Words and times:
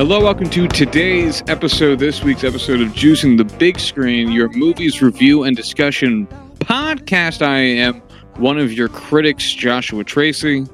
Hello, 0.00 0.18
welcome 0.18 0.48
to 0.48 0.66
today's 0.66 1.42
episode, 1.46 1.98
this 1.98 2.24
week's 2.24 2.42
episode 2.42 2.80
of 2.80 2.88
Juicing 2.94 3.36
the 3.36 3.44
Big 3.58 3.78
Screen, 3.78 4.32
your 4.32 4.48
movies 4.48 5.02
review 5.02 5.42
and 5.42 5.54
discussion 5.54 6.26
podcast. 6.60 7.42
I 7.42 7.58
am 7.58 8.00
one 8.36 8.58
of 8.58 8.72
your 8.72 8.88
critics, 8.88 9.52
Joshua 9.52 10.02
Tracy. 10.02 10.64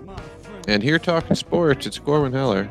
And 0.69 0.81
here 0.81 1.01
talking 1.01 1.35
sports, 1.35 1.89
it's 1.89 1.99
Corwin 1.99 2.35
Heller. 2.35 2.71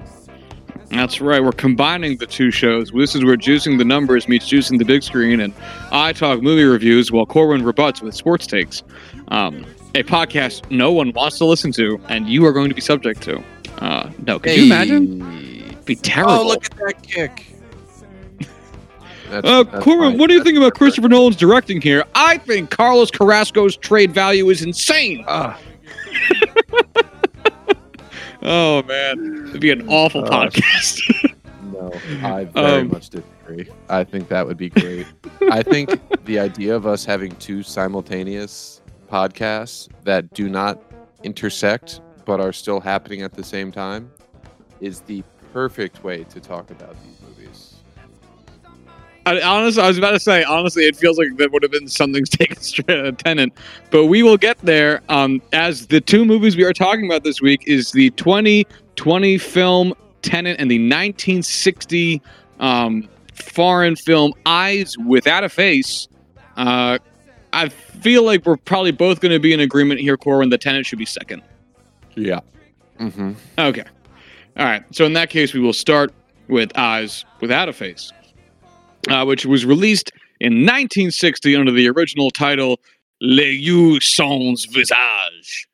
That's 0.87 1.19
right. 1.19 1.43
We're 1.43 1.51
combining 1.51 2.19
the 2.19 2.25
two 2.25 2.51
shows. 2.51 2.89
This 2.89 3.15
is 3.15 3.25
where 3.25 3.35
Juicing 3.35 3.77
the 3.77 3.83
Numbers 3.83 4.29
meets 4.29 4.49
Juicing 4.49 4.79
the 4.79 4.85
Big 4.85 5.03
Screen, 5.03 5.41
and 5.41 5.53
I 5.91 6.13
talk 6.13 6.41
movie 6.41 6.63
reviews 6.63 7.11
while 7.11 7.25
Corwin 7.25 7.65
rebuts 7.65 8.01
with 8.01 8.15
sports 8.15 8.47
takes. 8.47 8.81
Um, 9.27 9.65
a 9.93 10.03
podcast 10.03 10.71
no 10.71 10.93
one 10.93 11.11
wants 11.11 11.37
to 11.39 11.45
listen 11.45 11.73
to, 11.73 11.99
and 12.07 12.29
you 12.29 12.45
are 12.45 12.53
going 12.53 12.69
to 12.69 12.75
be 12.75 12.81
subject 12.81 13.21
to. 13.23 13.43
Uh, 13.79 14.09
no, 14.25 14.39
could 14.39 14.55
you 14.55 14.63
imagine? 14.63 15.44
It'd 15.85 16.01
be 16.01 16.09
terrible. 16.09 16.31
Oh, 16.33 16.47
look 16.47 16.65
at 16.65 16.71
that 16.77 17.03
kick. 17.03 17.45
That's, 19.29 19.47
Uh, 19.47 19.63
that's 19.63 19.83
Corwin, 19.83 20.11
fine. 20.11 20.17
what 20.19 20.27
do 20.27 20.33
you 20.35 20.43
think 20.43 20.55
That's 20.55 20.67
about 20.67 20.77
Christopher 20.77 21.09
Nolan's 21.09 21.35
directing 21.35 21.81
here? 21.81 22.03
I 22.13 22.37
think 22.37 22.69
Carlos 22.69 23.09
Carrasco's 23.11 23.75
trade 23.75 24.11
value 24.11 24.49
is 24.49 24.61
insane. 24.61 25.23
Ah, 25.27 25.59
Oh 28.47 28.83
man, 28.83 29.47
it'd 29.49 29.61
be 29.61 29.71
an 29.71 29.87
awful 29.89 30.23
Oh, 30.23 30.29
podcast. 30.29 31.33
no, 31.73 31.91
I 32.23 32.43
very 32.45 32.81
Um, 32.81 32.89
much 32.89 33.09
disagree. 33.09 33.67
I 33.89 34.03
think 34.03 34.27
that 34.27 34.45
would 34.45 34.57
be 34.57 34.69
great. 34.69 35.07
I 35.51 35.63
think 35.63 35.99
the 36.25 36.37
idea 36.39 36.75
of 36.75 36.85
us 36.85 37.03
having 37.05 37.31
two 37.37 37.63
simultaneous 37.63 38.81
podcasts 39.11 39.87
that 40.03 40.31
do 40.35 40.47
not 40.47 40.79
intersect 41.23 42.01
but 42.25 42.39
are 42.39 42.53
still 42.53 42.79
happening 42.79 43.23
at 43.23 43.33
the 43.33 43.43
same 43.43 43.71
time 43.71 44.11
is 44.79 44.99
the 45.01 45.23
perfect 45.55 46.03
way 46.03 46.25
to 46.25 46.41
talk 46.41 46.69
about 46.69 46.97
these 47.01 47.15
movies. 47.21 47.75
I, 49.25 49.39
honestly, 49.39 49.81
I 49.81 49.87
was 49.87 49.97
about 49.97 50.11
to 50.11 50.19
say, 50.19 50.43
honestly, 50.43 50.83
it 50.83 50.97
feels 50.97 51.17
like 51.17 51.37
that 51.37 51.49
would 51.53 51.63
have 51.63 51.71
been 51.71 51.87
something 51.87 52.25
taken 52.29 52.57
straight 52.57 52.89
out 52.89 53.05
of 53.05 53.17
Tenet, 53.17 53.53
but 53.89 54.07
we 54.07 54.21
will 54.21 54.35
get 54.35 54.57
there. 54.57 55.01
Um, 55.07 55.41
as 55.53 55.87
the 55.87 56.01
two 56.01 56.25
movies 56.25 56.57
we 56.57 56.65
are 56.65 56.73
talking 56.73 57.05
about 57.05 57.23
this 57.23 57.41
week 57.41 57.63
is 57.67 57.93
the 57.93 58.09
2020 58.11 59.37
film 59.37 59.93
Tenet 60.23 60.59
and 60.59 60.69
the 60.69 60.77
1960 60.77 62.21
um, 62.59 63.07
foreign 63.33 63.95
film 63.95 64.33
Eyes 64.45 64.97
Without 64.97 65.45
a 65.45 65.49
Face. 65.49 66.09
Uh, 66.57 66.99
I 67.53 67.69
feel 67.69 68.23
like 68.23 68.45
we're 68.45 68.57
probably 68.57 68.91
both 68.91 69.21
going 69.21 69.31
to 69.31 69.39
be 69.39 69.53
in 69.53 69.61
agreement 69.61 70.01
here, 70.01 70.17
Corwin. 70.17 70.49
The 70.49 70.57
Tenet 70.57 70.85
should 70.85 70.99
be 70.99 71.05
second. 71.05 71.43
Yeah. 72.15 72.41
Mm-hmm. 72.99 73.31
Okay. 73.57 73.85
All 74.57 74.65
right. 74.65 74.83
So 74.91 75.05
in 75.05 75.13
that 75.13 75.29
case, 75.29 75.53
we 75.53 75.59
will 75.59 75.73
start 75.73 76.13
with 76.47 76.77
Eyes 76.77 77.25
Without 77.41 77.67
a 77.67 77.73
Face, 77.73 78.11
uh, 79.09 79.25
which 79.25 79.45
was 79.45 79.65
released 79.65 80.11
in 80.39 80.61
1960 80.61 81.55
under 81.55 81.71
the 81.71 81.89
original 81.89 82.31
title 82.31 82.79
Les 83.21 83.51
Yeux 83.51 83.99
Sans 84.01 84.65
Visage. 84.65 85.67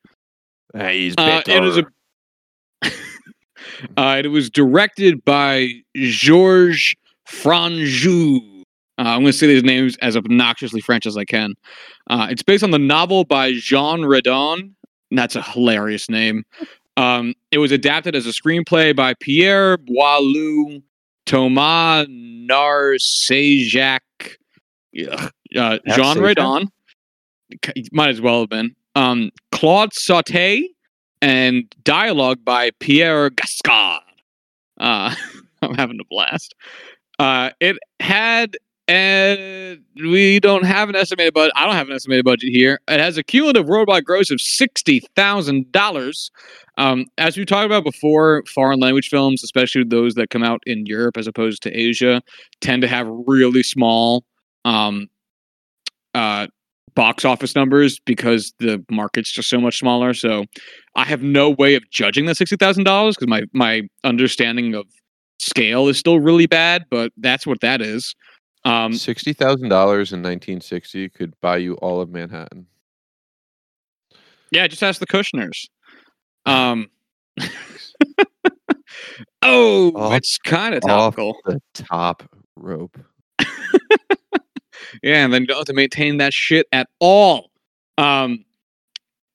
He's 0.73 1.15
Uh, 1.17 1.41
it 1.45 1.63
is 1.63 1.77
a. 1.77 1.85
uh, 3.97 4.21
it 4.23 4.27
was 4.29 4.49
directed 4.49 5.23
by 5.25 5.69
Georges 5.95 6.95
Franju. 7.29 8.63
Uh, 8.97 9.03
I'm 9.03 9.21
going 9.21 9.27
to 9.27 9.33
say 9.33 9.47
these 9.47 9.63
names 9.63 9.97
as 10.01 10.15
obnoxiously 10.15 10.81
French 10.81 11.05
as 11.05 11.17
I 11.17 11.25
can. 11.25 11.53
Uh, 12.09 12.27
it's 12.29 12.43
based 12.43 12.63
on 12.63 12.71
the 12.71 12.79
novel 12.79 13.25
by 13.25 13.53
Jean 13.53 14.01
Redon. 14.01 14.73
That's 15.11 15.35
a 15.35 15.41
hilarious 15.41 16.09
name. 16.09 16.45
Um, 17.01 17.33
it 17.49 17.57
was 17.57 17.71
adapted 17.71 18.15
as 18.15 18.27
a 18.27 18.29
screenplay 18.29 18.95
by 18.95 19.15
Pierre 19.15 19.77
Boileau, 19.77 20.83
Thomas 21.25 22.07
Narcejac, 22.07 24.01
yeah, 24.91 25.29
uh, 25.55 25.79
Jean? 25.95 26.17
Redon. 26.17 26.67
Might 27.91 28.09
as 28.09 28.21
well 28.21 28.41
have 28.41 28.49
been. 28.49 28.75
Um, 28.95 29.31
Claude 29.51 29.93
Sautet 29.93 30.61
and 31.23 31.73
dialogue 31.83 32.45
by 32.45 32.69
Pierre 32.79 33.31
Gascar. 33.31 33.99
Uh, 34.79 35.15
I'm 35.63 35.73
having 35.73 35.99
a 35.99 36.05
blast. 36.07 36.53
Uh, 37.17 37.49
it 37.59 37.77
had, 37.99 38.57
and 38.87 39.81
we 39.95 40.39
don't 40.39 40.65
have 40.65 40.87
an 40.89 40.95
estimated 40.95 41.33
budget. 41.33 41.53
I 41.55 41.65
don't 41.65 41.75
have 41.75 41.89
an 41.89 41.95
estimated 41.95 42.25
budget 42.25 42.49
here. 42.51 42.79
It 42.87 42.99
has 42.99 43.17
a 43.17 43.23
cumulative 43.23 43.67
worldwide 43.67 44.05
gross 44.05 44.29
of 44.29 44.39
sixty 44.39 45.01
thousand 45.15 45.71
dollars. 45.71 46.29
Um, 46.77 47.05
as 47.17 47.37
we 47.37 47.45
talked 47.45 47.65
about 47.65 47.83
before, 47.83 48.43
foreign 48.53 48.79
language 48.79 49.09
films, 49.09 49.43
especially 49.43 49.83
those 49.83 50.15
that 50.15 50.29
come 50.29 50.43
out 50.43 50.61
in 50.65 50.85
Europe 50.85 51.17
as 51.17 51.27
opposed 51.27 51.61
to 51.63 51.71
Asia, 51.71 52.21
tend 52.61 52.81
to 52.81 52.87
have 52.87 53.07
really 53.27 53.61
small 53.61 54.23
um, 54.65 55.09
uh, 56.15 56.47
box 56.95 57.25
office 57.25 57.55
numbers 57.55 57.99
because 57.99 58.53
the 58.59 58.83
market's 58.89 59.31
just 59.31 59.49
so 59.49 59.59
much 59.59 59.79
smaller. 59.79 60.13
So 60.13 60.45
I 60.95 61.05
have 61.05 61.21
no 61.21 61.49
way 61.49 61.75
of 61.75 61.83
judging 61.89 62.25
that 62.25 62.37
sixty 62.37 62.55
thousand 62.55 62.85
dollars 62.85 63.15
because 63.15 63.29
my 63.29 63.43
my 63.53 63.83
understanding 64.03 64.73
of 64.75 64.85
scale 65.39 65.87
is 65.87 65.97
still 65.97 66.19
really 66.19 66.47
bad. 66.47 66.85
But 66.89 67.11
that's 67.17 67.45
what 67.45 67.61
that 67.61 67.81
is. 67.81 68.15
Um, 68.63 68.93
Sixty 68.93 69.33
thousand 69.33 69.69
dollars 69.69 70.13
in 70.13 70.19
1960 70.19 71.09
could 71.09 71.33
buy 71.41 71.57
you 71.57 71.75
all 71.75 71.99
of 71.99 72.09
Manhattan. 72.09 72.67
yeah, 74.51 74.67
just 74.67 74.83
ask 74.83 74.99
the 74.99 75.07
Kushners. 75.07 75.67
Um, 76.45 76.89
oh, 79.41 79.91
Off- 79.95 80.13
it's 80.13 80.37
kind 80.37 80.75
of 80.75 80.81
topical. 80.81 81.37
the 81.45 81.61
top 81.73 82.23
rope. 82.55 82.97
Yeah, 85.03 85.23
and 85.23 85.33
then 85.33 85.45
don't 85.45 85.57
have 85.57 85.65
to 85.67 85.73
maintain 85.73 86.17
that 86.17 86.33
shit 86.33 86.67
at 86.73 86.87
all. 86.99 87.49
Um, 87.97 88.43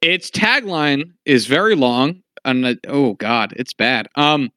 its 0.02 0.30
tagline 0.30 1.12
is 1.24 1.46
very 1.46 1.74
long, 1.74 2.22
and 2.44 2.64
uh, 2.66 2.74
oh 2.88 3.14
god, 3.14 3.54
it's 3.56 3.72
bad. 3.72 4.06
Um, 4.16 4.52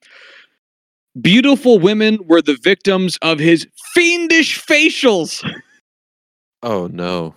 beautiful 1.22 1.80
women 1.80 2.20
were 2.28 2.42
the 2.42 2.58
victims 2.62 3.18
of 3.22 3.40
his 3.40 3.66
fiendish 3.94 4.62
facials. 4.62 5.42
Oh 6.64 6.88
no, 6.88 7.34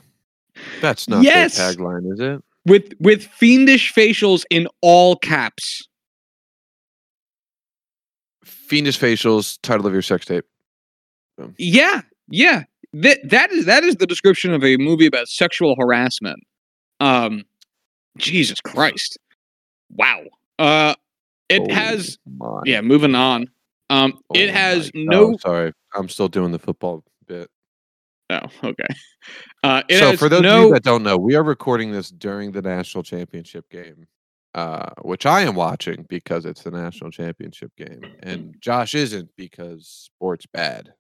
that's 0.81 1.09
not 1.09 1.23
Yes! 1.23 1.57
their 1.57 1.73
tagline, 1.73 2.13
is 2.13 2.19
it? 2.21 2.43
With 2.67 2.93
with 3.01 3.25
fiendish 3.25 3.93
facials 3.93 4.45
in 4.51 4.67
all 4.81 5.17
caps. 5.17 5.87
Fiendish 8.45 8.99
facials, 8.99 9.59
title 9.63 9.87
of 9.87 9.93
your 9.93 10.03
sex 10.03 10.25
tape. 10.27 10.45
Yeah, 11.59 12.03
yeah. 12.29 12.65
That 12.93 13.19
that 13.31 13.51
is 13.53 13.65
that 13.67 13.85
is 13.85 13.97
the 13.97 14.07
description 14.07 14.53
of 14.53 14.65
a 14.65 14.77
movie 14.77 15.07
about 15.07 15.29
sexual 15.29 15.77
harassment. 15.79 16.41
Um, 17.01 17.45
Jesus 18.19 18.61
Christ! 18.61 19.19
Wow. 19.95 20.23
Uh, 20.59 20.95
it 21.49 21.63
Oh 21.71 21.75
has 21.75 22.19
my 22.39 22.61
yeah. 22.65 22.81
Moving 22.81 23.15
on. 23.15 23.49
Um, 23.91 24.19
it 24.35 24.51
Oh 24.51 24.53
has 24.53 24.91
my- 24.95 25.03
no. 25.05 25.25
oh, 25.35 25.37
sorry, 25.39 25.73
I'm 25.95 26.09
still 26.09 26.29
doing 26.29 26.53
the 26.53 26.59
football. 26.59 27.05
Oh, 28.33 28.49
okay. 28.65 28.87
Uh, 29.63 29.83
it 29.89 29.99
so 29.99 30.17
for 30.17 30.29
those 30.29 30.43
no. 30.43 30.63
of 30.63 30.69
you 30.69 30.75
that 30.75 30.83
don't 30.83 31.03
know, 31.03 31.17
we 31.17 31.35
are 31.35 31.43
recording 31.43 31.93
this 31.93 32.11
during 32.11 32.51
the 32.51 32.63
national 32.63 33.05
championship 33.05 33.69
game, 33.71 34.07
uh, 34.55 34.91
which 35.03 35.27
I 35.27 35.43
am 35.43 35.55
watching 35.55 36.07
because 36.09 36.47
it's 36.47 36.63
the 36.63 36.71
national 36.71 37.11
championship 37.11 37.73
game, 37.77 38.03
and 38.23 38.57
Josh 38.61 38.95
isn't 38.95 39.29
because 39.37 39.87
sports 39.87 40.47
bad. 40.47 40.95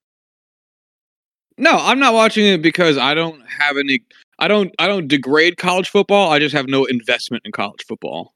no, 1.56 1.72
I'm 1.72 1.98
not 1.98 2.14
watching 2.14 2.46
it 2.46 2.62
because 2.62 2.98
I 2.98 3.14
don't 3.14 3.40
have 3.46 3.76
any. 3.76 4.00
I 4.38 4.48
don't. 4.48 4.74
I 4.78 4.86
don't 4.86 5.08
degrade 5.08 5.56
college 5.56 5.88
football. 5.88 6.30
I 6.30 6.38
just 6.38 6.54
have 6.54 6.68
no 6.68 6.84
investment 6.84 7.44
in 7.46 7.52
college 7.52 7.84
football. 7.86 8.34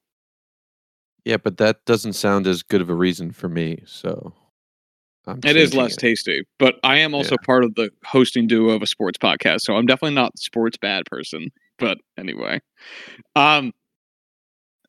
Yeah, 1.25 1.39
but 1.39 1.59
that 1.59 1.85
doesn't 1.85 2.15
sound 2.15 2.47
as 2.47 2.63
good 2.63 2.81
of 2.81 2.89
a 2.89 2.95
reason 2.95 3.33
for 3.33 3.49
me. 3.49 3.83
So 3.85 4.33
I'm 5.27 5.41
It 5.45 5.57
is 5.57 5.75
less 5.75 5.95
it. 5.95 5.99
tasty, 5.99 6.43
but 6.59 6.77
I 6.85 6.99
am 6.99 7.15
also 7.15 7.37
part 7.45 7.65
of 7.65 7.75
the 7.75 7.91
hosting 8.05 8.47
duo 8.47 8.71
of 8.75 8.83
a 8.83 8.87
sports 8.87 9.19
podcast, 9.19 9.61
so 9.63 9.75
I'm 9.75 9.87
definitely 9.87 10.15
not 10.15 10.33
the 10.33 10.39
sports 10.41 10.77
bad 10.77 11.05
person. 11.07 11.51
But 11.79 11.99
anyway, 12.17 12.61
um, 13.35 13.73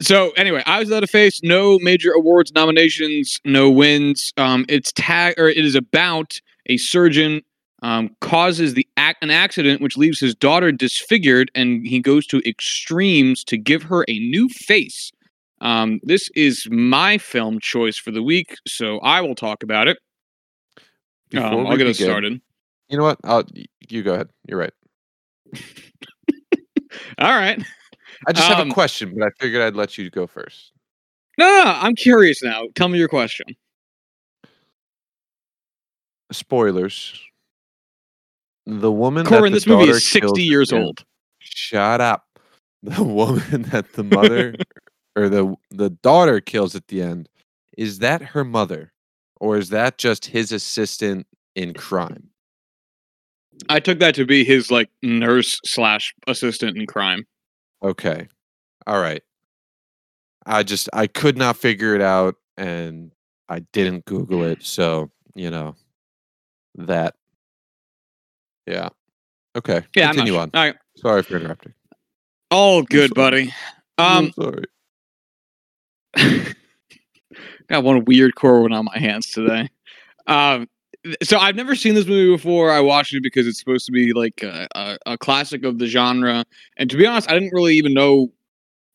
so 0.01 0.31
anyway, 0.31 0.61
Eyes 0.65 0.85
Without 0.87 1.03
a 1.03 1.07
Face. 1.07 1.41
No 1.43 1.79
major 1.79 2.11
awards 2.11 2.51
nominations, 2.53 3.39
no 3.45 3.69
wins. 3.69 4.31
Um, 4.37 4.65
it's 4.69 4.91
tag 4.93 5.35
or 5.37 5.49
it 5.49 5.57
is 5.57 5.75
about 5.75 6.39
a 6.67 6.77
surgeon 6.77 7.41
um, 7.81 8.15
causes 8.21 8.73
the 8.73 8.87
ac- 8.97 9.17
an 9.21 9.31
accident 9.31 9.81
which 9.81 9.97
leaves 9.97 10.19
his 10.19 10.35
daughter 10.35 10.71
disfigured, 10.71 11.51
and 11.55 11.85
he 11.85 11.99
goes 11.99 12.25
to 12.27 12.47
extremes 12.47 13.43
to 13.45 13.57
give 13.57 13.83
her 13.83 14.05
a 14.07 14.19
new 14.19 14.49
face. 14.49 15.11
Um, 15.61 15.99
this 16.03 16.29
is 16.35 16.67
my 16.69 17.17
film 17.17 17.59
choice 17.59 17.97
for 17.97 18.11
the 18.11 18.21
week, 18.21 18.55
so 18.67 18.99
I 18.99 19.21
will 19.21 19.35
talk 19.35 19.63
about 19.63 19.87
it. 19.87 19.97
Before 21.29 21.47
Um, 21.47 21.67
I'll 21.67 21.77
get 21.77 21.87
us 21.87 21.97
started. 21.97 22.39
You 22.89 22.97
know 22.97 23.03
what? 23.03 23.19
I'll, 23.23 23.43
you 23.89 24.03
go 24.03 24.13
ahead. 24.13 24.29
You're 24.47 24.59
right. 24.59 24.73
All 27.19 27.31
right. 27.35 27.61
I 28.27 28.33
just 28.33 28.47
have 28.47 28.59
Um, 28.59 28.71
a 28.71 28.73
question, 28.73 29.13
but 29.17 29.25
I 29.27 29.29
figured 29.39 29.61
I'd 29.61 29.75
let 29.75 29.97
you 29.97 30.09
go 30.09 30.25
first. 30.27 30.71
No, 31.37 31.45
no, 31.45 31.63
no, 31.65 31.71
I'm 31.71 31.95
curious 31.95 32.41
now. 32.41 32.63
Tell 32.75 32.87
me 32.87 32.97
your 32.97 33.07
question. 33.09 33.45
spoilers. 36.31 37.19
The 38.65 38.91
woman 38.91 39.23
that 39.23 39.29
Corwin, 39.29 39.53
this 39.53 39.65
movie 39.67 39.89
is 39.89 40.05
60 40.07 40.41
years 40.43 40.73
end- 40.73 40.83
old. 40.83 41.05
Shut 41.39 42.01
up. 42.01 42.23
The 42.83 43.03
woman 43.03 43.63
that 43.71 43.93
the 43.93 44.03
mother 44.15 44.55
or 45.15 45.29
the 45.29 45.55
the 45.71 45.89
daughter 45.89 46.39
kills 46.39 46.75
at 46.75 46.87
the 46.89 47.01
end 47.01 47.27
is 47.75 47.99
that 47.99 48.21
her 48.21 48.43
mother 48.45 48.93
or 49.39 49.57
is 49.57 49.69
that 49.69 49.97
just 49.97 50.25
his 50.25 50.51
assistant 50.51 51.27
in 51.55 51.73
crime? 51.73 52.29
I 53.69 53.79
took 53.79 53.99
that 53.99 54.15
to 54.15 54.25
be 54.25 54.43
his 54.43 54.69
like 54.69 54.89
nurse 55.01 55.59
slash 55.65 56.13
assistant 56.27 56.77
in 56.77 56.85
crime. 56.85 57.25
Okay. 57.83 58.27
All 58.85 58.99
right. 58.99 59.23
I 60.45 60.63
just 60.63 60.89
I 60.93 61.07
could 61.07 61.37
not 61.37 61.57
figure 61.57 61.95
it 61.95 62.01
out 62.01 62.35
and 62.55 63.11
I 63.49 63.59
didn't 63.59 64.05
google 64.05 64.43
it 64.43 64.63
so, 64.63 65.11
you 65.35 65.49
know, 65.49 65.75
that 66.75 67.15
yeah. 68.65 68.89
Okay. 69.55 69.83
Yeah, 69.95 70.07
continue 70.11 70.33
sure. 70.33 70.41
on. 70.41 70.51
All 70.53 70.63
right, 70.65 70.75
Sorry 70.97 71.23
for 71.23 71.37
interrupting. 71.37 71.73
all 72.51 72.83
good, 72.83 73.13
buddy. 73.13 73.53
Um, 73.97 74.31
I'm 74.37 74.63
sorry. 76.15 76.53
got 77.69 77.83
one 77.83 78.03
weird 78.05 78.35
Corwin 78.35 78.73
on 78.73 78.85
my 78.85 78.97
hands 78.97 79.31
today. 79.31 79.69
Um, 80.27 80.67
so 81.23 81.37
I've 81.37 81.55
never 81.55 81.75
seen 81.75 81.95
this 81.95 82.05
movie 82.05 82.35
before. 82.35 82.71
I 82.71 82.79
watched 82.79 83.13
it 83.13 83.23
because 83.23 83.47
it's 83.47 83.59
supposed 83.59 83.85
to 83.85 83.91
be 83.91 84.13
like 84.13 84.43
a, 84.43 84.67
a, 84.75 84.97
a 85.05 85.17
classic 85.17 85.63
of 85.63 85.79
the 85.79 85.87
genre, 85.87 86.43
and 86.77 86.89
to 86.89 86.97
be 86.97 87.05
honest, 87.05 87.29
I 87.29 87.33
didn't 87.33 87.53
really 87.53 87.75
even 87.75 87.93
know 87.93 88.31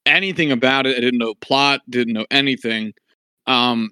anything 0.04 0.52
about 0.52 0.86
it. 0.86 0.96
I 0.96 1.00
didn't 1.00 1.18
know 1.18 1.34
plot, 1.34 1.80
didn't 1.88 2.14
know 2.14 2.26
anything. 2.30 2.92
Um, 3.46 3.90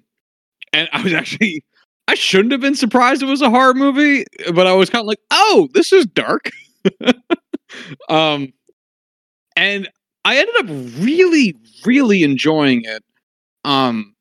and 0.73 0.89
I 0.93 1.01
was 1.01 1.13
actually 1.13 1.63
I 2.07 2.15
shouldn't 2.15 2.51
have 2.51 2.61
been 2.61 2.75
surprised 2.75 3.21
it 3.23 3.27
was 3.27 3.41
a 3.41 3.49
horror 3.49 3.73
movie, 3.73 4.25
but 4.53 4.67
I 4.67 4.73
was 4.73 4.89
kind 4.89 5.01
of 5.01 5.07
like, 5.07 5.21
oh, 5.31 5.69
this 5.73 5.93
is 5.93 6.05
dark. 6.07 6.49
um, 8.09 8.51
and 9.55 9.89
I 10.25 10.37
ended 10.37 10.55
up 10.59 10.65
really, 11.01 11.55
really 11.85 12.23
enjoying 12.23 12.81
it. 12.83 13.03
Um, 13.63 14.13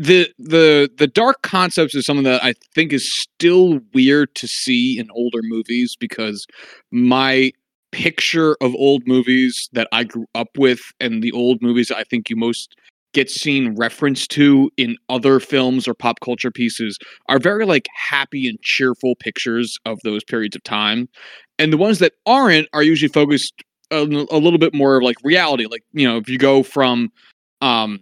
the 0.00 0.32
the 0.38 0.90
the 0.96 1.06
dark 1.06 1.42
concepts 1.42 1.94
is 1.94 2.06
something 2.06 2.24
that 2.24 2.42
I 2.42 2.54
think 2.74 2.90
is 2.90 3.12
still 3.14 3.80
weird 3.92 4.34
to 4.36 4.48
see 4.48 4.98
in 4.98 5.10
older 5.10 5.40
movies 5.42 5.94
because 6.00 6.46
my 6.90 7.52
picture 7.92 8.56
of 8.62 8.74
old 8.76 9.06
movies 9.06 9.68
that 9.74 9.88
I 9.92 10.04
grew 10.04 10.24
up 10.34 10.56
with 10.56 10.80
and 11.00 11.22
the 11.22 11.32
old 11.32 11.60
movies 11.60 11.90
I 11.90 12.04
think 12.04 12.30
you 12.30 12.36
most 12.36 12.76
get 13.12 13.28
seen 13.28 13.76
reference 13.76 14.26
to 14.28 14.70
in 14.78 14.96
other 15.10 15.38
films 15.38 15.86
or 15.86 15.92
pop 15.92 16.20
culture 16.20 16.50
pieces 16.50 16.98
are 17.28 17.38
very 17.38 17.66
like 17.66 17.86
happy 17.94 18.48
and 18.48 18.58
cheerful 18.62 19.16
pictures 19.16 19.78
of 19.84 19.98
those 20.02 20.24
periods 20.24 20.56
of 20.56 20.62
time. 20.64 21.10
And 21.58 21.74
the 21.74 21.76
ones 21.76 21.98
that 21.98 22.14
aren't 22.24 22.68
are 22.72 22.82
usually 22.82 23.12
focused 23.12 23.52
a, 23.90 23.98
a 23.98 24.38
little 24.38 24.58
bit 24.58 24.72
more 24.72 25.02
like 25.02 25.16
reality. 25.22 25.66
Like 25.70 25.82
you 25.92 26.08
know 26.08 26.16
if 26.16 26.26
you 26.26 26.38
go 26.38 26.62
from 26.62 27.12
um 27.60 28.00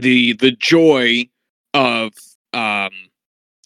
the 0.00 0.32
the 0.34 0.52
joy 0.52 1.24
of 1.74 2.12
um 2.52 2.90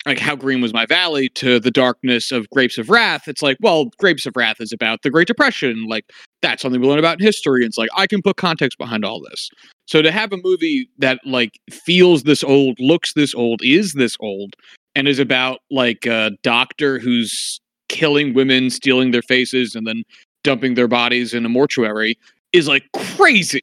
like 0.07 0.19
how 0.19 0.37
green 0.37 0.61
was 0.61 0.75
my 0.75 0.85
valley 0.85 1.29
to 1.31 1.59
the 1.59 1.71
darkness 1.71 2.31
of 2.31 2.49
grapes 2.51 2.77
of 2.79 2.91
wrath 2.91 3.27
it's 3.27 3.43
like 3.43 3.57
well 3.61 3.87
grapes 3.99 4.27
of 4.27 4.35
wrath 4.37 4.57
is 4.61 4.73
about 4.73 5.03
the 5.03 5.11
great 5.11 5.27
depression 5.27 5.87
like 5.89 6.05
that's 6.43 6.63
something 6.63 6.81
we 6.81 6.87
learn 6.87 6.99
about 6.99 7.19
in 7.19 7.25
history 7.25 7.63
and 7.63 7.69
it's 7.69 7.79
like 7.79 7.89
i 7.97 8.07
can 8.07 8.21
put 8.21 8.37
context 8.37 8.77
behind 8.79 9.05
all 9.05 9.21
this 9.31 9.49
so 9.87 10.03
to 10.03 10.11
have 10.13 10.33
a 10.33 10.37
movie 10.39 10.89
that 10.99 11.19
like 11.25 11.59
feels 11.71 12.25
this 12.25 12.45
old 12.45 12.79
looks 12.79 13.15
this 13.15 13.35
old 13.35 13.61
is 13.63 13.95
this 13.95 14.17
old 14.21 14.55
and 14.95 15.09
is 15.09 15.19
about 15.19 15.61
like 15.71 16.05
a 16.07 16.31
doctor 16.43 16.99
who's 16.99 17.61
killing 17.89 18.35
women 18.35 18.71
stealing 18.71 19.11
their 19.11 19.23
faces 19.23 19.75
and 19.75 19.87
then 19.87 20.03
dumping 20.43 20.75
their 20.75 20.89
bodies 20.89 21.33
in 21.33 21.47
a 21.47 21.49
mortuary 21.49 22.19
is 22.53 22.69
like 22.69 22.85
crazy 23.17 23.61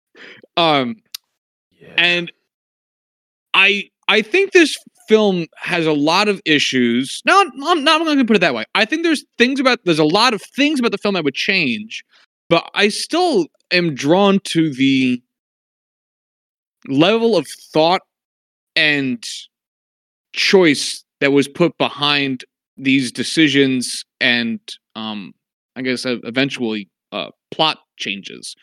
um. 0.56 0.96
And 1.96 2.32
i 3.54 3.84
i 4.08 4.22
think 4.22 4.52
this 4.52 4.76
film 5.08 5.46
has 5.56 5.84
a 5.84 5.92
lot 5.92 6.28
of 6.28 6.40
issues. 6.44 7.22
No 7.26 7.40
i'm 7.66 7.84
not 7.84 8.04
going 8.04 8.18
to 8.18 8.24
put 8.24 8.36
it 8.36 8.38
that 8.40 8.54
way. 8.54 8.64
I 8.74 8.84
think 8.84 9.02
there's 9.02 9.24
things 9.36 9.58
about 9.58 9.80
there's 9.84 9.98
a 9.98 10.04
lot 10.04 10.32
of 10.32 10.40
things 10.56 10.78
about 10.78 10.92
the 10.92 10.98
film 10.98 11.14
that 11.14 11.24
would 11.24 11.34
change 11.34 12.04
but 12.52 12.70
i 12.74 12.88
still 12.88 13.46
am 13.72 13.94
drawn 13.94 14.38
to 14.40 14.72
the 14.74 15.22
level 16.86 17.34
of 17.34 17.46
thought 17.72 18.02
and 18.76 19.24
choice 20.34 21.02
that 21.20 21.32
was 21.32 21.48
put 21.48 21.76
behind 21.78 22.44
these 22.76 23.10
decisions 23.10 24.04
and 24.20 24.60
um 24.96 25.32
i 25.76 25.82
guess 25.82 26.04
eventually 26.06 26.90
uh 27.12 27.30
plot 27.50 27.78
changes 27.96 28.54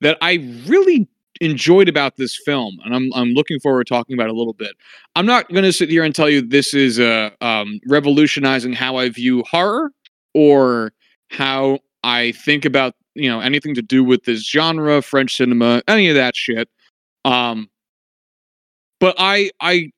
that 0.00 0.18
i 0.20 0.34
really 0.66 1.08
enjoyed 1.40 1.88
about 1.88 2.16
this 2.16 2.38
film 2.44 2.78
and 2.84 2.94
i'm 2.94 3.10
i'm 3.14 3.28
looking 3.30 3.58
forward 3.60 3.86
to 3.86 3.88
talking 3.92 4.14
about 4.14 4.28
a 4.28 4.32
little 4.32 4.52
bit. 4.52 4.76
I'm 5.14 5.26
not 5.26 5.48
going 5.50 5.64
to 5.64 5.72
sit 5.72 5.88
here 5.88 6.04
and 6.04 6.14
tell 6.14 6.28
you 6.28 6.42
this 6.42 6.74
is 6.74 6.98
uh, 7.00 7.30
um 7.40 7.80
revolutionizing 7.88 8.72
how 8.72 8.96
i 8.96 9.08
view 9.08 9.42
horror 9.50 9.90
or 10.34 10.92
how 11.30 11.78
i 12.04 12.32
think 12.32 12.64
about 12.64 12.94
you 13.14 13.28
know 13.28 13.40
anything 13.40 13.74
to 13.74 13.82
do 13.82 14.04
with 14.04 14.24
this 14.24 14.48
genre 14.48 15.02
french 15.02 15.36
cinema 15.36 15.82
any 15.88 16.08
of 16.08 16.14
that 16.14 16.36
shit. 16.36 16.68
Um 17.24 17.68
but 19.00 19.14
i 19.18 19.50
i 19.60 19.90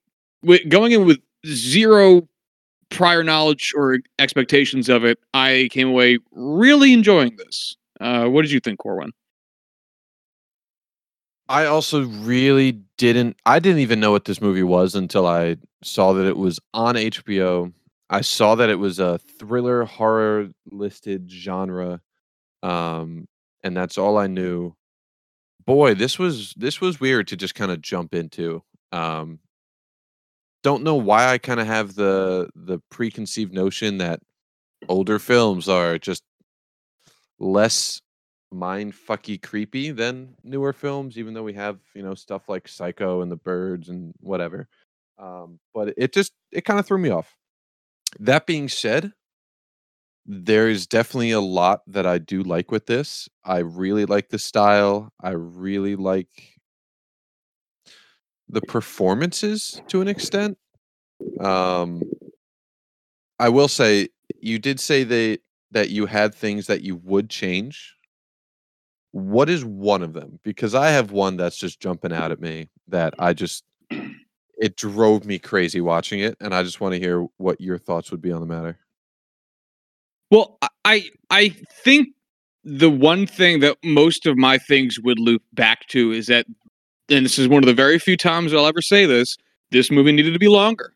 going 0.69 0.93
in 0.93 1.05
with 1.05 1.19
zero 1.47 2.29
prior 2.91 3.23
knowledge 3.23 3.73
or 3.77 3.99
expectations 4.19 4.89
of 4.89 5.05
it 5.05 5.19
i 5.35 5.69
came 5.73 5.89
away 5.89 6.19
really 6.33 6.93
enjoying 6.93 7.37
this. 7.37 7.77
Uh 8.01 8.27
what 8.27 8.43
did 8.43 8.51
you 8.51 8.61
think 8.61 8.79
corwin 8.79 9.13
I 11.49 11.65
also 11.67 12.05
really 12.05 12.73
didn't 12.99 13.37
I 13.47 13.59
didn't 13.59 13.81
even 13.81 14.01
know 14.01 14.11
what 14.13 14.27
this 14.27 14.41
movie 14.41 14.63
was 14.63 14.95
until 14.95 15.27
I 15.27 15.57
saw 15.83 16.13
that 16.13 16.27
it 16.27 16.37
was 16.37 16.61
on 16.75 16.97
HBO. 16.97 17.73
I 18.11 18.21
saw 18.21 18.55
that 18.57 18.69
it 18.71 18.77
was 18.79 18.99
a 18.99 19.19
thriller 19.19 19.85
horror 19.85 20.49
listed 20.71 21.31
genre. 21.31 22.01
Um 22.63 23.29
and 23.65 23.77
that's 23.77 23.99
all 23.99 24.19
I 24.19 24.27
knew. 24.29 24.75
Boy, 25.67 25.95
this 25.95 26.19
was 26.19 26.55
this 26.57 26.81
was 26.81 27.01
weird 27.01 27.29
to 27.29 27.37
just 27.37 27.55
kind 27.55 27.73
of 27.73 27.83
jump 27.83 28.15
into. 28.15 28.63
Um 28.93 29.41
don't 30.63 30.83
know 30.83 30.97
why 30.97 31.29
I 31.29 31.39
kind 31.39 31.61
of 31.61 31.67
have 31.67 31.95
the 31.95 32.51
the 32.55 32.81
preconceived 32.91 33.53
notion 33.53 33.99
that 33.99 34.21
older 34.89 35.19
films 35.19 35.69
are 35.69 35.99
just 35.99 36.23
less 37.39 38.01
mind 38.53 38.95
fucky 38.95 39.41
creepy 39.41 39.91
than 39.91 40.35
newer 40.45 40.73
films, 40.73 41.19
even 41.19 41.35
though 41.35 41.43
we 41.43 41.55
have, 41.55 41.79
you 41.95 42.03
know, 42.03 42.15
stuff 42.15 42.49
like 42.49 42.69
Psycho 42.69 43.23
and 43.23 43.31
the 43.31 43.37
Birds 43.37 43.89
and 43.89 44.15
whatever. 44.21 44.69
Um, 45.19 45.59
but 45.75 45.95
it 45.97 46.13
just 46.13 46.33
it 46.53 46.65
kind 46.65 46.79
of 46.81 46.87
threw 46.87 46.99
me 46.99 47.11
off. 47.11 47.37
That 48.21 48.47
being 48.47 48.69
said, 48.69 49.13
there 50.27 50.69
is 50.69 50.87
definitely 50.87 51.31
a 51.31 51.41
lot 51.41 51.81
that 51.87 52.07
I 52.07 52.19
do 52.19 52.43
like 52.43 52.71
with 52.71 52.87
this. 52.87 53.29
I 53.45 53.59
really 53.59 54.05
like 54.05 54.29
the 54.29 54.39
style. 54.39 55.13
I 55.21 55.31
really 55.31 55.97
like 55.97 56.29
the 58.49 58.61
performances 58.63 59.81
to 59.89 60.01
an 60.01 60.09
extent. 60.09 60.59
Um 61.41 62.03
I 63.39 63.49
will 63.49 63.69
say 63.69 64.09
you 64.41 64.59
did 64.59 64.81
say 64.81 65.05
that 65.05 65.41
that 65.71 65.91
you 65.91 66.07
had 66.07 66.35
things 66.35 66.67
that 66.67 66.83
you 66.83 66.97
would 66.97 67.29
change. 67.31 67.95
What 69.19 69.49
is 69.51 69.65
one 69.65 70.03
of 70.03 70.13
them? 70.13 70.39
Because 70.43 70.75
I 70.75 70.91
have 70.91 71.11
one 71.13 71.37
that's 71.37 71.57
just 71.57 71.81
jumping 71.81 72.13
out 72.13 72.31
at 72.31 72.41
me 72.41 72.69
that 72.89 73.15
I 73.19 73.33
just 73.33 73.65
it 74.59 74.77
drove 74.77 75.25
me 75.25 75.39
crazy 75.39 75.81
watching 75.81 76.21
it 76.21 76.37
and 76.41 76.55
I 76.55 76.63
just 76.63 76.81
want 76.81 76.95
to 76.95 77.01
hear 77.01 77.27
what 77.37 77.61
your 77.61 77.79
thoughts 77.79 78.11
would 78.11 78.23
be 78.23 78.33
on 78.33 78.41
the 78.41 78.47
matter. 78.47 78.79
Well, 80.31 80.59
I- 80.63 80.69
I 80.85 81.05
I 81.31 81.49
think 81.85 82.09
the 82.65 82.91
one 82.91 83.27
thing 83.27 83.61
that 83.61 83.77
most 83.85 84.27
of 84.27 84.37
my 84.37 84.59
things 84.59 84.99
would 85.01 85.19
loop 85.19 85.43
back 85.53 85.87
to 85.89 86.13
is 86.13 86.27
that, 86.27 86.47
and 87.09 87.25
this 87.25 87.39
is 87.39 87.49
one 87.49 87.63
of 87.63 87.67
the 87.67 87.75
very 87.75 87.99
few 87.99 88.17
times 88.17 88.53
I'll 88.53 88.67
ever 88.67 88.83
say 88.83 89.05
this. 89.07 89.37
This 89.71 89.91
movie 89.91 90.13
needed 90.13 90.33
to 90.33 90.39
be 90.39 90.49
longer. 90.49 90.95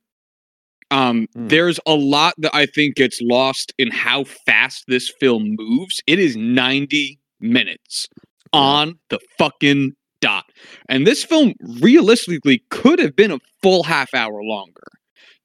Um, 0.90 1.26
Hmm. 1.34 1.48
there's 1.48 1.80
a 1.86 1.94
lot 1.94 2.34
that 2.38 2.54
I 2.54 2.66
think 2.66 2.96
gets 2.96 3.20
lost 3.22 3.72
in 3.78 3.90
how 3.90 4.24
fast 4.24 4.84
this 4.88 5.10
film 5.20 5.56
moves. 5.58 6.00
It 6.06 6.18
is 6.18 6.36
90 6.36 7.18
minutes 7.42 8.08
on 8.52 8.98
the 9.10 9.18
fucking 9.38 9.92
dot, 10.20 10.44
and 10.88 11.06
this 11.06 11.24
film 11.24 11.54
realistically 11.80 12.62
could 12.70 12.98
have 12.98 13.16
been 13.16 13.30
a 13.30 13.38
full 13.62 13.82
half 13.82 14.14
hour 14.14 14.42
longer. 14.42 14.82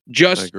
Just 0.10 0.54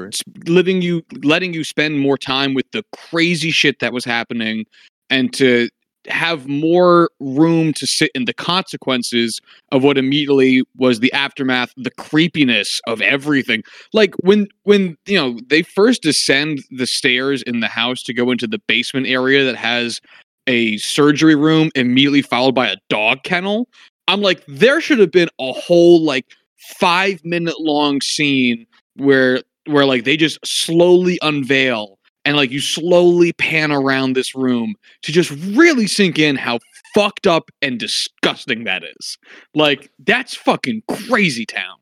living 0.47 0.83
you 0.83 1.03
letting 1.23 1.55
you 1.55 1.65
spend 1.65 1.99
more 2.01 2.19
time 2.19 2.53
with 2.53 2.67
the 2.73 2.85
crazy 2.93 3.51
shit 3.51 3.79
that 3.81 3.95
was 3.95 4.05
happening 4.05 4.67
and 5.09 5.33
to 5.35 5.71
have 6.07 6.47
more 6.49 7.11
room 7.21 7.73
to 7.75 7.87
sit 7.87 8.11
in 8.15 8.25
the 8.25 8.33
consequences 8.33 9.41
of 9.73 9.83
what 9.83 9.99
immediately 9.99 10.63
was 10.77 11.01
the 11.01 11.13
aftermath, 11.13 11.73
the 11.77 11.91
creepiness 11.91 12.81
of 12.87 13.01
everything. 13.01 13.63
Like 13.93 14.15
when 14.21 14.49
when 14.65 14.97
you 15.07 15.17
know 15.17 15.39
they 15.49 15.63
first 15.63 16.03
descend 16.03 16.61
the 16.71 16.87
stairs 16.87 17.43
in 17.43 17.61
the 17.61 17.69
house 17.69 18.03
to 18.05 18.15
go 18.15 18.31
into 18.31 18.47
the 18.47 18.61
basement 18.67 19.07
area 19.07 19.45
that 19.45 19.57
has 19.57 20.01
a 20.49 20.77
surgery 20.79 21.37
room 21.37 21.71
immediately 21.77 22.23
followed 22.23 22.55
by 22.55 22.67
a 22.67 22.77
dog 22.89 23.23
kennel. 23.23 23.69
I'm 24.09 24.23
like, 24.23 24.43
there 24.49 24.81
should 24.81 24.99
have 24.99 25.13
been 25.13 25.29
a 25.39 25.53
whole 25.53 26.03
like 26.03 26.27
five 26.59 27.25
minute 27.25 27.61
long 27.61 28.01
scene 28.01 28.67
where 28.97 29.43
where 29.67 29.85
like 29.85 30.05
they 30.05 30.17
just 30.17 30.45
slowly 30.45 31.19
unveil 31.23 31.99
and 32.25 32.37
like 32.37 32.51
you 32.51 32.61
slowly 32.61 33.33
pan 33.35 33.71
around 33.71 34.15
this 34.15 34.35
room 34.35 34.75
to 35.03 35.13
just 35.13 35.31
really 35.55 35.87
sink 35.87 36.19
in 36.19 36.37
how 36.37 36.59
fucked 36.95 37.27
up 37.27 37.51
and 37.63 37.79
disgusting 37.79 38.65
that 38.65 38.83
is. 38.83 39.19
Like 39.55 39.91
that's 40.01 40.35
fucking 40.35 40.83
crazy 40.89 41.47
town. 41.47 41.77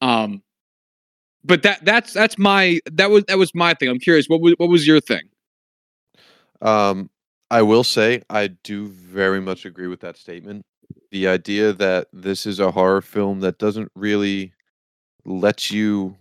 Um 0.00 0.42
but 1.44 1.62
that 1.62 1.84
that's 1.84 2.12
that's 2.12 2.38
my 2.38 2.80
that 2.92 3.10
was 3.10 3.24
that 3.24 3.38
was 3.38 3.54
my 3.54 3.74
thing. 3.74 3.88
I'm 3.88 3.98
curious 3.98 4.26
what 4.26 4.40
was 4.40 4.54
what 4.56 4.70
was 4.70 4.86
your 4.86 5.00
thing? 5.00 5.28
Um 6.62 7.10
I 7.52 7.62
will 7.62 7.84
say 7.84 8.22
I 8.30 8.48
do 8.48 8.88
very 8.88 9.40
much 9.40 9.66
agree 9.66 9.86
with 9.86 10.00
that 10.00 10.16
statement. 10.16 10.64
The 11.12 11.28
idea 11.28 11.72
that 11.74 12.08
this 12.12 12.46
is 12.46 12.58
a 12.58 12.72
horror 12.72 13.02
film 13.02 13.40
that 13.40 13.58
doesn't 13.58 13.92
really 13.94 14.54
let 15.24 15.70
you 15.70 16.16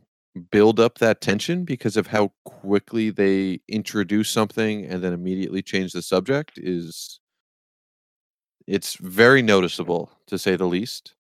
build 0.51 0.79
up 0.79 1.00
that 1.00 1.21
tension 1.21 1.65
because 1.65 1.97
of 1.97 2.07
how 2.07 2.33
quickly 2.45 3.11
they 3.11 3.61
introduce 3.69 4.29
something 4.29 4.85
and 4.85 5.03
then 5.03 5.13
immediately 5.13 5.63
change 5.63 5.93
the 5.93 6.03
subject 6.03 6.59
is 6.59 7.19
it's 8.67 8.95
very 8.95 9.41
noticeable 9.41 10.11
to 10.27 10.38
say 10.38 10.55
the 10.55 10.65
least. 10.65 11.13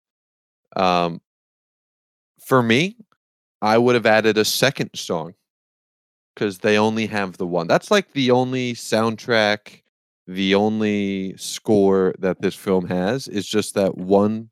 Um 0.75 1.21
for 2.43 2.61
me, 2.63 2.97
I 3.61 3.77
would 3.77 3.95
have 3.95 4.05
added 4.05 4.37
a 4.37 4.45
second 4.45 4.91
song 4.95 5.35
because 6.35 6.59
they 6.59 6.77
only 6.77 7.07
have 7.07 7.37
the 7.37 7.47
one. 7.47 7.67
That's 7.67 7.91
like 7.91 8.13
the 8.13 8.31
only 8.31 8.73
soundtrack 8.73 9.80
the 10.35 10.55
only 10.55 11.35
score 11.37 12.13
that 12.19 12.41
this 12.41 12.55
film 12.55 12.87
has 12.87 13.27
is 13.27 13.47
just 13.47 13.73
that 13.75 13.97
one 13.97 14.49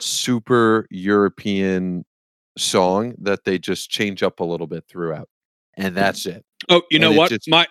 super 0.00 0.86
European 0.90 2.04
song 2.56 3.14
that 3.18 3.44
they 3.44 3.58
just 3.58 3.90
change 3.90 4.22
up 4.22 4.40
a 4.40 4.44
little 4.44 4.66
bit 4.66 4.84
throughout, 4.88 5.28
and 5.76 5.94
that's 5.96 6.26
it. 6.26 6.44
Oh, 6.68 6.82
you 6.90 6.98
know 6.98 7.08
And 7.08 7.18
what? 7.18 7.28
just- 7.30 7.48
My 7.48 7.66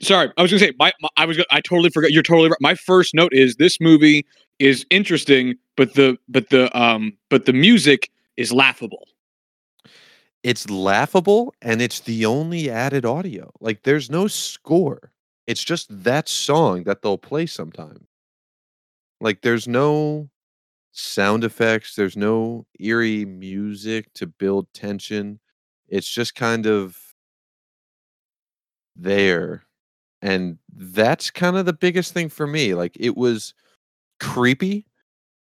sorry, 0.00 0.30
I 0.36 0.42
was 0.42 0.50
gonna 0.50 0.60
say 0.60 0.72
my, 0.78 0.92
my 1.00 1.08
I 1.16 1.24
was 1.24 1.36
gonna, 1.36 1.46
I 1.50 1.60
totally 1.60 1.90
forgot. 1.90 2.12
You're 2.12 2.22
totally 2.22 2.48
right. 2.50 2.60
My 2.60 2.74
first 2.74 3.14
note 3.14 3.32
is 3.32 3.56
this 3.56 3.80
movie 3.80 4.26
is 4.58 4.84
interesting, 4.90 5.54
but 5.76 5.94
the 5.94 6.18
but 6.28 6.50
the 6.50 6.76
um 6.78 7.16
but 7.30 7.46
the 7.46 7.52
music 7.54 8.10
is 8.36 8.52
laughable. 8.52 9.08
It's 10.42 10.68
laughable, 10.68 11.54
and 11.62 11.80
it's 11.80 12.00
the 12.00 12.26
only 12.26 12.68
added 12.68 13.06
audio. 13.06 13.50
Like 13.60 13.84
there's 13.84 14.10
no 14.10 14.26
score. 14.28 15.10
It's 15.46 15.62
just 15.62 15.86
that 16.04 16.28
song 16.28 16.84
that 16.84 17.02
they'll 17.02 17.18
play 17.18 17.46
sometime. 17.46 18.06
Like 19.20 19.42
there's 19.42 19.68
no 19.68 20.30
sound 20.92 21.44
effects. 21.44 21.94
There's 21.96 22.16
no 22.16 22.66
eerie 22.78 23.24
music 23.24 24.12
to 24.14 24.26
build 24.26 24.72
tension. 24.72 25.40
It's 25.88 26.08
just 26.08 26.34
kind 26.34 26.66
of 26.66 26.96
there. 28.96 29.64
And 30.22 30.58
that's 30.74 31.30
kind 31.30 31.56
of 31.56 31.66
the 31.66 31.72
biggest 31.72 32.14
thing 32.14 32.28
for 32.28 32.46
me. 32.46 32.74
Like 32.74 32.96
it 32.98 33.16
was 33.16 33.54
creepy. 34.20 34.86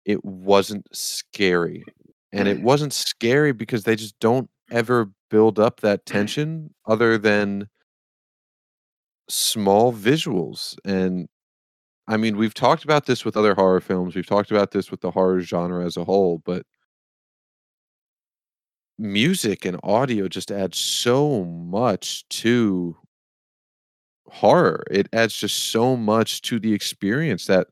It 0.05 0.23
wasn't 0.23 0.87
scary. 0.95 1.83
And 2.31 2.47
it 2.47 2.61
wasn't 2.61 2.93
scary 2.93 3.51
because 3.53 3.83
they 3.83 3.95
just 3.95 4.17
don't 4.19 4.49
ever 4.71 5.09
build 5.31 5.59
up 5.59 5.81
that 5.81 6.05
tension 6.05 6.73
other 6.85 7.17
than 7.17 7.67
small 9.29 9.93
visuals. 9.93 10.77
And 10.85 11.27
I 12.07 12.17
mean, 12.17 12.37
we've 12.37 12.53
talked 12.55 12.83
about 12.83 13.05
this 13.07 13.25
with 13.25 13.37
other 13.37 13.55
horror 13.55 13.81
films. 13.81 14.15
We've 14.15 14.27
talked 14.27 14.51
about 14.51 14.71
this 14.71 14.91
with 14.91 15.01
the 15.01 15.11
horror 15.11 15.41
genre 15.41 15.85
as 15.85 15.97
a 15.97 16.05
whole, 16.05 16.39
but 16.45 16.65
music 18.99 19.65
and 19.65 19.79
audio 19.83 20.27
just 20.27 20.51
adds 20.51 20.77
so 20.77 21.43
much 21.43 22.27
to 22.29 22.95
horror. 24.27 24.83
It 24.91 25.09
adds 25.13 25.35
just 25.35 25.57
so 25.71 25.95
much 25.95 26.41
to 26.43 26.59
the 26.59 26.73
experience 26.73 27.45
that 27.47 27.67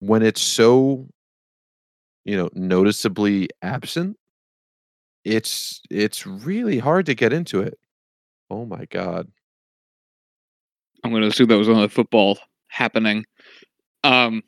when 0.00 0.22
it's 0.22 0.42
so 0.42 1.08
you 2.24 2.36
know 2.36 2.48
noticeably 2.54 3.48
absent 3.62 4.16
it's 5.24 5.80
it's 5.90 6.26
really 6.26 6.78
hard 6.78 7.06
to 7.06 7.14
get 7.14 7.32
into 7.32 7.60
it. 7.60 7.78
Oh 8.50 8.66
my 8.66 8.86
god. 8.86 9.28
I'm 11.04 11.12
gonna 11.12 11.26
assume 11.26 11.48
that 11.48 11.56
was 11.56 11.68
on 11.68 11.80
the 11.80 11.88
football 11.88 12.38
happening. 12.68 13.24
Um, 14.04 14.42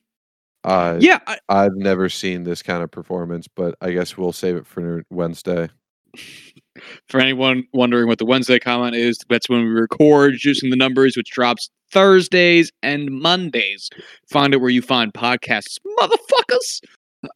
I 0.65 0.97
yeah, 0.97 1.19
I, 1.27 1.39
I've 1.49 1.75
never 1.75 2.09
seen 2.09 2.45
this 2.45 2.63
kind 2.63 2.83
of 2.83 2.91
performance, 2.91 3.49
but 3.49 3.75
I 3.81 3.93
guess 3.93 4.17
we'll 4.17 4.33
save 4.33 4.57
it 4.57 4.67
for 4.67 5.05
Wednesday. 5.11 5.69
for 7.09 7.21
anyone 7.21 7.65
wondering 7.73 8.07
what 8.07 8.19
the 8.19 8.27
Wednesday 8.27 8.59
comment 8.59 8.95
is, 8.95 9.19
that's 9.29 9.49
when 9.49 9.61
we 9.61 9.71
record 9.71 10.35
Juicing 10.35 10.71
the 10.71 10.77
Numbers, 10.77 11.17
which 11.17 11.31
drops 11.31 11.71
Thursdays 11.91 12.71
and 12.83 13.11
Mondays. 13.11 13.91
Find 14.31 14.55
it 14.55 14.59
where 14.59 14.71
you 14.71 14.83
find 14.83 15.13
podcasts, 15.13 15.79
motherfuckers. 15.99 16.81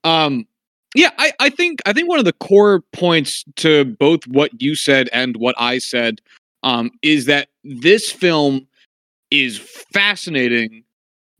Um, 0.04 0.46
yeah, 0.94 1.10
I, 1.18 1.32
I 1.40 1.50
think 1.50 1.80
I 1.86 1.92
think 1.92 2.08
one 2.08 2.18
of 2.18 2.24
the 2.24 2.32
core 2.32 2.82
points 2.92 3.44
to 3.56 3.84
both 3.84 4.26
what 4.26 4.62
you 4.62 4.74
said 4.74 5.08
and 5.12 5.36
what 5.36 5.54
I 5.58 5.78
said 5.78 6.20
um, 6.62 6.90
is 7.02 7.26
that 7.26 7.48
this 7.64 8.10
film 8.10 8.66
is 9.30 9.58
fascinating, 9.92 10.84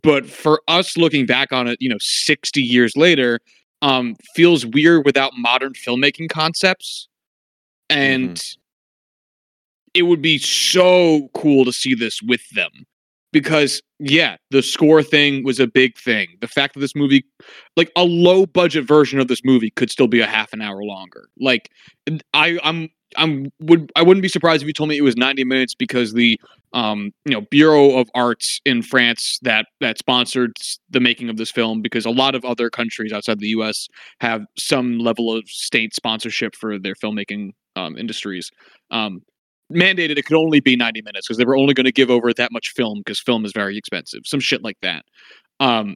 but 0.02 0.26
for 0.26 0.60
us 0.68 0.96
looking 0.96 1.26
back 1.26 1.52
on 1.52 1.68
it, 1.68 1.78
you 1.80 1.88
know, 1.88 1.98
sixty 2.00 2.62
years 2.62 2.96
later, 2.96 3.40
um, 3.82 4.16
feels 4.34 4.66
weird 4.66 5.04
without 5.04 5.32
modern 5.36 5.72
filmmaking 5.72 6.28
concepts. 6.28 7.08
And 7.88 8.42
it 9.94 10.02
would 10.02 10.20
be 10.20 10.38
so 10.38 11.28
cool 11.34 11.64
to 11.64 11.72
see 11.72 11.94
this 11.94 12.20
with 12.20 12.42
them 12.50 12.70
because 13.32 13.82
yeah 13.98 14.36
the 14.50 14.62
score 14.62 15.02
thing 15.02 15.44
was 15.44 15.60
a 15.60 15.66
big 15.66 15.96
thing. 15.98 16.28
The 16.40 16.48
fact 16.48 16.74
that 16.74 16.80
this 16.80 16.94
movie 16.94 17.24
like 17.76 17.90
a 17.96 18.04
low 18.04 18.46
budget 18.46 18.86
version 18.86 19.20
of 19.20 19.28
this 19.28 19.42
movie 19.44 19.70
could 19.70 19.90
still 19.90 20.08
be 20.08 20.20
a 20.20 20.26
half 20.26 20.52
an 20.52 20.60
hour 20.60 20.82
longer. 20.82 21.28
Like 21.38 21.70
i 22.34 22.58
i'm 22.62 22.88
i'm 23.16 23.50
would 23.60 23.90
i 23.96 24.02
wouldn't 24.02 24.22
be 24.22 24.28
surprised 24.28 24.62
if 24.62 24.66
you 24.66 24.72
told 24.72 24.88
me 24.88 24.96
it 24.96 25.02
was 25.02 25.16
90 25.16 25.44
minutes 25.44 25.74
because 25.74 26.12
the 26.12 26.40
um 26.76 27.10
you 27.24 27.32
know 27.32 27.40
bureau 27.50 27.96
of 27.98 28.08
arts 28.14 28.60
in 28.64 28.82
france 28.82 29.38
that 29.42 29.66
that 29.80 29.98
sponsored 29.98 30.52
the 30.90 31.00
making 31.00 31.28
of 31.28 31.38
this 31.38 31.50
film 31.50 31.82
because 31.82 32.04
a 32.04 32.10
lot 32.10 32.34
of 32.34 32.44
other 32.44 32.70
countries 32.70 33.12
outside 33.12 33.40
the 33.40 33.48
us 33.48 33.88
have 34.20 34.44
some 34.56 34.98
level 34.98 35.34
of 35.34 35.48
state 35.48 35.94
sponsorship 35.94 36.54
for 36.54 36.78
their 36.78 36.94
filmmaking 36.94 37.50
um, 37.74 37.96
industries. 37.96 38.50
Um 38.90 39.22
mandated 39.72 40.16
it 40.16 40.24
could 40.24 40.36
only 40.36 40.60
be 40.60 40.76
90 40.76 41.02
minutes 41.02 41.26
because 41.26 41.38
they 41.38 41.44
were 41.44 41.56
only 41.56 41.74
going 41.74 41.86
to 41.86 41.92
give 41.92 42.08
over 42.08 42.32
that 42.32 42.52
much 42.52 42.68
film 42.68 42.98
because 42.98 43.18
film 43.18 43.44
is 43.44 43.50
very 43.52 43.76
expensive 43.76 44.20
some 44.24 44.38
shit 44.38 44.62
like 44.62 44.76
that. 44.82 45.04
Um 45.58 45.94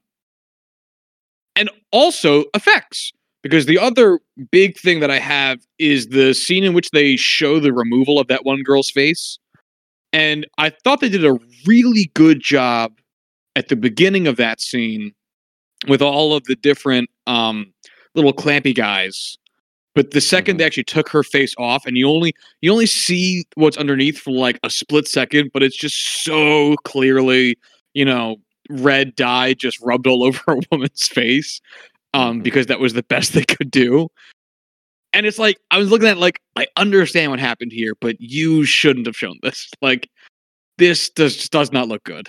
and 1.55 1.71
also 1.93 2.45
effects 2.55 3.13
because 3.43 3.67
the 3.67 3.79
other 3.79 4.19
big 4.51 4.77
thing 4.79 5.01
that 5.01 5.11
i 5.11 5.19
have 5.19 5.59
is 5.79 6.09
the 6.09 6.33
scene 6.33 6.65
in 6.65 6.73
which 6.73 6.91
they 6.91 7.17
show 7.17 7.61
the 7.61 7.73
removal 7.73 8.19
of 8.19 8.27
that 8.29 8.45
one 8.45 8.63
girl's 8.63 8.91
face 8.91 9.39
and 10.13 10.47
i 10.59 10.71
thought 10.71 11.01
they 11.01 11.09
did 11.09 11.25
a 11.25 11.39
really 11.67 12.11
good 12.15 12.41
job 12.41 12.93
at 13.57 13.69
the 13.69 13.77
beginning 13.77 14.27
of 14.27 14.37
that 14.37 14.61
scene 14.61 15.13
with 15.89 16.03
all 16.03 16.35
of 16.35 16.45
the 16.45 16.57
different 16.57 17.09
um 17.27 17.73
little 18.15 18.33
clampy 18.33 18.75
guys 18.75 19.37
but 19.95 20.13
the 20.13 20.21
2nd 20.21 20.55
Mhm. 20.55 20.59
they 20.59 20.65
actually 20.65 20.85
took 20.85 21.09
her 21.09 21.23
face 21.23 21.55
off 21.59 21.85
and 21.87 21.97
you 21.97 22.09
only 22.09 22.33
you 22.61 22.71
only 22.73 22.87
see 22.87 23.45
what's 23.55 23.77
underneath 23.77 24.19
for 24.19 24.31
like 24.33 24.59
a 24.63 24.71
split 24.71 25.07
second 25.09 25.51
but 25.53 25.63
it's 25.63 25.77
just 25.77 26.23
so 26.25 26.75
clearly 26.85 27.57
you 27.95 28.05
know 28.05 28.37
red 28.69 29.15
dye 29.17 29.53
just 29.55 29.81
rubbed 29.81 30.07
all 30.07 30.23
over 30.29 30.41
a 30.49 30.61
woman's 30.71 31.09
face 31.09 31.61
um 32.15 32.41
Mhm. 32.41 32.43
because 32.43 32.67
that 32.67 32.81
was 32.81 32.93
the 32.95 33.03
best 33.05 33.33
they 33.33 33.45
could 33.45 33.71
do 33.71 34.09
and 35.13 35.27
it's 35.27 35.39
like 35.39 35.59
i 35.71 35.79
was 35.79 35.91
looking 35.91 36.09
at 36.09 36.19
like 36.19 36.41
i 36.57 36.67
understand 36.77 37.31
what 37.31 37.41
happened 37.41 37.73
here 37.73 37.95
but 38.01 38.17
you 38.21 38.65
shouldn't 38.65 39.07
have 39.07 39.17
shown 39.17 39.39
this 39.43 39.71
like 39.83 40.09
this 40.79 41.11
does 41.11 41.49
does 41.49 41.73
not 41.73 41.89
look 41.89 42.03
good 42.05 42.29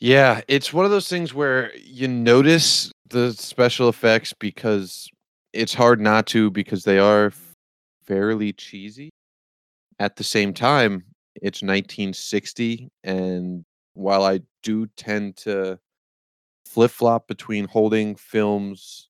Yeah, 0.00 0.40
it's 0.48 0.72
one 0.72 0.86
of 0.86 0.90
those 0.90 1.08
things 1.08 1.34
where 1.34 1.76
you 1.76 2.08
notice 2.08 2.90
the 3.10 3.34
special 3.34 3.90
effects 3.90 4.32
because 4.32 5.10
it's 5.52 5.74
hard 5.74 6.00
not 6.00 6.26
to 6.28 6.50
because 6.50 6.84
they 6.84 6.98
are 6.98 7.32
fairly 8.06 8.54
cheesy. 8.54 9.10
At 9.98 10.16
the 10.16 10.24
same 10.24 10.54
time, 10.54 11.04
it's 11.34 11.62
1960, 11.62 12.88
and 13.04 13.62
while 13.92 14.24
I 14.24 14.40
do 14.62 14.86
tend 14.96 15.36
to 15.38 15.78
flip 16.64 16.90
flop 16.90 17.28
between 17.28 17.68
holding 17.68 18.16
films 18.16 19.09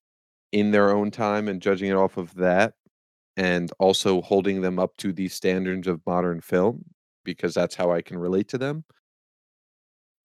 in 0.51 0.71
their 0.71 0.91
own 0.91 1.11
time 1.11 1.47
and 1.47 1.61
judging 1.61 1.89
it 1.89 1.95
off 1.95 2.17
of 2.17 2.33
that, 2.35 2.73
and 3.37 3.71
also 3.79 4.21
holding 4.21 4.61
them 4.61 4.79
up 4.79 4.95
to 4.97 5.13
the 5.13 5.27
standards 5.29 5.87
of 5.87 6.01
modern 6.05 6.41
film 6.41 6.83
because 7.23 7.53
that's 7.53 7.75
how 7.75 7.91
I 7.91 8.01
can 8.01 8.17
relate 8.17 8.47
to 8.49 8.57
them. 8.57 8.83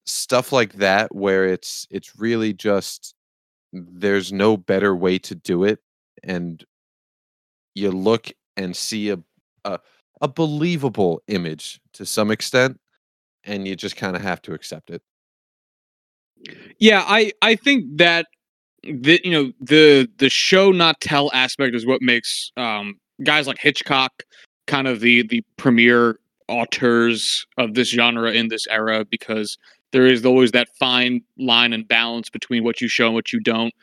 Stuff 0.05 0.51
like 0.53 0.73
that 0.73 1.13
where 1.13 1.45
it's 1.45 1.85
it's 1.91 2.17
really 2.17 2.53
just 2.53 3.13
there's 3.73 4.31
no 4.31 4.57
better 4.57 4.95
way 4.95 5.19
to 5.19 5.35
do 5.35 5.63
it 5.65 5.79
and 6.23 6.63
you 7.75 7.91
look 7.91 8.31
and 8.55 8.75
see 8.75 9.09
a 9.09 9.19
a, 9.65 9.79
a 10.21 10.27
believable 10.27 11.21
image 11.27 11.79
to 11.93 12.05
some 12.05 12.31
extent 12.31 12.79
and 13.43 13.67
you 13.67 13.75
just 13.75 13.97
kind 13.97 14.15
of 14.15 14.21
have 14.21 14.41
to 14.43 14.53
accept 14.53 14.89
it. 14.89 15.01
Yeah, 16.79 17.03
I 17.05 17.31
I 17.41 17.55
think 17.55 17.97
that 17.97 18.27
the 18.87 19.19
you 19.23 19.31
know 19.31 19.51
the 19.59 20.09
the 20.17 20.29
show 20.29 20.71
not 20.71 20.99
tell 21.01 21.31
aspect 21.33 21.75
is 21.75 21.85
what 21.85 22.01
makes 22.01 22.51
um 22.57 22.95
guys 23.23 23.47
like 23.47 23.57
Hitchcock 23.59 24.23
kind 24.67 24.87
of 24.87 24.99
the 24.99 25.23
the 25.27 25.43
premier 25.57 26.19
auteurs 26.49 27.45
of 27.57 27.73
this 27.73 27.89
genre 27.89 28.31
in 28.31 28.47
this 28.47 28.67
era 28.67 29.05
because 29.05 29.57
there 29.91 30.05
is 30.05 30.25
always 30.25 30.51
that 30.51 30.69
fine 30.77 31.21
line 31.37 31.73
and 31.73 31.87
balance 31.87 32.29
between 32.29 32.63
what 32.63 32.81
you 32.81 32.87
show 32.87 33.05
and 33.07 33.15
what 33.15 33.31
you 33.31 33.39
don't. 33.39 33.73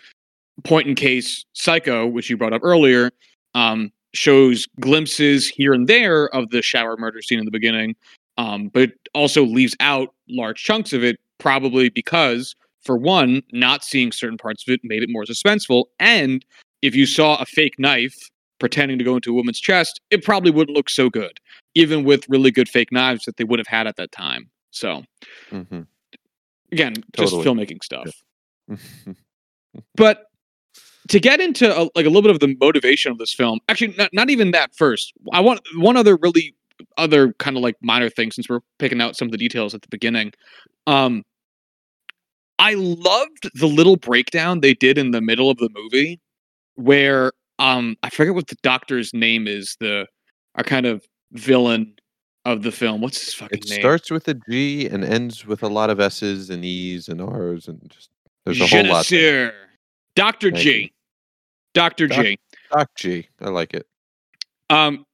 Point 0.62 0.86
in 0.86 0.94
case, 0.94 1.44
Psycho, 1.52 2.06
which 2.06 2.30
you 2.30 2.36
brought 2.36 2.52
up 2.52 2.62
earlier, 2.62 3.10
um, 3.54 3.90
shows 4.12 4.66
glimpses 4.80 5.48
here 5.48 5.72
and 5.72 5.88
there 5.88 6.28
of 6.34 6.50
the 6.50 6.62
shower 6.62 6.96
murder 6.96 7.20
scene 7.22 7.38
in 7.38 7.44
the 7.44 7.50
beginning, 7.50 7.96
um, 8.38 8.68
but 8.68 8.92
also 9.14 9.44
leaves 9.44 9.74
out 9.80 10.14
large 10.28 10.62
chunks 10.62 10.92
of 10.92 11.02
it, 11.02 11.18
probably 11.38 11.88
because, 11.88 12.54
for 12.84 12.96
one, 12.96 13.42
not 13.52 13.82
seeing 13.84 14.12
certain 14.12 14.38
parts 14.38 14.66
of 14.66 14.72
it 14.72 14.80
made 14.84 15.02
it 15.02 15.08
more 15.10 15.24
suspenseful. 15.24 15.84
And 15.98 16.44
if 16.82 16.94
you 16.94 17.06
saw 17.06 17.36
a 17.40 17.46
fake 17.46 17.78
knife 17.78 18.16
pretending 18.58 18.98
to 18.98 19.04
go 19.04 19.16
into 19.16 19.30
a 19.30 19.34
woman's 19.34 19.60
chest, 19.60 20.00
it 20.10 20.22
probably 20.24 20.50
wouldn't 20.50 20.76
look 20.76 20.88
so 20.90 21.10
good, 21.10 21.40
even 21.74 22.04
with 22.04 22.28
really 22.28 22.50
good 22.50 22.68
fake 22.68 22.92
knives 22.92 23.24
that 23.24 23.36
they 23.36 23.44
would 23.44 23.58
have 23.58 23.66
had 23.66 23.86
at 23.86 23.96
that 23.96 24.12
time. 24.12 24.48
So, 24.70 25.02
Mm-hmm. 25.50 25.82
again, 26.72 26.94
Totally. 27.16 27.44
just 27.44 27.48
filmmaking 27.48 27.82
stuff. 27.82 28.08
But 29.96 30.26
to 31.08 31.18
get 31.20 31.40
into 31.40 31.68
a, 31.68 31.82
like 31.94 32.06
a 32.06 32.08
little 32.08 32.22
bit 32.22 32.30
of 32.30 32.38
the 32.40 32.56
motivation 32.60 33.10
of 33.12 33.18
this 33.18 33.34
film, 33.34 33.58
actually, 33.68 33.94
not, 33.98 34.10
not 34.12 34.30
even 34.30 34.52
that 34.52 34.74
first. 34.74 35.12
I 35.32 35.40
want 35.40 35.60
one 35.76 35.96
other 35.96 36.16
really 36.16 36.54
other 36.96 37.32
kind 37.34 37.56
of 37.56 37.62
like 37.62 37.76
minor 37.82 38.08
thing 38.08 38.30
since 38.30 38.48
we're 38.48 38.60
picking 38.78 39.00
out 39.00 39.16
some 39.16 39.26
of 39.26 39.32
the 39.32 39.38
details 39.38 39.74
at 39.74 39.82
the 39.82 39.88
beginning. 39.88 40.32
Um, 40.86 41.24
I 42.58 42.74
loved 42.74 43.50
the 43.54 43.66
little 43.66 43.96
breakdown 43.96 44.60
they 44.60 44.74
did 44.74 44.98
in 44.98 45.10
the 45.10 45.20
middle 45.20 45.50
of 45.50 45.58
the 45.58 45.68
movie 45.74 46.20
where 46.76 47.32
um 47.58 47.96
I 48.02 48.10
forget 48.10 48.34
what 48.34 48.48
the 48.48 48.56
doctor's 48.62 49.12
name 49.14 49.46
is, 49.46 49.76
the 49.80 50.06
our 50.54 50.64
kind 50.64 50.86
of 50.86 51.04
villain 51.32 51.94
of 52.44 52.62
the 52.62 52.72
film. 52.72 53.00
What's 53.00 53.24
his 53.24 53.34
fucking 53.34 53.58
it 53.58 53.70
name? 53.70 53.78
It 53.78 53.82
starts 53.82 54.10
with 54.10 54.28
a 54.28 54.34
G 54.48 54.86
and 54.86 55.04
ends 55.04 55.46
with 55.46 55.62
a 55.62 55.68
lot 55.68 55.90
of 55.90 56.00
S's 56.00 56.50
and 56.50 56.64
E's 56.64 57.08
and 57.08 57.20
R's 57.20 57.68
and 57.68 57.80
just 57.90 58.10
there's 58.44 58.60
a 58.60 58.66
Je 58.66 58.82
whole 58.82 58.92
lot. 58.92 59.06
there. 59.06 59.54
Dr. 60.14 60.50
Thank 60.50 60.62
G. 60.62 60.80
you. 60.82 60.88
Dr. 61.72 62.06
Doc- 62.06 62.24
G. 62.24 62.38
Doc 62.70 62.90
G. 62.96 63.28
I 63.40 63.48
like 63.48 63.74
it. 63.74 63.86
Um, 64.70 65.04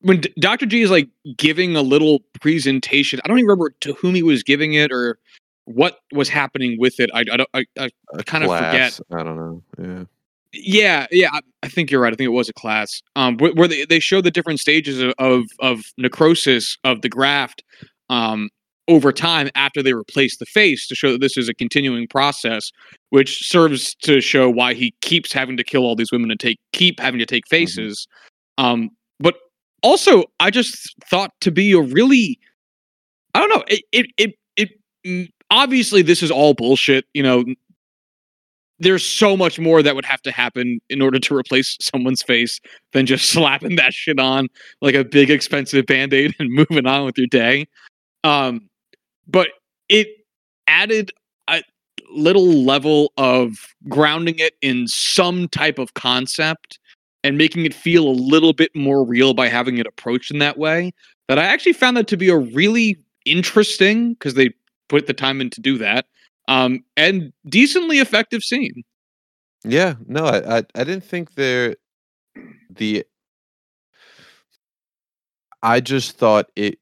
when 0.00 0.20
D- 0.20 0.32
Dr. 0.40 0.66
G 0.66 0.82
is 0.82 0.90
like 0.90 1.08
giving 1.36 1.76
a 1.76 1.82
little 1.82 2.20
presentation, 2.40 3.20
I 3.24 3.28
don't 3.28 3.38
even 3.38 3.46
remember 3.48 3.70
to 3.80 3.92
whom 3.94 4.14
he 4.14 4.22
was 4.22 4.42
giving 4.42 4.74
it 4.74 4.90
or 4.90 5.18
what 5.66 5.98
was 6.12 6.28
happening 6.28 6.76
with 6.80 6.98
it. 6.98 7.10
I, 7.12 7.20
I 7.20 7.36
don't, 7.36 7.48
I, 7.54 7.64
I, 7.78 7.90
A 8.14 8.24
kinda 8.24 8.48
forget. 8.48 8.98
I 9.12 9.22
don't 9.22 9.36
know. 9.36 9.62
Yeah. 9.78 10.04
yeah, 10.52 11.06
yeah, 11.10 11.30
I, 11.32 11.40
I 11.62 11.68
think 11.68 11.90
you're 11.90 12.00
right. 12.00 12.12
I 12.12 12.16
think 12.16 12.26
it 12.26 12.30
was 12.30 12.48
a 12.48 12.54
class. 12.54 13.02
Um, 13.14 13.36
where, 13.36 13.52
where 13.52 13.68
they, 13.68 13.84
they 13.84 14.00
show 14.00 14.20
the 14.20 14.30
different 14.30 14.60
stages 14.60 15.00
of, 15.00 15.12
of 15.18 15.44
of 15.60 15.92
necrosis 15.98 16.78
of 16.84 17.02
the 17.02 17.08
graft, 17.08 17.62
um, 18.08 18.48
over 18.88 19.12
time 19.12 19.50
after 19.54 19.82
they 19.82 19.92
replace 19.92 20.36
the 20.38 20.46
face 20.46 20.86
to 20.86 20.94
show 20.94 21.10
that 21.12 21.20
this 21.20 21.36
is 21.36 21.48
a 21.48 21.54
continuing 21.54 22.06
process, 22.06 22.70
which 23.10 23.46
serves 23.48 23.94
to 23.96 24.20
show 24.20 24.48
why 24.48 24.74
he 24.74 24.94
keeps 25.00 25.32
having 25.32 25.56
to 25.56 25.64
kill 25.64 25.82
all 25.82 25.96
these 25.96 26.12
women 26.12 26.30
and 26.30 26.40
take 26.40 26.58
keep 26.72 27.00
having 27.00 27.18
to 27.18 27.26
take 27.26 27.46
faces. 27.48 28.06
Um, 28.58 28.90
but 29.18 29.34
also, 29.82 30.24
I 30.40 30.50
just 30.50 30.94
thought 31.10 31.32
to 31.40 31.50
be 31.50 31.72
a 31.72 31.80
really, 31.80 32.38
I 33.34 33.40
don't 33.40 33.48
know, 33.48 33.64
it 33.68 33.82
it 33.92 34.06
it, 34.16 34.34
it 35.04 35.30
obviously 35.50 36.02
this 36.02 36.22
is 36.22 36.30
all 36.30 36.54
bullshit. 36.54 37.04
You 37.14 37.22
know, 37.22 37.44
there's 38.78 39.04
so 39.04 39.36
much 39.36 39.58
more 39.58 39.82
that 39.82 39.94
would 39.94 40.04
have 40.04 40.22
to 40.22 40.30
happen 40.30 40.80
in 40.88 41.00
order 41.00 41.18
to 41.18 41.34
replace 41.34 41.76
someone's 41.80 42.22
face 42.22 42.60
than 42.92 43.06
just 43.06 43.30
slapping 43.30 43.76
that 43.76 43.92
shit 43.92 44.18
on 44.18 44.48
like 44.80 44.94
a 44.94 45.04
big 45.04 45.30
expensive 45.30 45.86
band-aid 45.86 46.34
and 46.38 46.50
moving 46.70 46.86
on 46.86 47.04
with 47.04 47.16
your 47.18 47.26
day 47.26 47.66
um 48.24 48.68
but 49.26 49.48
it 49.88 50.08
added 50.66 51.12
a 51.48 51.62
little 52.10 52.64
level 52.64 53.12
of 53.16 53.74
grounding 53.88 54.38
it 54.38 54.54
in 54.62 54.86
some 54.86 55.48
type 55.48 55.78
of 55.78 55.94
concept 55.94 56.78
and 57.24 57.36
making 57.36 57.64
it 57.64 57.74
feel 57.74 58.06
a 58.06 58.10
little 58.10 58.52
bit 58.52 58.74
more 58.74 59.04
real 59.04 59.34
by 59.34 59.48
having 59.48 59.78
it 59.78 59.86
approached 59.86 60.30
in 60.30 60.38
that 60.38 60.58
way 60.58 60.92
that 61.28 61.38
i 61.38 61.44
actually 61.44 61.72
found 61.72 61.96
that 61.96 62.06
to 62.06 62.16
be 62.16 62.28
a 62.28 62.36
really 62.36 62.96
interesting 63.24 64.14
because 64.14 64.34
they 64.34 64.50
put 64.88 65.06
the 65.06 65.14
time 65.14 65.40
in 65.40 65.50
to 65.50 65.60
do 65.60 65.78
that 65.78 66.06
um, 66.48 66.84
and 66.96 67.32
decently 67.48 67.98
effective 67.98 68.42
scene. 68.42 68.84
Yeah, 69.64 69.94
no, 70.06 70.24
I, 70.24 70.58
I, 70.58 70.62
I 70.74 70.84
didn't 70.84 71.04
think 71.04 71.34
there 71.34 71.76
the 72.70 73.04
I 75.62 75.80
just 75.80 76.16
thought 76.18 76.50
it 76.54 76.78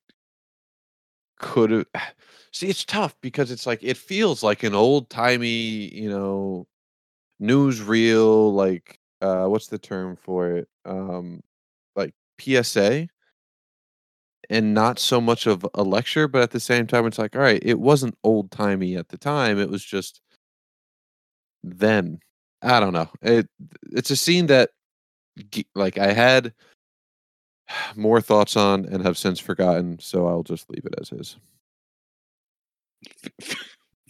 could 1.39 1.71
have 1.71 1.87
see 2.53 2.69
it's 2.69 2.85
tough 2.85 3.15
because 3.21 3.51
it's 3.51 3.67
like 3.67 3.81
it 3.83 3.97
feels 3.97 4.43
like 4.43 4.63
an 4.63 4.75
old 4.75 5.11
timey, 5.11 5.93
you 5.95 6.09
know, 6.11 6.67
newsreel, 7.43 8.53
like 8.55 8.99
uh 9.23 9.47
what's 9.47 9.69
the 9.69 9.79
term 9.79 10.17
for 10.17 10.53
it? 10.53 10.69
Um 10.85 11.43
like 11.97 12.15
PSA 12.41 13.09
and 14.51 14.75
not 14.75 14.99
so 14.99 15.21
much 15.21 15.47
of 15.47 15.67
a 15.75 15.83
lecture, 15.83 16.29
but 16.29 16.43
at 16.43 16.51
the 16.51 16.61
same 16.61 16.87
time 16.87 17.07
it's 17.07 17.19
like, 17.19 17.35
all 17.35 17.43
right, 17.43 17.63
it 17.63 17.79
wasn't 17.79 18.19
old 18.25 18.51
timey 18.51 18.97
at 18.97 19.09
the 19.09 19.19
time. 19.19 19.59
It 19.59 19.71
was 19.71 19.85
just 19.85 20.21
then. 21.63 22.21
I 22.63 22.81
don't 22.81 22.93
know. 22.93 23.11
It 23.23 23.49
it's 23.93 24.11
a 24.11 24.17
scene 24.17 24.47
that 24.47 24.71
like 25.75 25.99
I 25.99 26.13
had 26.13 26.53
more 27.97 28.21
thoughts 28.21 28.57
on 28.57 28.87
and 28.87 29.03
have 29.05 29.19
since 29.19 29.39
forgotten, 29.39 29.99
so 29.99 30.27
I'll 30.27 30.43
just 30.43 30.71
leave 30.71 30.85
it 30.85 30.95
as 31.01 31.13
is. 31.13 31.37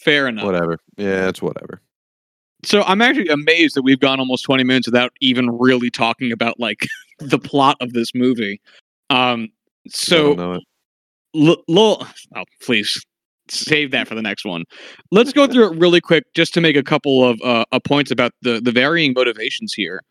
Fair 0.00 0.28
enough. 0.28 0.44
Whatever. 0.44 0.78
Yeah, 0.96 1.28
it's 1.28 1.42
whatever. 1.42 1.80
So 2.64 2.82
I'm 2.82 3.02
actually 3.02 3.28
amazed 3.28 3.76
that 3.76 3.82
we've 3.82 4.00
gone 4.00 4.20
almost 4.20 4.44
20 4.44 4.64
minutes 4.64 4.86
without 4.86 5.12
even 5.20 5.50
really 5.58 5.90
talking 5.90 6.32
about 6.32 6.58
like 6.58 6.86
the 7.18 7.38
plot 7.38 7.76
of 7.80 7.92
this 7.92 8.14
movie. 8.14 8.60
Um, 9.10 9.50
so 9.88 10.34
don't. 10.34 10.64
L- 11.36 11.62
oh, 11.68 12.44
please 12.62 13.04
save 13.48 13.90
that 13.90 14.08
for 14.08 14.14
the 14.14 14.22
next 14.22 14.44
one. 14.44 14.64
Let's 15.10 15.32
go 15.32 15.46
through 15.46 15.72
it 15.72 15.78
really 15.78 16.00
quick, 16.00 16.24
just 16.34 16.54
to 16.54 16.60
make 16.60 16.76
a 16.76 16.82
couple 16.82 17.24
of 17.24 17.40
uh, 17.42 17.64
uh, 17.72 17.80
points 17.80 18.10
about 18.10 18.32
the 18.42 18.60
the 18.60 18.72
varying 18.72 19.12
motivations 19.14 19.72
here. 19.72 20.02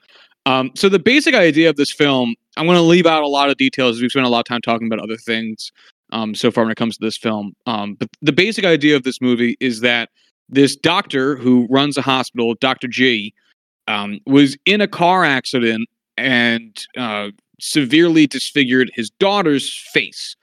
Um, 0.46 0.72
so 0.76 0.90
the 0.90 1.00
basic 1.00 1.36
idea 1.36 1.70
of 1.70 1.78
this 1.78 1.92
film, 1.92 2.36
I'm 2.58 2.66
going 2.66 2.78
to 2.78 2.82
leave 2.82 3.06
out 3.06 3.24
a 3.24 3.28
lot 3.28 3.50
of 3.50 3.58
details. 3.58 4.02
We've 4.02 4.12
spent 4.12 4.26
a 4.26 4.30
lot 4.30 4.40
of 4.40 4.46
time 4.46 4.62
talking 4.62 4.88
about 4.88 5.00
other 5.00 5.16
things 5.16 5.72
um, 6.12 6.36
so 6.36 6.52
far 6.52 6.66
when 6.66 6.72
it 6.72 6.78
comes 6.78 6.98
to 6.98 7.06
this 7.06 7.18
film. 7.18 7.54
Um, 7.66 7.96
but 7.96 8.10
the 8.22 8.34
basic 8.34 8.66
idea 8.66 8.96
of 8.96 9.04
this 9.04 9.22
movie 9.22 9.56
is 9.62 9.80
that 9.82 10.10
this 10.50 10.76
doctor 10.76 11.38
who 11.38 11.68
runs 11.70 11.98
a 11.98 12.02
hospital, 12.02 12.56
Doctor 12.60 12.88
G, 12.88 13.34
um, 13.88 14.20
was 14.26 14.58
in 14.66 14.82
a 14.82 14.88
car 14.88 15.24
accident 15.24 15.88
and 16.18 16.86
uh, 16.98 17.30
severely 17.64 18.28
disfigured 18.28 18.92
his 18.94 19.10
daughter's 19.10 19.74
face. 19.94 20.36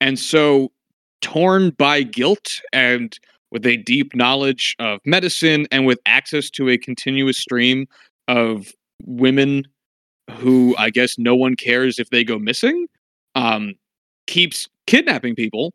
And 0.00 0.18
so, 0.18 0.72
torn 1.20 1.70
by 1.70 2.02
guilt 2.02 2.60
and 2.72 3.18
with 3.52 3.64
a 3.64 3.76
deep 3.76 4.14
knowledge 4.14 4.74
of 4.80 4.98
medicine 5.06 5.66
and 5.70 5.86
with 5.86 6.00
access 6.04 6.50
to 6.50 6.68
a 6.68 6.76
continuous 6.76 7.38
stream 7.38 7.86
of 8.26 8.72
women 9.04 9.64
who 10.32 10.74
I 10.76 10.90
guess 10.90 11.16
no 11.16 11.36
one 11.36 11.54
cares 11.54 11.98
if 12.00 12.10
they 12.10 12.24
go 12.24 12.38
missing, 12.38 12.88
um, 13.36 13.74
keeps 14.26 14.68
kidnapping 14.86 15.36
people 15.36 15.72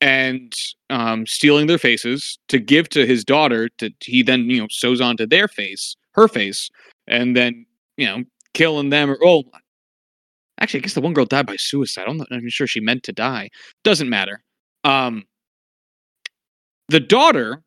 and 0.00 0.54
um, 0.88 1.26
stealing 1.26 1.66
their 1.66 1.78
faces 1.78 2.38
to 2.46 2.60
give 2.60 2.88
to 2.90 3.06
his 3.06 3.24
daughter. 3.24 3.68
To 3.78 3.90
he 4.04 4.22
then 4.22 4.48
you 4.48 4.60
know 4.60 4.68
sews 4.70 5.00
onto 5.00 5.26
their 5.26 5.48
face, 5.48 5.96
her 6.12 6.28
face, 6.28 6.70
and 7.08 7.36
then 7.36 7.66
you 7.96 8.06
know 8.06 8.22
killing 8.54 8.90
them 8.90 9.10
or 9.10 9.18
oh 9.24 9.42
Actually, 10.60 10.80
I 10.80 10.82
guess 10.82 10.94
the 10.94 11.00
one 11.00 11.12
girl 11.12 11.24
died 11.24 11.46
by 11.46 11.56
suicide. 11.56 12.06
I'm 12.08 12.16
not 12.16 12.32
even 12.32 12.48
sure 12.48 12.66
she 12.66 12.80
meant 12.80 13.04
to 13.04 13.12
die. 13.12 13.50
Doesn't 13.84 14.08
matter. 14.08 14.42
Um, 14.84 15.24
the 16.88 17.00
daughter 17.00 17.62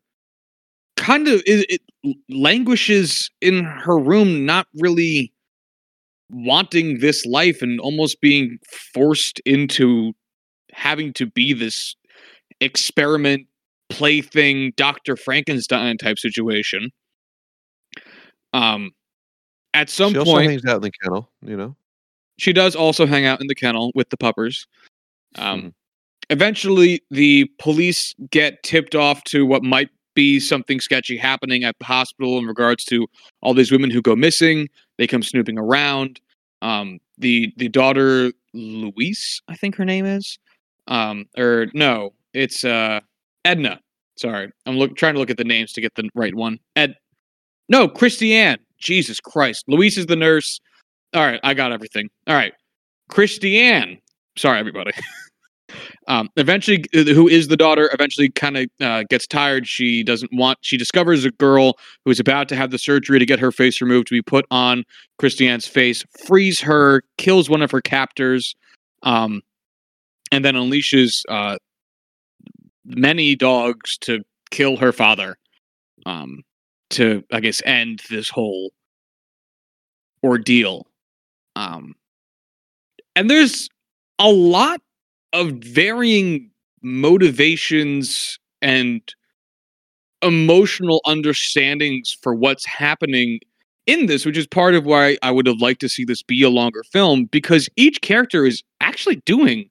kind 0.96 1.28
of 1.28 1.42
it, 1.46 1.80
it 2.04 2.16
languishes 2.28 3.30
in 3.40 3.64
her 3.64 3.98
room, 3.98 4.44
not 4.44 4.66
really 4.74 5.32
wanting 6.30 6.98
this 7.00 7.26
life 7.26 7.62
and 7.62 7.78
almost 7.80 8.20
being 8.20 8.58
forced 8.94 9.40
into 9.40 10.12
having 10.72 11.12
to 11.12 11.26
be 11.26 11.52
this 11.52 11.94
experiment 12.60 13.46
plaything 13.90 14.72
Dr. 14.76 15.16
Frankenstein 15.16 15.98
type 15.98 16.18
situation. 16.18 16.90
Um 18.54 18.90
at 19.74 19.90
some 19.90 20.12
she 20.12 20.18
also 20.18 20.32
point 20.32 20.50
hangs 20.50 20.64
out 20.64 20.76
in 20.76 20.82
the 20.82 20.90
kennel, 21.02 21.30
you 21.42 21.56
know. 21.56 21.76
She 22.38 22.52
does 22.52 22.74
also 22.74 23.06
hang 23.06 23.24
out 23.26 23.40
in 23.40 23.46
the 23.46 23.54
kennel 23.54 23.92
with 23.94 24.10
the 24.10 24.16
puppers. 24.16 24.66
Um 25.36 25.62
Mhm. 25.62 25.72
eventually 26.30 27.02
the 27.10 27.46
police 27.58 28.14
get 28.30 28.62
tipped 28.62 28.94
off 28.94 29.22
to 29.24 29.44
what 29.44 29.62
might 29.62 29.90
be 30.14 30.38
something 30.40 30.78
sketchy 30.80 31.16
happening 31.16 31.64
at 31.64 31.78
the 31.78 31.84
hospital 31.86 32.38
in 32.38 32.46
regards 32.46 32.84
to 32.84 33.06
all 33.40 33.54
these 33.54 33.72
women 33.72 33.90
who 33.90 34.02
go 34.02 34.14
missing. 34.14 34.68
They 34.98 35.06
come 35.06 35.22
snooping 35.22 35.58
around. 35.58 36.20
Um, 36.60 37.00
the 37.18 37.52
the 37.56 37.68
daughter 37.68 38.32
Louise, 38.54 39.40
I 39.48 39.56
think 39.56 39.74
her 39.76 39.84
name 39.84 40.04
is, 40.04 40.38
um, 40.86 41.26
or 41.38 41.68
no, 41.74 42.12
it's 42.34 42.62
uh, 42.64 43.00
Edna. 43.44 43.80
Sorry, 44.16 44.50
I'm 44.66 44.76
look, 44.76 44.94
trying 44.96 45.14
to 45.14 45.20
look 45.20 45.30
at 45.30 45.38
the 45.38 45.44
names 45.44 45.72
to 45.72 45.80
get 45.80 45.94
the 45.94 46.08
right 46.14 46.34
one. 46.34 46.58
Ed, 46.76 46.96
no, 47.68 47.88
Christiane. 47.88 48.58
Jesus 48.78 49.20
Christ, 49.20 49.64
Louise 49.68 49.96
is 49.96 50.06
the 50.06 50.16
nurse. 50.16 50.60
All 51.14 51.22
right, 51.22 51.40
I 51.42 51.54
got 51.54 51.72
everything. 51.72 52.08
All 52.26 52.34
right, 52.34 52.54
Christiane. 53.08 53.98
Sorry, 54.36 54.58
everybody. 54.58 54.92
um, 56.08 56.30
eventually, 56.36 56.84
uh, 56.94 57.04
who 57.04 57.28
is 57.28 57.48
the 57.48 57.56
daughter? 57.56 57.90
Eventually, 57.92 58.30
kind 58.30 58.56
of 58.56 58.66
uh, 58.80 59.02
gets 59.10 59.26
tired. 59.26 59.66
She 59.66 60.02
doesn't 60.02 60.32
want. 60.32 60.58
She 60.62 60.78
discovers 60.78 61.24
a 61.24 61.30
girl 61.32 61.78
who 62.04 62.10
is 62.10 62.18
about 62.20 62.48
to 62.48 62.56
have 62.56 62.70
the 62.70 62.78
surgery 62.78 63.18
to 63.18 63.26
get 63.26 63.38
her 63.38 63.52
face 63.52 63.80
removed 63.80 64.08
to 64.08 64.14
be 64.14 64.22
put 64.22 64.46
on 64.50 64.84
Christiane's 65.18 65.66
face. 65.66 66.04
Frees 66.26 66.60
her, 66.60 67.02
kills 67.18 67.50
one 67.50 67.62
of 67.62 67.70
her 67.70 67.82
captors, 67.82 68.54
um, 69.02 69.42
and 70.30 70.44
then 70.44 70.54
unleashes 70.54 71.22
uh, 71.28 71.58
many 72.84 73.36
dogs 73.36 73.98
to 73.98 74.22
kill 74.50 74.76
her 74.78 74.92
father. 74.92 75.36
Um, 76.06 76.42
to 76.92 77.24
I 77.32 77.40
guess 77.40 77.62
end 77.64 78.02
this 78.08 78.28
whole 78.28 78.70
ordeal. 80.22 80.86
Um, 81.56 81.94
and 83.16 83.28
there's 83.30 83.68
a 84.18 84.30
lot 84.30 84.80
of 85.32 85.52
varying 85.52 86.50
motivations 86.82 88.38
and 88.60 89.00
emotional 90.22 91.00
understandings 91.04 92.16
for 92.22 92.34
what's 92.34 92.64
happening 92.66 93.40
in 93.86 94.06
this, 94.06 94.24
which 94.24 94.36
is 94.38 94.46
part 94.46 94.74
of 94.74 94.84
why 94.86 95.16
I 95.22 95.30
would 95.30 95.46
have 95.46 95.60
liked 95.60 95.80
to 95.80 95.88
see 95.88 96.04
this 96.04 96.22
be 96.22 96.42
a 96.42 96.50
longer 96.50 96.84
film 96.92 97.24
because 97.26 97.68
each 97.76 98.00
character 98.00 98.46
is 98.46 98.62
actually 98.80 99.16
doing 99.26 99.68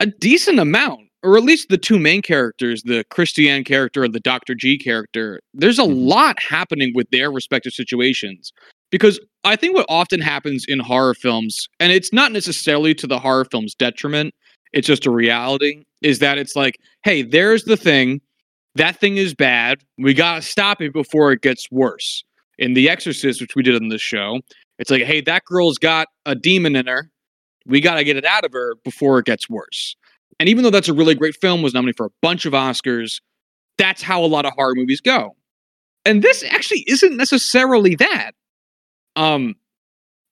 a 0.00 0.06
decent 0.06 0.58
amount, 0.58 1.02
or 1.22 1.36
at 1.36 1.44
least 1.44 1.68
the 1.68 1.78
two 1.78 1.98
main 2.00 2.20
characters, 2.20 2.82
the 2.82 3.04
Christiane 3.10 3.62
character 3.62 4.02
and 4.02 4.12
the 4.12 4.20
Dr. 4.20 4.54
G 4.56 4.76
character. 4.76 5.40
There's 5.54 5.78
a 5.78 5.82
Mhm. 5.82 6.06
lot 6.08 6.42
happening 6.42 6.92
with 6.94 7.08
their 7.10 7.30
respective 7.30 7.72
situations 7.72 8.52
because 8.94 9.18
I 9.42 9.56
think 9.56 9.74
what 9.74 9.86
often 9.88 10.20
happens 10.20 10.64
in 10.68 10.78
horror 10.78 11.14
films, 11.14 11.68
and 11.80 11.90
it's 11.90 12.12
not 12.12 12.30
necessarily 12.30 12.94
to 12.94 13.08
the 13.08 13.18
horror 13.18 13.44
film's 13.44 13.74
detriment, 13.74 14.32
it's 14.72 14.86
just 14.86 15.04
a 15.04 15.10
reality, 15.10 15.82
is 16.00 16.20
that 16.20 16.38
it's 16.38 16.54
like, 16.54 16.78
hey, 17.02 17.22
there's 17.22 17.64
the 17.64 17.76
thing. 17.76 18.20
That 18.76 19.00
thing 19.00 19.16
is 19.16 19.34
bad. 19.34 19.82
We 19.98 20.14
got 20.14 20.36
to 20.36 20.42
stop 20.42 20.80
it 20.80 20.92
before 20.92 21.32
it 21.32 21.40
gets 21.40 21.68
worse. 21.72 22.22
In 22.56 22.74
The 22.74 22.88
Exorcist, 22.88 23.40
which 23.40 23.56
we 23.56 23.64
did 23.64 23.74
on 23.74 23.88
this 23.88 24.00
show, 24.00 24.38
it's 24.78 24.92
like, 24.92 25.02
hey, 25.02 25.20
that 25.22 25.44
girl's 25.44 25.76
got 25.76 26.06
a 26.24 26.36
demon 26.36 26.76
in 26.76 26.86
her. 26.86 27.10
We 27.66 27.80
got 27.80 27.96
to 27.96 28.04
get 28.04 28.16
it 28.16 28.24
out 28.24 28.44
of 28.44 28.52
her 28.52 28.76
before 28.84 29.18
it 29.18 29.26
gets 29.26 29.50
worse. 29.50 29.96
And 30.38 30.48
even 30.48 30.62
though 30.62 30.70
that's 30.70 30.88
a 30.88 30.94
really 30.94 31.16
great 31.16 31.34
film, 31.40 31.62
was 31.62 31.74
nominated 31.74 31.96
for 31.96 32.06
a 32.06 32.12
bunch 32.22 32.46
of 32.46 32.52
Oscars, 32.52 33.20
that's 33.76 34.02
how 34.02 34.24
a 34.24 34.26
lot 34.26 34.46
of 34.46 34.52
horror 34.52 34.76
movies 34.76 35.00
go. 35.00 35.34
And 36.04 36.22
this 36.22 36.44
actually 36.44 36.84
isn't 36.86 37.16
necessarily 37.16 37.96
that. 37.96 38.36
Um, 39.16 39.54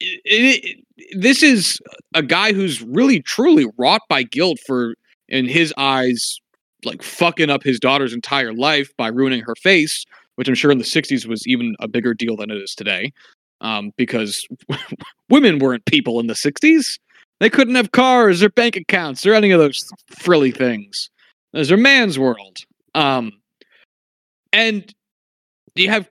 it, 0.00 0.64
it, 0.64 0.84
this 1.18 1.42
is 1.42 1.78
a 2.14 2.22
guy 2.22 2.52
who's 2.52 2.82
really 2.82 3.20
truly 3.20 3.66
wrought 3.78 4.02
by 4.08 4.22
guilt 4.22 4.58
for, 4.66 4.94
in 5.28 5.46
his 5.46 5.72
eyes, 5.76 6.38
like 6.84 7.02
fucking 7.02 7.50
up 7.50 7.62
his 7.62 7.78
daughter's 7.78 8.12
entire 8.12 8.52
life 8.52 8.90
by 8.96 9.08
ruining 9.08 9.42
her 9.42 9.54
face, 9.54 10.04
which 10.36 10.48
I'm 10.48 10.54
sure 10.54 10.70
in 10.70 10.78
the 10.78 10.84
60s 10.84 11.26
was 11.26 11.46
even 11.46 11.74
a 11.80 11.88
bigger 11.88 12.14
deal 12.14 12.36
than 12.36 12.50
it 12.50 12.56
is 12.56 12.74
today. 12.74 13.12
Um, 13.60 13.92
because 13.96 14.46
women 15.30 15.60
weren't 15.60 15.84
people 15.86 16.18
in 16.18 16.26
the 16.26 16.34
60s. 16.34 16.98
They 17.38 17.48
couldn't 17.48 17.76
have 17.76 17.92
cars 17.92 18.42
or 18.42 18.50
bank 18.50 18.76
accounts 18.76 19.24
or 19.24 19.34
any 19.34 19.52
of 19.52 19.60
those 19.60 19.88
frilly 20.10 20.50
things. 20.50 21.10
Those 21.52 21.70
are 21.70 21.76
man's 21.76 22.18
world. 22.18 22.58
Um, 22.94 23.32
and 24.52 24.92
you 25.74 25.88
have 25.90 26.08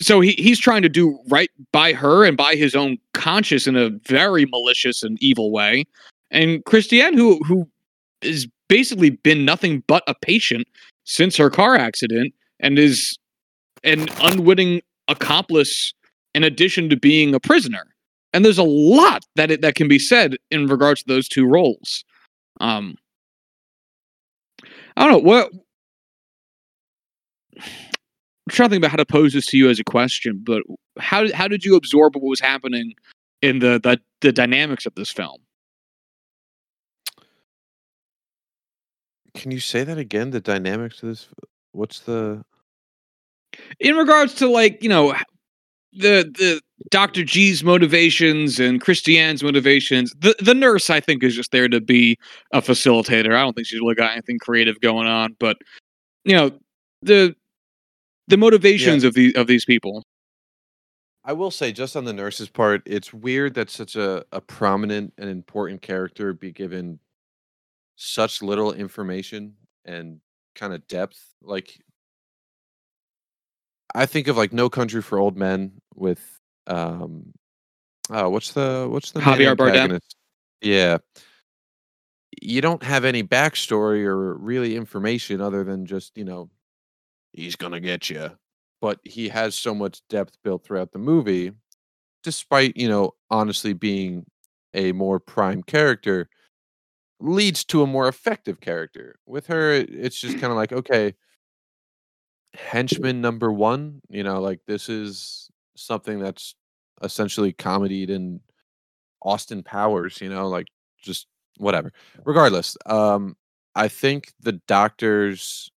so 0.00 0.20
he, 0.20 0.32
he's 0.32 0.60
trying 0.60 0.82
to 0.82 0.88
do 0.88 1.18
right 1.28 1.50
by 1.72 1.92
her 1.92 2.24
and 2.24 2.36
by 2.36 2.54
his 2.54 2.74
own 2.74 2.98
conscience 3.14 3.66
in 3.66 3.76
a 3.76 3.90
very 4.06 4.46
malicious 4.46 5.02
and 5.02 5.18
evil 5.20 5.50
way. 5.50 5.84
And 6.30 6.64
Christiane, 6.64 7.16
who 7.16 7.38
who 7.44 7.68
has 8.22 8.46
basically 8.68 9.10
been 9.10 9.44
nothing 9.44 9.82
but 9.86 10.02
a 10.06 10.14
patient 10.14 10.66
since 11.04 11.36
her 11.36 11.50
car 11.50 11.74
accident, 11.74 12.34
and 12.60 12.78
is 12.78 13.18
an 13.84 14.06
unwitting 14.20 14.82
accomplice 15.08 15.94
in 16.34 16.44
addition 16.44 16.88
to 16.90 16.96
being 16.96 17.34
a 17.34 17.40
prisoner. 17.40 17.84
And 18.32 18.44
there's 18.44 18.58
a 18.58 18.62
lot 18.62 19.24
that 19.36 19.50
it, 19.50 19.62
that 19.62 19.74
can 19.74 19.88
be 19.88 19.98
said 19.98 20.36
in 20.50 20.66
regards 20.66 21.02
to 21.02 21.12
those 21.12 21.28
two 21.28 21.46
roles. 21.46 22.04
Um, 22.60 22.96
I 24.96 25.06
don't 25.06 25.12
know 25.12 25.18
what. 25.18 25.50
I'm 28.48 28.54
trying 28.54 28.70
to 28.70 28.74
think 28.74 28.80
about 28.80 28.92
how 28.92 28.96
to 28.96 29.04
pose 29.04 29.34
this 29.34 29.44
to 29.48 29.58
you 29.58 29.68
as 29.68 29.78
a 29.78 29.84
question, 29.84 30.40
but 30.42 30.62
how 30.98 31.30
how 31.34 31.48
did 31.48 31.66
you 31.66 31.76
absorb 31.76 32.14
what 32.14 32.24
was 32.24 32.40
happening 32.40 32.94
in 33.42 33.58
the 33.58 33.78
the, 33.82 34.00
the 34.22 34.32
dynamics 34.32 34.86
of 34.86 34.94
this 34.94 35.10
film? 35.10 35.36
Can 39.34 39.50
you 39.50 39.60
say 39.60 39.84
that 39.84 39.98
again? 39.98 40.30
The 40.30 40.40
dynamics 40.40 41.02
of 41.02 41.10
this. 41.10 41.28
What's 41.72 42.00
the? 42.00 42.42
in 43.80 43.96
regards 43.96 44.32
to 44.36 44.48
like 44.48 44.82
you 44.82 44.88
know 44.88 45.14
the 45.92 46.32
the 46.38 46.62
Dr. 46.90 47.22
G's 47.22 47.62
motivations 47.62 48.58
and 48.58 48.80
Christiane's 48.80 49.42
motivations. 49.42 50.14
The 50.18 50.34
the 50.40 50.54
nurse 50.54 50.88
I 50.88 51.00
think 51.00 51.22
is 51.22 51.36
just 51.36 51.52
there 51.52 51.68
to 51.68 51.82
be 51.82 52.16
a 52.54 52.62
facilitator. 52.62 53.34
I 53.34 53.42
don't 53.42 53.52
think 53.52 53.66
she's 53.66 53.80
really 53.80 53.94
got 53.94 54.12
anything 54.12 54.38
creative 54.38 54.80
going 54.80 55.06
on, 55.06 55.36
but 55.38 55.58
you 56.24 56.34
know 56.34 56.50
the 57.02 57.36
the 58.28 58.36
motivations 58.36 59.04
of 59.04 59.14
the 59.14 59.34
of 59.34 59.46
these 59.46 59.64
people. 59.64 60.04
I 61.24 61.32
will 61.32 61.50
say, 61.50 61.72
just 61.72 61.96
on 61.96 62.04
the 62.04 62.12
nurse's 62.12 62.48
part, 62.48 62.82
it's 62.86 63.12
weird 63.12 63.54
that 63.54 63.68
such 63.68 63.96
a, 63.96 64.24
a 64.32 64.40
prominent 64.40 65.12
and 65.18 65.28
important 65.28 65.82
character 65.82 66.32
be 66.32 66.52
given 66.52 67.00
such 67.96 68.40
little 68.40 68.72
information 68.72 69.54
and 69.84 70.20
kind 70.54 70.72
of 70.72 70.86
depth. 70.86 71.20
Like, 71.42 71.78
I 73.94 74.06
think 74.06 74.28
of 74.28 74.36
like 74.38 74.52
No 74.52 74.70
Country 74.70 75.02
for 75.02 75.18
Old 75.18 75.36
Men 75.36 75.72
with, 75.94 76.20
um, 76.66 77.32
oh, 78.10 78.30
what's 78.30 78.52
the 78.52 78.86
what's 78.88 79.10
the 79.10 79.20
Javier 79.20 79.56
Bardem? 79.56 80.00
Yeah, 80.62 80.98
you 82.40 82.60
don't 82.60 82.82
have 82.82 83.04
any 83.04 83.22
backstory 83.22 84.04
or 84.04 84.34
really 84.34 84.76
information 84.76 85.40
other 85.40 85.62
than 85.62 85.84
just 85.84 86.16
you 86.16 86.24
know, 86.24 86.48
he's 87.38 87.56
gonna 87.56 87.80
get 87.80 88.10
you. 88.10 88.30
But 88.80 89.00
he 89.04 89.28
has 89.30 89.54
so 89.56 89.74
much 89.74 90.02
depth 90.08 90.36
built 90.44 90.64
throughout 90.64 90.92
the 90.92 90.98
movie, 90.98 91.52
despite 92.22 92.76
you 92.76 92.88
know 92.88 93.12
honestly 93.30 93.72
being 93.72 94.26
a 94.74 94.92
more 94.92 95.18
prime 95.20 95.62
character 95.62 96.28
leads 97.20 97.64
to 97.64 97.82
a 97.82 97.86
more 97.86 98.08
effective 98.08 98.60
character 98.60 99.16
with 99.26 99.46
her 99.46 99.72
it's 99.72 100.20
just 100.20 100.38
kind 100.38 100.52
of 100.52 100.56
like 100.56 100.72
okay 100.72 101.14
henchman 102.54 103.20
number 103.20 103.52
one 103.52 104.00
you 104.08 104.22
know 104.22 104.40
like 104.40 104.60
this 104.66 104.88
is 104.88 105.50
something 105.76 106.18
that's 106.18 106.54
essentially 107.02 107.52
comedied 107.52 108.10
in 108.10 108.40
austin 109.22 109.62
powers 109.62 110.20
you 110.20 110.28
know 110.28 110.48
like 110.48 110.66
just 111.02 111.26
whatever 111.58 111.92
regardless 112.24 112.76
um 112.86 113.36
i 113.74 113.88
think 113.88 114.32
the 114.40 114.52
doctor's 114.68 115.70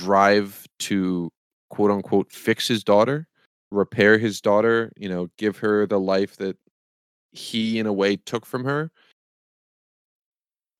drive 0.00 0.66
to 0.78 1.30
quote 1.70 1.90
unquote 1.90 2.30
fix 2.32 2.68
his 2.68 2.84
daughter 2.84 3.26
repair 3.70 4.18
his 4.18 4.40
daughter 4.40 4.92
you 4.96 5.08
know 5.08 5.28
give 5.38 5.58
her 5.58 5.86
the 5.86 5.98
life 5.98 6.36
that 6.36 6.56
he 7.32 7.78
in 7.78 7.86
a 7.86 7.92
way 7.92 8.16
took 8.16 8.44
from 8.44 8.64
her 8.64 8.90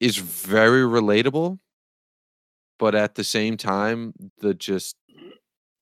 is 0.01 0.19
very 0.19 0.83
relatable 0.83 1.59
but 2.79 2.95
at 2.95 3.15
the 3.15 3.25
same 3.25 3.57
time 3.57 4.13
the 4.41 4.53
just 4.53 4.97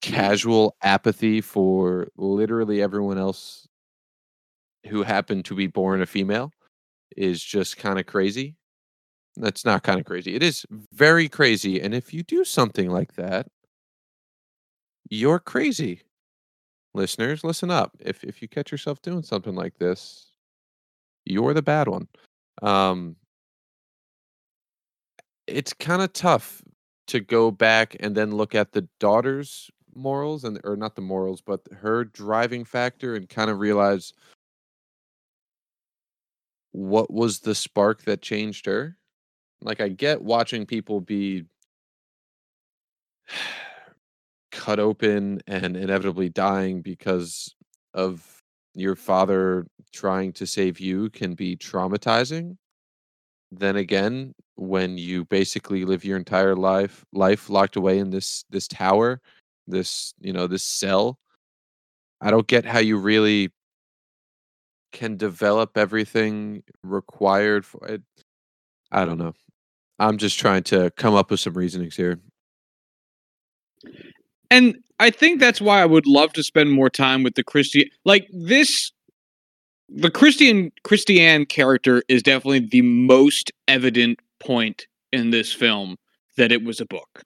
casual 0.00 0.76
apathy 0.83 1.40
for 1.40 2.09
literally 2.16 2.80
everyone 2.80 3.18
else 3.18 3.66
who 4.87 5.02
happened 5.02 5.44
to 5.44 5.54
be 5.54 5.66
born 5.66 6.00
a 6.00 6.06
female 6.06 6.50
is 7.16 7.42
just 7.42 7.76
kind 7.76 7.98
of 7.98 8.06
crazy 8.06 8.54
that's 9.37 9.64
not 9.64 9.83
kind 9.83 10.01
of 10.01 10.07
crazy. 10.07 10.35
It 10.35 10.43
is 10.43 10.66
very 10.93 11.29
crazy 11.29 11.81
and 11.81 11.95
if 11.95 12.12
you 12.12 12.23
do 12.23 12.45
something 12.45 12.90
like 12.90 13.14
that 13.14 13.47
you're 15.09 15.40
crazy. 15.40 16.03
Listeners 16.95 17.45
listen 17.45 17.71
up. 17.71 17.97
If 18.01 18.25
if 18.25 18.43
you 18.43 18.49
catch 18.49 18.73
yourself 18.73 19.03
doing 19.03 19.23
something 19.23 19.55
like 19.55 19.79
this 19.79 20.33
you're 21.25 21.55
the 21.55 21.62
bad 21.62 21.88
one. 21.88 22.09
Um 22.62 23.16
it's 25.47 25.73
kind 25.73 26.03
of 26.03 26.12
tough 26.12 26.62
to 27.09 27.21
go 27.21 27.51
back 27.51 27.97
and 28.01 28.16
then 28.16 28.31
look 28.31 28.55
at 28.55 28.73
the 28.73 28.88
daughter's 29.01 29.71
morals 29.95 30.45
and 30.45 30.61
or 30.64 30.77
not 30.77 30.95
the 30.95 31.03
morals 31.03 31.40
but 31.40 31.61
her 31.73 32.05
driving 32.05 32.64
factor 32.64 33.16
and 33.16 33.29
kind 33.29 33.51
of 33.51 33.59
realize 33.59 34.12
what 36.73 37.12
was 37.12 37.40
the 37.40 37.55
spark 37.55 38.03
that 38.05 38.23
changed 38.23 38.66
her 38.66 38.97
like 39.62 39.81
i 39.81 39.88
get 39.88 40.23
watching 40.23 40.66
people 40.66 41.01
be 41.01 41.44
cut 44.51 44.79
open 44.79 45.40
and 45.46 45.77
inevitably 45.77 46.29
dying 46.29 46.83
because 46.83 47.55
of 47.94 48.42
your 48.75 48.94
father 48.94 49.66
trying 49.92 50.33
to 50.33 50.46
save 50.46 50.79
you 50.79 51.11
can 51.11 51.35
be 51.35 51.57
traumatizing. 51.57 52.57
Then 53.51 53.77
again 53.77 54.35
when 54.57 54.99
you 54.99 55.25
basically 55.25 55.85
live 55.85 56.05
your 56.05 56.16
entire 56.18 56.55
life 56.55 57.05
life 57.12 57.49
locked 57.49 57.77
away 57.77 57.99
in 57.99 58.11
this 58.11 58.44
this 58.51 58.68
tower 58.68 59.20
this 59.66 60.12
you 60.20 60.35
know 60.35 60.46
this 60.46 60.62
cell 60.62 61.18
i 62.20 62.31
don't 62.31 62.46
get 62.46 62.66
how 62.66 62.79
you 62.79 62.99
really 62.99 63.51
can 64.92 65.16
develop 65.16 65.79
everything 65.79 66.62
required 66.83 67.64
for 67.64 67.87
it. 67.87 68.03
I 68.92 69.05
don't 69.07 69.18
know 69.18 69.33
i'm 70.01 70.19
just 70.19 70.39
trying 70.39 70.65
to 70.65 70.91
come 70.97 71.15
up 71.15 71.31
with 71.31 71.39
some 71.39 71.55
reasonings 71.55 71.95
here 71.95 72.19
And 74.51 74.77
I 74.99 75.11
think 75.11 75.41
that's 75.41 75.61
why 75.61 75.81
I 75.81 75.87
would 75.87 76.07
love 76.07 76.33
to 76.35 76.43
spend 76.43 76.71
more 76.71 76.91
time 76.91 77.23
with 77.23 77.35
the 77.35 77.45
Christian 77.45 77.85
like 78.05 78.29
this 78.33 78.93
the 79.89 80.11
Christian 80.11 80.71
Christiane 80.85 81.47
character 81.47 82.03
is 82.09 82.23
definitely 82.23 82.61
the 82.61 82.83
most 82.83 83.51
evident 83.67 84.21
point 84.39 84.87
in 85.13 85.31
this 85.31 85.53
film 85.53 85.97
that 86.37 86.53
it 86.53 86.65
was 86.65 86.81
a 86.81 86.87
book. 86.87 87.23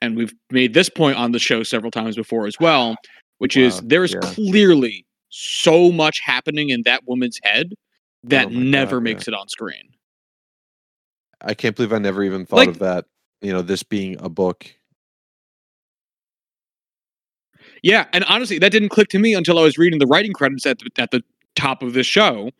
And 0.00 0.16
we've 0.16 0.32
made 0.50 0.74
this 0.74 0.88
point 0.88 1.16
on 1.16 1.32
the 1.32 1.38
show 1.38 1.62
several 1.62 1.90
times 1.90 2.16
before 2.16 2.46
as 2.46 2.56
well, 2.60 2.96
which 3.38 3.56
is 3.56 3.80
there's 3.82 4.14
yeah. 4.14 4.20
clearly 4.20 5.06
so 5.28 5.90
much 5.90 6.20
happening 6.20 6.70
in 6.70 6.82
that 6.84 7.02
woman's 7.06 7.38
head 7.42 7.72
that 8.24 8.46
Oh 8.46 8.50
my 8.50 8.54
God, 8.54 8.64
never 8.64 8.96
yeah. 8.96 9.02
makes 9.02 9.28
it 9.28 9.34
on 9.34 9.48
screen. 9.48 9.91
I 11.42 11.54
can't 11.54 11.76
believe 11.76 11.92
i 11.92 11.98
never 11.98 12.22
even 12.22 12.46
thought 12.46 12.56
Like- 12.56 12.68
of 12.70 12.78
that 12.80 13.06
you 13.40 13.52
know 13.52 13.62
this 13.62 13.82
being 13.82 14.16
a 14.20 14.28
book 14.28 14.66
Yeah, 17.82 18.06
and 18.12 18.22
honestly, 18.24 18.58
that 18.60 18.70
didn't 18.70 18.90
click 18.90 19.08
to 19.08 19.18
me 19.18 19.34
until 19.34 19.58
I 19.58 19.62
was 19.62 19.76
reading 19.76 19.98
the 19.98 20.06
writing 20.06 20.32
credits 20.32 20.64
at 20.66 20.78
the, 20.78 20.88
at 20.98 21.10
the 21.10 21.20
top 21.56 21.82
of 21.82 21.94
this 21.94 22.06
show, 22.06 22.50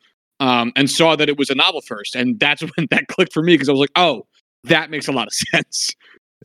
um, 0.40 0.72
and 0.74 0.90
saw 0.90 1.14
that 1.14 1.28
it 1.28 1.38
was 1.38 1.48
a 1.48 1.54
novel 1.54 1.80
first, 1.80 2.16
and 2.16 2.40
that's 2.40 2.60
when 2.76 2.88
that 2.90 3.06
clicked 3.08 3.32
for 3.32 3.42
me 3.42 3.54
because 3.54 3.68
I 3.68 3.72
was 3.72 3.80
like, 3.80 3.92
"Oh, 3.94 4.26
that 4.64 4.90
makes 4.90 5.06
a 5.06 5.12
lot 5.12 5.28
of 5.28 5.32
sense." 5.52 5.94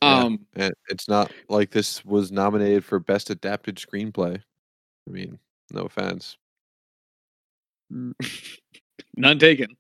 Yeah. 0.02 0.20
Um, 0.20 0.46
And 0.56 0.74
it's 0.90 1.08
not 1.10 1.32
like 1.50 1.72
this 1.72 2.06
was 2.06 2.32
nominated 2.32 2.86
for 2.86 3.00
best 3.00 3.32
adapted 3.32 3.78
screenplay. 3.78 4.36
I 5.08 5.12
mean, 5.12 5.40
no 5.72 5.82
offense. 5.82 6.38
none 7.90 9.40
taken. 9.40 9.76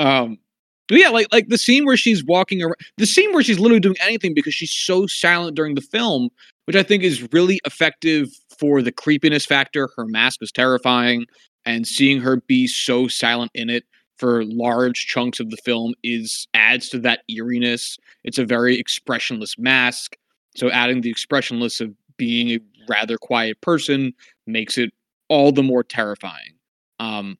um, 0.00 0.38
but 0.88 0.98
yeah, 0.98 1.10
like 1.10 1.26
like 1.32 1.48
the 1.48 1.58
scene 1.58 1.84
where 1.84 1.96
she's 1.96 2.24
walking 2.24 2.62
around, 2.62 2.76
the 2.96 3.06
scene 3.06 3.32
where 3.32 3.42
she's 3.42 3.58
literally 3.58 3.80
doing 3.80 3.96
anything 4.00 4.34
because 4.34 4.54
she's 4.54 4.72
so 4.72 5.06
silent 5.06 5.54
during 5.54 5.74
the 5.74 5.80
film, 5.80 6.30
which 6.64 6.76
I 6.76 6.82
think 6.82 7.02
is 7.02 7.30
really 7.32 7.60
effective 7.64 8.28
for 8.58 8.82
the 8.82 8.92
creepiness 8.92 9.46
factor. 9.46 9.90
Her 9.96 10.06
mask 10.06 10.42
is 10.42 10.50
terrifying, 10.50 11.26
and 11.66 11.86
seeing 11.86 12.20
her 12.20 12.40
be 12.40 12.66
so 12.66 13.06
silent 13.06 13.50
in 13.54 13.70
it 13.70 13.84
for 14.16 14.44
large 14.44 15.06
chunks 15.06 15.38
of 15.38 15.50
the 15.50 15.56
film 15.58 15.94
is 16.02 16.48
adds 16.54 16.88
to 16.88 16.98
that 17.00 17.20
eeriness. 17.28 17.98
It's 18.24 18.38
a 18.38 18.44
very 18.44 18.78
expressionless 18.78 19.58
mask, 19.58 20.16
so 20.56 20.70
adding 20.70 21.02
the 21.02 21.10
expressionless 21.10 21.80
of 21.80 21.94
being 22.16 22.50
a 22.50 22.58
rather 22.88 23.18
quiet 23.18 23.60
person 23.60 24.12
makes 24.46 24.78
it 24.78 24.90
all 25.28 25.52
the 25.52 25.62
more 25.62 25.84
terrifying. 25.84 26.54
Um, 26.98 27.38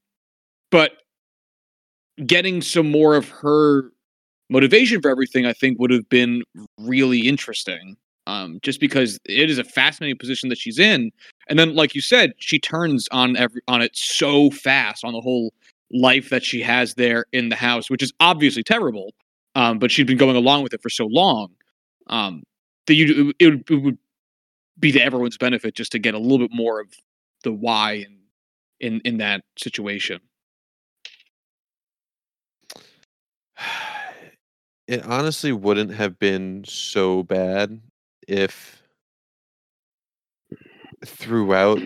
but 0.70 0.92
getting 2.26 2.62
some 2.62 2.90
more 2.90 3.14
of 3.14 3.28
her 3.28 3.90
motivation 4.50 5.00
for 5.02 5.10
everything, 5.10 5.46
I 5.46 5.52
think, 5.52 5.78
would 5.80 5.90
have 5.90 6.08
been 6.08 6.42
really 6.78 7.28
interesting. 7.28 7.96
Um, 8.26 8.58
just 8.62 8.80
because 8.80 9.18
it 9.24 9.50
is 9.50 9.58
a 9.58 9.64
fascinating 9.64 10.18
position 10.18 10.50
that 10.50 10.58
she's 10.58 10.78
in, 10.78 11.10
and 11.48 11.58
then, 11.58 11.74
like 11.74 11.94
you 11.94 12.02
said, 12.02 12.32
she 12.38 12.58
turns 12.58 13.08
on 13.10 13.36
every 13.36 13.62
on 13.68 13.82
it 13.82 13.92
so 13.96 14.50
fast 14.50 15.04
on 15.04 15.14
the 15.14 15.20
whole 15.20 15.54
life 15.92 16.28
that 16.30 16.44
she 16.44 16.60
has 16.62 16.94
there 16.94 17.24
in 17.32 17.48
the 17.48 17.56
house, 17.56 17.90
which 17.90 18.02
is 18.02 18.12
obviously 18.20 18.62
terrible. 18.62 19.14
Um, 19.54 19.78
but 19.78 19.90
she'd 19.90 20.06
been 20.06 20.18
going 20.18 20.36
along 20.36 20.62
with 20.62 20.74
it 20.74 20.82
for 20.82 20.90
so 20.90 21.06
long 21.06 21.48
um, 22.08 22.42
that 22.86 22.94
you 22.94 23.32
it, 23.40 23.46
would- 23.46 23.70
it 23.70 23.76
would 23.82 23.98
be 24.78 24.92
to 24.92 25.00
everyone's 25.02 25.38
benefit 25.38 25.74
just 25.74 25.92
to 25.92 25.98
get 25.98 26.14
a 26.14 26.18
little 26.18 26.38
bit 26.38 26.54
more 26.54 26.80
of 26.80 26.88
the 27.44 27.52
why 27.52 27.94
in 28.06 28.18
in 28.80 29.00
in 29.04 29.18
that 29.18 29.42
situation. 29.58 30.20
It 34.88 35.04
honestly 35.04 35.52
wouldn't 35.52 35.92
have 35.92 36.18
been 36.18 36.64
so 36.64 37.22
bad 37.22 37.80
if 38.26 38.82
throughout, 41.04 41.80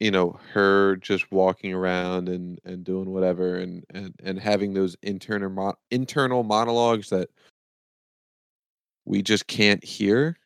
you 0.00 0.10
know, 0.10 0.38
her 0.52 0.96
just 0.96 1.30
walking 1.32 1.72
around 1.72 2.28
and 2.28 2.58
and 2.64 2.84
doing 2.84 3.10
whatever 3.10 3.56
and 3.56 3.84
and 3.90 4.14
and 4.22 4.38
having 4.38 4.74
those 4.74 4.96
internal 5.02 5.50
mo- 5.50 5.74
internal 5.90 6.42
monologues 6.42 7.10
that 7.10 7.28
we 9.04 9.22
just 9.22 9.46
can't 9.46 9.82
hear 9.84 10.36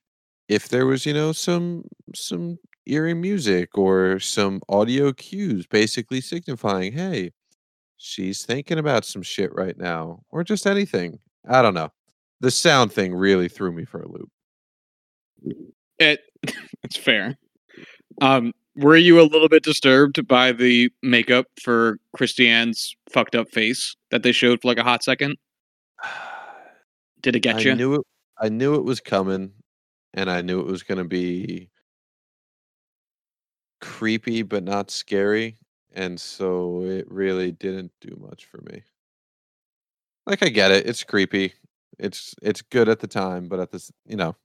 if 0.49 0.69
there 0.69 0.87
was, 0.87 1.07
you 1.07 1.15
know, 1.15 1.33
some 1.33 1.85
some 2.15 2.59
eerie 2.87 3.15
music 3.15 3.79
or 3.79 4.21
some 4.21 4.61
audio 4.69 5.13
cues 5.13 5.67
basically 5.67 6.21
signifying, 6.21 6.93
hey, 6.93 7.33
she's 7.99 8.45
thinking 8.47 8.79
about 8.79 9.05
some 9.07 9.23
shit 9.23 9.53
right 9.55 9.79
now 9.79 10.23
or 10.31 10.45
just 10.45 10.67
anything. 10.67 11.19
I 11.47 11.63
don't 11.63 11.75
know. 11.75 11.91
The 12.41 12.51
sound 12.51 12.93
thing 12.93 13.15
really 13.15 13.49
threw 13.49 13.73
me 13.73 13.85
for 13.85 14.03
a 14.03 14.09
loop. 14.09 14.31
It 15.99 16.21
it's 16.83 16.97
fair. 16.97 17.37
Um, 18.21 18.53
were 18.77 18.97
you 18.97 19.21
a 19.21 19.25
little 19.25 19.49
bit 19.49 19.63
disturbed 19.63 20.27
by 20.27 20.53
the 20.53 20.91
makeup 21.03 21.47
for 21.63 21.99
Christiane's 22.15 22.95
fucked 23.11 23.35
up 23.35 23.51
face 23.51 23.97
that 24.11 24.23
they 24.23 24.33
showed 24.33 24.61
for 24.61 24.69
like 24.69 24.79
a 24.79 24.83
hot 24.83 25.03
second? 25.03 25.37
Did 27.23 27.37
it 27.37 27.41
get 27.41 27.57
I 27.57 27.61
you? 27.61 27.75
knew 27.75 27.95
it 27.95 28.03
I 28.39 28.51
knew 28.51 28.75
it 28.75 28.85
was 28.85 29.01
coming 29.01 29.53
and 30.13 30.31
I 30.31 30.43
knew 30.43 30.61
it 30.61 30.67
was 30.67 30.83
going 30.83 30.99
to 30.99 31.05
be 31.05 31.71
creepy 33.81 34.43
but 34.43 34.63
not 34.63 34.91
scary 34.91 35.57
and 35.95 36.21
so 36.21 36.83
it 36.83 37.11
really 37.11 37.53
didn't 37.53 37.91
do 38.03 38.17
much 38.21 38.45
for 38.45 38.61
me. 38.71 38.83
Like 40.27 40.43
I 40.43 40.49
get 40.49 40.71
it, 40.71 40.87
it's 40.87 41.05
creepy. 41.05 41.55
It's 41.99 42.35
it's 42.43 42.63
good 42.63 42.89
at 42.89 43.01
the 43.01 43.07
time, 43.07 43.49
but 43.49 43.61
at 43.61 43.71
this, 43.71 43.91
you 44.07 44.17
know, 44.17 44.37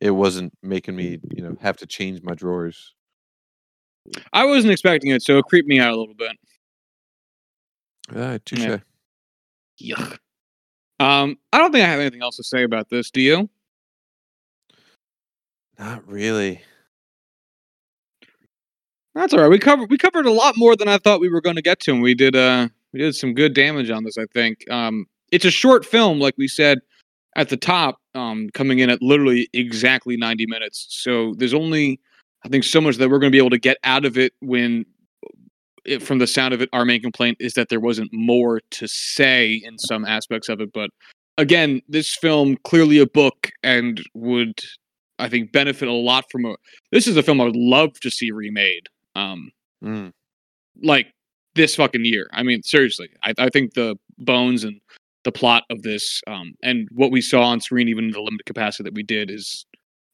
it 0.00 0.10
wasn't 0.10 0.52
making 0.62 0.96
me, 0.96 1.18
you 1.34 1.42
know, 1.42 1.56
have 1.60 1.76
to 1.78 1.86
change 1.86 2.22
my 2.22 2.34
drawers. 2.34 2.94
I 4.32 4.44
wasn't 4.46 4.72
expecting 4.72 5.10
it, 5.10 5.22
so 5.22 5.38
it 5.38 5.44
creeped 5.44 5.68
me 5.68 5.78
out 5.78 5.92
a 5.92 5.96
little 5.96 6.14
bit. 6.14 6.32
Ah, 8.16 8.38
touche. 8.44 8.60
Yeah. 8.60 8.78
Yuck. 9.80 10.18
Um, 10.98 11.38
I 11.52 11.58
don't 11.58 11.72
think 11.72 11.84
I 11.84 11.88
have 11.88 12.00
anything 12.00 12.22
else 12.22 12.36
to 12.36 12.44
say 12.44 12.62
about 12.62 12.88
this. 12.88 13.10
Do 13.10 13.20
you? 13.20 13.48
Not 15.78 16.06
really. 16.06 16.62
That's 19.14 19.32
all 19.32 19.40
right. 19.40 19.50
We 19.50 19.58
covered 19.58 19.90
we 19.90 19.98
covered 19.98 20.26
a 20.26 20.32
lot 20.32 20.56
more 20.56 20.76
than 20.76 20.88
I 20.88 20.98
thought 20.98 21.20
we 21.20 21.30
were 21.30 21.40
going 21.40 21.56
to 21.56 21.62
get 21.62 21.80
to, 21.80 21.92
and 21.92 22.02
we 22.02 22.14
did 22.14 22.36
uh 22.36 22.68
we 22.92 23.00
did 23.00 23.14
some 23.14 23.34
good 23.34 23.54
damage 23.54 23.90
on 23.90 24.04
this. 24.04 24.18
I 24.18 24.26
think. 24.32 24.68
Um, 24.70 25.06
it's 25.32 25.44
a 25.44 25.50
short 25.50 25.84
film, 25.86 26.18
like 26.18 26.34
we 26.36 26.48
said 26.48 26.78
at 27.36 27.48
the 27.48 27.56
top, 27.56 28.00
um, 28.14 28.50
coming 28.54 28.80
in 28.80 28.90
at 28.90 29.00
literally 29.02 29.48
exactly 29.52 30.16
ninety 30.16 30.46
minutes. 30.46 30.86
So 30.90 31.34
there's 31.38 31.54
only 31.54 32.00
I 32.44 32.48
think 32.48 32.64
so 32.64 32.80
much 32.80 32.96
that 32.96 33.10
we're 33.10 33.18
going 33.18 33.30
to 33.30 33.34
be 33.34 33.38
able 33.38 33.50
to 33.50 33.58
get 33.58 33.76
out 33.84 34.04
of 34.04 34.16
it 34.18 34.32
when 34.40 34.86
it, 35.84 36.02
from 36.02 36.18
the 36.18 36.26
sound 36.26 36.54
of 36.54 36.60
it, 36.60 36.68
our 36.72 36.84
main 36.84 37.00
complaint 37.00 37.36
is 37.40 37.54
that 37.54 37.68
there 37.68 37.80
wasn't 37.80 38.10
more 38.12 38.60
to 38.70 38.86
say 38.86 39.62
in 39.64 39.78
some 39.78 40.04
aspects 40.04 40.48
of 40.48 40.60
it. 40.60 40.72
But 40.72 40.90
again, 41.38 41.80
this 41.88 42.14
film 42.14 42.58
clearly 42.64 42.98
a 42.98 43.06
book 43.06 43.50
and 43.62 44.00
would, 44.14 44.58
I 45.18 45.28
think, 45.28 45.52
benefit 45.52 45.88
a 45.88 45.92
lot 45.92 46.24
from 46.30 46.44
a. 46.44 46.54
This 46.92 47.06
is 47.06 47.16
a 47.16 47.22
film 47.22 47.40
I 47.40 47.44
would 47.44 47.56
love 47.56 47.98
to 48.00 48.10
see 48.10 48.30
remade. 48.30 48.88
Um, 49.14 49.50
Mm. 49.82 50.12
like 50.82 51.06
this 51.60 51.76
fucking 51.76 52.04
year. 52.04 52.26
I 52.32 52.42
mean, 52.42 52.62
seriously, 52.62 53.10
I, 53.22 53.34
I 53.38 53.48
think 53.50 53.74
the 53.74 53.96
bones 54.18 54.64
and 54.64 54.80
the 55.24 55.32
plot 55.32 55.64
of 55.68 55.82
this, 55.82 56.22
um, 56.26 56.54
and 56.62 56.88
what 56.92 57.10
we 57.10 57.20
saw 57.20 57.42
on 57.42 57.60
screen, 57.60 57.88
even 57.88 58.06
in 58.06 58.10
the 58.12 58.20
limited 58.20 58.46
capacity 58.46 58.84
that 58.84 58.94
we 58.94 59.02
did, 59.02 59.30
is 59.30 59.66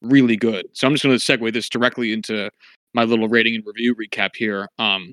really 0.03 0.37
good. 0.37 0.67
So 0.73 0.87
I'm 0.87 0.95
just 0.95 1.05
going 1.05 1.17
to 1.17 1.25
segue 1.25 1.53
this 1.53 1.69
directly 1.69 2.13
into 2.13 2.51
my 2.95 3.05
little 3.05 3.29
rating 3.29 3.55
and 3.55 3.65
review 3.65 3.95
recap 3.95 4.31
here. 4.35 4.69
Um, 4.81 5.13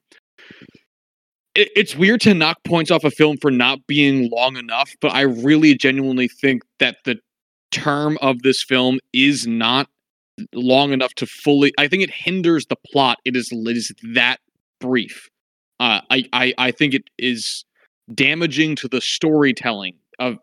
it, 1.53 1.69
it's 1.75 1.95
weird 1.95 2.21
to 2.21 2.33
knock 2.33 2.57
points 2.65 2.89
off 2.89 3.03
a 3.03 3.11
film 3.11 3.37
for 3.37 3.51
not 3.51 3.85
being 3.85 4.29
long 4.31 4.57
enough, 4.57 4.91
but 5.01 5.13
I 5.13 5.21
really 5.21 5.75
genuinely 5.75 6.27
think 6.27 6.63
that 6.79 6.97
the 7.05 7.19
term 7.71 8.17
of 8.21 8.41
this 8.41 8.63
film 8.63 8.99
is 9.13 9.45
not 9.45 9.87
long 10.53 10.91
enough 10.91 11.13
to 11.15 11.27
fully. 11.27 11.71
I 11.77 11.87
think 11.87 12.01
it 12.01 12.09
hinders 12.09 12.65
the 12.65 12.77
plot. 12.91 13.19
It 13.23 13.35
is, 13.35 13.49
it 13.51 13.77
is 13.77 13.91
that 14.15 14.39
brief. 14.79 15.29
Uh, 15.83 15.99
I, 16.09 16.23
I 16.31 16.53
I 16.67 16.71
think 16.71 16.93
it 16.93 17.03
is 17.17 17.65
damaging 18.13 18.75
to 18.77 18.87
the 18.87 19.01
storytelling 19.01 19.95
of 20.19 20.35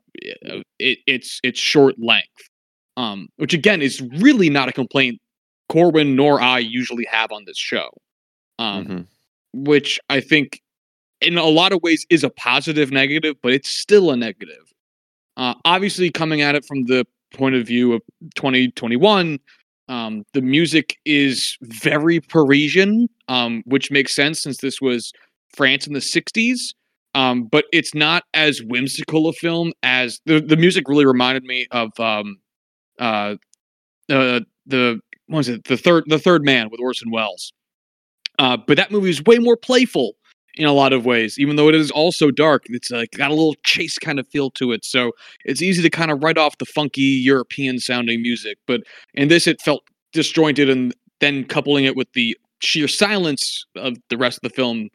uh, 0.50 0.61
it, 0.79 0.98
its 1.07 1.40
its 1.42 1.59
short 1.59 1.94
length. 1.98 2.48
Um, 2.96 3.29
which 3.37 3.55
again 3.55 3.81
is 3.81 4.03
really 4.18 4.50
not 4.50 4.68
a 4.68 4.72
complaint 4.72 5.18
Corwin 5.70 6.14
nor 6.16 6.40
I 6.40 6.59
usually 6.59 7.07
have 7.11 7.33
on 7.33 7.44
this 7.46 7.57
show. 7.57 7.88
Um, 8.59 8.85
Mhm. 8.87 9.07
which 9.55 9.98
I 10.11 10.20
think 10.20 10.61
in 11.22 11.38
a 11.38 11.46
lot 11.61 11.72
of 11.72 11.81
ways 11.83 12.05
is 12.11 12.22
a 12.24 12.31
positive 12.31 12.90
negative, 12.90 13.37
but 13.42 13.53
it's 13.55 13.70
still 13.70 14.11
a 14.11 14.16
negative. 14.16 14.64
Uh, 15.38 15.55
obviously, 15.64 16.11
coming 16.11 16.42
at 16.42 16.55
it 16.55 16.64
from 16.66 16.85
the 16.85 17.07
point 17.33 17.55
of 17.55 17.66
view 17.66 17.94
of 17.94 18.03
2021, 18.35 19.38
um, 19.88 20.24
the 20.35 20.42
music 20.42 20.98
is 21.07 21.57
very 21.62 22.20
Parisian, 22.20 23.09
um, 23.29 23.62
which 23.64 23.90
makes 23.90 24.14
sense 24.14 24.42
since 24.42 24.59
this 24.59 24.81
was 24.81 25.12
France 25.54 25.86
in 25.86 25.92
the 25.92 26.00
60s. 26.00 26.74
Um, 27.14 27.44
but 27.44 27.64
it's 27.72 27.94
not 27.94 28.24
as 28.34 28.62
whimsical 28.62 29.28
a 29.28 29.32
film 29.32 29.72
as 29.82 30.20
the, 30.26 30.40
the 30.40 30.56
music 30.56 30.88
really 30.88 31.06
reminded 31.06 31.42
me 31.42 31.66
of 31.72 31.98
um, 31.98 32.36
uh, 33.00 33.34
uh, 34.08 34.40
the 34.66 35.00
what 35.26 35.38
was 35.38 35.48
it 35.48 35.64
the 35.64 35.76
third 35.76 36.04
the 36.06 36.18
third 36.18 36.44
man 36.44 36.68
with 36.70 36.80
Orson 36.80 37.10
Welles. 37.10 37.52
Uh, 38.38 38.56
but 38.56 38.76
that 38.76 38.90
movie 38.90 39.10
is 39.10 39.22
way 39.24 39.38
more 39.38 39.56
playful 39.56 40.12
in 40.54 40.66
a 40.66 40.72
lot 40.72 40.92
of 40.92 41.04
ways, 41.04 41.38
even 41.38 41.56
though 41.56 41.68
it 41.68 41.74
is 41.74 41.90
also 41.90 42.30
dark. 42.30 42.64
It's 42.68 42.90
like 42.90 43.10
got 43.12 43.30
a 43.30 43.34
little 43.34 43.54
chase 43.64 43.98
kind 43.98 44.18
of 44.18 44.28
feel 44.28 44.50
to 44.52 44.72
it, 44.72 44.84
so 44.84 45.12
it's 45.44 45.62
easy 45.62 45.82
to 45.82 45.90
kind 45.90 46.10
of 46.10 46.22
write 46.22 46.38
off 46.38 46.58
the 46.58 46.66
funky 46.66 47.02
European 47.02 47.78
sounding 47.78 48.22
music. 48.22 48.58
But 48.66 48.82
in 49.14 49.28
this, 49.28 49.46
it 49.46 49.60
felt 49.60 49.82
disjointed, 50.12 50.68
and 50.68 50.94
then 51.20 51.44
coupling 51.44 51.84
it 51.84 51.96
with 51.96 52.12
the 52.12 52.36
sheer 52.60 52.88
silence 52.88 53.64
of 53.76 53.96
the 54.08 54.16
rest 54.16 54.38
of 54.38 54.42
the 54.42 54.54
film, 54.54 54.88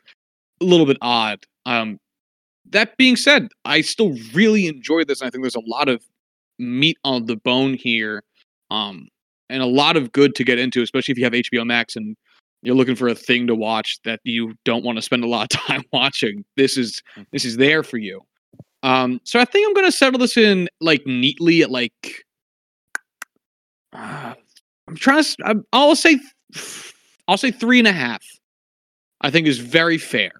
a 0.61 0.65
little 0.65 0.85
bit 0.85 0.97
odd. 1.01 1.45
Um, 1.65 1.99
that 2.69 2.97
being 2.97 3.15
said, 3.15 3.49
I 3.63 3.81
still 3.81 4.15
really 4.33 4.67
enjoy 4.67 5.03
this. 5.03 5.21
I 5.21 5.29
think 5.29 5.43
there's 5.43 5.55
a 5.55 5.61
lot 5.65 5.87
of 5.87 6.03
meat 6.57 6.97
on 7.03 7.25
the 7.25 7.35
bone 7.35 7.73
here, 7.73 8.23
um, 8.71 9.07
and 9.49 9.61
a 9.61 9.67
lot 9.67 9.97
of 9.97 10.11
good 10.11 10.35
to 10.35 10.43
get 10.43 10.57
into, 10.57 10.81
especially 10.81 11.11
if 11.11 11.17
you 11.17 11.23
have 11.25 11.33
HBO 11.33 11.65
Max 11.65 11.95
and 11.95 12.15
you're 12.63 12.75
looking 12.75 12.95
for 12.95 13.07
a 13.07 13.15
thing 13.15 13.45
to 13.47 13.55
watch 13.55 13.99
that 14.05 14.19
you 14.23 14.55
don't 14.65 14.83
want 14.83 14.97
to 14.97 15.01
spend 15.01 15.23
a 15.23 15.27
lot 15.27 15.53
of 15.53 15.59
time 15.67 15.83
watching. 15.93 16.43
This 16.57 16.77
is 16.77 17.01
this 17.31 17.45
is 17.45 17.57
there 17.57 17.83
for 17.83 17.97
you. 17.97 18.21
Um, 18.83 19.19
so 19.23 19.39
I 19.39 19.45
think 19.45 19.67
I'm 19.67 19.73
gonna 19.73 19.91
settle 19.91 20.19
this 20.19 20.37
in 20.37 20.67
like 20.81 21.05
neatly 21.05 21.61
at 21.61 21.71
like. 21.71 22.25
Uh, 23.93 24.33
I'm 24.87 24.95
trying 24.95 25.23
to. 25.23 25.63
I'll 25.71 25.95
say. 25.95 26.19
I'll 27.27 27.37
say 27.37 27.51
three 27.51 27.79
and 27.79 27.87
a 27.87 27.91
half. 27.91 28.23
I 29.25 29.31
think 29.31 29.47
is 29.47 29.57
very 29.57 29.97
fair. 29.97 30.33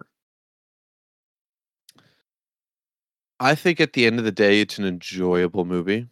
I 3.40 3.56
think 3.56 3.80
at 3.80 3.94
the 3.94 4.06
end 4.06 4.20
of 4.20 4.24
the 4.24 4.30
day, 4.30 4.60
it's 4.60 4.78
an 4.78 4.84
enjoyable 4.84 5.64
movie. 5.64 6.06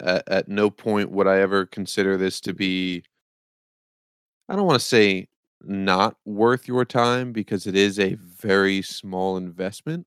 At, 0.00 0.28
at 0.28 0.48
no 0.48 0.70
point 0.70 1.12
would 1.12 1.28
I 1.28 1.38
ever 1.38 1.66
consider 1.66 2.16
this 2.16 2.40
to 2.40 2.52
be, 2.52 3.04
I 4.48 4.56
don't 4.56 4.66
want 4.66 4.80
to 4.80 4.84
say 4.84 5.28
not 5.62 6.16
worth 6.24 6.66
your 6.66 6.84
time 6.84 7.30
because 7.30 7.64
it 7.64 7.76
is 7.76 8.00
a 8.00 8.14
very 8.14 8.82
small 8.82 9.36
investment. 9.36 10.04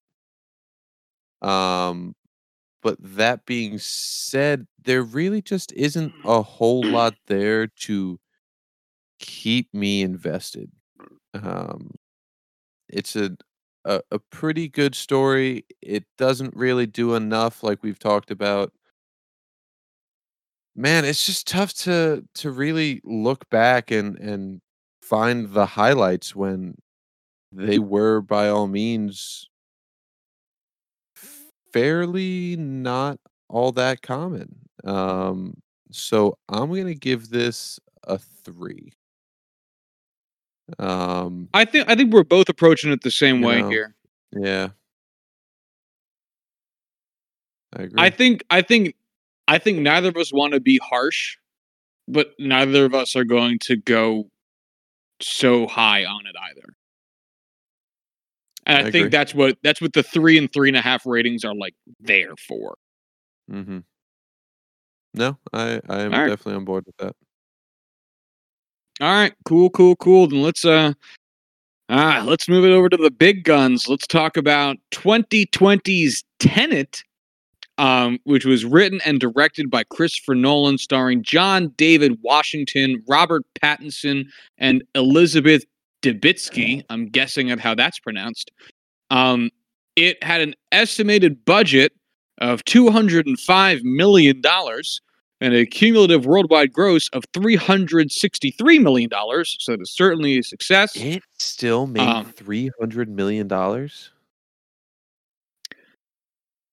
Um, 1.41 2.17
but 2.83 2.97
that 2.99 3.45
being 3.45 3.77
said, 3.79 4.67
there 4.83 5.03
really 5.03 5.41
just 5.41 5.71
isn't 5.71 6.13
a 6.25 6.41
whole 6.41 6.83
lot 6.83 7.15
there 7.27 7.67
to 7.67 8.19
keep 9.19 9.73
me 9.73 10.01
invested. 10.01 10.69
Um, 11.43 11.91
it's 12.89 13.15
a, 13.15 13.37
a 13.85 14.01
a 14.11 14.19
pretty 14.19 14.69
good 14.69 14.95
story. 14.95 15.65
It 15.81 16.05
doesn't 16.17 16.55
really 16.55 16.85
do 16.87 17.15
enough, 17.15 17.63
like 17.63 17.83
we've 17.83 17.99
talked 17.99 18.31
about. 18.31 18.73
Man, 20.75 21.05
it's 21.05 21.25
just 21.25 21.47
tough 21.47 21.73
to 21.85 22.23
to 22.35 22.51
really 22.51 23.01
look 23.03 23.49
back 23.49 23.89
and 23.91 24.17
and 24.19 24.61
find 25.01 25.49
the 25.53 25.65
highlights 25.65 26.35
when 26.35 26.75
they 27.51 27.79
were 27.79 28.21
by 28.21 28.49
all 28.49 28.67
means 28.67 29.49
fairly 31.73 32.55
not 32.57 33.19
all 33.49 33.71
that 33.73 34.01
common. 34.01 34.59
Um, 34.83 35.55
so 35.91 36.37
I'm 36.49 36.73
gonna 36.73 36.93
give 36.95 37.29
this 37.29 37.79
a 38.03 38.17
three. 38.17 38.93
Um, 40.79 41.49
I 41.53 41.65
think 41.65 41.89
I 41.89 41.95
think 41.95 42.13
we're 42.13 42.23
both 42.23 42.49
approaching 42.49 42.91
it 42.91 43.01
the 43.01 43.11
same 43.11 43.41
way 43.41 43.61
know, 43.61 43.69
here. 43.69 43.95
yeah, 44.33 44.69
I 47.75 47.83
agree. 47.83 47.95
I 47.97 48.09
think 48.09 48.43
I 48.49 48.61
think 48.61 48.95
I 49.47 49.57
think 49.59 49.79
neither 49.79 50.09
of 50.09 50.17
us 50.17 50.33
want 50.33 50.53
to 50.53 50.59
be 50.59 50.79
harsh, 50.83 51.37
but 52.07 52.33
neither 52.37 52.85
of 52.85 52.93
us 52.93 53.15
are 53.15 53.23
going 53.23 53.59
to 53.63 53.77
go 53.77 54.29
so 55.21 55.67
high 55.67 56.05
on 56.05 56.25
it 56.27 56.35
either. 56.49 56.73
And 58.65 58.77
I, 58.77 58.81
I 58.81 58.83
think 58.83 58.95
agree. 58.95 59.09
that's 59.09 59.33
what 59.33 59.57
that's 59.63 59.79
what 59.79 59.93
the 59.93 60.03
three 60.03 60.37
and 60.37 60.51
three 60.51 60.69
and 60.69 60.77
a 60.77 60.81
half 60.81 61.05
ratings 61.05 61.45
are 61.45 61.55
like 61.55 61.75
there 62.01 62.35
for. 62.35 62.75
Mm-hmm. 63.49 63.79
No, 65.13 65.37
I 65.53 65.79
I 65.89 66.01
am 66.01 66.11
right. 66.11 66.27
definitely 66.27 66.55
on 66.55 66.65
board 66.65 66.85
with 66.85 66.97
that. 66.97 67.15
All 68.99 69.13
right, 69.13 69.33
cool, 69.45 69.69
cool, 69.69 69.95
cool. 69.97 70.27
Then 70.27 70.41
let's 70.41 70.65
uh 70.65 70.93
ah 71.89 72.23
let's 72.25 72.49
move 72.49 72.65
it 72.65 72.71
over 72.71 72.89
to 72.89 72.97
the 72.97 73.11
big 73.11 73.43
guns. 73.43 73.87
Let's 73.87 74.07
talk 74.07 74.37
about 74.37 74.77
2020's 74.91 76.23
Tenet, 76.39 77.03
um, 77.77 78.17
which 78.23 78.45
was 78.45 78.65
written 78.65 78.99
and 79.05 79.19
directed 79.19 79.69
by 79.69 79.83
Christopher 79.83 80.33
Nolan, 80.33 80.79
starring 80.79 81.21
John 81.21 81.73
David 81.77 82.17
Washington, 82.23 83.03
Robert 83.07 83.43
Pattinson, 83.61 84.25
and 84.57 84.83
Elizabeth 84.95 85.63
Debicki. 86.01 86.83
I'm 86.89 87.07
guessing 87.07 87.51
at 87.51 87.59
how 87.59 87.75
that's 87.75 87.99
pronounced. 87.99 88.51
Um, 89.11 89.51
it 89.95 90.23
had 90.23 90.41
an 90.41 90.55
estimated 90.71 91.45
budget 91.45 91.93
of 92.39 92.63
205 92.65 93.83
million 93.83 94.41
dollars 94.41 95.01
and 95.41 95.53
a 95.53 95.65
cumulative 95.65 96.25
worldwide 96.25 96.73
gross 96.73 97.09
of 97.13 97.23
363 97.33 98.79
million 98.79 99.09
dollars. 99.09 99.55
So 99.59 99.73
it's 99.73 99.95
certainly 99.95 100.39
a 100.39 100.43
success. 100.43 100.95
It 100.95 101.23
still 101.37 101.87
made 101.87 102.01
Um, 102.07 102.25
three 102.33 102.71
hundred 102.79 103.09
million 103.09 103.47
dollars 103.47 104.11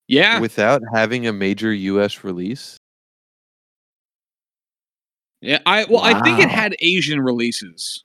Yeah, 0.09 0.39
without 0.41 0.83
having 0.95 1.27
a 1.27 1.33
major 1.33 1.73
U.S. 1.73 2.25
release. 2.25 2.77
yeah. 5.41 5.59
I 5.67 5.85
well, 5.89 6.01
I 6.03 6.21
think 6.23 6.39
it 6.41 6.49
had 6.51 6.75
Asian 6.81 7.21
releases. 7.21 8.05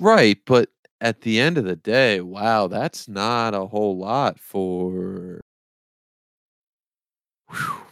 Right, 0.00 0.38
but 0.46 0.70
at 1.00 1.20
the 1.22 1.38
end 1.40 1.58
of 1.58 1.64
the 1.64 1.76
day, 1.76 2.20
wow, 2.20 2.66
that's 2.68 3.08
not 3.08 3.54
a 3.54 3.66
whole 3.66 3.96
lot 3.98 4.38
for. 4.40 5.40
Whew. 7.50 7.83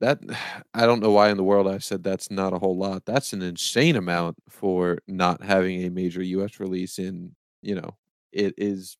That 0.00 0.20
I 0.74 0.86
don't 0.86 1.00
know 1.00 1.10
why 1.12 1.30
in 1.30 1.36
the 1.36 1.44
world 1.44 1.66
I 1.68 1.78
said 1.78 2.02
that's 2.02 2.30
not 2.30 2.52
a 2.52 2.58
whole 2.58 2.76
lot. 2.76 3.04
That's 3.06 3.32
an 3.32 3.42
insane 3.42 3.96
amount 3.96 4.36
for 4.48 4.98
not 5.06 5.42
having 5.42 5.84
a 5.84 5.90
major 5.90 6.22
U.S. 6.22 6.60
release 6.60 6.98
in 6.98 7.34
you 7.62 7.74
know 7.74 7.96
it 8.32 8.54
is 8.58 8.96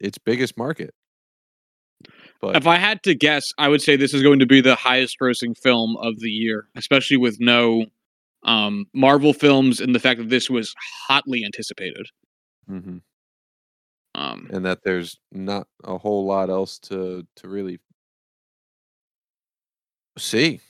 its 0.00 0.18
biggest 0.18 0.56
market. 0.58 0.94
But 2.40 2.56
If 2.56 2.66
I 2.66 2.76
had 2.76 3.02
to 3.04 3.14
guess, 3.14 3.44
I 3.58 3.68
would 3.68 3.80
say 3.80 3.96
this 3.96 4.12
is 4.12 4.22
going 4.22 4.38
to 4.40 4.46
be 4.46 4.60
the 4.60 4.74
highest 4.74 5.16
grossing 5.20 5.56
film 5.56 5.96
of 5.96 6.18
the 6.20 6.30
year, 6.30 6.68
especially 6.74 7.16
with 7.16 7.38
no 7.40 7.86
um, 8.44 8.86
Marvel 8.94 9.32
films 9.32 9.80
and 9.80 9.94
the 9.94 9.98
fact 9.98 10.18
that 10.20 10.28
this 10.28 10.50
was 10.50 10.74
hotly 11.08 11.44
anticipated. 11.44 12.06
Mhm. 12.70 13.00
Um, 14.14 14.48
and 14.50 14.64
that 14.64 14.82
there's 14.82 15.18
not 15.30 15.68
a 15.84 15.98
whole 15.98 16.24
lot 16.24 16.48
else 16.48 16.78
to 16.80 17.26
to 17.36 17.48
really 17.48 17.78
see. 20.18 20.60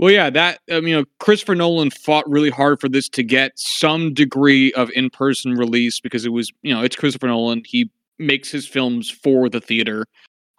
Well, 0.00 0.10
yeah, 0.10 0.30
that 0.30 0.60
um, 0.72 0.86
you 0.86 0.96
know, 0.96 1.04
Christopher 1.18 1.54
Nolan 1.54 1.90
fought 1.90 2.26
really 2.26 2.48
hard 2.48 2.80
for 2.80 2.88
this 2.88 3.06
to 3.10 3.22
get 3.22 3.52
some 3.56 4.14
degree 4.14 4.72
of 4.72 4.88
in-person 4.94 5.52
release 5.56 6.00
because 6.00 6.24
it 6.24 6.30
was, 6.30 6.50
you 6.62 6.74
know, 6.74 6.82
it's 6.82 6.96
Christopher 6.96 7.26
Nolan. 7.26 7.60
He 7.66 7.90
makes 8.18 8.50
his 8.50 8.66
films 8.66 9.10
for 9.10 9.50
the 9.50 9.60
theater. 9.60 10.06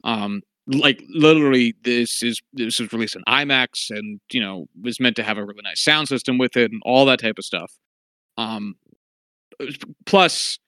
Um, 0.03 0.43
like 0.67 1.03
literally, 1.09 1.73
this 1.83 2.21
is 2.21 2.39
this 2.53 2.79
was 2.79 2.93
released 2.93 3.15
in 3.15 3.23
IMAX, 3.27 3.89
and 3.89 4.21
you 4.31 4.39
know, 4.39 4.67
was 4.79 4.99
meant 4.99 5.15
to 5.15 5.23
have 5.23 5.39
a 5.39 5.43
really 5.43 5.61
nice 5.63 5.83
sound 5.83 6.07
system 6.07 6.37
with 6.37 6.55
it 6.55 6.71
and 6.71 6.79
all 6.85 7.05
that 7.05 7.19
type 7.19 7.39
of 7.39 7.43
stuff. 7.43 7.73
Um, 8.37 8.75
plus, 10.05 10.59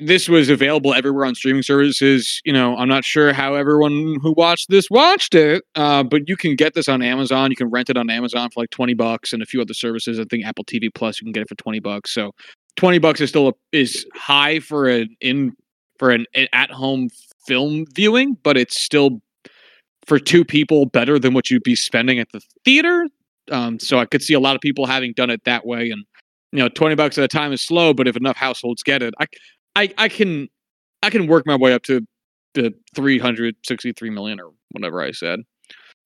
this 0.00 0.28
was 0.28 0.48
available 0.48 0.94
everywhere 0.94 1.24
on 1.24 1.34
streaming 1.34 1.62
services. 1.62 2.40
You 2.44 2.52
know, 2.52 2.76
I'm 2.76 2.88
not 2.88 3.04
sure 3.04 3.32
how 3.32 3.54
everyone 3.54 4.16
who 4.20 4.32
watched 4.32 4.70
this 4.70 4.90
watched 4.90 5.34
it, 5.34 5.64
uh, 5.74 6.02
but 6.02 6.28
you 6.28 6.36
can 6.36 6.56
get 6.56 6.74
this 6.74 6.88
on 6.88 7.02
Amazon. 7.02 7.50
You 7.50 7.56
can 7.56 7.70
rent 7.70 7.90
it 7.90 7.96
on 7.96 8.10
Amazon 8.10 8.50
for 8.50 8.60
like 8.60 8.70
20 8.70 8.94
bucks 8.94 9.32
and 9.32 9.42
a 9.42 9.46
few 9.46 9.60
other 9.60 9.74
services. 9.74 10.18
I 10.18 10.24
think 10.24 10.44
Apple 10.44 10.64
TV 10.64 10.92
Plus 10.92 11.20
you 11.20 11.26
can 11.26 11.32
get 11.32 11.42
it 11.42 11.48
for 11.48 11.54
20 11.56 11.80
bucks. 11.80 12.12
So 12.12 12.32
20 12.76 12.98
bucks 12.98 13.20
is 13.20 13.28
still 13.28 13.48
a, 13.48 13.52
is 13.72 14.06
high 14.14 14.60
for 14.60 14.88
an 14.88 15.14
in 15.20 15.52
for 15.98 16.10
an, 16.10 16.26
an 16.34 16.48
at 16.52 16.70
home 16.70 17.08
film 17.46 17.84
viewing, 17.94 18.36
but 18.42 18.56
it's 18.56 18.80
still 18.80 19.20
for 20.06 20.18
two 20.18 20.44
people 20.44 20.86
better 20.86 21.18
than 21.18 21.34
what 21.34 21.50
you'd 21.50 21.62
be 21.62 21.74
spending 21.74 22.18
at 22.18 22.28
the 22.32 22.40
theater. 22.64 23.06
Um, 23.50 23.78
so 23.78 23.98
I 23.98 24.06
could 24.06 24.22
see 24.22 24.34
a 24.34 24.40
lot 24.40 24.54
of 24.54 24.60
people 24.60 24.86
having 24.86 25.12
done 25.12 25.30
it 25.30 25.44
that 25.44 25.66
way 25.66 25.90
and 25.90 26.04
you 26.52 26.58
know 26.58 26.68
20 26.68 26.94
bucks 26.94 27.16
at 27.18 27.24
a 27.24 27.28
time 27.28 27.52
is 27.52 27.60
slow 27.60 27.94
but 27.94 28.08
if 28.08 28.16
enough 28.16 28.36
households 28.36 28.82
get 28.82 29.02
it 29.02 29.14
i 29.20 29.26
I 29.76 29.92
I 29.98 30.08
can 30.08 30.48
I 31.02 31.10
can 31.10 31.26
work 31.26 31.46
my 31.46 31.56
way 31.56 31.72
up 31.72 31.82
to 31.84 32.06
the 32.54 32.74
363 32.94 34.10
million 34.10 34.40
or 34.40 34.50
whatever 34.72 35.00
I 35.02 35.12
said. 35.12 35.40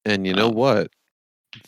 and 0.04 0.26
you 0.26 0.34
know 0.34 0.48
Um, 0.48 0.54
what? 0.54 0.90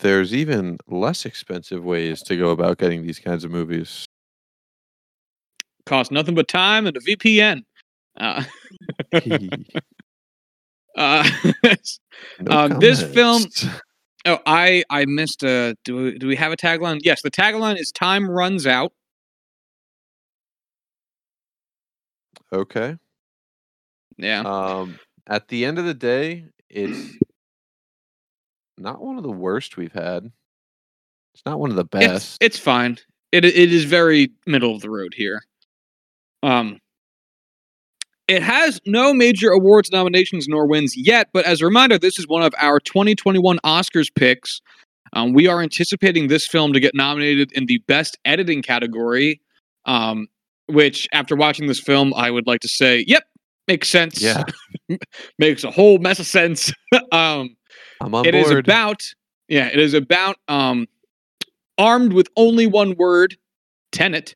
There's 0.01 0.35
even 0.35 0.79
less 0.89 1.25
expensive 1.25 1.85
ways 1.85 2.21
to 2.25 2.37
go 2.37 2.51
about 2.51 2.79
getting 2.79 3.03
these 3.07 3.19
kinds 3.21 3.45
of 3.45 3.51
movies. 3.53 4.05
Cost 5.87 6.11
nothing 6.11 6.35
but 6.35 6.49
time 6.49 6.87
and 6.87 6.97
a 6.97 7.01
VPN. 7.01 7.63
Uh, 8.19 8.43
uh, 10.97 11.31
No 12.41 12.51
Um, 12.59 12.81
this 12.81 13.03
film- 13.03 13.45
oh, 14.27 14.39
I 14.47 14.83
I 14.91 15.05
missed 15.07 15.43
a. 15.45 15.77
Do 15.85 15.97
we, 15.97 16.19
do 16.19 16.27
we 16.27 16.37
have 16.37 16.53
a 16.53 16.57
tagline? 16.57 16.99
Yes, 17.03 17.23
the 17.23 17.31
tagline 17.31 17.79
is 17.79 17.93
"Time 17.93 18.29
runs 18.29 18.67
out." 18.67 18.93
Okay. 22.53 22.97
Yeah, 24.19 24.41
Um, 24.41 24.99
at 25.27 25.49
the 25.49 25.65
end 25.65 25.79
of 25.79 25.85
the 25.85 25.95
day, 25.95 26.47
it's 26.71 27.13
not 28.79 29.03
one 29.03 29.17
of 29.19 29.23
the 29.23 29.31
worst 29.31 29.77
we've 29.77 29.93
had. 29.93 30.31
It's 31.35 31.45
not 31.45 31.61
one 31.61 31.71
of 31.71 31.77
the 31.77 31.83
it's 31.83 31.91
best. 31.91 32.39
it's 32.41 32.59
fine. 32.59 32.99
It 33.33 33.45
it 33.45 33.73
is 33.73 33.85
very 33.85 34.31
middle 34.47 34.75
of 34.75 34.81
the 34.81 34.89
road 34.91 35.13
here. 35.15 35.43
Um, 36.43 36.79
it 38.29 38.43
has 38.43 38.81
no 38.87 39.13
major 39.13 39.51
awards 39.51 39.91
nominations 39.93 40.47
nor 40.49 40.67
wins 40.67 40.97
yet, 40.97 41.29
but 41.33 41.45
as 41.45 41.61
a 41.61 41.65
reminder, 41.67 41.99
this 41.99 42.19
is 42.19 42.27
one 42.27 42.43
of 42.43 42.55
our 42.59 42.81
2021 42.81 43.59
Oscars 43.65 44.09
picks. 44.15 44.61
Um, 45.13 45.33
we 45.33 45.47
are 45.47 45.63
anticipating 45.63 46.29
this 46.29 46.47
film 46.47 46.73
to 46.73 46.81
get 46.81 46.95
nominated 46.95 47.53
in 47.53 47.67
the 47.67 47.79
Best 47.87 48.19
Editing 48.25 48.63
category, 48.63 49.41
um, 49.85 50.27
which, 50.69 51.09
after 51.13 51.37
watching 51.37 51.67
this 51.67 51.81
film, 51.81 52.13
I 52.15 52.31
would 52.31 52.47
like 52.47 52.61
to 52.61 52.69
say, 52.69 53.05
yep, 53.07 53.25
makes 53.69 53.89
sense. 53.89 54.21
yeah, 54.21 54.43
makes 55.39 55.65
a 55.65 55.71
whole 55.71 55.99
mess 55.99 56.19
of 56.19 56.27
sense. 56.27 56.73
um, 57.13 57.57
I'm 58.01 58.15
on 58.15 58.27
it 58.27 58.35
is 58.35 58.49
board. 58.49 58.65
about 58.65 59.03
yeah 59.49 59.67
it 59.67 59.79
is 59.79 59.95
about 59.95 60.37
um 60.49 60.87
armed 61.79 62.13
with 62.13 62.29
only 62.37 62.67
one 62.67 62.95
word 62.97 63.37
tenet 63.93 64.35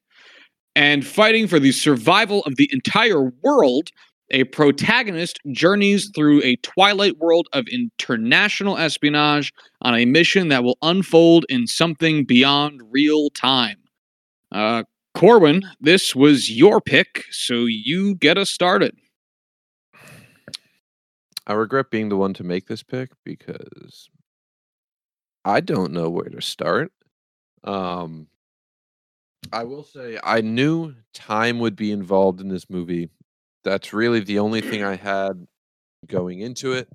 and 0.76 1.06
fighting 1.06 1.46
for 1.46 1.58
the 1.58 1.72
survival 1.72 2.42
of 2.44 2.56
the 2.56 2.68
entire 2.72 3.30
world 3.42 3.90
a 4.32 4.44
protagonist 4.44 5.40
journeys 5.50 6.08
through 6.14 6.40
a 6.44 6.54
twilight 6.56 7.18
world 7.18 7.48
of 7.52 7.66
international 7.66 8.78
espionage 8.78 9.52
on 9.82 9.94
a 9.94 10.04
mission 10.04 10.48
that 10.48 10.62
will 10.62 10.78
unfold 10.82 11.44
in 11.48 11.66
something 11.66 12.24
beyond 12.24 12.80
real 12.90 13.30
time 13.30 13.78
uh 14.52 14.82
corwin 15.20 15.62
this 15.80 16.14
was 16.14 16.50
your 16.50 16.80
pick 16.80 17.24
so 17.30 17.66
you 17.66 18.14
get 18.14 18.38
us 18.38 18.50
started 18.50 18.96
I 21.46 21.54
regret 21.54 21.90
being 21.90 22.10
the 22.10 22.16
one 22.16 22.32
to 22.34 22.44
make 22.44 22.68
this 22.68 22.84
pick 22.84 23.10
because 23.24 24.08
I 25.44 25.60
don't 25.60 25.92
know 25.92 26.08
where 26.08 26.28
to 26.28 26.40
start. 26.40 26.92
Um, 27.64 28.28
I 29.52 29.64
will 29.64 29.82
say 29.82 30.18
I 30.22 30.42
knew 30.42 30.94
time 31.12 31.58
would 31.58 31.74
be 31.74 31.90
involved 31.90 32.40
in 32.40 32.48
this 32.48 32.70
movie. 32.70 33.10
That's 33.64 33.92
really 33.92 34.20
the 34.20 34.38
only 34.38 34.60
thing 34.60 34.84
I 34.84 34.94
had 34.94 35.46
going 36.06 36.38
into 36.38 36.72
it. 36.72 36.88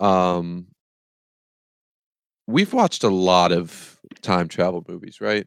Um, 0.00 0.68
we've 2.46 2.72
watched 2.72 3.02
a 3.02 3.08
lot 3.10 3.50
of 3.50 3.98
time 4.22 4.46
travel 4.46 4.84
movies, 4.86 5.20
right? 5.20 5.46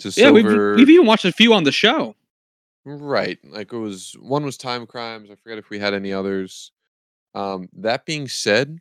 Just 0.00 0.18
yeah 0.18 0.30
we've, 0.30 0.46
we've 0.46 0.90
even 0.90 1.06
watched 1.06 1.24
a 1.24 1.32
few 1.32 1.54
on 1.54 1.64
the 1.64 1.72
show 1.72 2.14
Right. 2.84 3.38
Like 3.44 3.72
it 3.72 3.78
was 3.78 4.14
one 4.20 4.44
was 4.44 4.56
Timecrimes. 4.56 5.30
I 5.30 5.36
forget 5.36 5.58
if 5.58 5.70
we 5.70 5.78
had 5.78 5.94
any 5.94 6.12
others. 6.12 6.70
Um, 7.34 7.68
that 7.72 8.04
being 8.04 8.28
said, 8.28 8.78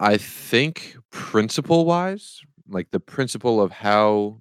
I 0.00 0.16
think 0.16 0.96
principle 1.10 1.84
wise, 1.84 2.40
like 2.68 2.90
the 2.90 3.00
principle 3.00 3.60
of 3.60 3.72
how 3.72 4.38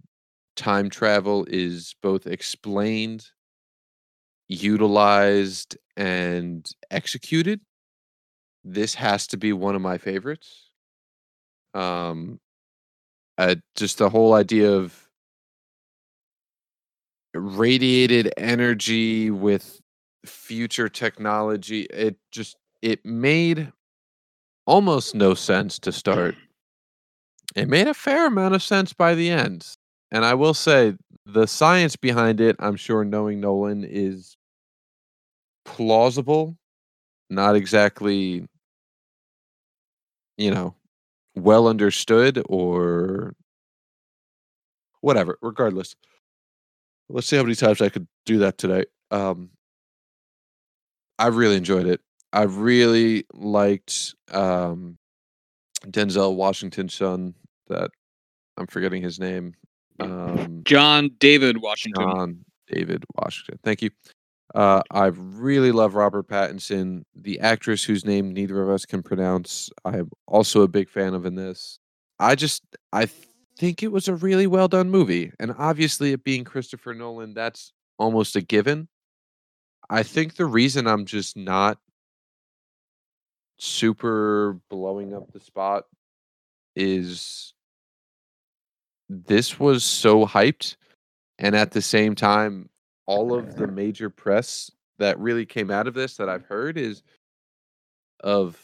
time 0.56 0.90
travel 0.90 1.46
is 1.50 1.96
both 2.02 2.28
explained, 2.28 3.28
utilized, 4.48 5.78
and 5.98 6.70
executed, 6.92 7.60
this 8.64 8.94
has 8.94 9.28
to 9.28 9.38
be 9.38 9.52
one 9.52 9.76
of 9.76 9.82
my 9.82 9.98
favorites. 9.98 10.70
Um, 11.74 12.40
uh, 13.38 13.56
just 13.76 13.98
the 13.98 14.10
whole 14.10 14.34
idea 14.34 14.72
of 14.72 15.10
radiated 17.34 18.34
energy 18.38 19.32
with 19.32 19.80
future 20.26 20.90
technology 20.90 21.82
it 21.92 22.16
just 22.32 22.58
it 22.82 23.04
made 23.06 23.72
almost 24.68 25.16
no 25.16 25.34
sense 25.34 25.80
to 25.80 25.92
start. 25.92 26.36
It 27.56 27.68
made 27.68 27.88
a 27.88 27.94
fair 27.94 28.28
amount 28.28 28.56
of 28.56 28.64
sense 28.64 28.94
by 28.94 29.14
the 29.14 29.30
end 29.30 29.68
and 30.12 30.24
i 30.24 30.34
will 30.34 30.54
say 30.54 30.96
the 31.26 31.46
science 31.46 31.96
behind 31.98 32.40
it 32.40 32.56
i'm 32.60 32.78
sure 32.78 33.04
knowing 33.04 33.42
nolan 33.42 33.84
is 33.84 34.38
plausible 35.66 36.58
not 37.30 37.56
exactly 37.56 38.46
you 40.38 40.52
know 40.52 40.76
well 41.36 41.68
understood 41.68 42.42
or 42.48 43.34
whatever 45.02 45.38
regardless 45.42 45.96
let's 47.14 47.28
see 47.28 47.38
how 47.38 47.44
many 47.44 47.56
times 47.56 47.82
i 47.82 47.90
could 47.90 48.08
do 48.26 48.40
that 48.40 48.58
today 48.58 48.84
um 49.12 49.50
I 51.22 51.28
really 51.28 51.56
enjoyed 51.56 51.86
it. 51.86 52.02
I 52.34 52.44
really 52.44 53.26
liked 53.32 54.16
um, 54.32 54.98
Denzel 55.86 56.36
Washington's 56.36 56.96
son. 56.96 57.36
That 57.68 57.92
I'm 58.58 58.66
forgetting 58.66 59.04
his 59.04 59.20
name. 59.20 59.54
Um, 60.00 60.62
John 60.66 61.12
David 61.20 61.62
Washington. 61.62 62.04
John 62.04 62.46
David 62.68 63.04
Washington. 63.16 63.60
Thank 63.64 63.84
you. 63.84 63.92
Uh, 64.56 64.82
I 64.90 65.06
really 65.06 65.72
love 65.72 65.94
Robert 65.94 66.28
Pattinson, 66.28 67.04
the 67.14 67.40
actress 67.40 67.84
whose 67.84 68.04
name 68.04 68.34
neither 68.34 68.60
of 68.64 68.70
us 68.70 68.84
can 68.84 69.04
pronounce. 69.04 69.70
I'm 69.86 70.10
also 70.28 70.64
a 70.64 70.68
big 70.68 70.90
fan 70.90 71.14
of 71.14 71.28
in 71.28 71.36
this. 71.36 71.78
I 72.20 72.34
just 72.34 72.64
I 72.92 73.08
think 73.58 73.84
it 73.84 73.92
was 73.92 74.08
a 74.08 74.16
really 74.16 74.48
well 74.48 74.68
done 74.68 74.90
movie, 74.90 75.32
and 75.40 75.54
obviously, 75.58 76.14
it 76.14 76.24
being 76.24 76.44
Christopher 76.44 76.94
Nolan, 76.94 77.34
that's 77.34 77.74
almost 77.98 78.36
a 78.36 78.42
given. 78.42 78.88
I 79.90 80.04
think 80.04 80.36
the 80.36 80.46
reason 80.46 80.88
I'm 80.88 81.06
just 81.06 81.36
not 81.36 81.78
super 83.58 84.58
blowing 84.70 85.14
up 85.14 85.32
the 85.32 85.40
spot 85.40 85.86
is 86.76 87.54
this 89.10 89.60
was 89.60 89.84
so 89.84 90.26
hyped 90.26 90.78
and 91.38 91.56
at 91.56 91.72
the 91.72 91.82
same 91.82 92.16
time 92.16 92.70
all 93.06 93.34
of 93.34 93.56
the 93.58 93.68
major 93.68 94.10
press 94.10 94.72
that 94.98 95.20
really 95.20 95.46
came 95.46 95.70
out 95.70 95.88
of 95.88 95.94
this 95.94 96.18
that 96.18 96.30
I've 96.30 96.46
heard 96.46 96.78
is 96.78 97.04
of 98.24 98.58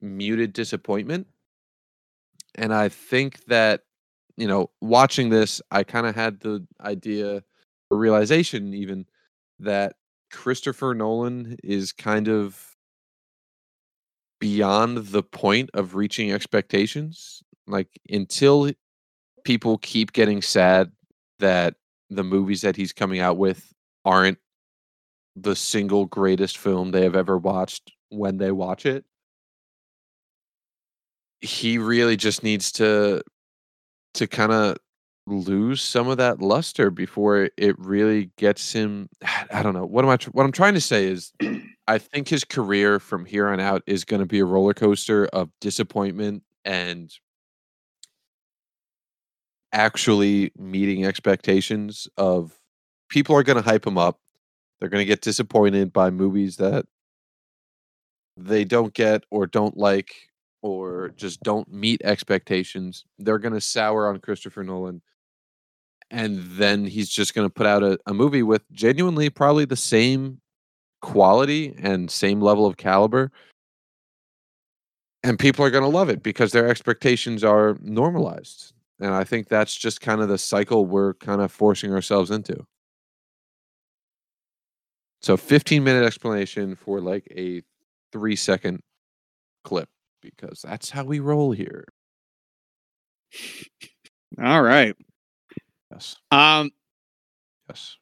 muted 0.00 0.52
disappointment 0.52 1.26
and 2.56 2.74
I 2.74 2.88
think 2.88 3.44
that 3.46 3.82
you 4.36 4.46
know, 4.46 4.70
watching 4.80 5.30
this, 5.30 5.62
I 5.70 5.82
kind 5.82 6.06
of 6.06 6.14
had 6.14 6.40
the 6.40 6.66
idea 6.80 7.42
or 7.90 7.98
realization 7.98 8.74
even 8.74 9.06
that 9.60 9.94
Christopher 10.30 10.94
Nolan 10.94 11.56
is 11.64 11.92
kind 11.92 12.28
of 12.28 12.76
beyond 14.38 14.98
the 14.98 15.22
point 15.22 15.70
of 15.72 15.94
reaching 15.94 16.32
expectations. 16.32 17.42
Like 17.66 17.88
until 18.10 18.70
people 19.44 19.78
keep 19.78 20.12
getting 20.12 20.42
sad 20.42 20.92
that 21.38 21.74
the 22.10 22.24
movies 22.24 22.60
that 22.60 22.76
he's 22.76 22.92
coming 22.92 23.20
out 23.20 23.38
with 23.38 23.72
aren't 24.04 24.38
the 25.34 25.56
single 25.56 26.06
greatest 26.06 26.58
film 26.58 26.90
they 26.90 27.02
have 27.02 27.16
ever 27.16 27.36
watched 27.38 27.92
when 28.10 28.36
they 28.38 28.52
watch 28.52 28.86
it. 28.86 29.04
He 31.40 31.78
really 31.78 32.16
just 32.16 32.42
needs 32.42 32.72
to 32.72 33.22
to 34.14 34.26
kind 34.26 34.52
of 34.52 34.76
lose 35.26 35.82
some 35.82 36.08
of 36.08 36.16
that 36.18 36.40
luster 36.40 36.90
before 36.90 37.50
it 37.56 37.78
really 37.78 38.30
gets 38.38 38.72
him 38.72 39.08
I 39.52 39.62
don't 39.62 39.74
know. 39.74 39.86
What 39.86 40.04
am 40.04 40.10
I 40.10 40.18
what 40.32 40.44
I'm 40.44 40.52
trying 40.52 40.74
to 40.74 40.80
say 40.80 41.06
is 41.06 41.32
I 41.88 41.98
think 41.98 42.28
his 42.28 42.44
career 42.44 42.98
from 42.98 43.24
here 43.24 43.48
on 43.48 43.60
out 43.60 43.82
is 43.86 44.04
going 44.04 44.20
to 44.20 44.26
be 44.26 44.40
a 44.40 44.44
roller 44.44 44.74
coaster 44.74 45.26
of 45.26 45.50
disappointment 45.60 46.42
and 46.64 47.12
actually 49.72 50.52
meeting 50.58 51.04
expectations 51.04 52.08
of 52.16 52.52
people 53.08 53.36
are 53.36 53.42
going 53.42 53.62
to 53.62 53.68
hype 53.68 53.86
him 53.86 53.98
up. 53.98 54.18
They're 54.80 54.88
going 54.88 55.02
to 55.02 55.06
get 55.06 55.20
disappointed 55.20 55.92
by 55.92 56.10
movies 56.10 56.56
that 56.56 56.86
they 58.36 58.64
don't 58.64 58.92
get 58.92 59.24
or 59.30 59.46
don't 59.46 59.76
like 59.76 60.14
or 60.66 61.10
just 61.16 61.42
don't 61.42 61.72
meet 61.72 62.02
expectations. 62.02 63.04
They're 63.18 63.38
going 63.38 63.54
to 63.54 63.60
sour 63.60 64.08
on 64.08 64.18
Christopher 64.18 64.64
Nolan. 64.64 65.02
And 66.10 66.38
then 66.52 66.84
he's 66.84 67.08
just 67.08 67.34
going 67.34 67.46
to 67.46 67.52
put 67.52 67.66
out 67.66 67.82
a, 67.82 67.98
a 68.06 68.14
movie 68.14 68.42
with 68.42 68.62
genuinely 68.72 69.30
probably 69.30 69.64
the 69.64 69.76
same 69.76 70.40
quality 71.02 71.74
and 71.78 72.10
same 72.10 72.40
level 72.40 72.66
of 72.66 72.76
caliber. 72.76 73.32
And 75.22 75.38
people 75.38 75.64
are 75.64 75.70
going 75.70 75.82
to 75.82 75.88
love 75.88 76.08
it 76.08 76.22
because 76.22 76.52
their 76.52 76.68
expectations 76.68 77.42
are 77.42 77.76
normalized. 77.80 78.72
And 79.00 79.12
I 79.12 79.24
think 79.24 79.48
that's 79.48 79.74
just 79.74 80.00
kind 80.00 80.20
of 80.20 80.28
the 80.28 80.38
cycle 80.38 80.86
we're 80.86 81.14
kind 81.14 81.40
of 81.40 81.50
forcing 81.50 81.92
ourselves 81.92 82.30
into. 82.30 82.64
So 85.22 85.36
15 85.36 85.82
minute 85.82 86.04
explanation 86.04 86.76
for 86.76 87.00
like 87.00 87.26
a 87.36 87.62
three 88.12 88.36
second 88.36 88.80
clip 89.64 89.88
because 90.36 90.60
that's 90.62 90.90
how 90.90 91.04
we 91.04 91.20
roll 91.20 91.52
here. 91.52 91.84
All 94.42 94.62
right. 94.62 94.94
Yes. 95.90 96.16
Um. 96.30 96.70
Yes. 97.68 97.96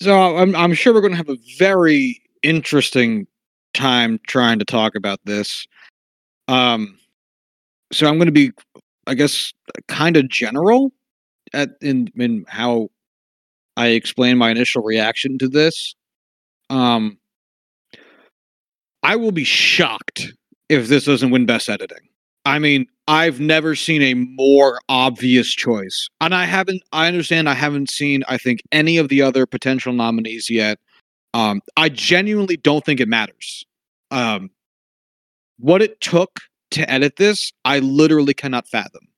So 0.00 0.36
I'm 0.36 0.54
I'm 0.54 0.74
sure 0.74 0.94
we're 0.94 1.00
going 1.00 1.12
to 1.12 1.16
have 1.16 1.28
a 1.28 1.38
very 1.58 2.20
interesting 2.42 3.26
time 3.74 4.20
trying 4.26 4.58
to 4.58 4.64
talk 4.64 4.94
about 4.94 5.20
this. 5.24 5.66
Um. 6.48 6.98
So 7.92 8.06
I'm 8.06 8.16
going 8.16 8.26
to 8.26 8.32
be, 8.32 8.52
I 9.06 9.14
guess, 9.14 9.52
kind 9.88 10.16
of 10.16 10.28
general 10.28 10.92
at 11.54 11.70
in 11.80 12.08
in 12.16 12.44
how 12.48 12.90
I 13.76 13.88
explain 13.88 14.38
my 14.38 14.50
initial 14.50 14.82
reaction 14.82 15.38
to 15.38 15.48
this. 15.48 15.94
Um. 16.70 17.18
I 19.02 19.16
will 19.16 19.32
be 19.32 19.44
shocked 19.44 20.32
if 20.68 20.88
this 20.88 21.04
doesn't 21.04 21.30
win 21.30 21.46
Best 21.46 21.68
Editing. 21.68 22.08
I 22.44 22.58
mean, 22.58 22.86
I've 23.08 23.40
never 23.40 23.74
seen 23.74 24.02
a 24.02 24.14
more 24.14 24.80
obvious 24.88 25.48
choice. 25.48 26.08
And 26.20 26.34
I 26.34 26.44
haven't, 26.44 26.82
I 26.92 27.06
understand 27.08 27.48
I 27.48 27.54
haven't 27.54 27.90
seen, 27.90 28.22
I 28.28 28.38
think, 28.38 28.60
any 28.72 28.96
of 28.96 29.08
the 29.08 29.22
other 29.22 29.46
potential 29.46 29.92
nominees 29.92 30.48
yet. 30.48 30.78
Um, 31.34 31.60
I 31.76 31.88
genuinely 31.88 32.56
don't 32.56 32.84
think 32.84 33.00
it 33.00 33.08
matters. 33.08 33.66
Um, 34.10 34.50
what 35.58 35.82
it 35.82 36.00
took 36.00 36.40
to 36.70 36.90
edit 36.90 37.16
this, 37.16 37.52
I 37.64 37.80
literally 37.80 38.34
cannot 38.34 38.66
fathom. 38.68 39.08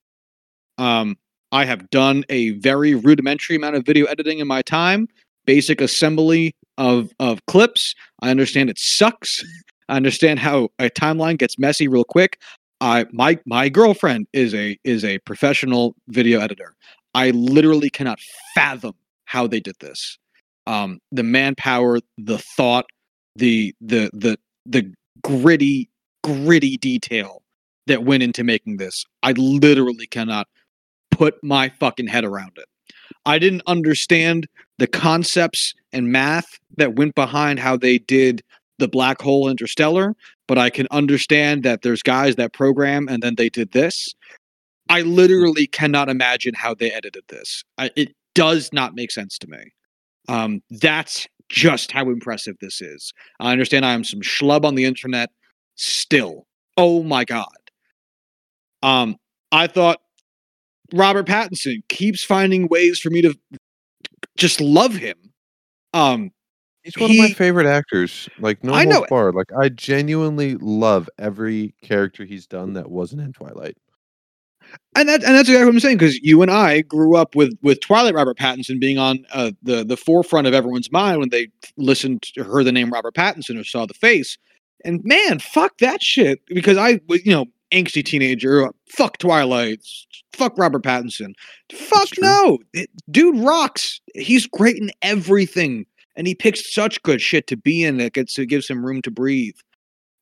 Um, 0.79 1.17
I 1.53 1.65
have 1.65 1.91
done 1.91 2.25
a 2.29 2.51
very 2.59 2.95
rudimentary 2.95 3.57
amount 3.57 3.77
of 3.77 3.85
video 3.85 4.07
editing 4.07 4.39
in 4.39 4.47
my 4.47 4.63
time, 4.63 5.09
basic 5.47 5.81
assembly 5.81 6.55
of 6.79 7.11
of 7.19 7.45
clips. 7.47 7.95
I 8.23 8.31
understand 8.31 8.71
it 8.71 8.79
sucks. 8.79 9.45
I 9.91 9.97
understand 9.97 10.39
how 10.39 10.69
a 10.79 10.89
timeline 10.89 11.37
gets 11.37 11.59
messy 11.59 11.89
real 11.89 12.05
quick. 12.05 12.41
I 12.81 13.07
my 13.13 13.39
my 13.45 13.69
girlfriend 13.69 14.29
is 14.33 14.55
a 14.55 14.79
is 14.85 15.05
a 15.05 15.19
professional 15.19 15.97
video 16.09 16.41
editor. 16.41 16.77
I 17.15 17.31
literally 17.31 17.91
cannot 17.91 18.21
fathom 18.55 18.95
how 19.25 19.49
they 19.49 19.61
did 19.61 19.75
this. 19.81 20.17
Um, 20.67 21.01
the 21.11 21.25
manpower, 21.25 21.99
the 22.17 22.39
thought, 22.39 22.87
the 23.35 23.75
the 23.81 24.11
the 24.13 24.39
the 24.65 24.95
gritty 25.23 25.91
gritty 26.23 26.77
detail 26.77 27.43
that 27.89 28.05
went 28.05 28.23
into 28.23 28.45
making 28.45 28.77
this. 28.77 29.05
I 29.25 29.33
literally 29.33 30.07
cannot 30.07 30.47
put 31.11 31.43
my 31.43 31.69
fucking 31.69 32.07
head 32.07 32.25
around 32.25 32.53
it. 32.57 32.67
I 33.27 33.41
didn't 33.41 33.63
understand 33.67 34.47
the 34.79 34.87
concepts 34.87 35.75
and 35.93 36.13
math 36.13 36.59
that 36.77 36.95
went 36.95 37.17
behind 37.17 37.59
how 37.59 37.77
they 37.77 37.99
did 37.99 38.43
the 38.81 38.89
black 38.89 39.23
hole 39.23 39.49
interstellar, 39.49 40.17
but 40.49 40.59
I 40.59 40.71
can 40.71 40.89
understand 40.91 41.63
that 41.63 41.83
there's 41.83 42.03
guys 42.03 42.37
that 42.37 42.53
program 42.53 43.09
and 43.09 43.23
then 43.23 43.37
they 43.37 43.49
did 43.49 43.73
this. 43.73 44.15
I 44.89 45.03
literally 45.03 45.69
cannot 45.69 46.09
imagine 46.09 46.55
how 46.55 46.75
they 46.75 46.91
edited 46.91 47.23
this. 47.29 47.63
I, 47.79 47.91
it 47.95 48.15
does 48.35 48.73
not 48.73 48.95
make 48.95 49.13
sense 49.13 49.39
to 49.39 49.47
me. 49.47 49.73
Um, 50.29 50.63
that's 50.71 51.29
just 51.49 51.93
how 51.93 52.11
impressive 52.11 52.57
this 52.61 52.81
is. 52.81 53.13
I 53.39 53.53
understand 53.53 53.85
I 53.85 53.93
am 53.93 54.05
some 54.05 54.21
schlub 54.21 54.65
on 54.65 54.75
the 54.75 54.85
internet 54.85 55.31
still. 55.77 56.47
Oh 56.77 57.03
my 57.03 57.25
god. 57.25 57.47
Um, 58.83 59.17
I 59.53 59.67
thought 59.67 60.01
Robert 60.93 61.27
Pattinson 61.27 61.83
keeps 61.89 62.25
finding 62.25 62.69
ways 62.69 62.99
for 62.99 63.11
me 63.11 63.23
to 63.23 63.35
just 64.37 64.61
love 64.61 64.95
him. 64.95 65.17
Um, 65.93 66.31
He's 66.83 66.97
one 66.97 67.11
of 67.11 67.17
my 67.19 67.31
favorite 67.31 67.67
actors. 67.67 68.29
Like 68.39 68.65
no 68.65 68.73
I 68.73 68.85
know- 68.85 69.05
holds. 69.09 69.37
Like 69.37 69.53
I 69.59 69.69
genuinely 69.69 70.57
love 70.57 71.09
every 71.19 71.75
character 71.83 72.25
he's 72.25 72.47
done 72.47 72.73
that 72.75 72.91
wasn't 72.91 73.23
in 73.23 73.33
Twilight. 73.33 73.77
and 74.97 75.09
that 75.09 75.23
and 75.25 75.35
that's 75.35 75.49
exactly 75.49 75.65
what 75.67 75.75
I'm 75.75 75.81
saying 75.81 75.99
because 75.99 76.19
you 76.23 76.43
and 76.43 76.51
I 76.51 76.83
grew 76.83 77.17
up 77.17 77.35
with 77.35 77.53
with 77.63 77.81
Twilight 77.81 78.15
Robert 78.15 78.39
Pattinson 78.39 78.79
being 78.81 78.99
on 78.99 79.25
uh, 79.33 79.51
the 79.63 79.85
the 79.85 79.97
forefront 79.97 80.47
of 80.47 80.55
everyone's 80.55 80.91
mind 80.93 81.19
when 81.21 81.31
they 81.31 81.49
listened 81.77 82.23
to 82.35 82.45
heard 82.45 82.65
the 82.65 82.73
name 82.73 82.91
Robert 82.91 83.15
Pattinson 83.15 83.61
or 83.61 83.65
saw 83.65 83.85
the 83.87 83.95
face. 83.95 84.39
And 84.85 85.01
man, 85.05 85.39
fuck 85.41 85.77
that 85.79 86.03
shit 86.03 86.41
because 86.49 86.79
I 86.79 87.01
was 87.09 87.25
you 87.27 87.33
know 87.33 87.47
angsty 87.73 88.05
teenager. 88.05 88.69
Fuck 88.89 89.19
Twilight. 89.19 89.85
Fuck 90.33 90.57
Robert 90.57 90.83
Pattinson. 90.85 91.35
Fuck 91.73 92.09
no, 92.19 92.59
It- 92.73 92.89
dude 93.11 93.37
rocks. 93.39 94.01
He's 94.15 94.47
great 94.47 94.77
in 94.77 94.91
everything, 95.03 95.85
and 96.21 96.27
he 96.27 96.35
picks 96.35 96.75
such 96.75 97.03
good 97.03 97.19
shit 97.19 97.47
to 97.47 97.57
be 97.57 97.83
in 97.83 97.97
that 97.97 98.13
gets 98.13 98.35
to 98.35 98.45
gives 98.45 98.69
him 98.69 98.85
room 98.85 99.01
to 99.01 99.11
breathe. 99.11 99.57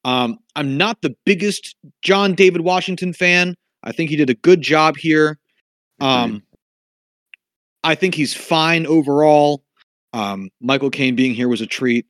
Um, 0.04 0.38
I'm 0.54 0.76
not 0.76 1.02
the 1.02 1.12
biggest 1.26 1.74
John 2.02 2.34
David 2.34 2.60
Washington 2.60 3.12
fan. 3.12 3.56
I 3.82 3.90
think 3.90 4.08
he 4.08 4.14
did 4.14 4.30
a 4.30 4.34
good 4.34 4.62
job 4.62 4.96
here. 4.96 5.40
Um, 6.00 6.44
I 7.82 7.96
think 7.96 8.14
he's 8.14 8.32
fine 8.32 8.86
overall. 8.86 9.64
Um, 10.12 10.50
Michael 10.60 10.90
Caine 10.90 11.16
being 11.16 11.34
here 11.34 11.48
was 11.48 11.60
a 11.60 11.66
treat. 11.66 12.06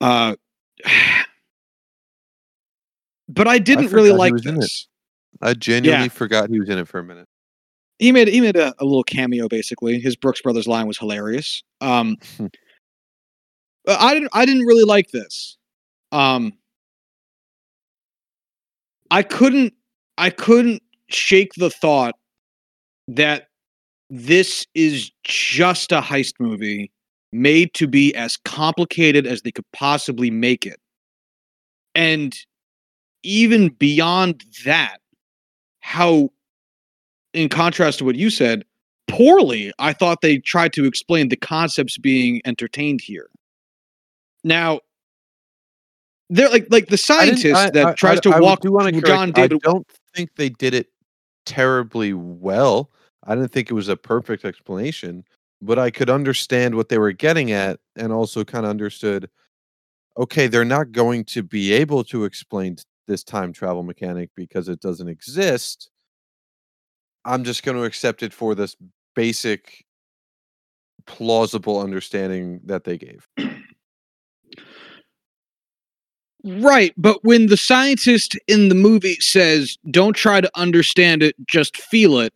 Uh, 0.00 0.36
but 3.28 3.46
I 3.46 3.58
didn't 3.58 3.92
really 3.92 4.12
like 4.12 4.32
it. 4.32 4.44
this. 4.44 4.88
I 5.42 5.52
genuinely 5.52 6.08
forgot 6.08 6.48
he 6.48 6.58
was 6.58 6.70
in 6.70 6.78
it 6.78 6.88
for 6.88 7.00
a 7.00 7.04
minute. 7.04 7.28
He 7.98 8.12
made 8.12 8.28
he 8.28 8.40
made 8.40 8.56
a, 8.56 8.74
a 8.78 8.84
little 8.84 9.04
cameo 9.04 9.48
basically. 9.48 10.00
His 10.00 10.16
Brooks 10.16 10.42
Brothers 10.42 10.66
line 10.66 10.86
was 10.86 10.98
hilarious. 10.98 11.62
Um, 11.80 12.16
I 13.88 14.14
didn't 14.14 14.30
I 14.32 14.44
didn't 14.44 14.66
really 14.66 14.84
like 14.84 15.10
this. 15.10 15.56
Um, 16.12 16.52
I 19.10 19.22
couldn't 19.22 19.74
I 20.18 20.30
couldn't 20.30 20.82
shake 21.08 21.52
the 21.56 21.70
thought 21.70 22.14
that 23.08 23.48
this 24.10 24.66
is 24.74 25.10
just 25.24 25.92
a 25.92 26.00
heist 26.00 26.34
movie 26.38 26.90
made 27.32 27.74
to 27.74 27.86
be 27.86 28.14
as 28.14 28.36
complicated 28.36 29.26
as 29.26 29.42
they 29.42 29.50
could 29.50 29.70
possibly 29.72 30.30
make 30.30 30.64
it. 30.66 30.78
And 31.94 32.36
even 33.22 33.68
beyond 33.68 34.44
that, 34.64 34.98
how, 35.80 36.30
in 37.36 37.48
contrast 37.48 37.98
to 37.98 38.04
what 38.04 38.16
you 38.16 38.30
said, 38.30 38.64
poorly 39.08 39.72
I 39.78 39.92
thought 39.92 40.20
they 40.22 40.38
tried 40.38 40.72
to 40.74 40.84
explain 40.84 41.28
the 41.28 41.36
concepts 41.36 41.98
being 41.98 42.40
entertained 42.44 43.00
here. 43.00 43.28
Now, 44.42 44.80
they're 46.30 46.48
like 46.50 46.66
like 46.70 46.88
the 46.88 46.98
scientist 46.98 47.54
I- 47.54 47.70
that 47.70 47.86
I- 47.86 47.92
tries 47.94 48.18
I- 48.18 48.20
to 48.22 48.30
I 48.30 48.40
walk 48.40 48.60
do 48.60 48.72
wanna 48.72 48.90
correct- 48.92 49.06
John 49.06 49.30
David 49.32 49.60
I 49.64 49.70
don't 49.70 49.86
think 50.14 50.30
they 50.36 50.48
did 50.48 50.74
it 50.74 50.88
terribly 51.44 52.12
well. 52.14 52.90
I 53.24 53.34
didn't 53.34 53.52
think 53.52 53.70
it 53.70 53.74
was 53.74 53.88
a 53.88 53.96
perfect 53.96 54.44
explanation, 54.44 55.24
but 55.62 55.78
I 55.78 55.90
could 55.90 56.10
understand 56.10 56.74
what 56.74 56.88
they 56.88 56.98
were 56.98 57.12
getting 57.12 57.52
at 57.52 57.78
and 57.96 58.12
also 58.12 58.44
kind 58.44 58.64
of 58.64 58.70
understood 58.70 59.28
okay, 60.18 60.46
they're 60.46 60.64
not 60.64 60.92
going 60.92 61.22
to 61.22 61.42
be 61.42 61.72
able 61.74 62.02
to 62.02 62.24
explain 62.24 62.74
this 63.06 63.22
time 63.22 63.52
travel 63.52 63.82
mechanic 63.82 64.30
because 64.34 64.66
it 64.66 64.80
doesn't 64.80 65.08
exist. 65.08 65.90
I'm 67.26 67.44
just 67.44 67.62
going 67.64 67.76
to 67.76 67.84
accept 67.84 68.22
it 68.22 68.32
for 68.32 68.54
this 68.54 68.76
basic 69.14 69.84
plausible 71.06 71.80
understanding 71.80 72.60
that 72.64 72.84
they 72.84 72.96
gave. 72.98 73.26
Right, 76.44 76.94
but 76.96 77.24
when 77.24 77.46
the 77.46 77.56
scientist 77.56 78.38
in 78.46 78.68
the 78.68 78.76
movie 78.76 79.16
says, 79.16 79.76
"Don't 79.90 80.14
try 80.14 80.40
to 80.40 80.50
understand 80.54 81.22
it, 81.24 81.34
just 81.48 81.76
feel 81.76 82.20
it," 82.20 82.32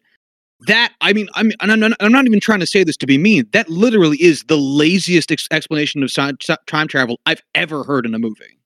that 0.67 0.93
I 1.01 1.13
mean, 1.13 1.29
I'm 1.35 1.53
I'm 1.61 1.79
not, 1.79 1.93
I'm 2.01 2.11
not 2.11 2.27
even 2.27 2.41
trying 2.41 2.61
to 2.61 2.67
say 2.67 2.83
this 2.83 2.97
to 2.99 3.07
be 3.07 3.19
mean. 3.19 3.47
That 3.53 3.69
literally 3.69 4.21
is 4.21 4.43
the 4.49 4.57
laziest 4.57 5.31
ex- 5.31 5.47
explanation 5.53 6.03
of 6.03 6.13
time 6.13 6.89
travel 6.89 7.21
I've 7.27 7.43
ever 7.55 7.85
heard 7.85 8.05
in 8.05 8.15
a 8.15 8.19
movie. 8.19 8.60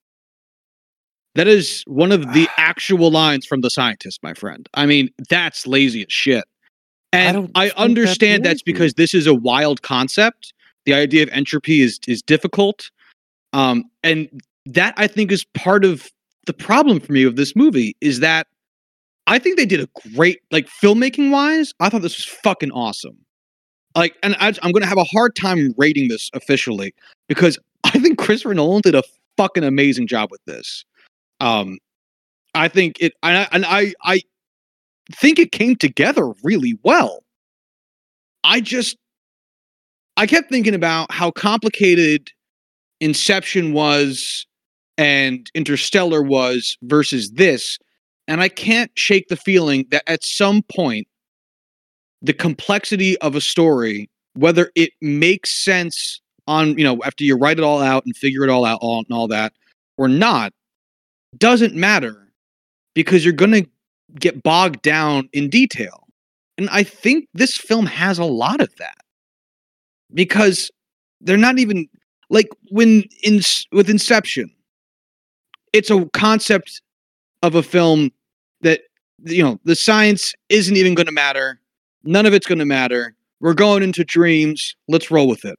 That 1.35 1.49
is 1.49 1.82
one 1.87 2.12
of 2.12 2.32
the 2.32 2.49
actual 2.57 3.11
lines 3.11 3.45
from 3.45 3.61
the 3.61 3.70
scientist, 3.70 4.22
my 4.22 4.35
friend. 4.35 4.68
I 4.74 4.87
mean, 4.87 5.11
that's 5.28 5.66
lazy 5.66 6.03
as 6.03 6.12
shit. 6.12 6.45
And 7.12 7.51
I, 7.55 7.66
I 7.66 7.72
understand 7.76 8.45
that's, 8.45 8.55
that's 8.55 8.62
because 8.62 8.95
this 8.95 9.14
is 9.14 9.26
a 9.26 9.35
wild 9.35 9.82
concept. 9.82 10.53
The 10.85 10.95
idea 10.95 11.22
of 11.22 11.28
entropy 11.30 11.80
is 11.80 11.99
is 12.07 12.22
difficult. 12.22 12.91
Um, 13.53 13.85
and 14.03 14.28
that 14.66 14.95
I 14.97 15.07
think 15.07 15.30
is 15.30 15.45
part 15.55 15.85
of 15.85 16.11
the 16.47 16.53
problem 16.53 17.01
for 17.01 17.12
me 17.12 17.24
of 17.24 17.37
this 17.37 17.55
movie 17.57 17.97
is 18.01 18.20
that 18.20 18.47
I 19.26 19.39
think 19.39 19.57
they 19.57 19.66
did 19.66 19.80
a 19.80 19.89
great 20.14 20.41
like 20.51 20.68
filmmaking 20.68 21.30
wise. 21.30 21.72
I 21.80 21.89
thought 21.89 22.03
this 22.03 22.16
was 22.16 22.24
fucking 22.24 22.72
awesome. 22.72 23.16
Like, 23.97 24.16
and 24.22 24.35
I, 24.41 24.49
I'm 24.62 24.72
going 24.72 24.82
to 24.82 24.89
have 24.89 24.99
a 24.99 25.05
hard 25.05 25.37
time 25.37 25.72
rating 25.78 26.09
this 26.09 26.30
officially 26.35 26.95
because 27.28 27.59
I 27.85 27.91
think 27.91 28.18
Christopher 28.18 28.55
Nolan 28.55 28.82
did 28.82 28.95
a 28.95 29.05
fucking 29.37 29.62
amazing 29.64 30.09
job 30.09 30.30
with 30.30 30.45
this. 30.47 30.85
Um, 31.41 31.78
I 32.55 32.68
think 32.68 32.97
it, 33.01 33.12
I, 33.22 33.49
and 33.53 33.64
I, 33.66 33.95
I 34.03 34.20
think 35.12 35.39
it 35.39 35.53
came 35.53 35.76
together 35.76 36.32
really 36.43 36.78
well. 36.82 37.24
I 38.45 38.61
just, 38.61 38.97
I 40.16 40.26
kept 40.26 40.51
thinking 40.51 40.74
about 40.74 41.11
how 41.11 41.30
complicated 41.30 42.30
Inception 43.01 43.72
was 43.72 44.47
and 44.97 45.51
Interstellar 45.55 46.22
was 46.22 46.76
versus 46.82 47.32
this. 47.32 47.78
And 48.28 48.41
I 48.41 48.49
can't 48.49 48.91
shake 48.95 49.28
the 49.28 49.37
feeling 49.37 49.87
that 49.91 50.05
at 50.07 50.24
some 50.24 50.62
point, 50.74 51.07
the 52.22 52.32
complexity 52.32 53.18
of 53.18 53.35
a 53.35 53.41
story, 53.41 54.09
whether 54.35 54.70
it 54.74 54.91
makes 55.03 55.51
sense 55.51 56.22
on, 56.47 56.78
you 56.78 56.85
know, 56.85 56.99
after 57.05 57.24
you 57.24 57.37
write 57.37 57.59
it 57.59 57.64
all 57.64 57.82
out 57.82 58.07
and 58.07 58.16
figure 58.16 58.45
it 58.45 58.51
all 58.51 58.64
out 58.64 58.78
all, 58.80 58.99
and 58.99 59.14
all 59.14 59.28
that, 59.28 59.53
or 59.99 60.09
not, 60.09 60.53
doesn't 61.39 61.74
matter 61.74 62.24
because 62.95 63.24
you're 63.24 63.35
going 63.35 63.53
to 63.53 63.66
get 64.18 64.43
bogged 64.43 64.82
down 64.82 65.28
in 65.32 65.51
detail. 65.51 66.07
And 66.57 66.68
I 66.70 66.82
think 66.82 67.28
this 67.35 67.57
film 67.57 67.87
has 67.87 68.18
a 68.18 68.24
lot 68.24 68.61
of 68.61 68.74
that 68.76 68.99
because 70.12 70.70
they're 71.20 71.37
not 71.37 71.59
even 71.59 71.89
like 72.30 72.49
when 72.70 73.05
in 73.22 73.41
with 73.72 73.91
Inception, 73.91 74.51
it's 75.72 75.91
a 75.91 76.07
concept 76.12 76.80
of 77.43 77.55
a 77.55 77.62
film 77.62 78.11
that 78.61 78.82
you 79.24 79.43
know 79.43 79.59
the 79.64 79.74
science 79.74 80.32
isn't 80.49 80.76
even 80.76 80.95
going 80.95 81.07
to 81.07 81.12
matter. 81.12 81.61
None 82.05 82.26
of 82.26 82.35
it's 82.35 82.47
going 82.47 82.59
to 82.59 82.64
matter. 82.64 83.14
We're 83.41 83.55
going 83.55 83.82
into 83.82 84.05
dreams. 84.05 84.76
Let's 84.89 85.11
roll 85.11 85.26
with 85.26 85.45
it. 85.45 85.59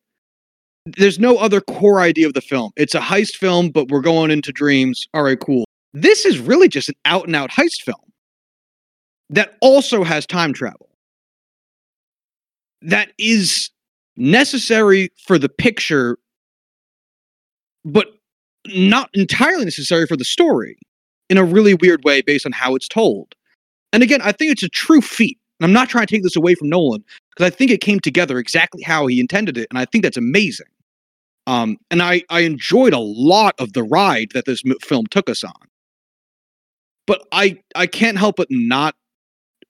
There's 0.85 1.19
no 1.19 1.37
other 1.37 1.61
core 1.61 1.99
idea 1.99 2.27
of 2.27 2.33
the 2.33 2.41
film. 2.41 2.71
It's 2.77 2.95
a 2.95 2.99
heist 2.99 3.35
film 3.35 3.69
but 3.69 3.89
we're 3.89 4.01
going 4.01 4.31
into 4.31 4.53
dreams. 4.53 5.07
All 5.13 5.23
right 5.23 5.39
cool 5.39 5.64
this 5.95 6.25
is 6.25 6.39
really 6.39 6.67
just 6.67 6.89
an 6.89 6.95
out 7.05 7.25
and 7.25 7.35
out 7.35 7.49
heist 7.49 7.81
film 7.81 7.97
that 9.29 9.57
also 9.61 10.03
has 10.03 10.25
time 10.25 10.53
travel 10.53 10.89
that 12.81 13.11
is 13.17 13.71
necessary 14.17 15.11
for 15.25 15.37
the 15.39 15.49
picture 15.49 16.17
but 17.83 18.07
not 18.67 19.09
entirely 19.13 19.65
necessary 19.65 20.07
for 20.07 20.17
the 20.17 20.25
story 20.25 20.77
in 21.29 21.37
a 21.37 21.43
really 21.43 21.75
weird 21.75 22.03
way 22.03 22.21
based 22.21 22.45
on 22.45 22.51
how 22.51 22.75
it's 22.75 22.87
told. 22.87 23.35
And 23.93 24.03
again, 24.03 24.21
I 24.21 24.31
think 24.31 24.51
it's 24.51 24.63
a 24.63 24.69
true 24.69 25.01
feat. 25.01 25.39
And 25.59 25.65
I'm 25.65 25.73
not 25.73 25.89
trying 25.89 26.05
to 26.05 26.13
take 26.13 26.23
this 26.23 26.35
away 26.35 26.55
from 26.55 26.69
Nolan 26.69 27.03
because 27.29 27.51
I 27.51 27.55
think 27.55 27.71
it 27.71 27.81
came 27.81 27.99
together 27.99 28.37
exactly 28.37 28.83
how 28.83 29.07
he 29.07 29.19
intended 29.19 29.57
it, 29.57 29.67
and 29.69 29.79
I 29.79 29.85
think 29.85 30.03
that's 30.03 30.17
amazing. 30.17 30.67
Um, 31.47 31.77
and 31.89 32.01
I 32.01 32.23
I 32.29 32.41
enjoyed 32.41 32.93
a 32.93 32.99
lot 32.99 33.55
of 33.59 33.73
the 33.73 33.83
ride 33.83 34.31
that 34.33 34.45
this 34.45 34.63
film 34.81 35.05
took 35.07 35.29
us 35.29 35.43
on. 35.43 35.53
But 37.07 37.27
I 37.31 37.59
I 37.75 37.87
can't 37.87 38.17
help 38.17 38.37
but 38.37 38.47
not 38.49 38.95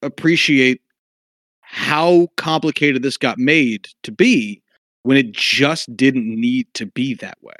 appreciate 0.02 0.82
how 1.62 2.28
complicated 2.38 3.04
this 3.04 3.18
got 3.18 3.38
made 3.38 3.88
to 4.04 4.12
be 4.12 4.62
when 5.04 5.18
it 5.18 5.32
just 5.32 5.96
didn't 5.96 6.28
need 6.28 6.68
to 6.76 6.86
be 6.86 7.14
that 7.16 7.38
way. 7.42 7.54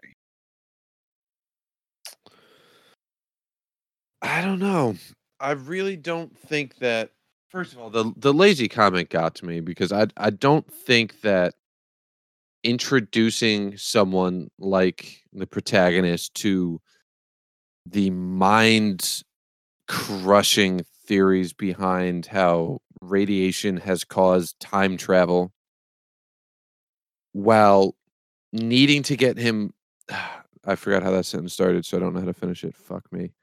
I 4.22 4.42
don't 4.42 4.60
know. 4.60 4.96
I 5.40 5.52
really 5.52 5.98
don't 5.98 6.36
think 6.38 6.78
that. 6.78 7.12
First 7.50 7.74
of 7.74 7.80
all, 7.80 7.90
the 7.90 8.12
the 8.18 8.34
lazy 8.34 8.68
comment 8.68 9.10
got 9.10 9.36
to 9.36 9.46
me 9.46 9.60
because 9.60 9.92
I 9.92 10.08
I 10.18 10.30
don't 10.30 10.70
think 10.72 11.22
that 11.22 11.54
introducing 12.64 13.78
someone 13.78 14.50
like 14.58 15.22
the 15.32 15.46
protagonist 15.46 16.34
to 16.34 16.82
the 17.86 18.10
mind 18.10 19.22
crushing 19.88 20.82
theories 21.06 21.54
behind 21.54 22.26
how 22.28 22.80
radiation 23.02 23.78
has 23.78 24.04
caused 24.04 24.60
time 24.60 24.98
travel 24.98 25.52
while 27.34 27.96
needing 28.54 29.04
to 29.04 29.16
get 29.16 29.38
him 29.38 29.74
I 30.68 30.76
forgot 30.76 31.04
how 31.04 31.12
that 31.12 31.26
sentence 31.26 31.54
started 31.54 31.86
so 31.86 31.98
I 31.98 32.00
don't 32.00 32.14
know 32.14 32.22
how 32.22 32.26
to 32.26 32.34
finish 32.34 32.64
it. 32.64 32.76
Fuck 32.76 33.04
me. 33.12 33.34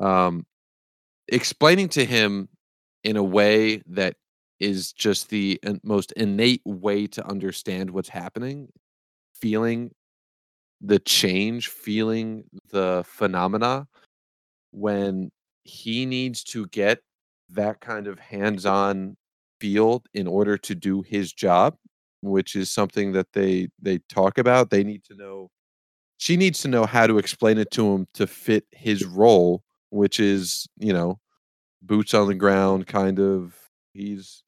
Um, 0.00 0.46
explaining 1.28 1.88
to 1.90 2.04
him 2.04 2.48
in 3.04 3.16
a 3.16 3.22
way 3.22 3.82
that 3.86 4.16
is 4.58 4.92
just 4.92 5.30
the 5.30 5.60
most 5.82 6.12
innate 6.12 6.62
way 6.64 7.06
to 7.08 7.26
understand 7.26 7.90
what's 7.90 8.08
happening, 8.08 8.68
feeling 9.34 9.92
the 10.80 10.98
change, 10.98 11.68
feeling 11.68 12.44
the 12.70 13.04
phenomena 13.06 13.86
when 14.72 15.30
he 15.64 16.06
needs 16.06 16.42
to 16.44 16.66
get 16.68 17.00
that 17.50 17.80
kind 17.80 18.06
of 18.06 18.18
hands-on 18.18 19.16
feel 19.60 20.02
in 20.14 20.26
order 20.26 20.58
to 20.58 20.74
do 20.74 21.02
his 21.02 21.32
job, 21.32 21.76
which 22.22 22.56
is 22.56 22.70
something 22.70 23.12
that 23.12 23.28
they 23.32 23.68
they 23.80 23.98
talk 24.08 24.38
about. 24.38 24.70
They 24.70 24.84
need 24.84 25.04
to 25.04 25.14
know 25.14 25.50
she 26.18 26.36
needs 26.36 26.60
to 26.62 26.68
know 26.68 26.86
how 26.86 27.06
to 27.06 27.18
explain 27.18 27.58
it 27.58 27.70
to 27.72 27.92
him 27.94 28.06
to 28.14 28.26
fit 28.26 28.64
his 28.72 29.04
role 29.04 29.62
which 29.90 30.20
is 30.20 30.66
you 30.78 30.92
know 30.92 31.18
boots 31.82 32.14
on 32.14 32.28
the 32.28 32.34
ground 32.34 32.86
kind 32.86 33.20
of 33.20 33.54
he's 33.94 34.42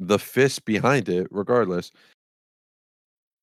the 0.00 0.18
fist 0.18 0.64
behind 0.64 1.08
it 1.08 1.26
regardless 1.30 1.92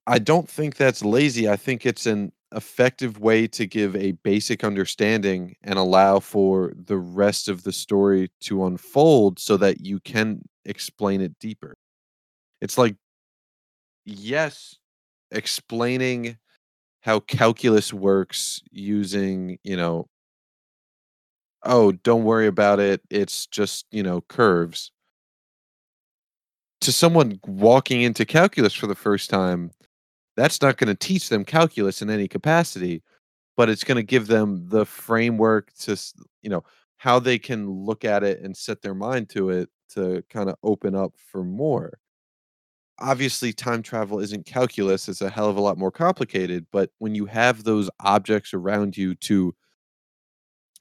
i 0.05 0.17
don't 0.19 0.49
think 0.49 0.75
that's 0.75 1.03
lazy 1.03 1.49
i 1.49 1.55
think 1.55 1.85
it's 1.85 2.05
an 2.05 2.31
effective 2.53 3.19
way 3.19 3.47
to 3.47 3.65
give 3.65 3.95
a 3.95 4.13
basic 4.23 4.63
understanding 4.63 5.55
and 5.63 5.77
allow 5.77 6.19
for 6.19 6.73
the 6.85 6.97
rest 6.97 7.49
of 7.49 7.63
the 7.63 7.73
story 7.73 8.31
to 8.39 8.65
unfold 8.65 9.37
so 9.37 9.57
that 9.57 9.81
you 9.81 9.99
can 9.99 10.41
explain 10.65 11.21
it 11.21 11.37
deeper 11.39 11.75
it's 12.61 12.77
like 12.77 12.95
yes 14.05 14.75
explaining 15.31 16.37
how 17.01 17.19
calculus 17.19 17.93
works 17.93 18.61
using 18.71 19.57
you 19.63 19.75
know 19.75 20.07
oh, 21.63 21.91
don't 21.91 22.23
worry 22.23 22.47
about 22.47 22.79
it. 22.79 23.01
It's 23.09 23.45
just, 23.47 23.85
you 23.91 24.03
know, 24.03 24.21
curves. 24.21 24.91
To 26.81 26.91
someone 26.91 27.39
walking 27.45 28.01
into 28.01 28.25
calculus 28.25 28.73
for 28.73 28.87
the 28.87 28.95
first 28.95 29.29
time, 29.29 29.71
that's 30.37 30.61
not 30.61 30.77
going 30.77 30.87
to 30.89 30.95
teach 30.95 31.29
them 31.29 31.45
calculus 31.45 32.01
in 32.01 32.09
any 32.11 32.27
capacity, 32.29 33.03
but 33.57 33.69
it's 33.69 33.83
going 33.83 33.97
to 33.97 34.03
give 34.03 34.27
them 34.27 34.67
the 34.69 34.85
framework 34.85 35.73
to, 35.81 35.97
you 36.43 36.49
know, 36.49 36.63
how 36.97 37.19
they 37.19 37.39
can 37.39 37.69
look 37.69 38.05
at 38.05 38.23
it 38.23 38.41
and 38.41 38.55
set 38.57 38.81
their 38.81 38.95
mind 38.95 39.29
to 39.31 39.49
it 39.51 39.69
to 39.89 40.23
kind 40.29 40.49
of 40.49 40.55
open 40.63 40.95
up 40.95 41.13
for 41.31 41.43
more. 41.43 41.99
Obviously, 42.99 43.53
time 43.53 43.83
travel 43.83 44.19
isn't 44.19 44.45
calculus, 44.47 45.07
it's 45.07 45.21
a 45.21 45.29
hell 45.29 45.49
of 45.49 45.57
a 45.57 45.61
lot 45.61 45.77
more 45.77 45.91
complicated, 45.91 46.65
but 46.71 46.89
when 46.99 47.13
you 47.13 47.27
have 47.27 47.63
those 47.63 47.89
objects 47.99 48.53
around 48.53 48.97
you 48.97 49.13
to 49.15 49.55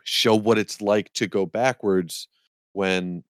show 0.05 0.35
what 0.37 0.59
it's 0.59 0.81
like 0.81 1.13
to 1.15 1.27
go 1.27 1.45
backwards 1.47 2.29
when 2.73 3.25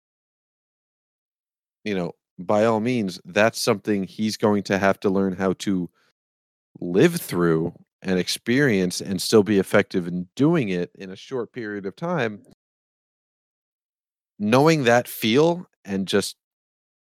you 1.84 1.94
know 1.94 2.12
by 2.38 2.64
all 2.66 2.80
means 2.80 3.18
that's 3.24 3.58
something 3.58 4.04
he's 4.04 4.36
going 4.36 4.62
to 4.62 4.78
have 4.78 5.00
to 5.00 5.08
learn 5.08 5.32
how 5.34 5.54
to 5.54 5.88
live 6.80 7.16
through 7.20 7.72
and 8.02 8.18
experience 8.18 9.00
and 9.00 9.20
still 9.20 9.42
be 9.42 9.58
effective 9.58 10.06
in 10.06 10.28
doing 10.36 10.68
it 10.68 10.90
in 10.96 11.10
a 11.10 11.16
short 11.16 11.52
period 11.52 11.86
of 11.86 11.96
time 11.96 12.42
knowing 14.38 14.84
that 14.84 15.08
feel 15.08 15.66
and 15.84 16.06
just 16.06 16.36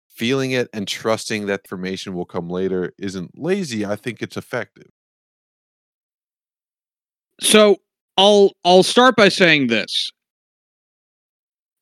feeling 0.10 0.52
it 0.52 0.70
and 0.74 0.88
trusting 0.88 1.48
that 1.48 1.62
information 1.62 2.14
will 2.14 2.26
come 2.26 2.50
later 2.50 2.94
isn't 3.00 3.32
lazy 3.38 3.86
i 3.86 3.96
think 3.96 4.22
it's 4.22 4.38
effective 4.38 4.90
So 7.42 7.78
I'll 8.18 8.52
I'll 8.64 8.84
start 8.84 9.16
by 9.16 9.30
saying 9.30 9.68
this. 9.68 10.12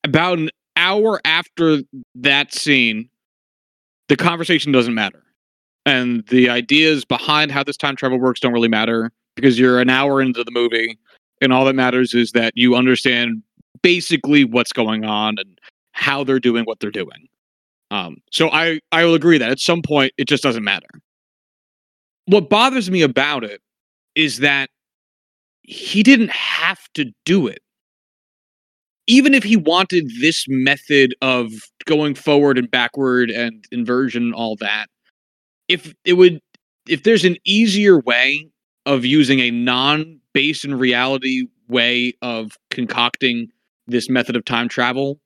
About 0.04 0.40
an 0.40 0.50
hour 0.76 1.22
after 1.26 1.82
that 2.16 2.54
scene, 2.54 3.10
the 4.08 4.16
conversation 4.16 4.72
doesn't 4.72 4.96
matter. 4.96 5.24
And 5.86 6.26
the 6.28 6.50
ideas 6.50 7.06
behind 7.06 7.52
how 7.52 7.64
this 7.64 7.78
time 7.78 7.96
travel 7.96 8.20
works 8.20 8.40
don't 8.40 8.54
really 8.54 8.68
matter 8.68 9.12
because 9.36 9.58
you're 9.58 9.80
an 9.80 9.90
hour 9.90 10.22
into 10.22 10.44
the 10.44 10.52
movie 10.52 10.98
and 11.42 11.52
all 11.52 11.66
that 11.66 11.74
matters 11.74 12.14
is 12.14 12.32
that 12.32 12.54
you 12.56 12.76
understand 12.76 13.42
basically 13.82 14.46
what's 14.46 14.72
going 14.72 15.04
on 15.04 15.36
and 15.40 15.60
how 15.94 16.24
they're 16.24 16.40
doing 16.40 16.66
what 16.66 16.80
they're 16.80 16.92
doing. 16.92 17.28
Um, 17.90 18.18
so 18.32 18.50
I 18.50 18.80
I 18.92 19.04
will 19.04 19.16
agree 19.16 19.38
that 19.38 19.52
at 19.52 19.60
some 19.60 19.82
point 19.82 20.14
it 20.18 20.28
just 20.28 20.44
doesn't 20.44 20.64
matter. 20.64 20.88
What 22.26 22.50
bothers 22.50 22.90
me 22.90 23.02
about 23.02 23.44
it 23.44 23.62
is 24.16 24.38
that 24.38 24.70
he 25.64 26.04
didn't 26.04 26.32
have 26.32 26.80
to 26.94 27.12
do 27.26 27.48
it. 27.48 27.60
Even 29.08 29.34
if 29.34 29.44
he 29.44 29.58
wanted 29.58 30.10
this 30.22 30.46
method 30.48 31.14
of 31.22 31.52
going 31.86 32.16
forward 32.16 32.58
and 32.58 32.70
backward 32.70 33.30
and 33.30 33.66
inversion 33.72 34.24
and 34.24 34.34
all 34.34 34.56
that, 34.58 34.88
if 35.72 35.94
it 36.06 36.14
would 36.14 36.42
if 36.88 37.04
there's 37.04 37.26
an 37.26 37.38
easier 37.46 38.00
way 38.00 38.48
of 38.86 39.06
using 39.06 39.40
a 39.40 39.52
non-based 39.52 40.66
in 40.66 40.76
reality 40.76 41.48
way 41.68 42.14
of 42.22 42.58
concocting 42.70 43.48
this 43.88 44.10
method 44.10 44.36
of 44.36 44.44
time 44.44 44.68
travel 44.68 45.20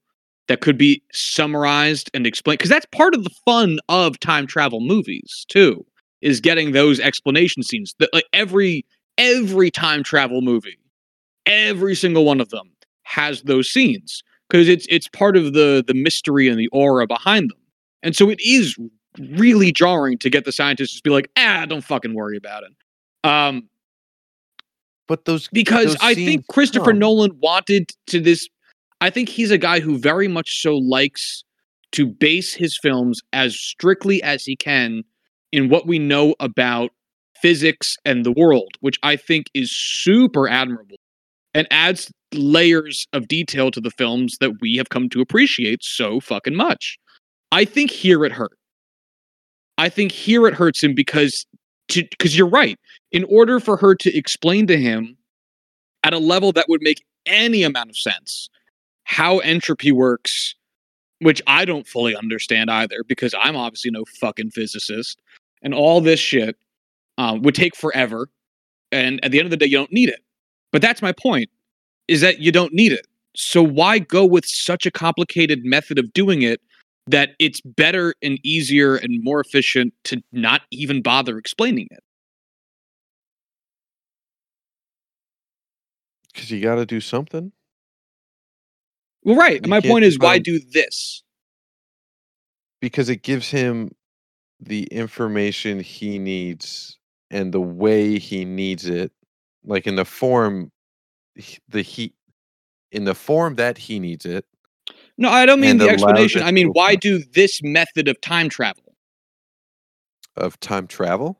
that 0.48 0.62
could 0.62 0.78
be 0.78 1.02
summarized 1.12 2.12
and 2.14 2.28
explained 2.28 2.60
because 2.60 2.70
that's 2.70 2.86
part 2.92 3.16
of 3.16 3.24
the 3.24 3.36
fun 3.46 3.80
of 3.90 4.20
time 4.20 4.46
travel 4.46 4.80
movies 4.80 5.46
too 5.50 5.84
is 6.22 6.40
getting 6.40 6.72
those 6.72 7.00
explanation 7.00 7.64
scenes. 7.64 7.96
That 8.00 8.10
like 8.14 8.26
every 8.34 8.86
every 9.18 9.72
time 9.72 10.04
travel 10.04 10.42
movie 10.42 10.78
every 11.46 11.96
single 11.96 12.26
one 12.26 12.42
of 12.42 12.50
them 12.50 12.70
has 13.04 13.42
those 13.44 13.70
scenes 13.70 14.24
because 14.50 14.68
it's 14.68 14.86
it's 14.90 15.08
part 15.08 15.38
of 15.38 15.54
the 15.54 15.84
the 15.86 15.94
mystery 15.94 16.48
and 16.48 16.60
the 16.60 16.68
aura 16.72 17.08
behind 17.08 17.50
them. 17.50 17.60
And 18.04 18.16
so 18.16 18.30
it 18.30 18.40
is 18.42 18.78
really 19.38 19.72
jarring 19.72 20.18
to 20.18 20.30
get 20.30 20.46
the 20.46 20.52
scientists 20.52 20.96
to 20.96 21.02
be 21.04 21.10
like 21.10 21.30
ah 21.38 21.66
don't 21.68 21.84
fucking 21.84 22.14
worry 22.14 22.38
about 22.38 22.64
it 22.64 23.30
um 23.30 23.68
but 25.08 25.26
those 25.26 25.48
because 25.50 25.94
those 25.94 25.98
I 26.02 26.14
scenes 26.14 26.28
think 26.28 26.48
Christopher 26.48 26.92
come. 26.92 27.00
Nolan 27.00 27.38
wanted 27.40 27.92
to 28.08 28.20
this. 28.20 28.48
I 29.02 29.10
think 29.10 29.30
he's 29.30 29.52
a 29.52 29.58
guy 29.58 29.80
who 29.80 29.98
very 29.98 30.28
much 30.28 30.62
so 30.62 30.78
likes 30.78 31.44
to 31.92 32.08
base 32.08 32.54
his 32.54 32.78
films 32.78 33.22
as 33.34 33.56
strictly 33.56 34.22
as 34.24 34.44
he 34.44 34.56
can 34.56 35.04
in 35.52 35.70
what 35.70 35.88
we 35.88 36.00
know 36.00 36.36
about 36.40 36.92
physics 37.42 37.96
and 38.06 38.26
the 38.26 38.32
world, 38.32 38.72
which 38.80 38.98
I 39.04 39.16
think 39.16 39.48
is 39.54 39.72
super 39.72 40.48
admirable 40.48 40.98
and 41.54 41.68
adds 41.72 42.12
layers 42.34 43.06
of 43.14 43.28
detail 43.28 43.72
to 43.72 43.80
the 43.80 43.92
films 43.92 44.38
that 44.40 44.60
we 44.60 44.76
have 44.78 44.90
come 44.90 45.08
to 45.10 45.22
appreciate 45.22 45.84
so 45.84 46.20
fucking 46.20 46.56
much. 46.56 46.98
I 47.52 47.64
think 47.64 47.92
here 47.92 48.26
it 48.26 48.32
hurt. 48.32 48.58
I 49.78 49.90
think 49.90 50.12
here 50.12 50.48
it 50.48 50.54
hurts 50.54 50.84
him 50.84 50.94
because 50.94 51.46
because 51.88 52.38
you're 52.38 52.50
right. 52.50 52.80
In 53.12 53.24
order 53.26 53.60
for 53.60 53.78
her 53.78 53.96
to 53.96 54.18
explain 54.18 54.68
to 54.68 54.78
him 54.78 55.16
at 56.04 56.14
a 56.14 56.18
level 56.18 56.52
that 56.54 56.66
would 56.68 56.82
make 56.82 57.04
any 57.26 57.64
amount 57.64 57.90
of 57.90 57.98
sense 57.98 58.50
how 59.04 59.40
entropy 59.40 59.92
works, 59.92 60.56
which 61.20 61.42
I 61.48 61.66
don't 61.66 61.88
fully 61.88 62.16
understand 62.16 62.72
either 62.72 63.04
because 63.08 63.36
I'm 63.40 63.56
obviously 63.56 63.92
no 63.92 64.04
fucking 64.20 64.52
physicist, 64.52 65.22
and 65.62 65.74
all 65.74 66.02
this 66.02 66.20
shit 66.20 66.58
um, 67.18 67.42
would 67.44 67.56
take 67.56 67.76
forever. 67.76 68.30
And 68.92 69.24
at 69.24 69.32
the 69.32 69.40
end 69.40 69.46
of 69.46 69.52
the 69.52 69.58
day, 69.58 69.66
you 69.68 69.78
don't 69.78 69.92
need 69.92 70.10
it. 70.10 70.22
But 70.72 70.82
that's 70.82 71.02
my 71.02 71.12
point: 71.12 71.50
is 72.08 72.22
that 72.22 72.40
you 72.40 72.52
don't 72.52 72.74
need 72.74 72.92
it. 72.92 73.06
So 73.36 73.62
why 73.62 74.00
go 74.00 74.26
with 74.26 74.46
such 74.46 74.86
a 74.86 74.92
complicated 74.92 75.66
method 75.66 76.00
of 76.00 76.14
doing 76.14 76.42
it 76.42 76.62
that 77.08 77.32
it's 77.40 77.62
better 77.62 78.16
and 78.24 78.40
easier 78.44 78.96
and 78.96 79.24
more 79.24 79.42
efficient 79.42 79.94
to 80.06 80.22
not 80.32 80.62
even 80.72 81.02
bother 81.02 81.38
explaining 81.38 81.88
it? 81.92 82.02
because 86.34 86.52
you 86.52 86.62
got 86.62 86.76
to 86.76 86.86
do 86.86 87.02
something 87.02 87.52
Well, 89.24 89.38
right. 89.38 89.66
You 89.66 89.68
My 89.68 89.82
point 89.82 90.06
is, 90.06 90.20
why 90.20 90.40
do 90.40 90.60
this? 90.60 91.24
because 92.82 93.10
it 93.10 93.24
gives 93.24 93.50
him 93.52 93.92
the 94.62 94.84
information 94.86 95.80
he 95.80 96.20
needs 96.20 97.00
and 97.32 97.54
the 97.54 97.62
way 97.62 98.20
he 98.20 98.46
needs 98.46 98.88
it 98.88 99.12
like 99.66 99.88
in 99.88 99.96
the 99.96 100.06
form 100.06 100.72
the 101.70 101.82
he 101.82 102.14
in 102.92 103.06
the 103.06 103.16
form 103.16 103.56
that 103.56 103.78
he 103.78 104.00
needs 104.00 104.26
it 104.26 104.46
No, 105.18 105.30
I 105.30 105.46
don't 105.46 105.60
mean 105.62 105.78
the 105.78 105.90
explanation. 105.90 106.44
I 106.44 106.52
mean, 106.52 106.70
why 106.70 106.96
do 106.96 107.20
this 107.20 107.62
method 107.64 108.08
of 108.08 108.20
time 108.22 108.50
travel? 108.50 108.82
of 110.38 110.60
time 110.60 110.86
travel 110.86 111.40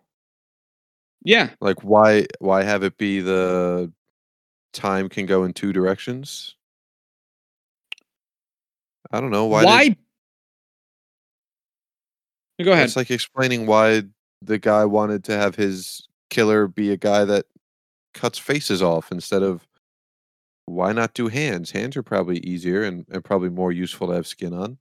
Yeah. 1.26 1.50
like 1.60 1.84
why 1.84 2.28
why 2.40 2.64
have 2.64 2.82
it 2.84 2.98
be 2.98 3.20
the 3.20 3.92
time 4.72 5.10
can 5.10 5.26
go 5.26 5.44
in 5.44 5.52
two 5.52 5.74
directions 5.74 6.56
i 9.12 9.20
don't 9.20 9.32
know 9.32 9.48
why 9.48 9.66
Why? 9.66 9.88
did- 9.90 9.98
Go 12.64 12.72
ahead. 12.72 12.86
it's 12.86 12.96
like 12.96 13.12
explaining 13.12 13.66
why 13.66 14.04
the 14.42 14.58
guy 14.58 14.86
wanted 14.86 15.26
to 15.26 15.34
have 15.36 15.56
his 15.56 16.08
killer 16.30 16.70
be 16.70 16.92
a 16.92 16.98
guy 16.98 17.26
that 17.26 17.48
cuts 18.14 18.38
faces 18.38 18.82
off 18.82 19.12
instead 19.12 19.44
of 19.44 19.68
why 20.66 20.92
not 20.92 21.14
do 21.14 21.28
hands 21.28 21.72
hands 21.72 21.96
are 21.96 22.04
probably 22.04 22.40
easier 22.40 22.84
and, 22.84 23.06
and 23.12 23.24
probably 23.24 23.50
more 23.50 23.72
useful 23.72 24.08
to 24.08 24.14
have 24.14 24.26
skin 24.28 24.54
on 24.54 24.78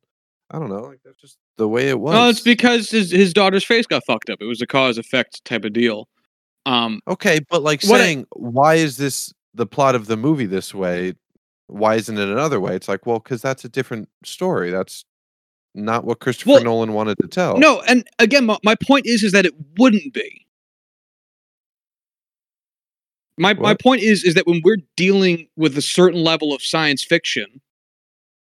i 0.51 0.59
don't 0.59 0.69
know 0.71 0.81
like 0.83 1.01
that's 1.05 1.21
just 1.21 1.37
the 1.59 1.69
way 1.69 1.89
it 1.89 2.01
was 2.01 2.13
Well, 2.15 2.29
it's 2.31 2.41
because 2.41 2.91
his, 2.91 3.11
his 3.11 3.33
daughter's 3.33 3.65
face 3.65 3.87
got 3.87 4.03
fucked 4.07 4.29
up. 4.29 4.39
It 4.41 4.47
was 4.47 4.61
a 4.61 4.67
cause 4.67 4.99
effect 4.99 5.45
type 5.45 5.65
of 5.65 5.73
deal. 5.73 6.09
Um, 6.67 7.01
Okay, 7.07 7.39
but 7.49 7.63
like 7.63 7.83
What 7.85 8.01
I- 8.01 8.05
saying 8.05 8.27
why 8.35 8.75
is 8.75 8.97
this 8.97 9.33
the 9.55 9.65
plot 9.67 9.95
of 9.95 10.07
the 10.07 10.17
movie 10.17 10.47
this 10.47 10.75
way? 10.75 11.15
Why 11.69 11.95
isn't 11.95 12.19
it 12.19 12.29
another 12.29 12.59
way? 12.59 12.75
It's 12.75 12.89
like, 12.89 13.07
well, 13.07 13.21
because 13.21 13.41
that's 13.41 13.65
a 13.65 13.69
different 13.69 14.09
story. 14.25 14.71
That's 14.73 15.05
not 15.77 16.05
what 16.05 16.19
Christopher 16.19 16.51
Well, 16.55 16.65
Nolan 16.65 16.93
wanted 16.93 17.19
to 17.23 17.29
tell. 17.29 17.57
no, 17.57 17.81
and 17.83 18.05
again, 18.19 18.47
my, 18.47 18.59
my 18.65 18.75
point 18.75 19.07
is 19.07 19.23
is 19.23 19.31
that 19.31 19.47
it 19.47 19.55
wouldn't 19.79 20.13
be. 20.13 20.44
My 23.39 23.55
my 23.55 23.75
point 23.75 24.03
is 24.03 24.25
is 24.25 24.35
that 24.35 24.47
when 24.47 24.61
we're 24.65 24.79
dealing 24.97 25.49
with 25.57 25.77
a 25.77 25.83
certain 25.83 26.23
level 26.23 26.55
of 26.55 26.63
science 26.63 27.03
fiction, 27.03 27.61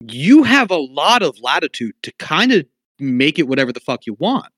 you 0.01 0.43
have 0.43 0.69
a 0.69 0.77
lot 0.77 1.23
of 1.23 1.39
latitude 1.39 1.95
to 2.03 2.11
kind 2.19 2.51
of 2.51 2.65
make 2.99 3.39
it 3.39 3.47
whatever 3.47 3.73
the 3.73 3.79
fuck 3.79 4.05
you 4.05 4.15
want 4.19 4.51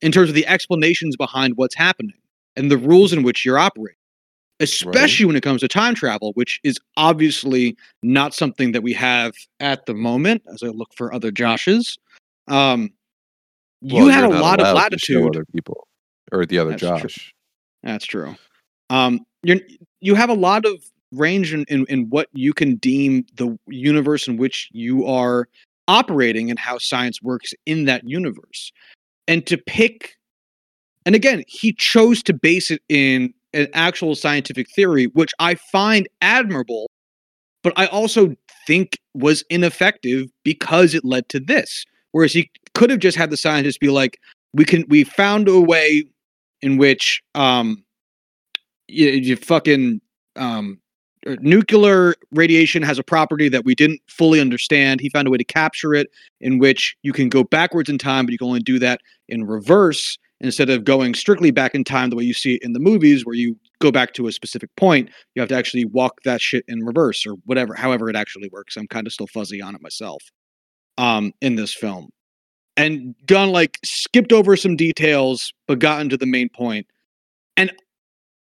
in 0.00 0.12
terms 0.12 0.28
of 0.28 0.34
the 0.34 0.46
explanations 0.46 1.16
behind 1.16 1.56
what's 1.56 1.74
happening 1.74 2.16
and 2.56 2.70
the 2.70 2.78
rules 2.78 3.12
in 3.12 3.22
which 3.22 3.44
you're 3.44 3.58
operating. 3.58 3.96
Especially 4.58 5.26
when 5.26 5.36
it 5.36 5.42
comes 5.42 5.60
to 5.60 5.68
time 5.68 5.94
travel, 5.94 6.32
which 6.32 6.60
is 6.64 6.78
obviously 6.96 7.76
not 8.02 8.32
something 8.32 8.72
that 8.72 8.82
we 8.82 8.94
have 8.94 9.34
at 9.60 9.84
the 9.84 9.92
moment, 9.92 10.42
as 10.50 10.62
I 10.62 10.68
look 10.68 10.88
for 10.96 11.12
other 11.12 11.30
Joshes. 11.30 11.98
Um, 12.48 12.90
Well, 13.82 14.04
you 14.04 14.08
had 14.08 14.24
a 14.24 14.28
lot 14.30 14.58
of 14.60 14.66
allowed 14.68 14.92
to 14.92 14.98
show 14.98 15.20
latitude. 15.20 15.36
Other 15.36 15.44
people 15.52 15.86
or 16.32 16.46
the 16.46 16.58
other 16.58 16.70
That's 16.70 16.80
true. 16.80 16.98
Josh. 17.00 17.34
That's 17.82 18.06
true. 18.06 18.34
Um, 18.88 19.25
you're 19.42 19.58
you 20.00 20.14
have 20.14 20.30
a 20.30 20.34
lot 20.34 20.64
of 20.64 20.82
range 21.12 21.52
in, 21.52 21.64
in 21.68 21.86
in 21.86 22.08
what 22.10 22.28
you 22.32 22.52
can 22.52 22.76
deem 22.76 23.24
the 23.36 23.56
universe 23.68 24.28
in 24.28 24.36
which 24.36 24.68
you 24.72 25.06
are 25.06 25.48
operating 25.88 26.50
and 26.50 26.58
how 26.58 26.78
science 26.78 27.22
works 27.22 27.52
in 27.64 27.84
that 27.84 28.08
universe. 28.08 28.72
And 29.28 29.46
to 29.46 29.56
pick, 29.56 30.16
and 31.04 31.14
again, 31.14 31.44
he 31.46 31.72
chose 31.72 32.22
to 32.24 32.32
base 32.32 32.70
it 32.70 32.82
in 32.88 33.32
an 33.52 33.68
actual 33.72 34.14
scientific 34.14 34.70
theory, 34.70 35.06
which 35.06 35.32
I 35.38 35.54
find 35.54 36.08
admirable, 36.20 36.90
but 37.62 37.72
I 37.76 37.86
also 37.86 38.34
think 38.66 38.98
was 39.14 39.44
ineffective 39.48 40.28
because 40.44 40.94
it 40.94 41.04
led 41.04 41.28
to 41.30 41.40
this. 41.40 41.84
Whereas 42.12 42.32
he 42.32 42.50
could 42.74 42.90
have 42.90 42.98
just 42.98 43.16
had 43.16 43.30
the 43.30 43.36
scientists 43.36 43.78
be 43.78 43.88
like, 43.88 44.18
we 44.52 44.64
can 44.64 44.84
we 44.88 45.04
found 45.04 45.48
a 45.48 45.60
way 45.60 46.04
in 46.62 46.76
which 46.78 47.22
um 47.34 47.84
you, 48.88 49.10
you 49.10 49.36
fucking 49.36 50.00
um 50.36 50.80
uh, 51.26 51.36
nuclear 51.40 52.14
radiation 52.32 52.82
has 52.82 52.98
a 52.98 53.02
property 53.02 53.48
that 53.48 53.64
we 53.64 53.74
didn't 53.74 54.00
fully 54.06 54.40
understand. 54.40 55.00
He 55.00 55.08
found 55.08 55.26
a 55.26 55.30
way 55.30 55.38
to 55.38 55.44
capture 55.44 55.94
it 55.94 56.08
in 56.40 56.58
which 56.58 56.96
you 57.02 57.12
can 57.12 57.28
go 57.28 57.42
backwards 57.42 57.88
in 57.88 57.98
time, 57.98 58.26
but 58.26 58.32
you 58.32 58.38
can 58.38 58.46
only 58.46 58.60
do 58.60 58.78
that 58.78 59.00
in 59.28 59.44
reverse 59.44 60.18
instead 60.40 60.68
of 60.68 60.84
going 60.84 61.14
strictly 61.14 61.50
back 61.50 61.74
in 61.74 61.82
time 61.82 62.10
the 62.10 62.16
way 62.16 62.22
you 62.22 62.34
see 62.34 62.56
it 62.56 62.62
in 62.62 62.74
the 62.74 62.78
movies 62.78 63.24
where 63.24 63.34
you 63.34 63.58
go 63.80 63.90
back 63.90 64.12
to 64.12 64.26
a 64.26 64.32
specific 64.32 64.74
point. 64.76 65.10
You 65.34 65.40
have 65.40 65.48
to 65.48 65.56
actually 65.56 65.86
walk 65.86 66.22
that 66.24 66.40
shit 66.40 66.64
in 66.68 66.84
reverse 66.84 67.26
or 67.26 67.32
whatever, 67.46 67.74
however 67.74 68.10
it 68.10 68.16
actually 68.16 68.50
works. 68.50 68.76
I'm 68.76 68.86
kind 68.86 69.06
of 69.06 69.12
still 69.12 69.26
fuzzy 69.26 69.62
on 69.62 69.74
it 69.74 69.82
myself 69.82 70.22
um, 70.98 71.32
in 71.40 71.56
this 71.56 71.72
film. 71.72 72.10
And 72.76 73.14
Gunn 73.24 73.50
like 73.50 73.78
skipped 73.84 74.32
over 74.32 74.56
some 74.56 74.76
details, 74.76 75.52
but 75.66 75.78
gotten 75.78 76.10
to 76.10 76.18
the 76.18 76.26
main. 76.26 76.50
And 77.56 77.72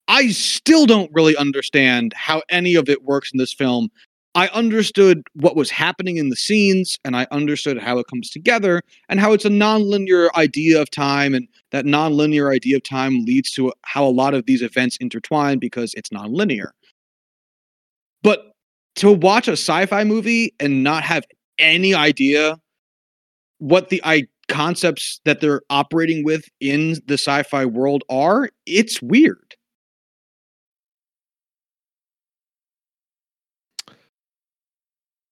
I 0.08 0.28
still 0.28 0.86
don't 0.86 1.10
really 1.12 1.36
understand 1.36 2.14
how 2.14 2.42
any 2.48 2.74
of 2.74 2.88
it 2.88 3.04
works 3.04 3.30
in 3.30 3.38
this 3.38 3.52
film. 3.52 3.90
I 4.34 4.48
understood 4.48 5.22
what 5.34 5.56
was 5.56 5.70
happening 5.70 6.16
in 6.16 6.30
the 6.30 6.36
scenes 6.36 6.98
and 7.04 7.16
I 7.16 7.26
understood 7.30 7.78
how 7.78 7.98
it 7.98 8.06
comes 8.06 8.30
together 8.30 8.82
and 9.08 9.20
how 9.20 9.32
it's 9.32 9.44
a 9.44 9.50
nonlinear 9.50 10.28
idea 10.34 10.80
of 10.80 10.90
time 10.90 11.34
and 11.34 11.48
that 11.72 11.84
nonlinear 11.84 12.54
idea 12.54 12.76
of 12.76 12.82
time 12.84 13.24
leads 13.24 13.50
to 13.52 13.72
how 13.82 14.04
a 14.04 14.10
lot 14.10 14.34
of 14.34 14.46
these 14.46 14.62
events 14.62 14.96
intertwine 15.00 15.58
because 15.58 15.92
it's 15.94 16.10
nonlinear. 16.10 16.70
But 18.22 18.52
to 18.96 19.12
watch 19.12 19.48
a 19.48 19.52
sci-fi 19.52 20.04
movie 20.04 20.54
and 20.60 20.82
not 20.84 21.02
have 21.04 21.24
any 21.58 21.94
idea 21.94 22.58
what 23.58 23.88
the 23.88 24.00
I- 24.04 24.28
concepts 24.48 25.20
that 25.24 25.40
they're 25.40 25.62
operating 25.68 26.24
with 26.24 26.44
in 26.60 26.96
the 27.06 27.14
sci-fi 27.14 27.64
world 27.64 28.04
are, 28.08 28.50
it's 28.66 29.02
weird. 29.02 29.47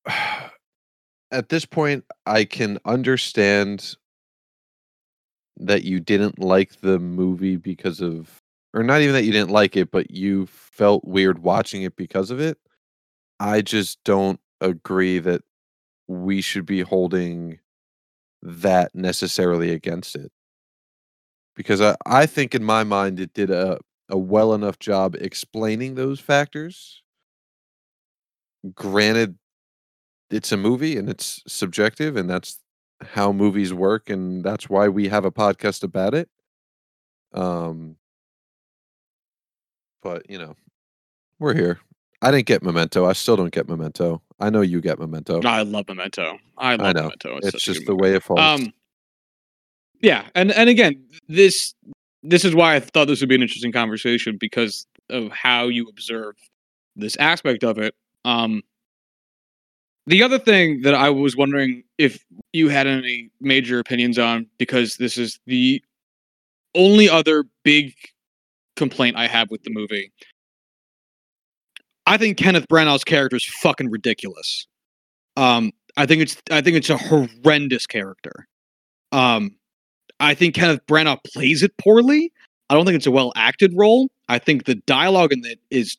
At 1.32 1.48
this 1.48 1.64
point, 1.64 2.04
I 2.26 2.44
can 2.44 2.78
understand 2.84 3.96
that 5.58 5.84
you 5.84 6.00
didn't 6.00 6.38
like 6.38 6.80
the 6.80 6.98
movie 6.98 7.56
because 7.56 8.00
of 8.00 8.42
or 8.74 8.82
not 8.82 9.00
even 9.00 9.14
that 9.14 9.24
you 9.24 9.32
didn't 9.32 9.50
like 9.50 9.74
it, 9.74 9.90
but 9.90 10.10
you 10.10 10.46
felt 10.46 11.02
weird 11.04 11.38
watching 11.38 11.82
it 11.82 11.96
because 11.96 12.30
of 12.30 12.40
it. 12.40 12.58
I 13.40 13.62
just 13.62 13.98
don't 14.04 14.40
agree 14.60 15.18
that 15.20 15.42
we 16.08 16.40
should 16.42 16.66
be 16.66 16.82
holding 16.82 17.60
that 18.42 18.94
necessarily 18.94 19.72
against 19.72 20.16
it. 20.16 20.32
Because 21.54 21.80
I, 21.80 21.96
I 22.04 22.26
think 22.26 22.54
in 22.54 22.62
my 22.64 22.84
mind 22.84 23.18
it 23.18 23.32
did 23.32 23.50
a, 23.50 23.78
a 24.08 24.18
well 24.18 24.52
enough 24.54 24.78
job 24.78 25.14
explaining 25.18 25.94
those 25.94 26.20
factors. 26.20 27.02
Granted, 28.74 29.38
it's 30.30 30.52
a 30.52 30.56
movie 30.56 30.96
and 30.96 31.08
it's 31.08 31.42
subjective 31.46 32.16
and 32.16 32.28
that's 32.28 32.60
how 33.02 33.32
movies 33.32 33.72
work 33.72 34.10
and 34.10 34.42
that's 34.44 34.68
why 34.68 34.88
we 34.88 35.08
have 35.08 35.24
a 35.24 35.30
podcast 35.30 35.82
about 35.82 36.14
it. 36.14 36.28
Um 37.32 37.96
but 40.02 40.28
you 40.30 40.38
know, 40.38 40.54
we're 41.38 41.54
here. 41.54 41.80
I 42.22 42.30
didn't 42.30 42.46
get 42.46 42.62
Memento. 42.62 43.04
I 43.04 43.12
still 43.12 43.36
don't 43.36 43.52
get 43.52 43.68
Memento. 43.68 44.22
I 44.40 44.50
know 44.50 44.62
you 44.62 44.80
get 44.80 44.98
Memento. 44.98 45.42
I 45.42 45.62
love 45.62 45.88
Memento. 45.88 46.38
I 46.56 46.76
love 46.76 46.94
know. 46.94 47.02
Memento. 47.02 47.38
it's 47.42 47.54
a 47.54 47.58
just 47.58 47.84
the 47.86 47.92
movie. 47.92 48.02
way 48.02 48.14
it 48.14 48.22
falls. 48.22 48.40
Um, 48.40 48.72
yeah, 50.00 50.26
and 50.34 50.52
and 50.52 50.68
again, 50.68 51.04
this 51.28 51.74
this 52.22 52.44
is 52.44 52.54
why 52.54 52.74
I 52.74 52.80
thought 52.80 53.06
this 53.06 53.20
would 53.20 53.28
be 53.28 53.34
an 53.34 53.42
interesting 53.42 53.72
conversation 53.72 54.36
because 54.38 54.86
of 55.10 55.30
how 55.30 55.68
you 55.68 55.88
observe 55.88 56.36
this 56.96 57.16
aspect 57.16 57.64
of 57.64 57.78
it. 57.78 57.94
Um, 58.24 58.62
the 60.06 60.22
other 60.22 60.38
thing 60.38 60.82
that 60.82 60.94
I 60.94 61.10
was 61.10 61.36
wondering 61.36 61.82
if 61.98 62.24
you 62.52 62.68
had 62.68 62.86
any 62.86 63.30
major 63.40 63.78
opinions 63.78 64.18
on, 64.18 64.46
because 64.58 64.96
this 64.96 65.18
is 65.18 65.40
the 65.46 65.82
only 66.74 67.08
other 67.08 67.44
big 67.64 67.94
complaint 68.76 69.16
I 69.16 69.26
have 69.26 69.50
with 69.50 69.62
the 69.62 69.70
movie. 69.70 70.12
I 72.06 72.16
think 72.16 72.36
Kenneth 72.36 72.68
Branagh's 72.68 73.04
character 73.04 73.36
is 73.36 73.44
fucking 73.44 73.90
ridiculous. 73.90 74.66
Um, 75.36 75.72
I 75.96 76.06
think 76.06 76.22
it's 76.22 76.36
I 76.50 76.60
think 76.60 76.76
it's 76.76 76.90
a 76.90 76.96
horrendous 76.96 77.86
character. 77.86 78.46
Um, 79.12 79.56
I 80.20 80.34
think 80.34 80.54
Kenneth 80.54 80.86
Branagh 80.86 81.18
plays 81.24 81.62
it 81.62 81.76
poorly. 81.78 82.32
I 82.70 82.74
don't 82.74 82.84
think 82.84 82.96
it's 82.96 83.06
a 83.06 83.10
well 83.10 83.32
acted 83.36 83.72
role. 83.74 84.10
I 84.28 84.38
think 84.38 84.64
the 84.64 84.76
dialogue 84.86 85.32
in 85.32 85.44
it 85.44 85.58
is, 85.70 85.96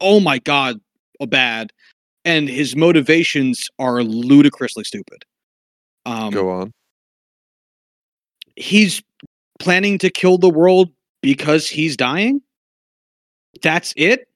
oh 0.00 0.20
my 0.20 0.38
god, 0.38 0.80
a 1.20 1.26
bad, 1.26 1.72
and 2.24 2.48
his 2.48 2.74
motivations 2.76 3.68
are 3.78 4.02
ludicrously 4.02 4.84
stupid. 4.84 5.24
Um, 6.06 6.30
Go 6.30 6.50
on. 6.50 6.72
he's 8.56 9.02
planning 9.58 9.98
to 9.98 10.10
kill 10.10 10.38
the 10.38 10.50
world 10.50 10.90
because 11.22 11.68
he's 11.68 11.96
dying. 11.96 12.40
That's 13.62 13.92
it. 13.96 14.28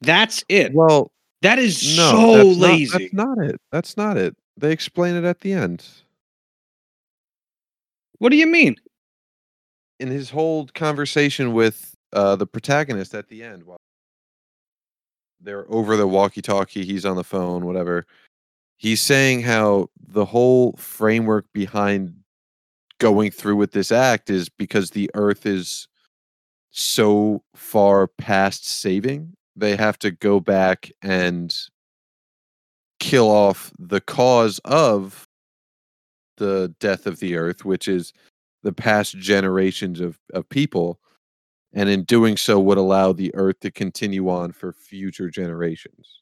That's 0.00 0.44
it. 0.48 0.72
Well, 0.74 1.12
that 1.42 1.58
is 1.58 1.96
no, 1.96 2.10
so 2.10 2.44
that's 2.44 2.58
not- 2.58 2.68
lazy. 2.70 2.98
that's 2.98 3.12
not 3.14 3.38
it. 3.38 3.60
That's 3.70 3.96
not 3.96 4.16
it. 4.16 4.36
They 4.56 4.72
explain 4.72 5.14
it 5.16 5.24
at 5.24 5.40
the 5.40 5.52
end. 5.52 5.84
what 8.18 8.30
do 8.30 8.36
you 8.36 8.46
mean? 8.46 8.76
in 10.00 10.08
his 10.08 10.30
whole 10.30 10.66
conversation 10.74 11.52
with 11.52 11.94
uh, 12.12 12.34
the 12.34 12.46
protagonist 12.46 13.14
at 13.14 13.28
the 13.28 13.40
end, 13.40 13.62
while 13.62 13.78
they're 15.42 15.70
over 15.72 15.96
the 15.96 16.06
walkie-talkie, 16.06 16.84
he's 16.84 17.04
on 17.04 17.16
the 17.16 17.24
phone, 17.24 17.66
whatever. 17.66 18.06
He's 18.76 19.00
saying 19.00 19.42
how 19.42 19.90
the 20.00 20.24
whole 20.24 20.72
framework 20.72 21.46
behind 21.52 22.14
going 22.98 23.30
through 23.30 23.56
with 23.56 23.72
this 23.72 23.92
act 23.92 24.30
is 24.30 24.48
because 24.48 24.90
the 24.90 25.10
Earth 25.14 25.46
is 25.46 25.88
so 26.70 27.42
far 27.54 28.06
past 28.06 28.66
saving, 28.66 29.34
they 29.54 29.76
have 29.76 29.98
to 29.98 30.10
go 30.10 30.40
back 30.40 30.90
and 31.02 31.54
kill 32.98 33.28
off 33.28 33.72
the 33.78 34.00
cause 34.00 34.60
of 34.64 35.28
the 36.38 36.74
death 36.80 37.06
of 37.06 37.20
the 37.20 37.36
Earth, 37.36 37.64
which 37.64 37.88
is 37.88 38.12
the 38.62 38.72
past 38.72 39.18
generations 39.18 40.00
of, 40.00 40.18
of 40.32 40.48
people 40.48 40.98
and 41.74 41.88
in 41.88 42.04
doing 42.04 42.36
so 42.36 42.60
would 42.60 42.78
allow 42.78 43.12
the 43.12 43.34
earth 43.34 43.60
to 43.60 43.70
continue 43.70 44.28
on 44.28 44.52
for 44.52 44.72
future 44.72 45.30
generations 45.30 46.20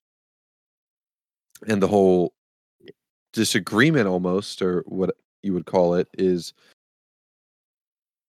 and 1.69 1.83
the 1.83 1.89
whole 1.89 2.33
disagreement 3.33 4.07
almost 4.07 4.63
or 4.63 4.83
what 4.87 5.15
you 5.43 5.53
would 5.53 5.67
call 5.67 5.95
it 5.95 6.09
is 6.19 6.53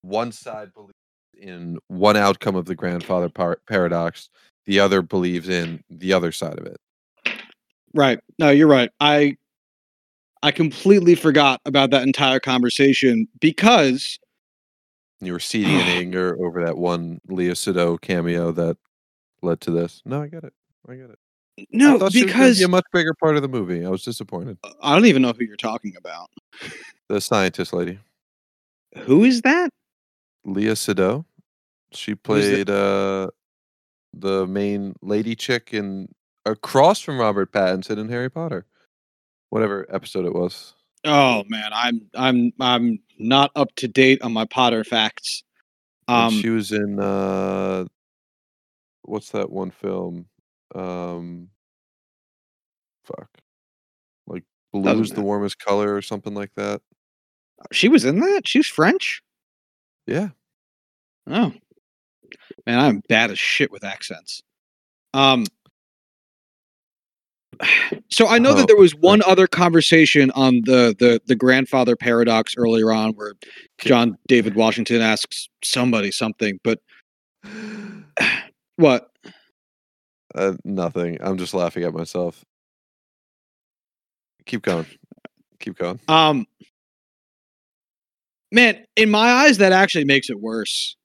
one 0.02 0.32
side 0.32 0.74
believes 0.74 0.94
in 1.40 1.78
one 1.88 2.18
outcome 2.18 2.56
of 2.56 2.66
the 2.66 2.76
grandfather 2.76 3.30
par- 3.30 3.60
paradox 3.68 4.30
the 4.66 4.80
other 4.80 5.02
believes 5.02 5.50
in 5.50 5.84
the 5.90 6.14
other 6.14 6.32
side 6.32 6.60
of 6.60 6.66
it 6.66 6.78
Right. 7.94 8.20
No, 8.40 8.50
you're 8.50 8.68
right. 8.68 8.90
I 9.00 9.38
I 10.44 10.52
completely 10.52 11.16
forgot 11.16 11.62
about 11.66 11.92
that 11.92 12.04
entire 12.04 12.40
conversation 12.40 13.28
because 13.40 14.18
you 15.22 15.34
were 15.34 15.40
seething 15.40 15.74
in 15.74 15.82
anger 15.88 16.38
over 16.44 16.64
that 16.66 16.78
one 16.78 17.22
Léa 17.30 17.52
Seydoux 17.52 18.00
cameo 18.02 18.52
that 18.52 18.78
led 19.42 19.62
to 19.62 19.72
this. 19.72 20.02
No, 20.06 20.22
I 20.22 20.28
get 20.28 20.44
it. 20.44 20.54
I 20.88 20.96
get 20.96 21.10
it. 21.10 21.20
No, 21.72 22.00
thought 22.00 22.12
she 22.12 22.24
was 22.24 22.32
because 22.32 22.60
be 22.60 22.64
a 22.66 22.68
much 22.68 22.86
bigger 22.92 23.14
part 23.14 23.36
of 23.36 23.42
the 23.42 23.48
movie. 23.48 23.86
I 23.86 23.90
was 23.90 24.04
disappointed. 24.04 24.58
I 24.82 24.96
don't 24.96 25.06
even 25.06 25.22
know 25.22 25.34
who 25.38 25.46
you're 25.46 25.58
talking 25.58 25.96
about. 25.96 26.30
The 27.08 27.22
scientist 27.22 27.74
lady, 27.74 28.00
Who 29.00 29.24
is 29.24 29.42
that? 29.42 29.70
Léa 30.48 30.72
Seydoux, 30.72 31.26
she 31.92 32.16
played 32.16 32.70
uh 32.70 33.30
the 34.14 34.48
main 34.48 34.96
lady 35.02 35.36
chick 35.36 35.74
in 35.74 36.10
across 36.46 37.00
from 37.00 37.20
Robert 37.20 37.52
Pattinson 37.52 37.98
in 37.98 38.10
Harry 38.10 38.30
Potter, 38.30 38.66
whatever 39.50 39.86
episode 39.90 40.26
it 40.26 40.34
was. 40.34 40.74
Oh 41.04 41.44
man, 41.48 41.72
I'm 41.74 42.02
I'm 42.16 42.54
I'm 42.60 43.00
not 43.18 43.52
up 43.56 43.74
to 43.78 43.88
date 43.88 44.22
on 44.22 44.34
my 44.34 44.46
Potter 44.46 44.84
facts. 44.84 45.44
Um, 46.08 46.32
she 46.32 46.50
was 46.50 46.72
in 46.72 47.00
uh, 47.00 47.86
what's 49.04 49.32
that 49.32 49.50
one 49.50 49.72
film? 49.72 50.28
Um, 50.76 51.50
fuck, 53.06 53.30
like 54.28 54.44
blue's 54.74 55.12
the 55.12 55.22
warmest 55.22 55.60
color 55.60 55.96
or 55.96 56.02
something 56.02 56.34
like 56.34 56.54
that. 56.56 56.82
she 57.72 57.88
was 57.88 58.06
in 58.06 58.20
that. 58.20 58.48
She's 58.48 58.68
French. 58.68 59.24
Yeah, 60.08 60.30
Oh, 61.28 61.54
man, 62.66 62.80
I'm 62.80 63.02
bad 63.08 63.32
as 63.32 63.40
shit 63.40 63.72
with 63.72 63.84
accents. 63.84 64.42
Um, 65.14 65.46
so 68.10 68.28
I 68.28 68.40
know 68.40 68.52
Oh, 68.52 68.56
that 68.56 68.68
there 68.68 68.78
was 68.78 68.96
one 68.96 69.22
other 69.24 69.48
conversation 69.48 70.32
on 70.32 70.62
the 70.66 70.96
the 70.98 71.22
the 71.26 71.36
grandfather 71.36 71.96
paradox 71.96 72.56
earlier 72.58 72.92
on, 72.92 73.14
where 73.14 73.34
John 73.80 74.18
David 74.28 74.56
Washington 74.56 75.02
asks 75.02 75.50
somebody 75.64 76.12
something, 76.12 76.60
but 76.64 76.80
what? 78.78 79.10
Uh, 80.34 80.54
nothing. 80.64 81.18
I'm 81.22 81.38
just 81.38 81.54
laughing 81.54 81.84
at 81.84 81.94
myself. 81.94 82.44
Keep 84.46 84.64
going. 84.64 84.86
Keep 85.60 85.78
going. 85.78 86.00
Um, 86.08 86.46
man, 88.52 88.86
in 88.96 89.12
my 89.12 89.30
eyes, 89.32 89.58
that 89.60 89.72
actually 89.72 90.06
makes 90.06 90.30
it 90.30 90.40
worse 90.40 90.96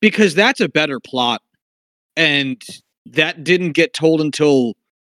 because 0.00 0.34
that's 0.34 0.60
a 0.60 0.68
better 0.68 0.98
plot, 1.00 1.42
and 2.16 2.62
that 3.06 3.44
didn't 3.44 3.72
get 3.72 3.92
told 3.94 4.20
until 4.20 4.74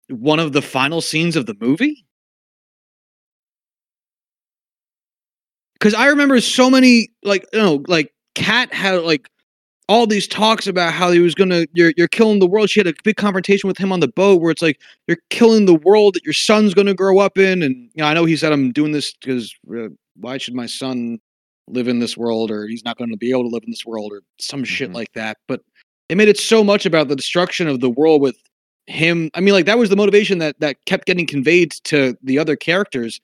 one 0.10 0.40
of 0.40 0.54
the 0.54 0.62
final 0.62 1.02
scenes 1.02 1.36
of 1.36 1.46
the 1.46 1.56
movie. 1.60 2.06
Because 5.74 5.94
I 5.94 6.08
remember 6.08 6.40
so 6.42 6.70
many, 6.70 7.10
like 7.24 7.46
you 7.54 7.60
know, 7.60 7.84
like 7.88 8.12
Kat 8.36 8.74
had 8.74 9.04
like 9.04 9.30
all 9.90 10.08
these 10.08 10.28
talks 10.28 10.68
about 10.68 10.94
how 10.94 11.12
he 11.12 11.20
was 11.20 11.36
gonna 11.36 11.66
you're 11.74 11.94
you're 11.98 12.08
killing 12.08 12.40
the 12.40 12.48
world. 12.48 12.70
She 12.70 12.80
had 12.80 12.88
a 12.88 12.94
big 13.04 13.18
confrontation 13.18 13.68
with 13.68 13.78
him 13.78 13.92
on 13.92 14.00
the 14.00 14.08
boat 14.08 14.42
where 14.42 14.52
it's 14.52 14.62
like 14.62 14.80
you're 15.08 15.18
killing 15.30 15.66
the 15.66 15.76
world 15.76 16.16
that 16.16 16.24
your 16.26 16.34
son's 16.34 16.74
gonna 16.74 16.96
grow 16.96 17.20
up 17.20 17.38
in. 17.38 17.62
And 17.64 17.76
you 17.94 18.04
know, 18.04 18.06
I 18.06 18.14
know 18.14 18.26
he 18.26 18.38
said 18.38 18.52
I'm 18.54 18.72
doing 18.72 18.92
this 18.92 19.14
because 19.14 19.54
uh, 19.76 19.90
why 20.16 20.38
should 20.40 20.56
my 20.56 20.66
son 20.66 21.20
live 21.70 21.88
in 21.88 22.00
this 22.00 22.18
world 22.18 22.50
or 22.52 22.68
he's 22.68 22.86
not 22.86 22.98
going 22.98 23.10
to 23.12 23.18
be 23.18 23.30
able 23.32 23.44
to 23.44 23.50
live 23.50 23.64
in 23.66 23.72
this 23.72 23.86
world 23.86 24.14
or 24.14 24.22
some 24.40 24.64
shit 24.64 24.90
Mhm. 24.90 24.96
like 24.96 25.12
that. 25.14 25.38
But 25.48 25.62
they 26.10 26.16
made 26.16 26.30
it 26.30 26.40
so 26.40 26.64
much 26.64 26.86
about 26.86 27.08
the 27.08 27.16
destruction 27.16 27.68
of 27.68 27.80
the 27.80 27.90
world 27.90 28.22
with 28.22 28.38
him. 28.88 29.30
I 29.34 29.42
mean, 29.42 29.54
like 29.54 29.66
that 29.66 29.78
was 29.78 29.90
the 29.90 29.96
motivation 29.96 30.38
that 30.40 30.60
that 30.60 30.84
kept 30.86 31.06
getting 31.06 31.28
conveyed 31.28 31.72
to 31.86 32.18
the 32.24 32.40
other 32.40 32.56
characters. 32.56 33.20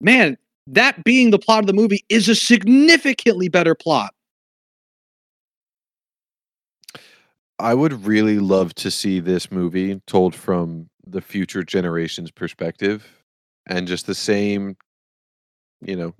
Man, 0.00 0.38
that 0.66 1.02
being 1.04 1.30
the 1.30 1.38
plot 1.38 1.60
of 1.60 1.66
the 1.66 1.72
movie 1.72 2.04
is 2.08 2.28
a 2.28 2.34
significantly 2.34 3.48
better 3.48 3.74
plot. 3.74 4.14
I 7.58 7.74
would 7.74 8.06
really 8.06 8.38
love 8.38 8.74
to 8.76 8.90
see 8.90 9.18
this 9.18 9.50
movie 9.50 10.00
told 10.06 10.34
from 10.34 10.88
the 11.04 11.20
future 11.20 11.64
generation's 11.64 12.30
perspective 12.30 13.08
and 13.66 13.88
just 13.88 14.06
the 14.06 14.14
same, 14.14 14.76
you 15.80 15.96
know, 15.96 16.14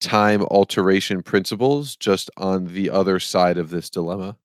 time 0.00 0.42
alteration 0.42 1.22
principles 1.22 1.96
just 1.96 2.30
on 2.36 2.66
the 2.66 2.90
other 2.90 3.18
side 3.18 3.56
of 3.56 3.70
this 3.70 3.88
dilemma. 3.88 4.36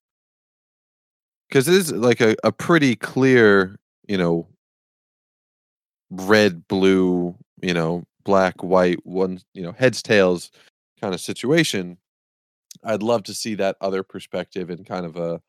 Because 1.50 1.66
it 1.66 1.74
is 1.74 1.90
like 1.92 2.20
a, 2.20 2.36
a 2.44 2.52
pretty 2.52 2.94
clear, 2.94 3.76
you 4.06 4.16
know, 4.16 4.46
red, 6.10 6.68
blue, 6.68 7.34
you 7.60 7.74
know, 7.74 8.04
black, 8.24 8.62
white, 8.62 9.04
one, 9.04 9.40
you 9.52 9.62
know, 9.62 9.72
heads, 9.72 10.00
tails 10.00 10.52
kind 11.00 11.12
of 11.12 11.20
situation. 11.20 11.98
I'd 12.84 13.02
love 13.02 13.24
to 13.24 13.34
see 13.34 13.56
that 13.56 13.76
other 13.80 14.04
perspective 14.04 14.70
and 14.70 14.86
kind 14.86 15.04
of 15.04 15.16
a 15.16 15.42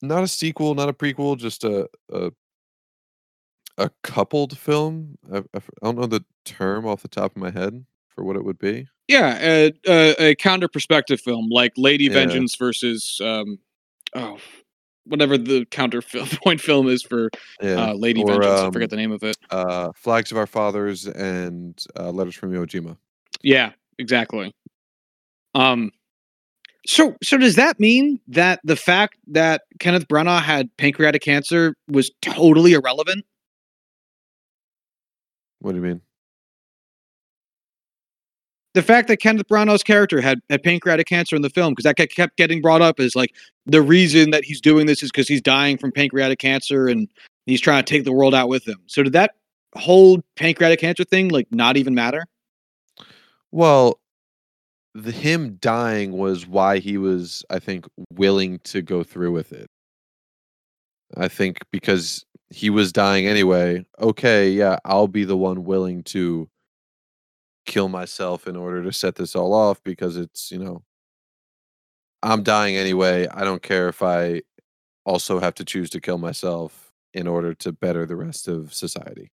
not 0.00 0.22
a 0.22 0.28
sequel, 0.28 0.76
not 0.76 0.88
a 0.88 0.92
prequel, 0.92 1.36
just 1.36 1.64
a 1.64 1.88
a, 2.12 2.30
a 3.78 3.90
coupled 4.04 4.56
film. 4.56 5.18
I 5.32 5.42
don't 5.82 5.98
know 5.98 6.06
the 6.06 6.24
term 6.44 6.86
off 6.86 7.02
the 7.02 7.08
top 7.08 7.32
of 7.32 7.36
my 7.36 7.50
head 7.50 7.84
for 8.08 8.22
what 8.22 8.36
it 8.36 8.44
would 8.44 8.60
be. 8.60 8.86
Yeah, 9.08 9.38
a, 9.40 9.72
a, 9.88 10.30
a 10.30 10.34
counter 10.36 10.68
perspective 10.68 11.20
film 11.20 11.48
like 11.50 11.72
Lady 11.76 12.04
Yeah. 12.04 12.12
Vengeance 12.12 12.54
versus 12.54 13.20
um, 13.24 13.58
oh, 14.14 14.38
whatever 15.04 15.38
the 15.38 15.64
counter 15.66 16.02
film, 16.02 16.28
point 16.44 16.60
film 16.60 16.88
is 16.88 17.02
for 17.02 17.30
Yeah, 17.62 17.90
uh, 17.90 17.94
Lady 17.94 18.22
or, 18.22 18.26
Vengeance. 18.26 18.60
I 18.60 18.66
um, 18.66 18.72
forget 18.72 18.90
the 18.90 18.96
name 18.96 19.12
of 19.12 19.22
it. 19.22 19.36
uh, 19.50 19.90
Flags 19.94 20.30
of 20.30 20.38
Our 20.38 20.46
Fathers 20.46 21.06
and 21.06 21.82
uh, 21.98 22.10
Letters 22.10 22.34
from 22.34 22.52
Iwo 22.52 22.66
Jima. 22.66 22.96
Yeah, 23.42 23.72
exactly. 23.98 24.54
Um, 25.54 25.90
so 26.86 27.16
so 27.22 27.36
does 27.36 27.56
that 27.56 27.78
mean 27.78 28.20
that 28.28 28.60
the 28.64 28.76
fact 28.76 29.16
that 29.28 29.62
Kenneth 29.78 30.08
Branagh 30.08 30.42
had 30.42 30.74
pancreatic 30.76 31.22
cancer 31.22 31.74
was 31.88 32.10
totally 32.22 32.72
irrelevant? 32.72 33.24
What 35.60 35.72
do 35.72 35.76
you 35.78 35.82
mean? 35.82 36.00
The 38.78 38.84
fact 38.84 39.08
that 39.08 39.16
Kenneth 39.16 39.48
Branagh's 39.48 39.82
character 39.82 40.20
had, 40.20 40.40
had 40.50 40.62
pancreatic 40.62 41.08
cancer 41.08 41.34
in 41.34 41.42
the 41.42 41.50
film, 41.50 41.72
because 41.72 41.82
that 41.82 41.96
kept- 41.96 42.36
getting 42.36 42.62
brought 42.62 42.80
up 42.80 43.00
as 43.00 43.16
like 43.16 43.34
the 43.66 43.82
reason 43.82 44.30
that 44.30 44.44
he's 44.44 44.60
doing 44.60 44.86
this 44.86 45.02
is 45.02 45.10
because 45.10 45.26
he's 45.26 45.42
dying 45.42 45.76
from 45.76 45.90
pancreatic 45.90 46.38
cancer 46.38 46.86
and 46.86 47.08
he's 47.46 47.60
trying 47.60 47.82
to 47.82 47.92
take 47.92 48.04
the 48.04 48.12
world 48.12 48.36
out 48.36 48.48
with 48.48 48.68
him. 48.68 48.78
So 48.86 49.02
did 49.02 49.14
that 49.14 49.32
whole 49.74 50.22
pancreatic 50.36 50.78
cancer 50.78 51.02
thing 51.02 51.30
like 51.30 51.48
not 51.50 51.76
even 51.76 51.92
matter? 51.92 52.24
Well, 53.50 53.98
the 54.94 55.10
him 55.10 55.56
dying 55.60 56.12
was 56.12 56.46
why 56.46 56.78
he 56.78 56.98
was, 56.98 57.44
I 57.50 57.58
think, 57.58 57.84
willing 58.12 58.60
to 58.60 58.80
go 58.80 59.02
through 59.02 59.32
with 59.32 59.52
it. 59.52 59.66
I 61.16 61.26
think 61.26 61.58
because 61.72 62.24
he 62.50 62.70
was 62.70 62.92
dying 62.92 63.26
anyway. 63.26 63.84
Okay, 64.00 64.50
yeah, 64.50 64.78
I'll 64.84 65.08
be 65.08 65.24
the 65.24 65.36
one 65.36 65.64
willing 65.64 66.04
to 66.04 66.48
kill 67.68 67.88
myself 67.88 68.48
in 68.48 68.56
order 68.56 68.82
to 68.82 68.92
set 68.92 69.14
this 69.14 69.36
all 69.36 69.52
off 69.52 69.80
because 69.84 70.16
it's, 70.16 70.50
you 70.50 70.58
know, 70.58 70.82
I'm 72.22 72.42
dying 72.42 72.76
anyway. 72.76 73.28
I 73.30 73.44
don't 73.44 73.62
care 73.62 73.88
if 73.88 74.02
I 74.02 74.42
also 75.04 75.38
have 75.38 75.54
to 75.56 75.64
choose 75.64 75.90
to 75.90 76.00
kill 76.00 76.18
myself 76.18 76.90
in 77.14 77.28
order 77.28 77.54
to 77.54 77.72
better 77.72 78.06
the 78.06 78.16
rest 78.16 78.48
of 78.48 78.74
society. 78.74 79.30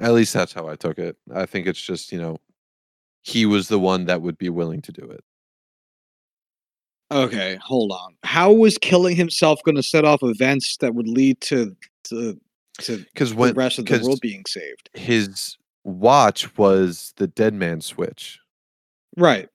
At 0.00 0.12
least 0.12 0.34
that's 0.34 0.52
how 0.52 0.68
I 0.68 0.76
took 0.76 0.98
it. 0.98 1.16
I 1.34 1.46
think 1.46 1.66
it's 1.66 1.80
just, 1.80 2.12
you 2.12 2.20
know, 2.20 2.38
he 3.22 3.46
was 3.46 3.68
the 3.68 3.78
one 3.78 4.04
that 4.06 4.20
would 4.20 4.38
be 4.38 4.50
willing 4.50 4.82
to 4.82 4.92
do 4.92 5.04
it. 5.10 5.24
Okay, 7.10 7.58
hold 7.62 7.92
on. 7.92 8.14
How 8.24 8.52
was 8.52 8.78
killing 8.78 9.16
himself 9.16 9.60
going 9.64 9.76
to 9.76 9.82
set 9.82 10.04
off 10.04 10.20
events 10.22 10.76
that 10.78 10.94
would 10.94 11.08
lead 11.08 11.40
to 11.42 11.76
to 12.04 12.38
to 12.80 12.98
Because 12.98 13.34
when 13.34 13.50
the 13.50 13.54
rest 13.54 13.78
of 13.78 13.86
the 13.86 14.00
world 14.00 14.20
being 14.20 14.44
saved? 14.46 14.90
his 14.94 15.56
watch 15.84 16.56
was 16.58 17.12
the 17.16 17.26
dead 17.26 17.54
man 17.54 17.80
switch. 17.80 18.40
Right. 19.16 19.48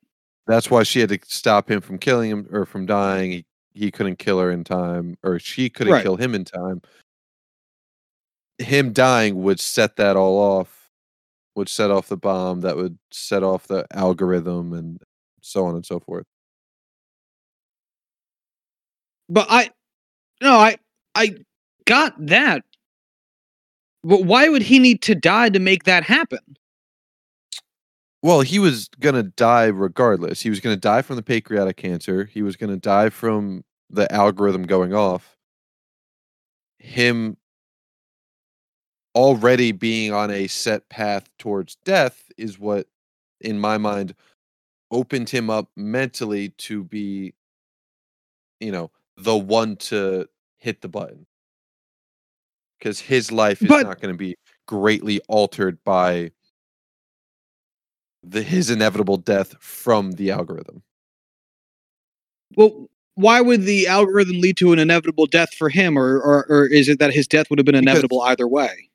That's 0.47 0.71
why 0.71 0.83
she 0.83 0.99
had 1.01 1.09
to 1.09 1.19
stop 1.25 1.69
him 1.69 1.81
from 1.81 1.97
killing 1.99 2.29
him 2.31 2.47
or 2.51 2.65
from 2.65 2.85
dying. 2.85 3.31
He, 3.31 3.45
he 3.73 3.91
couldn't 3.91 4.17
kill 4.19 4.39
her 4.39 4.51
in 4.51 4.63
time, 4.63 5.17
or 5.23 5.39
she 5.39 5.69
couldn't 5.69 5.93
Right. 5.93 6.03
kill 6.03 6.15
him 6.17 6.33
in 6.35 6.45
time. 6.45 6.81
Him 8.59 8.91
dying 8.93 9.43
would 9.43 9.59
set 9.59 9.95
that 9.97 10.15
all 10.15 10.37
off, 10.39 10.89
would 11.55 11.69
set 11.69 11.91
off 11.91 12.07
the 12.07 12.17
bomb 12.17 12.61
that 12.61 12.75
would 12.77 12.97
set 13.11 13.43
off 13.43 13.67
the 13.67 13.85
algorithm 13.91 14.73
and 14.73 15.01
so 15.41 15.65
on 15.65 15.75
and 15.75 15.85
so 15.85 15.99
forth. 15.99 16.25
But 19.29 19.47
I 19.49 19.71
no, 20.41 20.57
I 20.57 20.77
I 21.15 21.35
got 21.85 22.13
that. 22.27 22.63
But 24.07 24.23
why 24.23 24.47
would 24.47 24.61
he 24.61 24.79
need 24.79 25.01
to 25.03 25.15
die 25.15 25.49
to 25.49 25.59
make 25.59 25.83
that 25.83 26.03
happen? 26.03 26.39
Well, 28.23 28.39
he 28.39 28.57
was 28.57 28.87
gonna 28.99 29.23
die 29.23 29.65
regardless. 29.65 30.41
He 30.41 30.49
was 30.49 30.61
gonna 30.61 30.77
die 30.77 31.01
from 31.01 31.17
the 31.17 31.21
pancreatic 31.21 31.75
cancer. 31.75 32.23
He 32.23 32.41
was 32.41 32.55
gonna 32.55 32.77
die 32.77 33.09
from 33.09 33.65
the 33.89 34.11
algorithm 34.11 34.63
going 34.63 34.93
off. 34.93 35.35
Him 36.79 37.35
already 39.13 39.73
being 39.73 40.13
on 40.13 40.31
a 40.31 40.47
set 40.47 40.87
path 40.87 41.29
towards 41.37 41.75
death 41.83 42.31
is 42.37 42.57
what, 42.57 42.87
in 43.41 43.59
my 43.59 43.77
mind, 43.77 44.15
opened 44.89 45.29
him 45.29 45.49
up 45.49 45.69
mentally 45.75 46.49
to 46.59 46.85
be, 46.85 47.33
you 48.61 48.71
know, 48.71 48.89
the 49.17 49.35
one 49.35 49.75
to 49.75 50.29
hit 50.59 50.81
the 50.81 50.87
button. 50.87 51.26
Because 52.79 52.99
his 52.99 53.31
life 53.31 53.61
is 53.61 53.67
But- 53.67 53.83
not 53.83 53.99
going 54.01 54.13
to 54.13 54.17
be 54.17 54.35
greatly 54.67 55.19
altered 55.27 55.83
by 55.83 56.31
the 58.23 58.43
his 58.43 58.69
inevitable 58.69 59.17
death 59.17 59.55
from 59.61 60.11
the 60.13 60.31
algorithm. 60.31 60.83
Well, 62.55 62.89
why 63.15 63.41
would 63.41 63.63
the 63.63 63.87
algorithm 63.87 64.39
lead 64.41 64.57
to 64.57 64.73
an 64.73 64.79
inevitable 64.79 65.25
death 65.27 65.53
for 65.53 65.69
him, 65.69 65.97
or 65.97 66.19
or, 66.21 66.45
or 66.49 66.65
is 66.67 66.87
it 66.89 66.99
that 66.99 67.13
his 67.13 67.27
death 67.27 67.49
would 67.49 67.57
have 67.59 67.65
been 67.65 67.75
Because- 67.75 67.83
inevitable 67.95 68.21
either 68.21 68.47
way? 68.47 68.89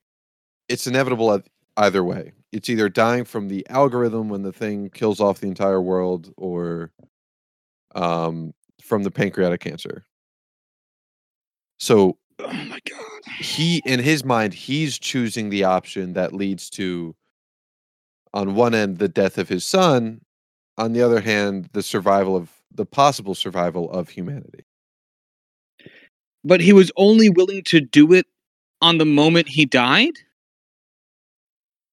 It's 0.68 0.86
inevitable 0.86 1.40
either 1.76 2.04
way. 2.04 2.32
It's 2.52 2.68
either 2.68 2.88
dying 2.88 3.24
from 3.24 3.48
the 3.48 3.66
algorithm 3.68 4.28
when 4.28 4.42
the 4.42 4.52
thing 4.52 4.90
kills 4.90 5.20
off 5.20 5.40
the 5.40 5.48
entire 5.48 5.80
world, 5.80 6.32
or 6.36 6.92
um, 7.94 8.52
from 8.82 9.02
the 9.02 9.10
pancreatic 9.10 9.60
cancer. 9.60 10.04
So 11.78 12.18
Oh 12.44 12.52
my 12.52 12.78
god! 12.88 13.34
he, 13.40 13.82
in 13.86 14.00
his 14.00 14.24
mind, 14.24 14.52
he's 14.54 14.98
choosing 14.98 15.48
the 15.50 15.64
option 15.64 16.12
that 16.14 16.32
leads 16.32 16.68
to, 16.70 17.14
on 18.34 18.54
one 18.54 18.74
end, 18.74 18.98
the 18.98 19.08
death 19.08 19.38
of 19.38 19.48
his 19.48 19.64
son, 19.64 20.20
on 20.78 20.92
the 20.92 21.02
other 21.02 21.20
hand, 21.20 21.68
the 21.72 21.82
survival 21.82 22.34
of 22.36 22.50
the 22.74 22.86
possible 22.86 23.34
survival 23.34 23.90
of 23.92 24.08
humanity. 24.08 24.64
But 26.44 26.60
he 26.60 26.72
was 26.72 26.90
only 26.96 27.28
willing 27.30 27.62
to 27.64 27.80
do 27.80 28.12
it 28.12 28.26
on 28.80 28.98
the 28.98 29.04
moment 29.04 29.48
he 29.48 29.64
died. 29.66 30.12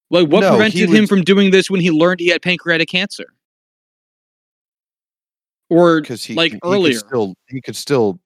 Like, 0.10 0.28
what 0.30 0.40
No, 0.40 0.52
prevented 0.52 0.90
him 0.90 1.02
was- 1.02 1.10
from 1.10 1.22
doing 1.24 1.52
this 1.52 1.70
when 1.70 1.82
he 1.82 1.92
learned 1.92 2.20
he 2.20 2.28
had 2.30 2.42
pancreatic 2.42 2.90
cancer? 2.90 3.26
or 5.72 6.02
because 6.02 6.24
he 6.24 6.34
like 6.34 6.54
he 6.54 6.60
earlier. 6.64 6.94
could 6.94 7.08
still 7.08 7.36
he 7.48 7.62
could 7.62 7.76
still 7.76 8.20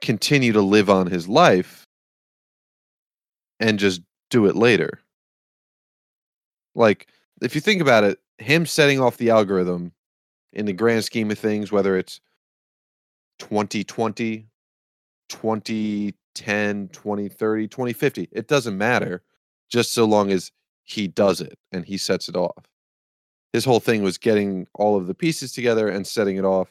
continue 0.00 0.52
to 0.52 0.62
live 0.62 0.88
on 0.90 1.06
his 1.06 1.28
life 1.28 1.86
and 3.60 3.78
just 3.78 4.02
do 4.30 4.46
it 4.46 4.56
later. 4.56 5.00
Like 6.74 7.08
if 7.42 7.54
you 7.54 7.60
think 7.60 7.82
about 7.82 8.04
it, 8.04 8.18
him 8.38 8.66
setting 8.66 9.00
off 9.00 9.16
the 9.16 9.30
algorithm 9.30 9.92
in 10.52 10.66
the 10.66 10.72
grand 10.72 11.04
scheme 11.04 11.30
of 11.30 11.38
things, 11.38 11.72
whether 11.72 11.96
it's 11.96 12.20
2020, 13.38 14.46
2010, 15.28 16.88
2030, 16.88 17.68
2050, 17.68 18.28
it 18.32 18.48
doesn't 18.48 18.78
matter 18.78 19.22
just 19.68 19.92
so 19.92 20.04
long 20.04 20.30
as 20.30 20.50
he 20.84 21.06
does 21.08 21.40
it 21.40 21.58
and 21.72 21.84
he 21.84 21.98
sets 21.98 22.28
it 22.28 22.36
off. 22.36 22.64
His 23.52 23.64
whole 23.64 23.80
thing 23.80 24.02
was 24.02 24.18
getting 24.18 24.66
all 24.74 24.96
of 24.96 25.06
the 25.06 25.14
pieces 25.14 25.52
together 25.52 25.88
and 25.88 26.06
setting 26.06 26.36
it 26.36 26.44
off. 26.44 26.68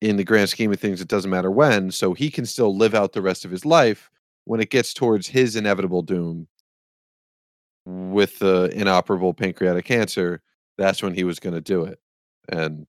In 0.00 0.16
the 0.16 0.24
grand 0.24 0.48
scheme 0.48 0.72
of 0.72 0.78
things, 0.78 1.00
it 1.00 1.08
doesn't 1.08 1.30
matter 1.30 1.50
when, 1.50 1.90
so 1.90 2.14
he 2.14 2.30
can 2.30 2.46
still 2.46 2.76
live 2.76 2.94
out 2.94 3.12
the 3.12 3.22
rest 3.22 3.44
of 3.44 3.50
his 3.50 3.64
life 3.64 4.10
when 4.44 4.60
it 4.60 4.70
gets 4.70 4.94
towards 4.94 5.26
his 5.26 5.56
inevitable 5.56 6.02
doom 6.02 6.46
with 7.84 8.38
the 8.38 8.70
inoperable 8.74 9.34
pancreatic 9.34 9.84
cancer. 9.84 10.40
That's 10.76 11.02
when 11.02 11.14
he 11.14 11.24
was 11.24 11.40
going 11.40 11.54
to 11.54 11.60
do 11.60 11.84
it. 11.84 11.98
And 12.48 12.86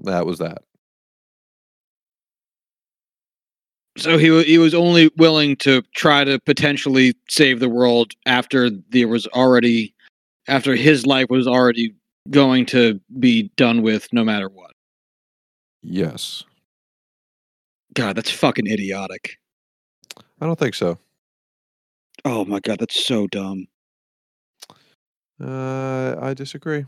that 0.00 0.26
was 0.26 0.38
that. 0.38 0.62
So 3.96 4.18
he 4.18 4.42
he 4.42 4.58
was 4.58 4.74
only 4.74 5.10
willing 5.16 5.54
to 5.58 5.82
try 5.94 6.24
to 6.24 6.40
potentially 6.40 7.14
save 7.28 7.60
the 7.60 7.68
world 7.68 8.12
after 8.26 8.68
there 8.90 9.06
was 9.06 9.26
already 9.28 9.94
after 10.48 10.74
his 10.74 11.06
life 11.06 11.26
was 11.30 11.46
already 11.46 11.94
going 12.30 12.66
to 12.66 13.00
be 13.20 13.50
done 13.56 13.82
with 13.82 14.08
no 14.12 14.24
matter 14.24 14.48
what. 14.48 14.73
Yes. 15.84 16.42
God, 17.92 18.16
that's 18.16 18.30
fucking 18.30 18.66
idiotic. 18.66 19.36
I 20.40 20.46
don't 20.46 20.58
think 20.58 20.74
so. 20.74 20.98
Oh 22.24 22.44
my 22.46 22.58
god, 22.58 22.78
that's 22.80 23.04
so 23.04 23.26
dumb. 23.26 23.66
Uh, 25.40 26.16
I 26.20 26.32
disagree. 26.34 26.86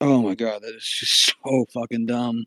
Oh 0.00 0.22
my 0.22 0.34
god, 0.34 0.62
that 0.62 0.74
is 0.74 0.84
just 0.84 1.34
so 1.44 1.66
fucking 1.74 2.06
dumb. 2.06 2.46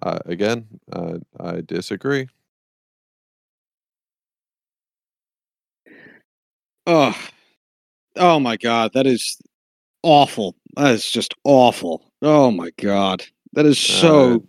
Uh, 0.00 0.18
again, 0.26 0.68
uh, 0.92 1.18
I 1.40 1.60
disagree. 1.62 2.28
Oh, 6.86 7.16
oh 8.16 8.40
my 8.40 8.56
god, 8.56 8.92
that 8.94 9.06
is 9.06 9.38
awful. 10.02 10.54
That 10.78 10.94
is 10.94 11.10
just 11.10 11.34
awful. 11.42 12.08
Oh 12.22 12.52
my 12.52 12.70
god, 12.80 13.24
that 13.54 13.66
is 13.66 13.76
uh, 13.76 13.92
so 14.00 14.44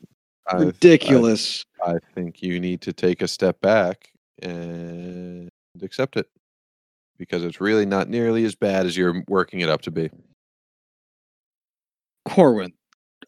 I, 0.48 0.58
ridiculous. 0.58 1.66
I 1.84 1.96
think 2.14 2.44
you 2.44 2.60
need 2.60 2.82
to 2.82 2.94
take 2.94 3.24
a 3.24 3.28
step 3.28 3.60
back 3.62 4.10
and 4.40 5.50
accept 5.82 6.18
it 6.18 6.30
because 7.18 7.44
it's 7.44 7.60
really 7.60 7.88
not 7.88 8.10
nearly 8.10 8.46
as 8.46 8.54
bad 8.54 8.86
as 8.86 8.96
you're 8.96 9.24
working 9.28 9.62
it 9.62 9.70
up 9.70 9.82
to 9.82 9.92
be. 9.92 10.12
Corwin, 12.28 12.74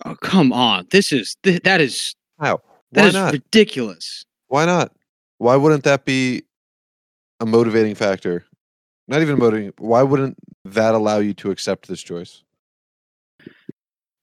oh 0.06 0.14
come 0.14 0.54
on, 0.54 0.86
this 0.92 1.12
is 1.12 1.36
th- 1.42 1.64
that 1.64 1.82
is 1.82 2.14
How? 2.40 2.62
that 2.92 3.08
is 3.08 3.14
not? 3.16 3.34
ridiculous. 3.34 4.26
Why 4.50 4.66
not? 4.66 4.92
Why 5.40 5.56
wouldn't 5.56 5.86
that 5.86 6.06
be 6.06 6.44
a 7.40 7.48
motivating 7.48 7.96
factor? 7.96 8.46
Not 9.08 9.24
even 9.24 9.34
a 9.34 9.38
motivating. 9.40 9.74
Why 9.80 10.04
wouldn't 10.04 10.38
that 10.66 10.94
allow 10.94 11.18
you 11.18 11.34
to 11.34 11.50
accept 11.50 11.88
this 11.88 12.04
choice? 12.04 12.44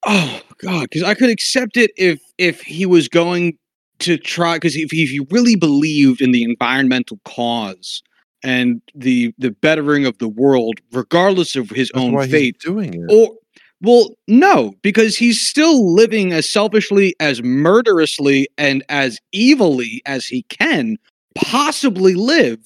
Oh 0.07 0.41
god, 0.63 0.83
because 0.83 1.03
I 1.03 1.15
could 1.15 1.31
accept 1.31 1.77
it 1.77 1.91
if 1.97 2.21
if 2.39 2.61
he 2.63 2.87
was 2.87 3.09
going 3.09 3.59
to 4.01 4.17
try 4.17 4.55
because 4.57 4.77
if, 4.77 4.91
he- 4.91 5.03
if 5.03 5.11
he 5.11 5.27
really 5.31 5.57
believed 5.57 6.21
in 6.21 6.31
the 6.33 6.45
environmental 6.45 7.19
cause 7.25 8.03
and 8.45 8.81
the 8.95 9.35
the 9.39 9.51
bettering 9.51 10.07
of 10.07 10.17
the 10.19 10.29
world, 10.29 10.79
regardless 10.93 11.57
of 11.57 11.71
his 11.71 11.91
That's 11.95 12.05
own 12.05 12.29
fate, 12.29 12.59
doing 12.61 12.95
it. 12.95 13.13
or 13.13 13.35
well 13.81 14.11
no 14.27 14.73
because 14.83 15.17
he's 15.17 15.41
still 15.41 15.95
living 15.95 16.33
as 16.33 16.51
selfishly 16.51 17.15
as 17.21 17.43
murderously 17.43 18.49
and 18.59 18.85
as 18.89 19.19
evilly 19.35 20.03
as 20.07 20.27
he 20.27 20.43
can 20.49 20.97
possibly 21.37 22.15
live 22.15 22.59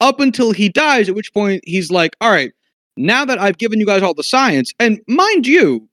up 0.00 0.18
until 0.18 0.50
he 0.50 0.68
dies 0.68 1.08
at 1.08 1.14
which 1.14 1.32
point 1.32 1.62
he's 1.64 1.92
like 1.92 2.16
all 2.20 2.32
right 2.32 2.50
now 2.96 3.24
that 3.24 3.38
i've 3.38 3.58
given 3.58 3.78
you 3.78 3.86
guys 3.86 4.02
all 4.02 4.12
the 4.12 4.24
science 4.24 4.72
and 4.80 5.00
mind 5.06 5.46
you 5.46 5.88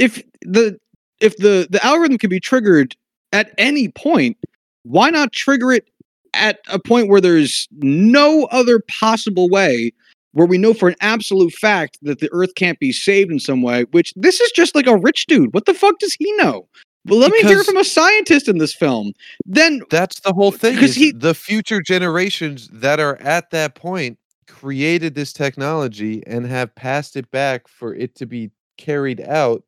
if 0.00 0.22
the 0.42 0.78
if 1.20 1.36
the 1.36 1.68
the 1.70 1.84
algorithm 1.84 2.18
can 2.18 2.30
be 2.30 2.40
triggered 2.40 2.96
at 3.32 3.52
any 3.58 3.88
point 3.88 4.36
why 4.82 5.10
not 5.10 5.32
trigger 5.32 5.72
it 5.72 5.88
at 6.34 6.58
a 6.68 6.78
point 6.78 7.08
where 7.08 7.20
there's 7.20 7.68
no 7.78 8.44
other 8.46 8.80
possible 8.88 9.48
way 9.48 9.92
where 10.32 10.46
we 10.46 10.58
know 10.58 10.72
for 10.72 10.88
an 10.88 10.94
absolute 11.00 11.52
fact 11.52 11.98
that 12.02 12.20
the 12.20 12.28
earth 12.32 12.54
can't 12.54 12.78
be 12.78 12.92
saved 12.92 13.32
in 13.32 13.40
some 13.40 13.62
way, 13.62 13.82
which 13.90 14.12
this 14.14 14.40
is 14.40 14.50
just 14.52 14.74
like 14.76 14.86
a 14.86 14.96
rich 14.96 15.26
dude. 15.26 15.52
What 15.52 15.66
the 15.66 15.74
fuck 15.74 15.98
does 15.98 16.14
he 16.14 16.32
know? 16.36 16.68
Well, 17.06 17.18
let 17.18 17.32
me 17.32 17.42
hear 17.42 17.64
from 17.64 17.78
a 17.78 17.84
scientist 17.84 18.46
in 18.48 18.58
this 18.58 18.74
film. 18.74 19.12
Then 19.44 19.82
That's 19.90 20.20
the 20.20 20.32
whole 20.32 20.52
thing. 20.52 20.74
Because 20.74 20.94
he- 20.94 21.12
the 21.12 21.34
future 21.34 21.80
generations 21.80 22.68
that 22.72 23.00
are 23.00 23.16
at 23.16 23.50
that 23.50 23.74
point 23.74 24.18
created 24.46 25.14
this 25.14 25.32
technology 25.32 26.22
and 26.26 26.46
have 26.46 26.74
passed 26.74 27.16
it 27.16 27.30
back 27.30 27.66
for 27.66 27.94
it 27.94 28.14
to 28.16 28.26
be 28.26 28.50
carried 28.76 29.20
out 29.22 29.64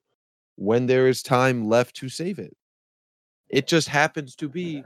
when 0.63 0.87
there 0.87 1.09
is 1.09 1.23
time 1.23 1.69
left 1.69 1.97
to 1.97 2.09
save 2.09 2.39
it. 2.39 2.57
It 3.49 3.67
just 3.67 3.89
happens 3.89 4.37
to 4.37 4.49
be 4.49 4.85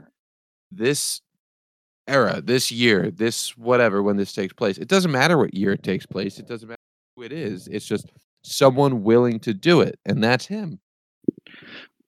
this 0.71 1.21
era, 2.07 2.41
this 2.41 2.71
year, 2.71 3.11
this 3.11 3.55
whatever 3.57 4.01
when 4.01 4.17
this 4.17 4.33
takes 4.33 4.53
place. 4.53 4.77
It 4.77 4.87
doesn't 4.87 5.11
matter 5.11 5.37
what 5.37 5.53
year 5.53 5.73
it 5.73 5.83
takes 5.83 6.05
place. 6.05 6.39
It 6.39 6.47
doesn't 6.47 6.67
matter 6.67 6.81
who 7.15 7.23
it 7.23 7.31
is. 7.31 7.67
It's 7.67 7.85
just 7.85 8.11
someone 8.43 9.03
willing 9.03 9.39
to 9.41 9.53
do 9.53 9.81
it, 9.81 9.99
and 10.05 10.23
that's 10.23 10.47
him. 10.47 10.79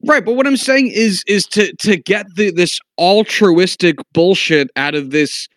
right, 0.04 0.26
but 0.26 0.34
what 0.34 0.48
I'm 0.48 0.58
saying 0.58 0.88
is 0.88 1.24
is 1.28 1.46
to 1.48 1.74
to 1.76 1.96
get 1.96 2.26
the 2.36 2.52
this 2.52 2.80
altruistic 2.98 3.98
bullshit 4.14 4.70
out 4.76 4.96
of 4.96 5.12
this 5.12 5.48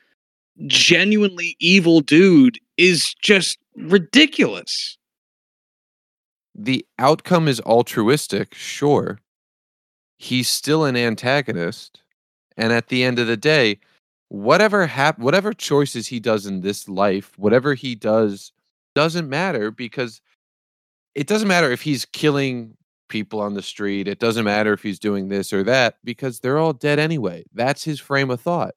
genuinely 0.66 1.56
evil 1.60 2.00
dude 2.00 2.58
is 2.76 3.14
just 3.22 3.58
ridiculous. 3.76 4.98
The 6.54 6.84
outcome 6.98 7.48
is 7.48 7.60
altruistic, 7.60 8.54
sure. 8.54 9.20
He's 10.18 10.48
still 10.48 10.84
an 10.84 10.96
antagonist, 10.96 12.02
and 12.56 12.72
at 12.72 12.88
the 12.88 13.04
end 13.04 13.18
of 13.18 13.26
the 13.26 13.36
day, 13.36 13.80
whatever 14.28 14.86
hap- 14.86 15.18
whatever 15.18 15.52
choices 15.52 16.06
he 16.06 16.20
does 16.20 16.46
in 16.46 16.60
this 16.60 16.88
life, 16.88 17.38
whatever 17.38 17.74
he 17.74 17.94
does 17.94 18.52
doesn't 18.94 19.28
matter 19.28 19.70
because 19.70 20.20
it 21.14 21.26
doesn't 21.26 21.48
matter 21.48 21.70
if 21.70 21.82
he's 21.82 22.04
killing 22.06 22.76
people 23.08 23.40
on 23.40 23.54
the 23.54 23.62
street, 23.62 24.08
it 24.08 24.18
doesn't 24.18 24.44
matter 24.44 24.72
if 24.72 24.82
he's 24.82 24.98
doing 24.98 25.28
this 25.28 25.52
or 25.52 25.62
that 25.64 25.96
because 26.04 26.40
they're 26.40 26.58
all 26.58 26.72
dead 26.72 26.98
anyway. 26.98 27.44
That's 27.52 27.84
his 27.84 28.00
frame 28.00 28.30
of 28.30 28.40
thought. 28.40 28.74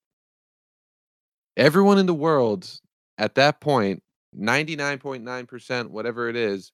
Everyone 1.55 1.97
in 1.97 2.05
the 2.05 2.13
world 2.13 2.69
at 3.17 3.35
that 3.35 3.61
point, 3.61 4.03
99.9%, 4.37 5.87
whatever 5.87 6.27
it 6.27 6.35
is, 6.35 6.73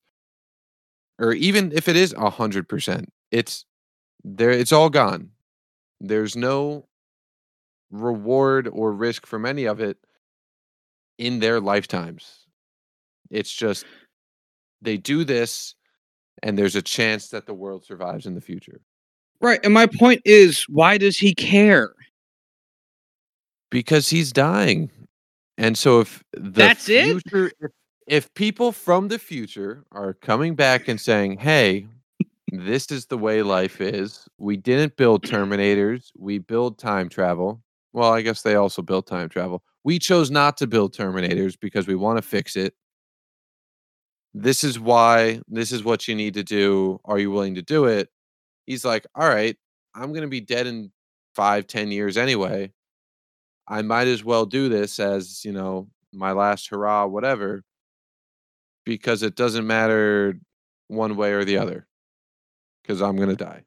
or 1.22 1.34
even 1.34 1.72
if 1.72 1.88
it 1.88 1.96
is 1.96 2.14
a 2.18 2.30
hundred 2.30 2.68
percent, 2.68 3.08
it's 3.32 3.66
there. 4.26 4.52
It's 4.52 4.74
all 4.74 4.90
gone. 4.90 5.30
There's 6.02 6.36
no 6.36 6.88
reward 7.92 8.68
or 8.68 8.92
risk 8.92 9.26
from 9.26 9.46
any 9.46 9.66
of 9.66 9.80
it 9.80 9.98
in 11.18 11.40
their 11.40 11.62
lifetimes. 11.62 12.48
It's 13.30 13.54
just 13.54 13.86
they 14.82 14.98
do 14.98 15.24
this, 15.24 15.76
and 16.44 16.58
there's 16.58 16.76
a 16.76 16.82
chance 16.82 17.30
that 17.30 17.46
the 17.46 17.54
world 17.54 17.86
survives 17.86 18.26
in 18.26 18.36
the 18.36 18.42
future 18.42 18.82
Right, 19.42 19.60
and 19.64 19.74
my 19.74 19.88
point 19.88 20.22
is 20.26 20.66
why 20.70 20.98
does 21.00 21.18
he 21.18 21.34
care? 21.34 21.94
because 23.72 24.10
he's 24.10 24.34
dying. 24.34 24.92
And 25.58 25.78
so 25.78 26.02
if 26.02 26.24
the 26.34 26.50
That's 26.52 26.90
it? 26.90 27.22
If, 27.34 27.72
if 28.08 28.34
people 28.34 28.72
from 28.72 29.08
the 29.08 29.20
future 29.20 29.86
are 29.92 30.14
coming 30.14 30.56
back 30.56 30.88
and 30.88 31.00
saying, 31.00 31.38
"Hey, 31.40 31.88
this 32.52 32.92
is 32.92 33.06
the 33.08 33.18
way 33.18 33.42
life 33.44 33.82
is. 33.82 34.28
We 34.38 34.58
didn't 34.58 34.98
build 34.98 35.24
Terminators. 35.26 36.12
We 36.18 36.40
build 36.40 36.78
time 36.80 37.10
travel." 37.10 37.62
Well, 37.94 38.12
I 38.14 38.22
guess 38.22 38.42
they 38.42 38.56
also 38.56 38.82
built 38.82 39.08
time 39.08 39.30
travel. 39.30 39.64
We 39.84 40.00
chose 40.00 40.32
not 40.32 40.58
to 40.58 40.68
build 40.68 40.96
Terminators 40.96 41.58
because 41.60 41.88
we 41.88 41.96
want 41.96 42.18
to 42.18 42.22
fix 42.22 42.56
it. 42.56 42.76
This 44.34 44.64
is 44.64 44.80
why. 44.80 45.42
This 45.48 45.72
is 45.72 45.84
what 45.84 46.08
you 46.08 46.16
need 46.16 46.34
to 46.36 46.44
do. 46.44 47.00
Are 47.06 47.20
you 47.20 47.32
willing 47.32 47.56
to 47.56 47.62
do 47.62 47.86
it? 47.86 48.10
He's 48.66 48.86
like, 48.86 49.06
"All 49.16 49.28
right, 49.28 49.58
I'm 49.96 50.10
going 50.14 50.24
to 50.24 50.28
be 50.30 50.42
dead 50.42 50.68
in 50.68 50.92
five, 51.36 51.68
ten 51.68 51.92
years 51.92 52.18
anyway. 52.18 52.72
I 53.68 53.82
might 53.82 54.08
as 54.08 54.24
well 54.24 54.46
do 54.46 54.70
this 54.70 55.00
as, 55.00 55.46
you 55.46 55.52
know, 55.54 55.90
my 56.14 56.32
last 56.34 56.70
hurrah, 56.70 57.06
whatever, 57.08 57.64
because 58.86 59.24
it 59.24 59.36
doesn't 59.36 59.66
matter 59.66 60.36
one 60.88 61.16
way 61.16 61.32
or 61.34 61.46
the 61.46 61.58
other 61.58 61.88
because 62.82 63.02
I'm 63.02 63.16
going 63.16 63.30
to 63.30 63.36
die. 63.36 63.64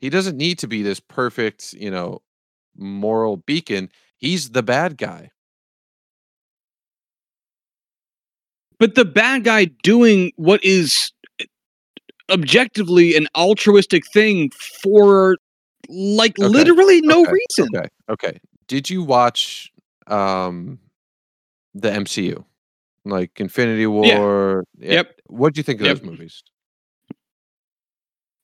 He 0.00 0.10
doesn't 0.10 0.36
need 0.36 0.58
to 0.58 0.66
be 0.66 0.82
this 0.82 1.00
perfect, 1.00 1.72
you 1.74 1.90
know, 1.90 2.22
moral 2.76 3.36
beacon. 3.36 3.90
He's 4.18 4.50
the 4.50 4.62
bad 4.62 4.98
guy. 4.98 5.30
But 8.78 8.96
the 8.96 9.04
bad 9.04 9.44
guy 9.44 9.66
doing 9.66 10.32
what 10.36 10.64
is 10.64 11.12
objectively 12.30 13.14
an 13.14 13.28
altruistic 13.36 14.02
thing 14.12 14.50
for 14.82 15.36
like 15.88 16.38
Okay, 16.38 16.48
literally 16.48 17.00
no 17.02 17.22
okay, 17.22 17.32
reason. 17.32 17.76
Okay. 17.76 17.88
Okay. 18.08 18.40
Did 18.66 18.90
you 18.90 19.02
watch 19.02 19.70
um 20.08 20.80
the 21.74 21.90
MCU? 21.90 22.44
Like 23.04 23.40
Infinity 23.40 23.86
War? 23.86 24.64
Yeah. 24.78 24.92
Yep. 24.94 25.20
What 25.26 25.54
do 25.54 25.58
you 25.58 25.62
think 25.64 25.80
of 25.80 25.86
Yep. 25.86 25.96
those 25.98 26.06
movies? 26.06 26.42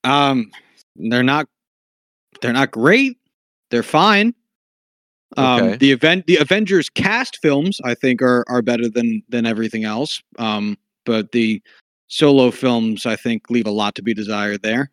Um, 0.04 0.50
they're 0.96 1.22
not 1.22 1.46
they're 2.40 2.52
not 2.52 2.70
great. 2.70 3.18
They're 3.70 3.82
fine. 3.82 4.34
Um, 5.36 5.62
Okay. 5.62 5.76
the 5.76 5.92
event 5.92 6.26
the 6.26 6.36
Avengers 6.36 6.88
cast 6.88 7.38
films 7.42 7.80
I 7.84 7.94
think 7.94 8.22
are 8.22 8.44
are 8.48 8.62
better 8.62 8.88
than 8.88 9.22
than 9.28 9.46
everything 9.46 9.84
else. 9.84 10.22
Um, 10.38 10.76
but 11.04 11.32
the 11.32 11.62
solo 12.08 12.50
films 12.50 13.06
I 13.06 13.16
think 13.16 13.50
leave 13.50 13.66
a 13.66 13.70
lot 13.70 13.94
to 13.96 14.02
be 14.02 14.14
desired 14.14 14.62
there. 14.62 14.90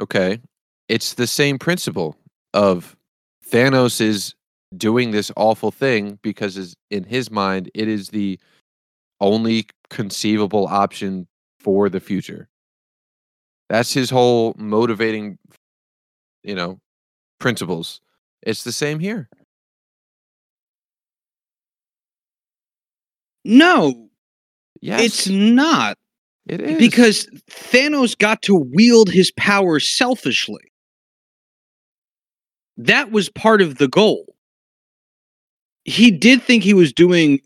Okay. 0.00 0.40
It's 0.88 1.14
the 1.14 1.26
same 1.26 1.58
principle 1.58 2.16
of 2.54 2.96
Thanos 3.50 4.00
is 4.00 4.34
doing 4.76 5.10
this 5.10 5.32
awful 5.36 5.70
thing 5.70 6.18
because 6.22 6.56
is 6.56 6.76
in 6.90 7.02
his 7.04 7.30
mind 7.30 7.70
it 7.74 7.88
is 7.88 8.10
the 8.10 8.38
only 9.20 9.66
conceivable 9.90 10.66
option 10.66 11.26
for 11.60 11.88
the 11.88 12.00
future. 12.00 12.48
That's 13.68 13.92
his 13.92 14.10
whole 14.10 14.54
motivating 14.58 15.38
you 16.44 16.54
know 16.54 16.80
principles. 17.40 18.00
It's 18.42 18.64
the 18.64 18.72
same 18.72 18.98
here. 19.00 19.28
No, 23.44 24.08
Yes. 24.80 25.00
it's 25.04 25.28
not. 25.28 25.96
it 26.46 26.60
is. 26.60 26.78
Because 26.78 27.26
Thanos 27.50 28.16
got 28.16 28.42
to 28.42 28.54
wield 28.54 29.10
his 29.10 29.30
power 29.36 29.80
selfishly. 29.80 30.60
That 32.76 33.10
was 33.10 33.28
part 33.28 33.60
of 33.60 33.78
the 33.78 33.88
goal. 33.88 34.34
He 35.84 36.10
did 36.10 36.42
think 36.42 36.62
he 36.62 36.74
was 36.74 36.92
doing 36.92 37.40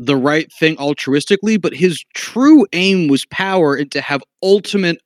the 0.00 0.16
right 0.16 0.50
thing 0.54 0.76
altruistically, 0.76 1.60
but 1.60 1.74
his 1.74 2.02
true 2.14 2.66
aim 2.72 3.08
was 3.08 3.26
power 3.26 3.74
and 3.76 3.92
to 3.92 4.00
have 4.00 4.22
ultimate 4.42 4.98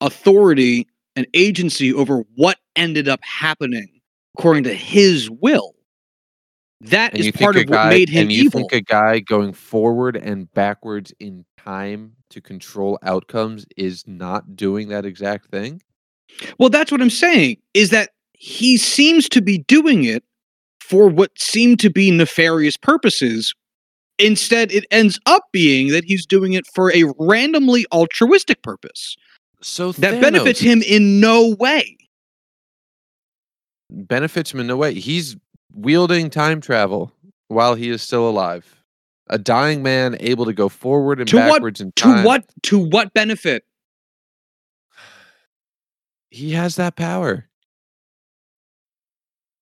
authority 0.00 0.86
and 1.16 1.26
agency 1.34 1.92
over 1.92 2.22
what 2.36 2.58
ended 2.76 3.08
up 3.08 3.18
happening 3.24 3.88
according 4.38 4.62
to 4.62 4.72
his 4.72 5.28
will. 5.28 5.74
That 6.80 7.14
and 7.14 7.24
is 7.24 7.32
part 7.32 7.56
of 7.56 7.68
a 7.68 7.72
what 7.72 7.88
made 7.88 8.08
him 8.08 8.22
and 8.22 8.32
you 8.32 8.44
evil. 8.44 8.60
think 8.60 8.72
a 8.72 8.80
guy 8.80 9.18
going 9.18 9.52
forward 9.52 10.16
and 10.16 10.50
backwards 10.54 11.12
in 11.18 11.44
time 11.56 12.12
to 12.30 12.40
control 12.40 12.96
outcomes 13.02 13.66
is 13.76 14.06
not 14.06 14.54
doing 14.54 14.86
that 14.88 15.04
exact 15.04 15.50
thing? 15.50 15.82
Well, 16.60 16.68
that's 16.68 16.92
what 16.92 17.02
I'm 17.02 17.10
saying 17.10 17.56
is 17.74 17.90
that 17.90 18.10
he 18.34 18.76
seems 18.76 19.28
to 19.30 19.42
be 19.42 19.58
doing 19.58 20.04
it 20.04 20.22
for 20.80 21.08
what 21.08 21.36
seem 21.36 21.76
to 21.78 21.90
be 21.90 22.12
nefarious 22.12 22.76
purposes. 22.76 23.52
Instead, 24.18 24.72
it 24.72 24.84
ends 24.90 25.18
up 25.26 25.44
being 25.52 25.88
that 25.88 26.04
he's 26.04 26.26
doing 26.26 26.52
it 26.54 26.66
for 26.66 26.92
a 26.92 27.04
randomly 27.18 27.86
altruistic 27.92 28.62
purpose 28.62 29.16
So 29.60 29.92
that 29.92 30.20
benefits 30.20 30.58
him 30.60 30.82
in 30.82 31.20
no 31.20 31.54
way. 31.58 31.96
benefits 33.90 34.52
him 34.52 34.60
in 34.60 34.66
no 34.66 34.76
way. 34.76 34.94
He's 34.94 35.36
wielding 35.72 36.30
time 36.30 36.60
travel 36.60 37.12
while 37.48 37.74
he 37.74 37.88
is 37.90 38.02
still 38.02 38.28
alive. 38.28 38.74
A 39.30 39.38
dying 39.38 39.82
man 39.82 40.16
able 40.20 40.44
to 40.46 40.52
go 40.52 40.68
forward 40.68 41.20
and 41.20 41.28
To 41.28 41.36
what- 41.36 41.52
backwards 41.52 41.80
in 41.80 41.92
To 41.92 42.22
what 42.22 42.44
to 42.64 42.78
what 42.78 43.12
benefit? 43.14 43.64
He 46.30 46.50
has 46.52 46.76
that 46.76 46.94
power. 46.96 47.47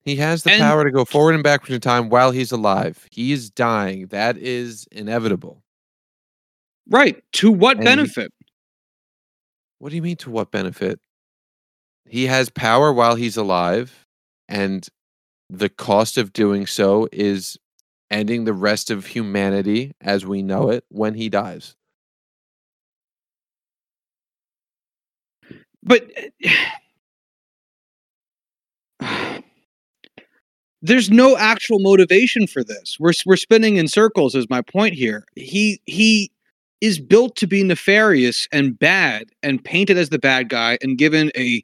He 0.07 0.17
has 0.17 0.45
the 0.45 0.53
And- 0.53 0.61
power 0.61 0.85
to 0.85 0.91
go 0.93 1.05
forward 1.05 1.35
and 1.35 1.43
backwards 1.43 1.75
in 1.75 1.81
time 1.81 2.09
while 2.09 2.31
he's 2.31 2.53
alive. 2.53 3.07
He 3.11 3.33
is 3.33 3.51
dying. 3.51 4.07
That 4.07 4.39
is 4.39 4.87
inevitable. 4.93 5.63
Right. 6.89 7.23
To 7.33 7.51
what 7.51 7.77
And 7.79 7.81
he- 7.81 7.85
benefit? 7.97 8.33
What 9.81 9.91
do 9.91 9.97
you 9.97 10.03
mean 10.03 10.17
to 10.19 10.31
what 10.31 10.53
benefit? 10.53 11.01
He 12.09 12.27
has 12.27 12.49
power 12.51 12.93
while 12.93 13.17
he's 13.17 13.37
alive, 13.37 14.07
and 14.49 14.89
the 15.51 15.69
cost 15.69 16.17
of 16.17 16.33
doing 16.33 16.67
so 16.69 17.09
is 17.13 17.59
ending 18.09 18.45
the 18.45 18.53
rest 18.53 18.91
of 18.93 19.07
humanity 19.07 19.93
as 20.01 20.25
we 20.25 20.41
know 20.41 20.71
it 20.71 20.85
when 20.89 21.15
he 21.15 21.29
dies. 21.29 21.75
But 25.83 26.09
there's 30.83 31.11
no 31.11 31.37
actual 31.37 31.79
motivation 31.79 32.47
for 32.47 32.63
this. 32.63 32.97
We're 32.99 33.13
we're 33.25 33.37
spinning 33.37 33.77
in 33.77 33.89
circles. 33.89 34.35
Is 34.35 34.49
my 34.51 34.63
point 34.63 34.95
here? 34.95 35.25
He 35.35 35.81
he 35.87 36.31
is 36.81 37.01
built 37.01 37.37
to 37.37 37.47
be 37.47 37.63
nefarious 37.63 38.47
and 38.53 38.79
bad, 38.79 39.31
and 39.43 39.65
painted 39.65 39.97
as 39.97 40.11
the 40.11 40.19
bad 40.19 40.49
guy, 40.49 40.79
and 40.83 40.99
given 40.99 41.31
a 41.37 41.63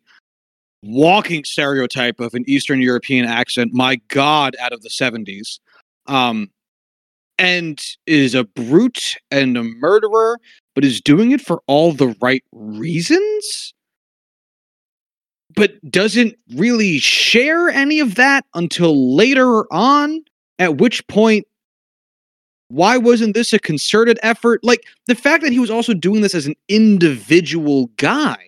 walking 0.82 1.44
stereotype 1.44 2.18
of 2.18 2.34
an 2.34 2.44
Eastern 2.48 2.80
European 2.80 3.26
accent. 3.26 3.72
My 3.72 4.00
God, 4.08 4.56
out 4.58 4.72
of 4.72 4.82
the 4.82 4.90
seventies, 4.90 5.60
um, 6.06 6.50
and 7.38 7.80
is 8.06 8.34
a 8.34 8.44
brute 8.44 9.16
and 9.30 9.56
a 9.56 9.62
murderer, 9.62 10.38
but 10.74 10.84
is 10.84 11.00
doing 11.00 11.32
it 11.32 11.40
for 11.40 11.62
all 11.66 11.92
the 11.92 12.16
right 12.20 12.44
reasons 12.52 13.74
but 15.54 15.72
doesn't 15.90 16.36
really 16.54 16.98
share 16.98 17.68
any 17.68 18.00
of 18.00 18.14
that 18.16 18.44
until 18.54 19.14
later 19.14 19.72
on. 19.72 20.24
At 20.58 20.78
which 20.78 21.06
point, 21.08 21.46
why 22.68 22.96
wasn't 22.96 23.34
this 23.34 23.52
a 23.52 23.58
concerted 23.58 24.18
effort? 24.22 24.60
Like 24.62 24.84
the 25.06 25.14
fact 25.14 25.42
that 25.42 25.52
he 25.52 25.58
was 25.58 25.70
also 25.70 25.92
doing 25.94 26.20
this 26.20 26.34
as 26.34 26.46
an 26.46 26.54
individual 26.68 27.86
guy 27.96 28.38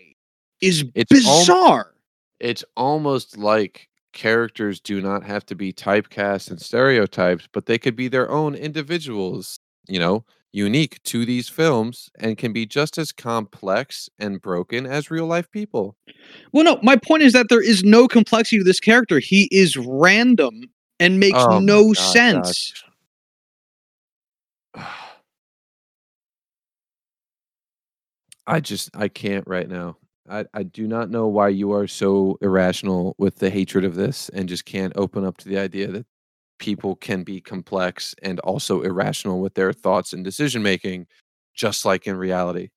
is 0.61 0.85
It's 0.95 1.13
al- 1.27 1.41
bizarre. 1.41 1.95
It's 2.41 2.65
almost 2.77 3.37
like 3.37 3.89
characters 4.13 4.81
do 4.81 5.01
not 5.01 5.25
have 5.25 5.45
to 5.47 5.55
be 5.55 5.73
typecast 5.73 6.51
and 6.51 6.61
stereotypes, 6.61 7.49
but 7.53 7.67
they 7.67 7.79
could 7.79 7.97
be 7.97 8.09
their 8.09 8.31
own 8.31 8.55
individuals, 8.55 9.59
you 9.89 9.99
know, 9.99 10.25
unique 10.55 11.03
to 11.03 11.27
these 11.27 11.49
films 11.49 12.09
and 12.19 12.39
can 12.39 12.53
be 12.53 12.65
just 12.65 12.97
as 12.97 13.11
complex 13.11 14.09
and 14.19 14.41
broken 14.41 14.87
as 14.87 15.11
real 15.11 15.27
life 15.27 15.51
people. 15.51 15.97
well, 16.53 16.65
no, 16.65 16.79
my 16.83 16.97
point 16.97 17.25
is 17.25 17.33
that 17.33 17.49
there 17.49 17.63
is 17.63 17.83
no 17.83 18.07
complexity 18.07 18.59
to 18.59 18.65
this 18.65 18.81
character. 18.81 19.19
He 19.19 19.49
is 19.51 19.77
random 19.77 20.63
and 21.01 21.19
makes 21.19 21.39
Oh 21.41 21.59
no 21.59 21.87
God, 21.87 21.97
sense. 21.97 22.73
Josh. 24.75 24.85
I 28.47 28.61
just 28.61 28.91
I 28.95 29.09
can't 29.09 29.47
right 29.47 29.69
now. 29.69 29.97
I, 30.29 30.45
I 30.55 30.63
do 30.63 30.87
not 30.87 31.11
know 31.11 31.27
why 31.27 31.49
you 31.49 31.73
are 31.73 31.87
so 31.87 32.39
irrational 32.41 33.15
with 33.19 33.37
the 33.37 33.51
hatred 33.51 33.85
of 33.85 33.95
this 33.95 34.29
and 34.31 34.49
just 34.49 34.65
can't 34.65 34.93
open 34.97 35.25
up 35.25 35.39
to 35.39 35.49
the 35.49 35.59
idea 35.59 35.89
that 35.89 36.07
people 36.59 36.97
can 36.97 37.23
be 37.23 37.41
complex 37.41 38.15
and 38.23 38.41
also 38.41 38.83
irrational 38.83 39.41
with 39.41 39.55
their 39.55 39.73
thoughts 39.73 40.13
and 40.13 40.25
decision 40.25 40.63
making, 40.63 41.07
just 41.55 41.85
like 41.85 42.07
in 42.07 42.17
reality. 42.17 42.71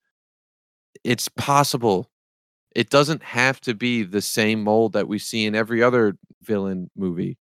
It's 1.04 1.30
possible. 1.30 2.10
It 2.76 2.90
doesn't 2.90 3.24
have 3.24 3.62
to 3.62 3.74
be 3.74 4.04
the 4.04 4.22
same 4.22 4.64
mold 4.64 4.94
that 4.94 5.08
we 5.08 5.20
see 5.20 5.46
in 5.46 5.56
every 5.56 5.82
other 5.82 6.18
villain 6.44 6.90
movie. 6.96 7.38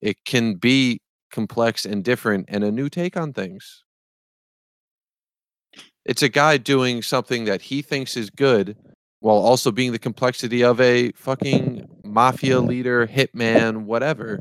It 0.00 0.24
can 0.24 0.54
be 0.54 1.00
complex 1.30 1.84
and 1.84 2.02
different 2.04 2.46
and 2.48 2.64
a 2.64 2.72
new 2.72 2.88
take 2.88 3.16
on 3.16 3.32
things. 3.32 3.84
It's 6.04 6.22
a 6.22 6.28
guy 6.28 6.56
doing 6.56 7.02
something 7.02 7.44
that 7.44 7.62
he 7.62 7.82
thinks 7.82 8.16
is 8.16 8.30
good 8.30 8.76
while 9.20 9.36
also 9.36 9.70
being 9.70 9.92
the 9.92 9.98
complexity 9.98 10.64
of 10.64 10.80
a 10.80 11.12
fucking 11.12 11.86
mafia 12.04 12.60
leader, 12.60 13.06
hitman, 13.06 13.84
whatever. 13.84 14.40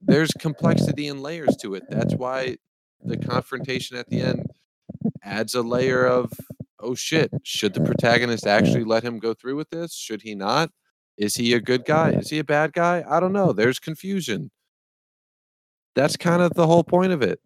There's 0.00 0.30
complexity 0.38 1.08
and 1.08 1.22
layers 1.22 1.56
to 1.56 1.74
it. 1.74 1.84
That's 1.88 2.14
why 2.14 2.56
the 3.02 3.16
confrontation 3.16 3.96
at 3.96 4.08
the 4.08 4.20
end 4.20 4.46
adds 5.22 5.54
a 5.54 5.62
layer 5.62 6.06
of 6.06 6.32
oh 6.80 6.94
shit, 6.94 7.30
should 7.42 7.74
the 7.74 7.80
protagonist 7.80 8.46
actually 8.46 8.84
let 8.84 9.02
him 9.02 9.18
go 9.18 9.34
through 9.34 9.56
with 9.56 9.70
this? 9.70 9.94
Should 9.94 10.22
he 10.22 10.34
not? 10.34 10.70
Is 11.16 11.34
he 11.36 11.54
a 11.54 11.60
good 11.60 11.84
guy? 11.84 12.10
Is 12.10 12.30
he 12.30 12.38
a 12.38 12.44
bad 12.44 12.72
guy? 12.72 13.04
I 13.08 13.20
don't 13.20 13.32
know. 13.32 13.52
There's 13.52 13.78
confusion. 13.78 14.50
That's 15.94 16.16
kind 16.16 16.42
of 16.42 16.52
the 16.54 16.66
whole 16.66 16.84
point 16.84 17.12
of 17.12 17.22
it. 17.22 17.40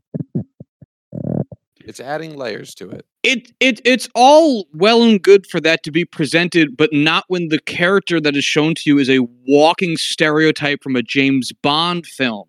It's 1.84 2.00
adding 2.00 2.36
layers 2.36 2.74
to 2.76 2.90
it. 2.90 3.06
it 3.22 3.52
it 3.60 3.80
it's 3.84 4.08
all 4.14 4.66
well 4.74 5.02
and 5.02 5.20
good 5.20 5.46
for 5.46 5.60
that 5.60 5.82
to 5.84 5.90
be 5.90 6.04
presented, 6.04 6.76
but 6.76 6.92
not 6.92 7.24
when 7.28 7.48
the 7.48 7.60
character 7.60 8.20
that 8.20 8.36
is 8.36 8.44
shown 8.44 8.74
to 8.76 8.82
you 8.86 8.98
is 8.98 9.08
a 9.08 9.20
walking 9.46 9.96
stereotype 9.96 10.82
from 10.82 10.96
a 10.96 11.02
James 11.02 11.52
Bond 11.62 12.06
film. 12.06 12.48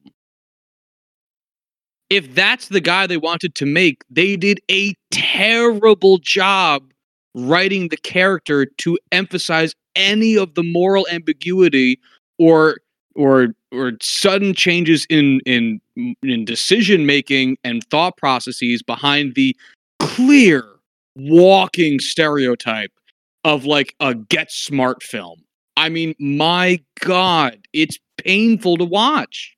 If 2.09 2.35
that's 2.35 2.67
the 2.67 2.81
guy 2.81 3.07
they 3.07 3.17
wanted 3.17 3.55
to 3.55 3.65
make, 3.65 4.03
they 4.09 4.35
did 4.35 4.59
a 4.69 4.93
terrible 5.11 6.17
job 6.17 6.91
writing 7.33 7.87
the 7.87 7.97
character 7.97 8.65
to 8.65 8.99
emphasize 9.13 9.73
any 9.95 10.37
of 10.37 10.55
the 10.55 10.63
moral 10.63 11.07
ambiguity 11.09 11.99
or 12.37 12.77
or 13.15 13.49
or 13.71 13.93
sudden 14.01 14.53
changes 14.53 15.05
in 15.09 15.39
in 15.45 15.81
in 16.23 16.45
decision 16.45 17.05
making 17.05 17.57
and 17.63 17.83
thought 17.89 18.17
processes 18.17 18.81
behind 18.83 19.35
the 19.35 19.55
clear 19.99 20.63
walking 21.15 21.99
stereotype 21.99 22.91
of 23.43 23.65
like 23.65 23.95
a 23.99 24.15
get 24.15 24.51
smart 24.51 25.03
film. 25.03 25.41
I 25.77 25.89
mean, 25.89 26.15
my 26.19 26.79
god, 26.99 27.59
it's 27.73 27.97
painful 28.17 28.77
to 28.77 28.85
watch. 28.85 29.55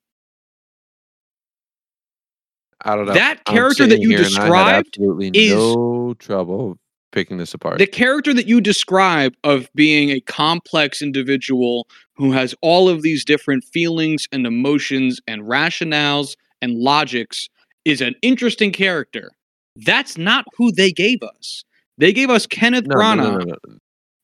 I 2.85 2.95
don't 2.95 3.05
know. 3.05 3.13
That 3.13 3.45
character 3.45 3.87
that 3.87 3.99
you 4.01 4.09
here 4.09 4.17
and 4.19 4.27
I 4.27 4.29
had 4.29 4.43
described 4.43 4.87
absolutely 4.87 5.31
is- 5.33 5.53
no 5.53 6.13
trouble 6.19 6.77
picking 7.13 7.37
this 7.37 7.53
apart. 7.53 7.77
The 7.77 7.87
character 7.87 8.33
that 8.33 8.47
you 8.47 8.59
describe 8.59 9.33
of 9.45 9.69
being 9.73 10.09
a 10.09 10.19
complex 10.19 11.01
individual 11.01 11.87
who 12.15 12.33
has 12.33 12.53
all 12.61 12.89
of 12.89 13.01
these 13.01 13.23
different 13.23 13.63
feelings 13.63 14.27
and 14.33 14.45
emotions 14.45 15.21
and 15.27 15.43
rationales 15.43 16.35
and 16.61 16.75
logics 16.77 17.47
is 17.85 18.01
an 18.01 18.15
interesting 18.21 18.71
character. 18.71 19.31
That's 19.77 20.17
not 20.17 20.45
who 20.57 20.71
they 20.71 20.91
gave 20.91 21.23
us. 21.23 21.63
They 21.97 22.11
gave 22.11 22.29
us 22.29 22.45
Kenneth 22.45 22.85
no, 22.87 22.95
Branagh 22.95 23.45
no, 23.45 23.55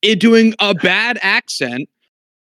no, 0.03 0.15
doing 0.15 0.53
a 0.59 0.73
bad 0.73 1.19
accent 1.21 1.87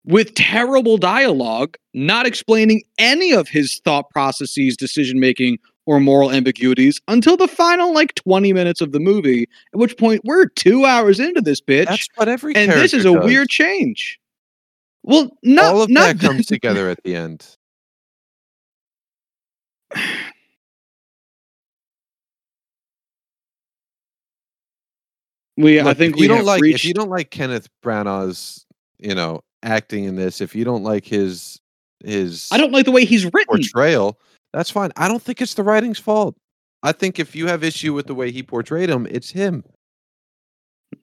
with 0.05 0.33
terrible 0.35 0.97
dialogue, 0.97 1.75
not 1.93 2.25
explaining 2.25 2.81
any 2.97 3.33
of 3.33 3.49
his 3.49 3.81
thought 3.83 4.09
processes, 4.09 4.77
decision 4.77 5.19
making, 5.19 5.59
or 5.87 5.99
moral 6.01 6.31
ambiguities 6.31 7.01
until 7.07 7.37
the 7.37 7.47
final 7.47 7.93
like 7.93 8.13
20 8.15 8.51
minutes 8.53 8.81
of 8.81 8.91
the 8.91 8.99
movie, 8.99 9.43
at 9.73 9.79
which 9.79 9.97
point 9.97 10.21
we're 10.25 10.45
two 10.45 10.85
hours 10.85 11.19
into 11.19 11.41
this 11.41 11.61
bitch. 11.61 11.85
That's 11.87 12.07
what 12.15 12.27
every 12.27 12.53
and 12.55 12.69
this 12.71 12.93
is 12.93 13.05
a 13.05 13.13
does. 13.13 13.23
weird 13.25 13.49
change. 13.49 14.19
Well, 15.03 15.31
not 15.43 15.73
All 15.73 15.81
of 15.83 15.89
not 15.89 16.17
that 16.17 16.19
comes 16.19 16.45
together 16.47 16.89
at 16.89 17.01
the 17.03 17.15
end. 17.15 17.47
we. 25.55 25.79
I 25.79 25.93
think 25.93 26.13
if 26.15 26.19
we 26.19 26.23
you 26.23 26.27
don't 26.27 26.45
like 26.45 26.61
reached. 26.61 26.79
if 26.83 26.85
you 26.85 26.93
don't 26.93 27.09
like 27.09 27.31
Kenneth 27.31 27.67
Branagh's, 27.83 28.65
you 28.99 29.15
know, 29.15 29.41
acting 29.63 30.03
in 30.05 30.15
this, 30.15 30.41
if 30.41 30.55
you 30.55 30.63
don't 30.63 30.83
like 30.83 31.05
his 31.05 31.59
his 32.03 32.47
I 32.51 32.57
don't 32.57 32.71
like 32.71 32.85
the 32.85 32.91
way 32.91 33.05
he's 33.05 33.25
written. 33.25 33.45
portrayal, 33.47 34.19
that's 34.57 34.71
fine. 34.71 34.91
I 34.97 35.07
don't 35.07 35.21
think 35.21 35.39
it's 35.39 35.53
the 35.53 35.61
writing's 35.61 35.99
fault. 35.99 36.35
I 36.81 36.91
think 36.91 37.19
if 37.19 37.35
you 37.35 37.45
have 37.45 37.63
issue 37.63 37.93
with 37.93 38.07
the 38.07 38.15
way 38.15 38.31
he 38.31 38.41
portrayed 38.41 38.89
him, 38.89 39.05
it's 39.11 39.29
him. 39.29 39.63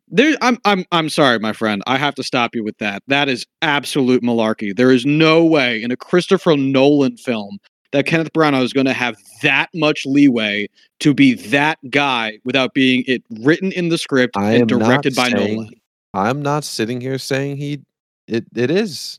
There, 0.08 0.36
I'm, 0.40 0.58
I'm, 0.64 0.84
I'm 0.90 1.08
sorry, 1.08 1.38
my 1.38 1.52
friend. 1.52 1.80
I 1.86 1.96
have 1.96 2.16
to 2.16 2.24
stop 2.24 2.56
you 2.56 2.64
with 2.64 2.76
that. 2.78 3.04
That 3.06 3.28
is 3.28 3.46
absolute 3.62 4.24
malarkey. 4.24 4.74
There 4.74 4.90
is 4.90 5.06
no 5.06 5.44
way 5.44 5.80
in 5.80 5.92
a 5.92 5.96
Christopher 5.96 6.56
Nolan 6.56 7.16
film 7.16 7.58
that 7.92 8.06
Kenneth 8.06 8.32
Branagh 8.32 8.64
is 8.64 8.72
going 8.72 8.86
to 8.86 8.92
have 8.92 9.16
that 9.42 9.70
much 9.72 10.04
leeway 10.04 10.66
to 10.98 11.14
be 11.14 11.34
that 11.34 11.78
guy 11.90 12.40
without 12.44 12.74
being 12.74 13.04
it 13.06 13.22
written 13.40 13.70
in 13.70 13.88
the 13.88 13.98
script 13.98 14.36
I 14.36 14.54
and 14.54 14.68
directed 14.68 15.14
by 15.14 15.30
saying- 15.30 15.54
Nolan. 15.54 15.70
I'm 16.12 16.42
not 16.42 16.64
sitting 16.64 17.00
here 17.00 17.18
saying 17.18 17.58
he 17.58 17.82
it 18.26 18.46
it 18.56 18.70
is. 18.70 19.18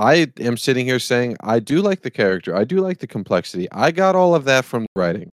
I 0.00 0.28
am 0.40 0.56
sitting 0.56 0.86
here 0.86 0.98
saying 0.98 1.36
I 1.40 1.60
do 1.60 1.82
like 1.82 2.00
the 2.00 2.10
character. 2.10 2.56
I 2.56 2.64
do 2.64 2.80
like 2.80 3.00
the 3.00 3.06
complexity. 3.06 3.68
I 3.70 3.90
got 3.90 4.16
all 4.16 4.34
of 4.34 4.44
that 4.46 4.64
from 4.64 4.86
writing. 4.96 5.30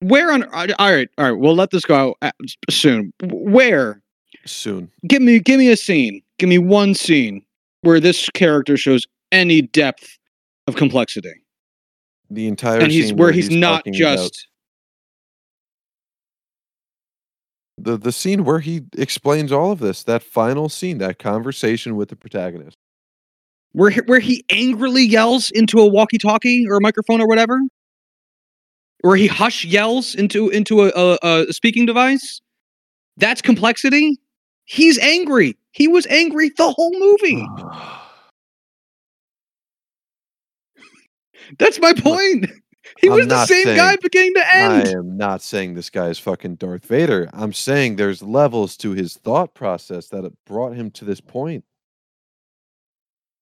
Where 0.00 0.32
on? 0.32 0.44
All 0.44 0.66
right, 0.90 1.08
all 1.18 1.24
right. 1.26 1.38
We'll 1.38 1.54
let 1.54 1.70
this 1.70 1.84
go 1.84 2.16
uh, 2.22 2.30
soon. 2.70 3.12
Where? 3.22 4.00
Soon. 4.46 4.90
Give 5.06 5.20
me, 5.20 5.40
give 5.40 5.58
me 5.58 5.70
a 5.70 5.76
scene. 5.76 6.22
Give 6.38 6.48
me 6.48 6.58
one 6.58 6.94
scene 6.94 7.44
where 7.82 8.00
this 8.00 8.30
character 8.30 8.78
shows 8.78 9.06
any 9.30 9.60
depth 9.60 10.18
of 10.66 10.76
complexity, 10.76 11.34
The 12.30 12.46
entire 12.48 12.80
and 12.80 12.90
he's 12.90 13.08
scene 13.08 13.16
where 13.16 13.30
he's, 13.30 13.50
not 13.50 13.84
talking 13.84 14.02
about- 14.02 14.16
just. 14.16 14.48
The 17.84 17.98
the 17.98 18.12
scene 18.12 18.44
where 18.44 18.60
he 18.60 18.82
explains 18.98 19.52
all 19.52 19.72
of 19.72 19.80
this, 19.80 20.04
that 20.04 20.22
final 20.24 20.68
scene, 20.70 20.98
that 20.98 21.18
conversation 21.20 21.96
with 21.96 22.10
the 22.10 22.16
protagonist. 22.16 22.76
where 23.72 23.90
he- 23.90 24.00
where 24.06 24.20
he 24.20 24.44
angrily 24.50 25.04
yells 25.04 25.50
into 25.52 25.80
a 25.80 25.86
walkie-talkie 25.86 26.66
or 26.68 26.76
a 26.78 26.80
microphone 26.80 27.20
or 27.20 27.26
whatever, 27.28 27.60
where 29.02 29.16
he 29.16 29.26
hush 29.26 29.64
yells 29.64 30.14
into 30.14 30.48
into 30.50 30.82
a, 30.84 30.92
a, 30.96 31.46
a 31.48 31.52
speaking 31.52 31.86
device. 31.86 32.40
That's 33.18 33.42
complexity. 33.42 34.18
He's 34.66 34.98
angry. 34.98 35.56
He 35.72 35.88
was 35.88 36.06
angry 36.08 36.50
the 36.56 36.70
whole 36.72 36.92
movie. 36.98 37.46
That's 41.58 41.78
my 41.80 41.92
point. 41.94 42.46
He 43.00 43.08
I'm 43.08 43.14
was 43.14 43.26
the 43.26 43.46
same 43.46 43.76
guy 43.76 43.96
beginning 43.96 44.34
to 44.34 44.54
end. 44.54 44.88
I 44.88 44.90
am 44.90 45.16
not 45.16 45.42
saying 45.42 45.74
this 45.74 45.90
guy 45.90 46.08
is 46.08 46.18
fucking 46.18 46.56
Darth 46.56 46.86
Vader. 46.86 47.28
I'm 47.32 47.52
saying 47.52 47.96
there's 47.96 48.22
levels 48.22 48.76
to 48.78 48.92
his 48.92 49.16
thought 49.16 49.54
process 49.54 50.08
that 50.08 50.30
brought 50.46 50.74
him 50.74 50.90
to 50.92 51.04
this 51.04 51.20
point. 51.20 51.64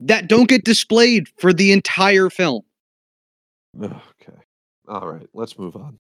That 0.01 0.29
don't 0.29 0.49
get 0.49 0.65
displayed 0.65 1.29
for 1.39 1.53
the 1.53 1.73
entire 1.73 2.31
film. 2.31 2.63
Okay. 3.81 4.39
All 4.89 5.11
right, 5.11 5.29
let's 5.33 5.59
move 5.59 5.77
on. 5.77 5.99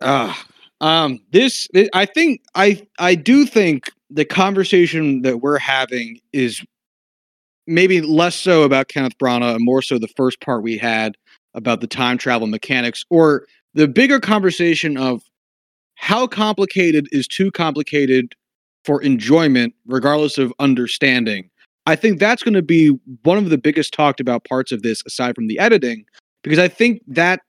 Uh, 0.00 0.34
um, 0.80 1.20
this, 1.32 1.68
I 1.94 2.04
think, 2.04 2.42
I, 2.54 2.86
I 2.98 3.14
do 3.14 3.46
think 3.46 3.90
the 4.10 4.24
conversation 4.24 5.22
that 5.22 5.38
we're 5.38 5.58
having 5.58 6.20
is 6.32 6.64
maybe 7.68 8.00
less 8.00 8.34
so 8.34 8.62
about 8.62 8.88
Kenneth 8.88 9.16
Branagh 9.18 9.54
and 9.54 9.64
more 9.64 9.82
so 9.82 9.98
the 9.98 10.08
first 10.16 10.40
part 10.40 10.62
we 10.62 10.76
had 10.76 11.16
about 11.54 11.80
the 11.80 11.86
time 11.86 12.18
travel 12.18 12.46
mechanics, 12.46 13.04
or 13.10 13.46
the 13.74 13.86
bigger 13.86 14.18
conversation 14.18 14.96
of 14.96 15.22
how 15.94 16.26
complicated 16.26 17.06
is 17.12 17.26
too 17.26 17.50
complicated 17.50 18.34
for 18.84 19.02
enjoyment, 19.02 19.74
regardless 19.86 20.38
of 20.38 20.52
understanding. 20.58 21.50
I 21.86 21.96
think 21.96 22.18
that's 22.18 22.42
going 22.42 22.54
to 22.54 22.62
be 22.62 22.88
one 23.22 23.38
of 23.38 23.50
the 23.50 23.58
biggest 23.58 23.92
talked 23.92 24.20
about 24.20 24.44
parts 24.44 24.72
of 24.72 24.82
this, 24.82 25.02
aside 25.06 25.34
from 25.34 25.46
the 25.46 25.58
editing, 25.58 26.04
because 26.42 26.58
I 26.58 26.68
think 26.68 27.02
that 27.06 27.40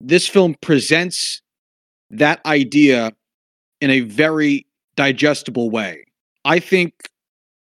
this 0.00 0.28
film 0.28 0.54
presents 0.62 1.42
that 2.10 2.40
idea 2.46 3.12
in 3.80 3.90
a 3.90 4.00
very 4.00 4.66
digestible 4.96 5.70
way. 5.70 6.04
I 6.44 6.58
think 6.58 6.92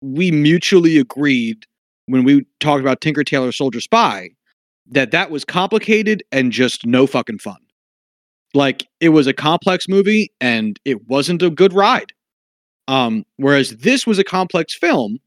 we 0.01 0.31
mutually 0.31 0.99
agreed 0.99 1.65
when 2.07 2.25
we 2.25 2.47
talked 2.61 2.81
about 2.81 3.01
Tinker 3.01 3.25
Tailor 3.25 3.53
Soldier 3.53 3.81
Spy 3.81 4.31
that 4.91 5.11
that 5.11 5.31
was 5.31 5.45
complicated 5.45 6.23
and 6.33 6.53
just 6.53 6.87
no 6.87 7.07
fucking 7.07 7.39
fun. 7.39 7.59
Like 8.55 8.87
it 9.01 9.11
was 9.11 9.27
a 9.27 9.33
complex 9.33 9.89
movie 9.89 10.33
and 10.41 10.79
it 10.85 11.07
wasn't 11.09 11.43
a 11.43 11.51
good 11.51 11.73
ride. 11.73 12.13
Um, 12.89 13.25
whereas 13.37 13.77
this 13.79 14.07
was 14.07 14.19
a 14.19 14.25
complex 14.25 14.75
film 14.75 15.19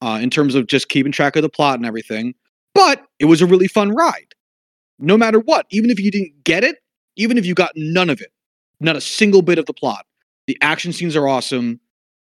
uh, 0.00 0.18
in 0.22 0.30
terms 0.30 0.54
of 0.54 0.66
just 0.66 0.88
keeping 0.88 1.12
track 1.12 1.36
of 1.36 1.42
the 1.42 1.48
plot 1.48 1.78
and 1.78 1.86
everything, 1.86 2.34
but 2.74 3.04
it 3.18 3.26
was 3.26 3.42
a 3.42 3.46
really 3.46 3.68
fun 3.68 3.90
ride. 3.90 4.34
No 4.98 5.16
matter 5.16 5.38
what, 5.38 5.66
even 5.70 5.90
if 5.90 6.00
you 6.00 6.10
didn't 6.10 6.44
get 6.44 6.64
it, 6.64 6.78
even 7.16 7.36
if 7.36 7.44
you 7.44 7.54
got 7.54 7.72
none 7.76 8.08
of 8.08 8.20
it, 8.20 8.32
not 8.80 8.96
a 8.96 9.00
single 9.00 9.42
bit 9.42 9.58
of 9.58 9.66
the 9.66 9.74
plot. 9.74 10.06
The 10.46 10.56
action 10.62 10.92
scenes 10.92 11.14
are 11.14 11.28
awesome. 11.28 11.78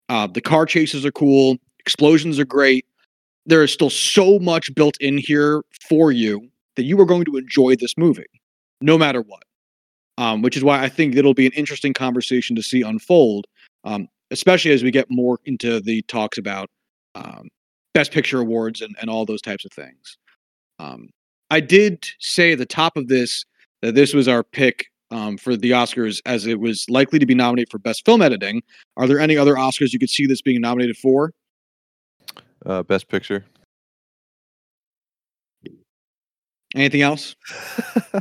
Uh, 0.08 0.26
the 0.26 0.40
car 0.40 0.64
chases 0.64 1.04
are 1.04 1.12
cool. 1.12 1.58
Explosions 1.80 2.38
are 2.38 2.44
great. 2.44 2.86
There 3.46 3.62
is 3.62 3.72
still 3.72 3.90
so 3.90 4.38
much 4.38 4.74
built 4.74 4.96
in 5.00 5.18
here 5.18 5.62
for 5.88 6.12
you 6.12 6.48
that 6.74 6.84
you 6.84 7.00
are 7.00 7.06
going 7.06 7.24
to 7.24 7.36
enjoy 7.36 7.76
this 7.76 7.94
movie, 7.96 8.26
no 8.80 8.98
matter 8.98 9.22
what. 9.22 9.42
Um, 10.18 10.40
which 10.40 10.56
is 10.56 10.64
why 10.64 10.82
I 10.82 10.88
think 10.88 11.14
it'll 11.14 11.34
be 11.34 11.44
an 11.44 11.52
interesting 11.52 11.92
conversation 11.92 12.56
to 12.56 12.62
see 12.62 12.80
unfold, 12.80 13.46
um, 13.84 14.08
especially 14.30 14.70
as 14.70 14.82
we 14.82 14.90
get 14.90 15.06
more 15.10 15.38
into 15.44 15.78
the 15.78 16.00
talks 16.08 16.38
about 16.38 16.70
um, 17.14 17.48
Best 17.92 18.12
Picture 18.12 18.40
awards 18.40 18.80
and, 18.80 18.96
and 18.98 19.10
all 19.10 19.26
those 19.26 19.42
types 19.42 19.66
of 19.66 19.72
things. 19.72 20.16
Um, 20.78 21.10
I 21.50 21.60
did 21.60 22.06
say 22.18 22.52
at 22.52 22.58
the 22.58 22.66
top 22.66 22.96
of 22.96 23.08
this 23.08 23.44
that 23.82 23.94
this 23.94 24.14
was 24.14 24.26
our 24.26 24.42
pick 24.42 24.86
um, 25.10 25.36
for 25.36 25.56
the 25.56 25.70
Oscars 25.70 26.20
as 26.26 26.46
it 26.46 26.60
was 26.60 26.86
likely 26.88 27.18
to 27.18 27.26
be 27.26 27.34
nominated 27.34 27.70
for 27.70 27.78
Best 27.78 28.04
Film 28.04 28.22
Editing. 28.22 28.62
Are 28.96 29.06
there 29.06 29.20
any 29.20 29.36
other 29.36 29.54
Oscars 29.54 29.92
you 29.92 29.98
could 29.98 30.10
see 30.10 30.26
this 30.26 30.42
being 30.42 30.60
nominated 30.60 30.96
for? 30.96 31.32
Uh, 32.66 32.82
best 32.82 33.08
picture. 33.08 33.44
Anything 36.74 37.02
else? 37.02 37.36
uh, 38.14 38.20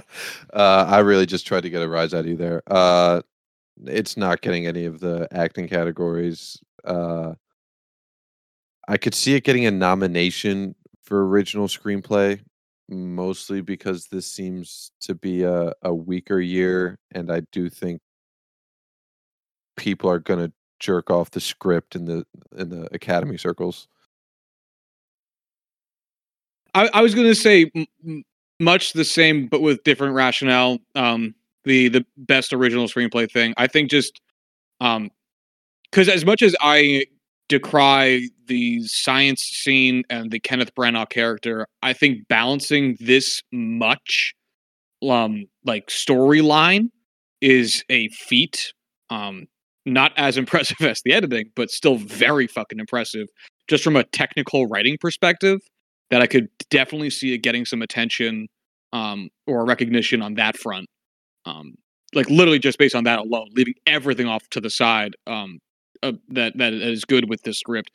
I 0.53 0.99
really 0.99 1.25
just 1.25 1.47
tried 1.47 1.61
to 1.61 1.69
get 1.69 1.81
a 1.81 1.89
rise 1.89 2.13
out 2.13 2.21
of 2.21 2.27
you 2.27 2.37
there. 2.37 2.61
Uh, 2.67 3.21
it's 3.85 4.15
not 4.15 4.41
getting 4.41 4.67
any 4.67 4.85
of 4.85 4.99
the 4.99 5.27
acting 5.31 5.67
categories. 5.67 6.59
Uh, 6.83 7.33
I 8.87 8.97
could 8.97 9.15
see 9.15 9.33
it 9.33 9.43
getting 9.43 9.65
a 9.65 9.71
nomination 9.71 10.75
for 11.03 11.27
original 11.27 11.67
screenplay, 11.67 12.39
mostly 12.87 13.61
because 13.61 14.07
this 14.07 14.27
seems 14.27 14.91
to 15.01 15.15
be 15.15 15.41
a, 15.41 15.73
a 15.81 15.93
weaker 15.93 16.39
year, 16.39 16.99
and 17.13 17.31
I 17.31 17.41
do 17.51 17.67
think 17.67 17.99
people 19.75 20.09
are 20.09 20.19
going 20.19 20.47
to 20.47 20.53
jerk 20.79 21.09
off 21.09 21.31
the 21.31 21.41
script 21.41 21.95
in 21.95 22.05
the 22.05 22.25
in 22.55 22.69
the 22.69 22.87
academy 22.93 23.37
circles. 23.37 23.87
I, 26.75 26.89
I 26.93 27.01
was 27.01 27.15
going 27.15 27.27
to 27.27 27.35
say 27.35 27.71
m- 27.75 28.23
much 28.59 28.93
the 28.93 29.05
same, 29.05 29.47
but 29.47 29.61
with 29.61 29.83
different 29.83 30.13
rationale. 30.13 30.77
Um, 30.93 31.33
the 31.63 31.89
the 31.89 32.05
best 32.15 32.53
original 32.53 32.87
screenplay 32.87 33.29
thing. 33.29 33.53
I 33.57 33.67
think 33.67 33.89
just 33.89 34.21
um, 34.79 35.09
because 35.89 36.07
as 36.07 36.25
much 36.25 36.41
as 36.41 36.55
I 36.61 37.05
decry 37.47 38.27
the 38.47 38.83
science 38.83 39.41
scene 39.41 40.03
and 40.09 40.31
the 40.31 40.39
Kenneth 40.39 40.73
Branagh 40.75 41.09
character, 41.09 41.67
I 41.81 41.93
think 41.93 42.27
balancing 42.27 42.97
this 42.99 43.41
much, 43.51 44.33
um, 45.07 45.45
like 45.63 45.87
storyline 45.87 46.89
is 47.41 47.83
a 47.89 48.09
feat. 48.09 48.73
Um, 49.09 49.47
not 49.85 50.11
as 50.17 50.37
impressive 50.39 50.81
as 50.81 51.01
the 51.05 51.13
editing, 51.13 51.51
but 51.55 51.69
still 51.69 51.95
very 51.97 52.47
fucking 52.47 52.79
impressive, 52.79 53.27
just 53.67 53.83
from 53.83 53.95
a 53.95 54.03
technical 54.03 54.67
writing 54.67 54.97
perspective. 54.99 55.59
That 56.11 56.21
I 56.21 56.27
could 56.27 56.49
definitely 56.69 57.09
see 57.09 57.33
it 57.33 57.39
getting 57.39 57.65
some 57.65 57.81
attention 57.81 58.47
um, 58.93 59.29
or 59.47 59.65
recognition 59.65 60.21
on 60.21 60.35
that 60.35 60.57
front. 60.57 60.87
Um, 61.45 61.75
like 62.13 62.29
literally 62.29 62.59
just 62.59 62.77
based 62.77 62.95
on 62.95 63.03
that 63.03 63.19
alone, 63.19 63.49
leaving 63.53 63.73
everything 63.85 64.27
off 64.27 64.47
to 64.49 64.61
the 64.61 64.69
side 64.69 65.15
um, 65.27 65.59
uh, 66.03 66.13
that 66.29 66.57
that 66.57 66.73
is 66.73 67.05
good 67.05 67.29
with 67.29 67.41
this 67.43 67.59
script, 67.59 67.91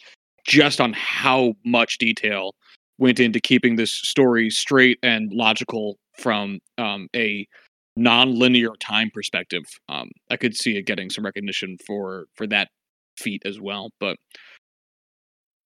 just 0.47 0.81
on 0.81 0.93
how 0.93 1.55
much 1.65 1.99
detail 1.99 2.55
went 2.99 3.19
into 3.19 3.41
keeping 3.41 3.77
this 3.77 3.91
story 3.91 4.51
straight 4.51 4.99
and 5.03 5.33
logical 5.33 5.97
from 6.19 6.59
um, 6.77 7.09
a 7.17 7.47
non-linear 7.97 8.71
time 8.81 9.11
perspective. 9.13 9.65
Um, 9.89 10.11
I 10.31 10.37
could 10.37 10.55
see 10.55 10.77
it 10.77 10.87
getting 10.87 11.11
some 11.11 11.25
recognition 11.25 11.77
for 11.87 12.27
for 12.35 12.47
that 12.49 12.69
feat 13.17 13.43
as 13.45 13.61
well, 13.61 13.91
but 14.01 14.17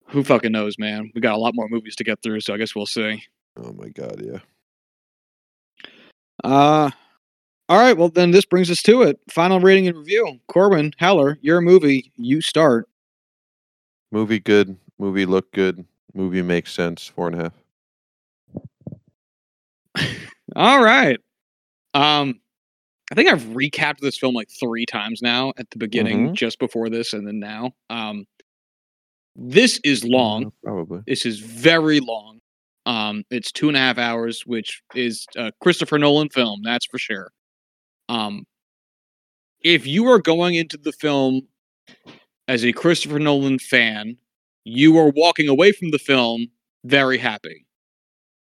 who 0.06 0.22
fucking 0.24 0.52
knows, 0.52 0.78
man? 0.78 1.10
We 1.14 1.20
got 1.20 1.35
a 1.35 1.39
lot 1.39 1.55
more 1.55 1.68
movies 1.68 1.97
to 1.97 2.05
get 2.05 2.22
through, 2.22 2.40
so 2.40 2.55
I 2.55 2.56
guess 2.59 2.74
we'll 2.74 2.86
see. 2.86 3.22
Oh 3.56 3.72
my 3.72 3.89
god, 3.89 4.22
yeah. 4.24 4.39
Uh 6.43 6.90
all 7.68 7.78
right, 7.78 7.97
well 7.97 8.10
then 8.10 8.31
this 8.31 8.44
brings 8.44 8.70
us 8.70 8.82
to 8.82 9.02
it. 9.02 9.18
Final 9.31 9.59
rating 9.60 9.89
and 9.89 9.97
review. 9.97 10.39
Corwin, 10.48 10.93
Heller, 10.98 11.39
your 11.40 11.60
movie, 11.62 12.12
you 12.16 12.40
start. 12.43 12.89
Movie 14.12 14.40
good. 14.40 14.76
Movie 14.98 15.24
look 15.26 15.51
good. 15.52 15.85
Movie 16.12 16.43
makes 16.43 16.72
sense. 16.72 17.06
Four 17.06 17.28
and 17.28 17.40
a 17.40 17.52
half. 19.94 20.09
All 20.56 20.82
right. 20.82 21.18
Um 21.94 22.40
I 23.12 23.14
think 23.14 23.28
I've 23.31 23.43
recapped 23.43 24.01
this 24.01 24.18
film 24.18 24.35
like 24.35 24.48
three 24.51 24.86
times 24.86 25.20
now 25.22 25.52
at 25.59 25.70
the 25.70 25.78
beginning, 25.78 26.31
Mhm. 26.31 26.35
just 26.35 26.59
before 26.59 26.89
this, 26.90 27.12
and 27.12 27.26
then 27.26 27.39
now. 27.39 27.72
Um 27.90 28.26
this 29.36 29.81
is 29.85 30.05
long. 30.05 30.47
Uh, 30.47 30.51
probably. 30.62 31.01
This 31.06 31.27
is 31.27 31.39
very 31.40 32.01
long. 32.01 32.40
Um, 32.86 33.24
it's 33.31 33.51
two 33.51 33.69
and 33.69 33.77
a 33.77 33.81
half 33.81 33.98
hours, 33.98 34.43
which 34.47 34.82
is 34.94 35.27
a 35.36 35.52
Christopher 35.62 35.98
Nolan 35.98 36.28
film, 36.28 36.61
that's 36.62 36.86
for 36.86 36.98
sure. 36.98 37.31
Um, 38.09 38.47
if 39.62 39.86
you 39.86 40.06
are 40.11 40.20
going 40.20 40.55
into 40.55 40.77
the 40.77 40.93
film 40.93 41.43
as 42.47 42.65
a 42.65 42.73
Christopher 42.73 43.19
Nolan 43.19 43.59
fan, 43.59 44.19
you 44.65 44.98
are 44.98 45.11
walking 45.16 45.48
away 45.48 45.73
from 45.73 45.90
the 45.90 45.98
film 45.98 46.47
very 46.85 47.16
happy. 47.16 47.66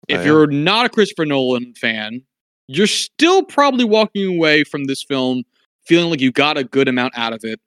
If 0.08 0.26
you're 0.26 0.48
not 0.48 0.88
a 0.88 0.90
Christopher 0.90 1.26
Nolan 1.26 1.74
fan, 1.76 2.22
you're 2.68 2.88
still 2.88 3.44
probably 3.44 3.86
walking 3.86 4.36
away 4.36 4.64
from 4.64 4.86
this 4.86 5.04
film 5.04 5.44
feeling 5.86 6.10
like 6.10 6.22
you 6.22 6.32
got 6.32 6.58
a 6.58 6.64
good 6.64 6.88
amount 6.88 7.18
out 7.18 7.34
of 7.34 7.42
it 7.44 7.60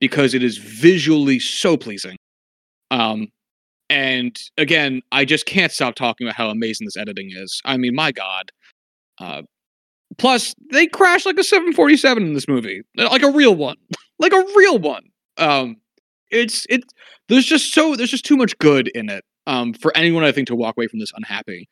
because 0.00 0.34
it 0.34 0.42
is 0.42 0.56
visually 0.56 1.38
so 1.38 1.76
pleasing. 1.76 2.16
Um, 2.92 3.28
and 3.88 4.38
again, 4.58 5.02
I 5.10 5.24
just 5.24 5.46
can't 5.46 5.72
stop 5.72 5.94
talking 5.94 6.26
about 6.26 6.36
how 6.36 6.50
amazing 6.50 6.86
this 6.86 6.96
editing 6.96 7.30
is. 7.32 7.60
I 7.64 7.76
mean, 7.76 7.94
my 7.94 8.12
God. 8.12 8.52
Uh, 9.18 9.42
plus, 10.18 10.54
they 10.70 10.86
crash 10.86 11.26
like 11.26 11.38
a 11.38 11.44
747 11.44 12.22
in 12.22 12.34
this 12.34 12.46
movie, 12.46 12.82
like 12.96 13.22
a 13.22 13.30
real 13.30 13.54
one, 13.56 13.76
like 14.18 14.32
a 14.32 14.44
real 14.54 14.78
one. 14.78 15.04
Um, 15.38 15.76
it's 16.30 16.66
it. 16.68 16.84
There's 17.28 17.46
just 17.46 17.72
so 17.72 17.96
there's 17.96 18.10
just 18.10 18.24
too 18.24 18.36
much 18.36 18.56
good 18.58 18.88
in 18.88 19.08
it. 19.08 19.24
Um, 19.46 19.74
for 19.74 19.96
anyone 19.96 20.22
I 20.22 20.32
think 20.32 20.46
to 20.48 20.54
walk 20.54 20.76
away 20.76 20.86
from 20.86 21.00
this 21.00 21.12
unhappy. 21.16 21.68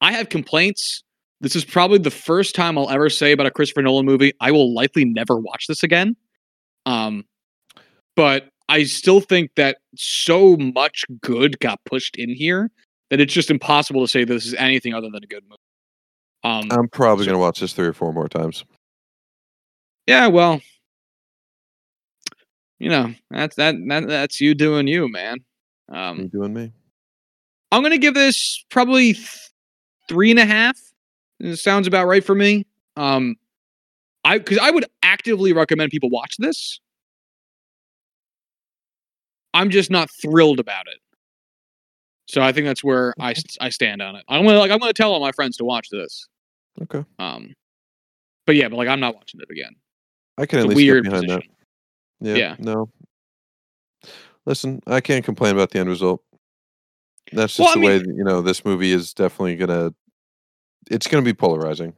I 0.00 0.12
have 0.12 0.28
complaints. 0.28 1.02
This 1.40 1.56
is 1.56 1.64
probably 1.64 1.98
the 1.98 2.10
first 2.10 2.54
time 2.54 2.76
I'll 2.76 2.90
ever 2.90 3.08
say 3.08 3.32
about 3.32 3.46
a 3.46 3.50
Christopher 3.50 3.82
Nolan 3.82 4.04
movie. 4.04 4.32
I 4.40 4.50
will 4.50 4.74
likely 4.74 5.04
never 5.04 5.38
watch 5.38 5.66
this 5.66 5.82
again. 5.82 6.16
Um, 6.84 7.24
but 8.14 8.48
I 8.68 8.82
still 8.84 9.20
think 9.20 9.50
that 9.56 9.78
so 9.96 10.56
much 10.56 11.04
good 11.20 11.58
got 11.60 11.78
pushed 11.84 12.16
in 12.16 12.30
here 12.30 12.70
that 13.10 13.20
it's 13.20 13.32
just 13.32 13.50
impossible 13.50 14.00
to 14.02 14.08
say 14.08 14.24
this 14.24 14.44
is 14.46 14.54
anything 14.54 14.92
other 14.94 15.08
than 15.10 15.22
a 15.22 15.26
good 15.26 15.44
movie. 15.48 15.60
Um, 16.42 16.68
I'm 16.70 16.88
probably 16.88 17.24
so- 17.24 17.30
gonna 17.32 17.40
watch 17.40 17.60
this 17.60 17.72
three 17.72 17.86
or 17.86 17.92
four 17.92 18.12
more 18.12 18.28
times. 18.28 18.64
yeah, 20.06 20.26
well, 20.26 20.60
you 22.78 22.88
know, 22.90 23.12
that's 23.30 23.56
that, 23.56 23.74
that 23.88 24.06
that's 24.08 24.40
you 24.40 24.54
doing 24.54 24.86
you, 24.86 25.08
man. 25.10 25.38
You 25.90 25.96
Um, 25.96 26.28
doing 26.28 26.52
me? 26.52 26.72
I'm 27.72 27.82
gonna 27.82 27.98
give 27.98 28.14
this 28.14 28.64
probably 28.70 29.14
th- 29.14 29.28
three 30.08 30.30
and 30.30 30.38
a 30.38 30.44
half. 30.44 30.78
It 31.40 31.56
sounds 31.56 31.86
about 31.86 32.06
right 32.06 32.24
for 32.24 32.34
me. 32.34 32.66
Um, 32.96 33.36
I 34.24 34.38
because 34.38 34.58
I 34.58 34.70
would 34.70 34.84
actively 35.02 35.52
recommend 35.52 35.90
people 35.90 36.10
watch 36.10 36.36
this. 36.38 36.80
I'm 39.56 39.70
just 39.70 39.90
not 39.90 40.10
thrilled 40.22 40.60
about 40.60 40.86
it. 40.88 40.98
So 42.28 42.42
I 42.42 42.52
think 42.52 42.66
that's 42.66 42.82
where 42.82 43.14
I, 43.20 43.34
I 43.60 43.68
stand 43.68 44.02
on 44.02 44.16
it. 44.16 44.24
I'm 44.28 44.44
gonna 44.44 44.58
like 44.58 44.70
I'm 44.70 44.78
gonna 44.78 44.92
tell 44.92 45.12
all 45.12 45.20
my 45.20 45.32
friends 45.32 45.56
to 45.58 45.64
watch 45.64 45.88
this. 45.90 46.26
Okay. 46.82 47.04
Um, 47.18 47.54
but 48.46 48.56
yeah, 48.56 48.68
but 48.68 48.76
like 48.76 48.88
I'm 48.88 49.00
not 49.00 49.14
watching 49.14 49.40
it 49.40 49.50
again. 49.50 49.74
I 50.36 50.46
can 50.46 50.58
It's 50.58 50.64
at 50.64 50.68
least 50.68 50.76
weird 50.76 51.04
get 51.04 51.10
behind 51.10 51.26
position. 51.28 51.52
that. 52.20 52.28
Yeah, 52.28 52.36
Yeah. 52.36 52.56
No. 52.58 52.90
Listen, 54.44 54.80
I 54.86 55.00
can't 55.00 55.24
complain 55.24 55.54
about 55.54 55.70
the 55.70 55.78
end 55.78 55.88
result. 55.88 56.22
That's 57.32 57.56
just 57.56 57.66
Well, 57.66 57.74
the 57.74 57.80
way 57.86 57.98
that, 57.98 58.06
you 58.06 58.24
know 58.24 58.42
this 58.42 58.64
movie 58.64 58.92
is 58.92 59.14
definitely 59.14 59.56
gonna. 59.56 59.94
It's 60.90 61.06
gonna 61.06 61.22
be 61.22 61.34
polarizing. 61.34 61.94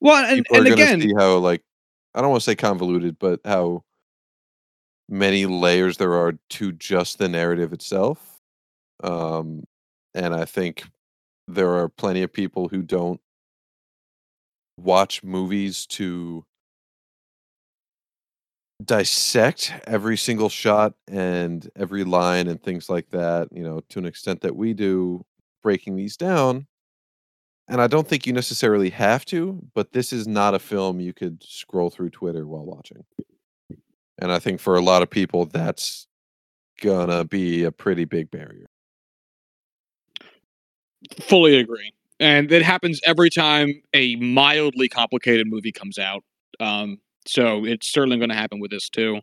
Well, 0.00 0.24
and 0.24 0.44
People 0.44 0.56
and 0.58 0.66
again, 0.68 1.00
see 1.00 1.12
how 1.16 1.36
like 1.38 1.62
I 2.14 2.20
don't 2.20 2.30
want 2.30 2.42
to 2.42 2.44
say 2.44 2.54
convoluted, 2.56 3.18
but 3.18 3.40
how 3.44 3.84
many 5.08 5.46
layers 5.46 5.96
there 5.96 6.14
are 6.14 6.32
to 6.50 6.72
just 6.72 7.18
the 7.18 7.28
narrative 7.28 7.72
itself. 7.72 8.40
Um, 9.02 9.64
and 10.14 10.34
I 10.34 10.44
think 10.44 10.84
there 11.46 11.74
are 11.74 11.88
plenty 11.88 12.22
of 12.22 12.32
people 12.32 12.68
who 12.68 12.82
don't 12.82 13.20
watch 14.76 15.22
movies 15.22 15.86
to 15.86 16.44
dissect 18.84 19.72
every 19.86 20.16
single 20.16 20.48
shot 20.48 20.94
and 21.08 21.68
every 21.74 22.04
line 22.04 22.46
and 22.46 22.62
things 22.62 22.88
like 22.88 23.10
that, 23.10 23.48
you 23.50 23.62
know, 23.62 23.80
to 23.88 23.98
an 23.98 24.06
extent 24.06 24.40
that 24.42 24.54
we 24.54 24.72
do 24.72 25.24
breaking 25.62 25.96
these 25.96 26.16
down. 26.16 26.66
And 27.66 27.82
I 27.82 27.86
don't 27.86 28.08
think 28.08 28.26
you 28.26 28.32
necessarily 28.32 28.90
have 28.90 29.24
to, 29.26 29.60
but 29.74 29.92
this 29.92 30.12
is 30.12 30.26
not 30.26 30.54
a 30.54 30.58
film 30.58 31.00
you 31.00 31.12
could 31.12 31.42
scroll 31.42 31.90
through 31.90 32.10
Twitter 32.10 32.46
while 32.46 32.64
watching. 32.64 33.04
And 34.18 34.32
I 34.32 34.38
think 34.38 34.60
for 34.60 34.76
a 34.76 34.82
lot 34.82 35.02
of 35.02 35.10
people, 35.10 35.46
that's 35.46 36.06
gonna 36.80 37.24
be 37.24 37.64
a 37.64 37.72
pretty 37.72 38.04
big 38.04 38.30
barrier. 38.30 38.66
fully 41.22 41.56
agree. 41.56 41.92
And 42.20 42.50
it 42.50 42.62
happens 42.62 43.00
every 43.04 43.30
time 43.30 43.82
a 43.94 44.16
mildly 44.16 44.88
complicated 44.88 45.46
movie 45.48 45.72
comes 45.72 45.98
out. 45.98 46.24
Um, 46.60 46.98
so 47.26 47.64
it's 47.64 47.90
certainly 47.92 48.16
going 48.18 48.30
to 48.30 48.34
happen 48.34 48.58
with 48.60 48.70
this 48.70 48.88
too. 48.88 49.20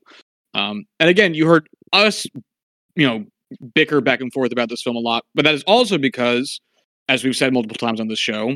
Um, 0.54 0.86
and 1.00 1.10
again, 1.10 1.34
you 1.34 1.48
heard 1.48 1.68
us, 1.92 2.26
you 2.96 3.08
know, 3.08 3.26
bicker 3.74 4.02
back 4.02 4.22
and 4.22 4.32
forth 4.32 4.52
about 4.52 4.70
this 4.70 4.82
film 4.82 4.96
a 4.96 5.00
lot, 5.00 5.26
but 5.36 5.46
that 5.46 5.54
is 5.54 5.64
also 5.64 5.98
because, 5.98 6.62
as 7.10 7.24
we've 7.24 7.36
said 7.36 7.54
multiple 7.54 7.76
times 7.76 8.00
on 8.00 8.08
this 8.08 8.20
show, 8.20 8.56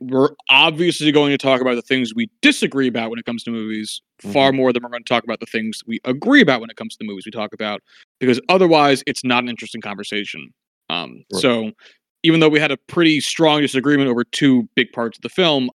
we're 0.00 0.30
obviously 0.50 1.12
going 1.12 1.30
to 1.30 1.38
talk 1.38 1.60
about 1.60 1.76
the 1.76 1.82
things 1.82 2.12
we 2.14 2.28
disagree 2.42 2.88
about 2.88 3.10
when 3.10 3.18
it 3.18 3.24
comes 3.24 3.42
to 3.44 3.50
movies 3.50 4.02
far 4.32 4.52
more 4.52 4.72
than 4.72 4.82
we're 4.82 4.88
going 4.88 5.04
to 5.04 5.08
talk 5.08 5.24
about 5.24 5.40
the 5.40 5.46
things 5.46 5.82
we 5.86 6.00
agree 6.04 6.40
about 6.40 6.60
when 6.60 6.70
it 6.70 6.76
comes 6.76 6.94
to 6.94 6.98
the 7.00 7.06
movies 7.06 7.24
we 7.26 7.30
talk 7.30 7.52
about, 7.52 7.80
because 8.18 8.40
otherwise 8.48 9.02
it's 9.06 9.24
not 9.24 9.42
an 9.42 9.48
interesting 9.48 9.80
conversation. 9.80 10.52
Um, 10.90 11.24
Right. 11.32 11.42
So 11.42 11.70
even 12.22 12.40
though 12.40 12.48
we 12.48 12.58
had 12.58 12.72
a 12.72 12.76
pretty 12.88 13.20
strong 13.20 13.60
disagreement 13.60 14.08
over 14.08 14.24
two 14.24 14.68
big 14.74 14.90
parts 14.92 15.18
of 15.18 15.22
the 15.22 15.28
film, 15.28 15.70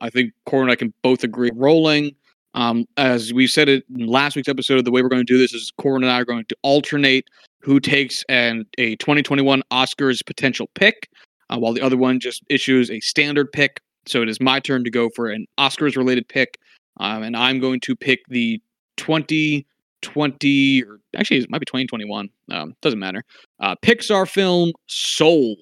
I 0.00 0.10
think 0.10 0.32
Corey 0.46 0.62
and 0.62 0.70
I 0.70 0.76
can 0.76 0.92
both 1.02 1.24
agree. 1.24 1.50
Rolling, 1.54 2.14
um, 2.54 2.86
as 2.96 3.32
we 3.32 3.46
said 3.46 3.68
it 3.68 3.84
in 3.94 4.06
last 4.06 4.36
week's 4.36 4.48
episode, 4.48 4.84
the 4.84 4.90
way 4.90 5.02
we're 5.02 5.08
going 5.08 5.24
to 5.24 5.32
do 5.32 5.38
this 5.38 5.52
is 5.52 5.72
Corey 5.78 5.96
and 5.96 6.10
I 6.10 6.20
are 6.20 6.24
going 6.24 6.44
to 6.48 6.56
alternate 6.62 7.28
who 7.60 7.78
takes 7.78 8.24
an 8.28 8.64
a 8.78 8.96
2021 8.96 9.62
Oscars 9.70 10.24
potential 10.24 10.68
pick, 10.74 11.08
uh, 11.50 11.58
while 11.58 11.72
the 11.72 11.82
other 11.82 11.96
one 11.96 12.18
just 12.18 12.42
issues 12.48 12.90
a 12.90 13.00
standard 13.00 13.52
pick. 13.52 13.80
So 14.06 14.22
it 14.22 14.28
is 14.28 14.40
my 14.40 14.60
turn 14.60 14.82
to 14.84 14.90
go 14.90 15.10
for 15.14 15.28
an 15.28 15.46
Oscars 15.58 15.96
related 15.96 16.26
pick, 16.28 16.58
um, 16.98 17.22
and 17.22 17.36
I'm 17.36 17.60
going 17.60 17.80
to 17.80 17.94
pick 17.94 18.20
the 18.28 18.60
2020 18.96 20.82
or 20.84 21.00
actually 21.16 21.38
it 21.38 21.50
might 21.50 21.60
be 21.60 21.66
2021. 21.66 22.28
Um, 22.50 22.74
doesn't 22.80 22.98
matter. 22.98 23.22
Uh, 23.60 23.76
Pixar 23.82 24.28
film 24.28 24.72
Soul. 24.86 25.56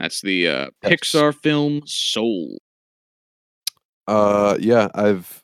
That's 0.00 0.22
the 0.22 0.48
uh, 0.48 0.70
Pixar 0.82 1.34
film 1.34 1.82
Soul. 1.86 2.58
Uh, 4.06 4.56
yeah, 4.60 4.88
I've 4.94 5.42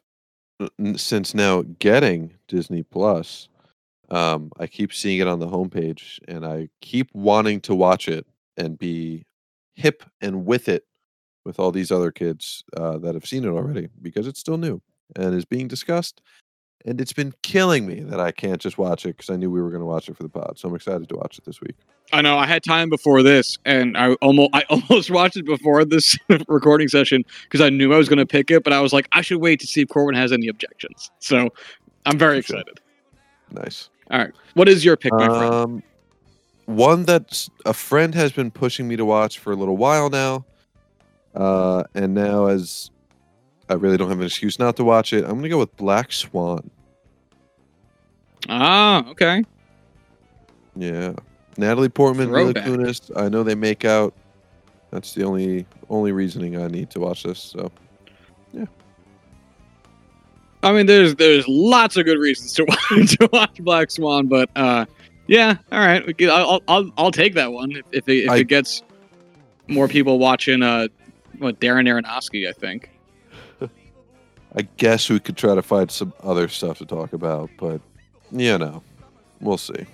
since 0.97 1.35
now 1.35 1.63
getting 1.79 2.35
Disney 2.49 2.83
Plus. 2.83 3.49
Um, 4.11 4.53
I 4.59 4.67
keep 4.69 4.93
seeing 4.95 5.21
it 5.21 5.29
on 5.29 5.41
the 5.41 5.49
homepage, 5.49 6.19
and 6.29 6.47
I 6.47 6.69
keep 6.83 7.11
wanting 7.15 7.61
to 7.63 7.75
watch 7.75 8.09
it 8.09 8.27
and 8.57 8.79
be 8.79 9.25
hip 9.77 10.05
and 10.21 10.47
with 10.47 10.69
it 10.69 10.85
with 11.45 11.59
all 11.61 11.73
these 11.73 11.93
other 11.93 12.13
kids 12.13 12.65
uh, 12.77 12.99
that 12.99 13.15
have 13.15 13.27
seen 13.27 13.45
it 13.45 13.49
already 13.51 13.89
because 14.03 14.27
it's 14.27 14.41
still 14.41 14.59
new 14.59 14.81
and 15.17 15.35
is 15.35 15.45
being 15.47 15.69
discussed. 15.69 16.23
And 16.85 17.01
it's 17.01 17.13
been 17.13 17.35
killing 17.43 17.87
me 17.87 18.01
that 18.01 18.21
I 18.21 18.31
can't 18.31 18.61
just 18.61 18.79
watch 18.79 19.05
it 19.05 19.17
because 19.17 19.31
I 19.31 19.37
knew 19.37 19.51
we 19.51 19.61
were 19.61 19.71
going 19.71 19.81
to 19.81 19.87
watch 19.87 20.09
it 20.09 20.17
for 20.17 20.23
the 20.23 20.29
pod. 20.29 20.59
So 20.59 20.69
I'm 20.69 20.75
excited 20.75 21.09
to 21.09 21.17
watch 21.17 21.39
it 21.39 21.45
this 21.45 21.61
week. 21.61 21.75
I 22.13 22.23
know 22.23 22.39
I 22.39 22.47
had 22.47 22.63
time 22.63 22.89
before 22.89 23.23
this, 23.23 23.59
and 23.65 23.97
I 23.97 24.15
almost 24.15 24.51
I 24.55 24.63
almost 24.71 25.11
watched 25.11 25.37
it 25.37 25.45
before 25.45 25.85
this 25.85 26.17
recording 26.49 26.89
session 26.89 27.25
because 27.45 27.61
I 27.61 27.69
knew 27.69 27.93
I 27.93 27.99
was 27.99 28.09
going 28.09 28.19
to 28.19 28.27
pick 28.27 28.51
it, 28.51 28.65
but 28.65 28.73
I 28.73 28.81
was 28.81 28.93
like, 28.93 29.09
I 29.13 29.21
should 29.21 29.39
wait 29.39 29.61
to 29.61 29.67
see 29.67 29.83
if 29.83 29.89
Corwin 29.89 30.15
has 30.15 30.33
any 30.33 30.49
objections. 30.49 31.11
So 31.19 31.51
I'm 32.07 32.19
very 32.19 32.41
sure. 32.43 32.59
excited. 32.59 32.81
Nice. 33.51 33.91
All 34.11 34.19
right, 34.19 34.33
what 34.55 34.69
is 34.69 34.85
your 34.85 34.97
pick, 34.97 35.13
my 35.13 35.27
friend? 35.27 35.55
Um, 35.55 35.83
one 36.65 37.05
that 37.05 37.49
a 37.67 37.75
friend 37.75 38.15
has 38.15 38.33
been 38.33 38.51
pushing 38.51 38.89
me 38.89 38.97
to 38.97 39.05
watch 39.05 39.39
for 39.39 39.53
a 39.53 39.57
little 39.57 39.77
while 39.77 40.09
now, 40.09 40.47
uh, 41.35 41.85
and 41.95 42.15
now 42.15 42.47
as 42.47 42.91
I 43.69 43.75
really 43.75 43.97
don't 43.97 44.09
have 44.09 44.21
an 44.21 44.27
excuse 44.27 44.59
not 44.59 44.77
to 44.77 44.85
watch 44.85 45.13
it, 45.13 45.25
I'm 45.25 45.37
gonna 45.37 45.49
go 45.49 45.59
with 45.59 45.77
Black 45.77 46.13
Swan. 46.13 46.71
Ah, 48.49 49.07
okay. 49.11 49.45
Yeah, 50.77 51.13
Natalie 51.57 51.89
Portman, 51.89 52.31
Mila 52.31 52.55
Kunis. 52.55 53.11
I 53.17 53.29
know 53.29 53.43
they 53.43 53.55
make 53.55 53.85
out. 53.85 54.15
That's 54.91 55.13
the 55.15 55.25
only 55.25 55.67
only 55.91 56.13
reasoning 56.13 56.61
I 56.63 56.69
need 56.69 56.89
to 56.91 57.01
watch 57.01 57.25
this. 57.25 57.39
So 57.41 57.71
yeah. 58.53 58.65
I 60.63 60.73
mean, 60.73 60.87
there's 60.87 61.15
there's 61.17 61.47
lots 61.49 61.97
of 61.97 62.05
good 62.05 62.19
reasons 62.19 62.53
to 62.55 62.65
watch, 62.69 63.17
to 63.19 63.29
watch 63.33 63.55
Black 63.61 63.91
Swan, 63.91 64.29
but 64.29 64.49
uh, 64.57 64.87
yeah, 65.27 65.57
all 65.73 65.81
right, 65.81 66.03
I'll 66.23 66.63
I'll, 66.69 66.91
I'll 66.97 67.11
take 67.13 67.35
that 67.35 67.53
one 67.53 67.73
if 67.73 67.85
if, 67.93 68.09
it, 68.09 68.25
if 68.25 68.31
I- 68.31 68.37
it 68.39 68.49
gets 68.49 68.83
more 69.67 69.89
people 69.89 70.19
watching. 70.19 70.63
Uh, 70.63 70.89
what 71.39 71.61
Darren 71.61 71.87
Aronofsky, 71.87 72.49
I 72.49 72.53
think. 72.53 72.91
I 74.57 74.63
guess 74.77 75.11
we 75.11 75.21
could 75.21 75.37
try 75.37 75.55
to 75.55 75.63
find 75.63 75.91
some 75.91 76.15
other 76.23 76.49
stuff 76.49 76.79
to 76.79 76.87
talk 76.87 77.13
about, 77.13 77.51
but 77.59 77.81
you 78.31 78.57
know, 78.59 78.83
we'll 79.41 79.59
see. 79.59 79.87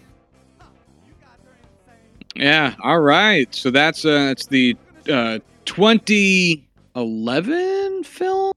Yeah. 2.35 2.75
All 2.83 3.01
right. 3.01 3.55
So 3.55 3.71
that's 3.71 4.05
uh, 4.05 4.29
it's 4.33 4.47
the 4.47 4.77
uh, 5.09 5.39
2011 5.65 8.05
film. 8.05 8.53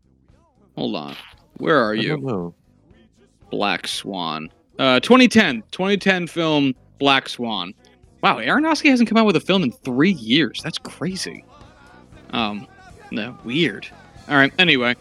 Hold 0.75 0.95
on. 0.95 1.15
Where 1.57 1.79
are 1.79 1.95
you? 1.95 2.53
Black 3.49 3.87
Swan. 3.87 4.49
Uh, 4.79 4.99
2010. 4.99 5.63
2010 5.71 6.27
film 6.27 6.75
Black 6.99 7.29
Swan. 7.29 7.73
Wow, 8.21 8.37
Aronofsky 8.37 8.89
hasn't 8.89 9.07
come 9.07 9.17
out 9.17 9.25
with 9.25 9.35
a 9.35 9.39
film 9.39 9.63
in 9.63 9.71
three 9.71 10.11
years. 10.11 10.59
That's 10.63 10.79
crazy. 10.79 11.45
Um, 12.31 12.67
no, 13.11 13.37
weird. 13.43 13.87
All 14.27 14.35
right. 14.35 14.51
Anyway, 14.59 14.95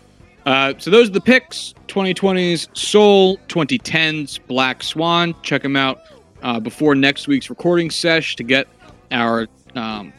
uh, 0.47 0.74
so 0.78 0.90
those 0.90 1.10
are 1.10 1.12
the 1.12 1.20
picks. 1.20 1.74
2020s 1.89 2.74
Soul, 2.77 3.36
2010s 3.48 4.39
Black 4.47 4.82
Swan. 4.82 5.35
Check 5.43 5.62
them 5.62 5.77
out 5.77 6.01
uh, 6.43 6.60
before 6.60 6.94
next 6.94 7.27
week's 7.27 7.51
recording 7.51 7.90
sesh 7.90 8.36
to 8.36 8.44
get 8.44 8.68
our 9.10 9.48
um, 9.74 10.12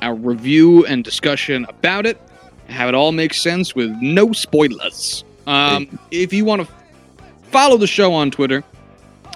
our 0.00 0.14
review 0.14 0.86
and 0.86 1.02
discussion 1.02 1.66
about 1.68 2.06
it. 2.06 2.20
Have 2.68 2.88
it 2.88 2.94
all 2.94 3.10
make 3.12 3.34
sense 3.34 3.74
with 3.74 3.90
no 4.00 4.32
spoilers. 4.32 5.24
Um, 5.46 5.98
if 6.10 6.32
you 6.32 6.44
want 6.44 6.62
to 6.62 6.68
follow 7.50 7.76
the 7.76 7.86
show 7.86 8.12
on 8.12 8.30
Twitter, 8.30 8.62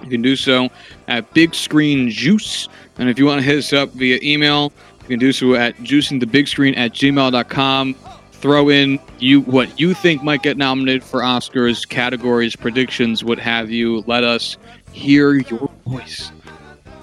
you 0.03 0.09
can 0.09 0.23
do 0.23 0.36
so 0.36 0.69
at 1.09 1.32
Big 1.35 1.55
Screen 1.55 2.11
Juice. 2.11 2.69
And 2.99 3.09
if 3.09 3.19
you 3.19 3.27
want 3.27 3.40
to 3.40 3.44
hit 3.44 3.59
us 3.59 3.73
up 3.73 3.90
via 3.90 4.20
email, 4.23 4.73
you 5.03 5.09
can 5.09 5.19
do 5.19 5.32
so 5.32 5.55
at 5.55 5.77
juicingthebigscreen 5.78 6.77
at 6.77 6.93
gmail.com. 6.93 7.97
Throw 8.43 8.69
in 8.70 8.98
you 9.20 9.43
what 9.43 9.78
you 9.78 9.94
think 9.94 10.24
might 10.24 10.43
get 10.43 10.56
nominated 10.56 11.05
for 11.05 11.20
Oscars, 11.20 11.89
categories, 11.89 12.56
predictions, 12.56 13.23
what 13.23 13.39
have 13.39 13.70
you. 13.70 14.02
Let 14.09 14.24
us 14.24 14.56
hear 14.93 15.35
your 15.35 15.70
voice. 15.86 16.32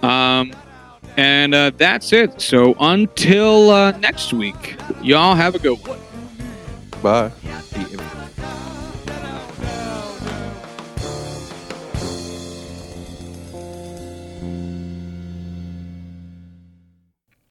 Um, 0.03 0.51
and 1.15 1.55
uh, 1.55 1.71
that's 1.77 2.11
it. 2.11 2.41
So 2.41 2.75
until 2.81 3.71
uh, 3.71 3.91
next 3.99 4.33
week, 4.33 4.75
y'all 5.01 5.33
have 5.33 5.55
a 5.55 5.59
good 5.59 5.79
one. 5.87 5.99
Bye. 7.01 7.31
The 7.71 8.18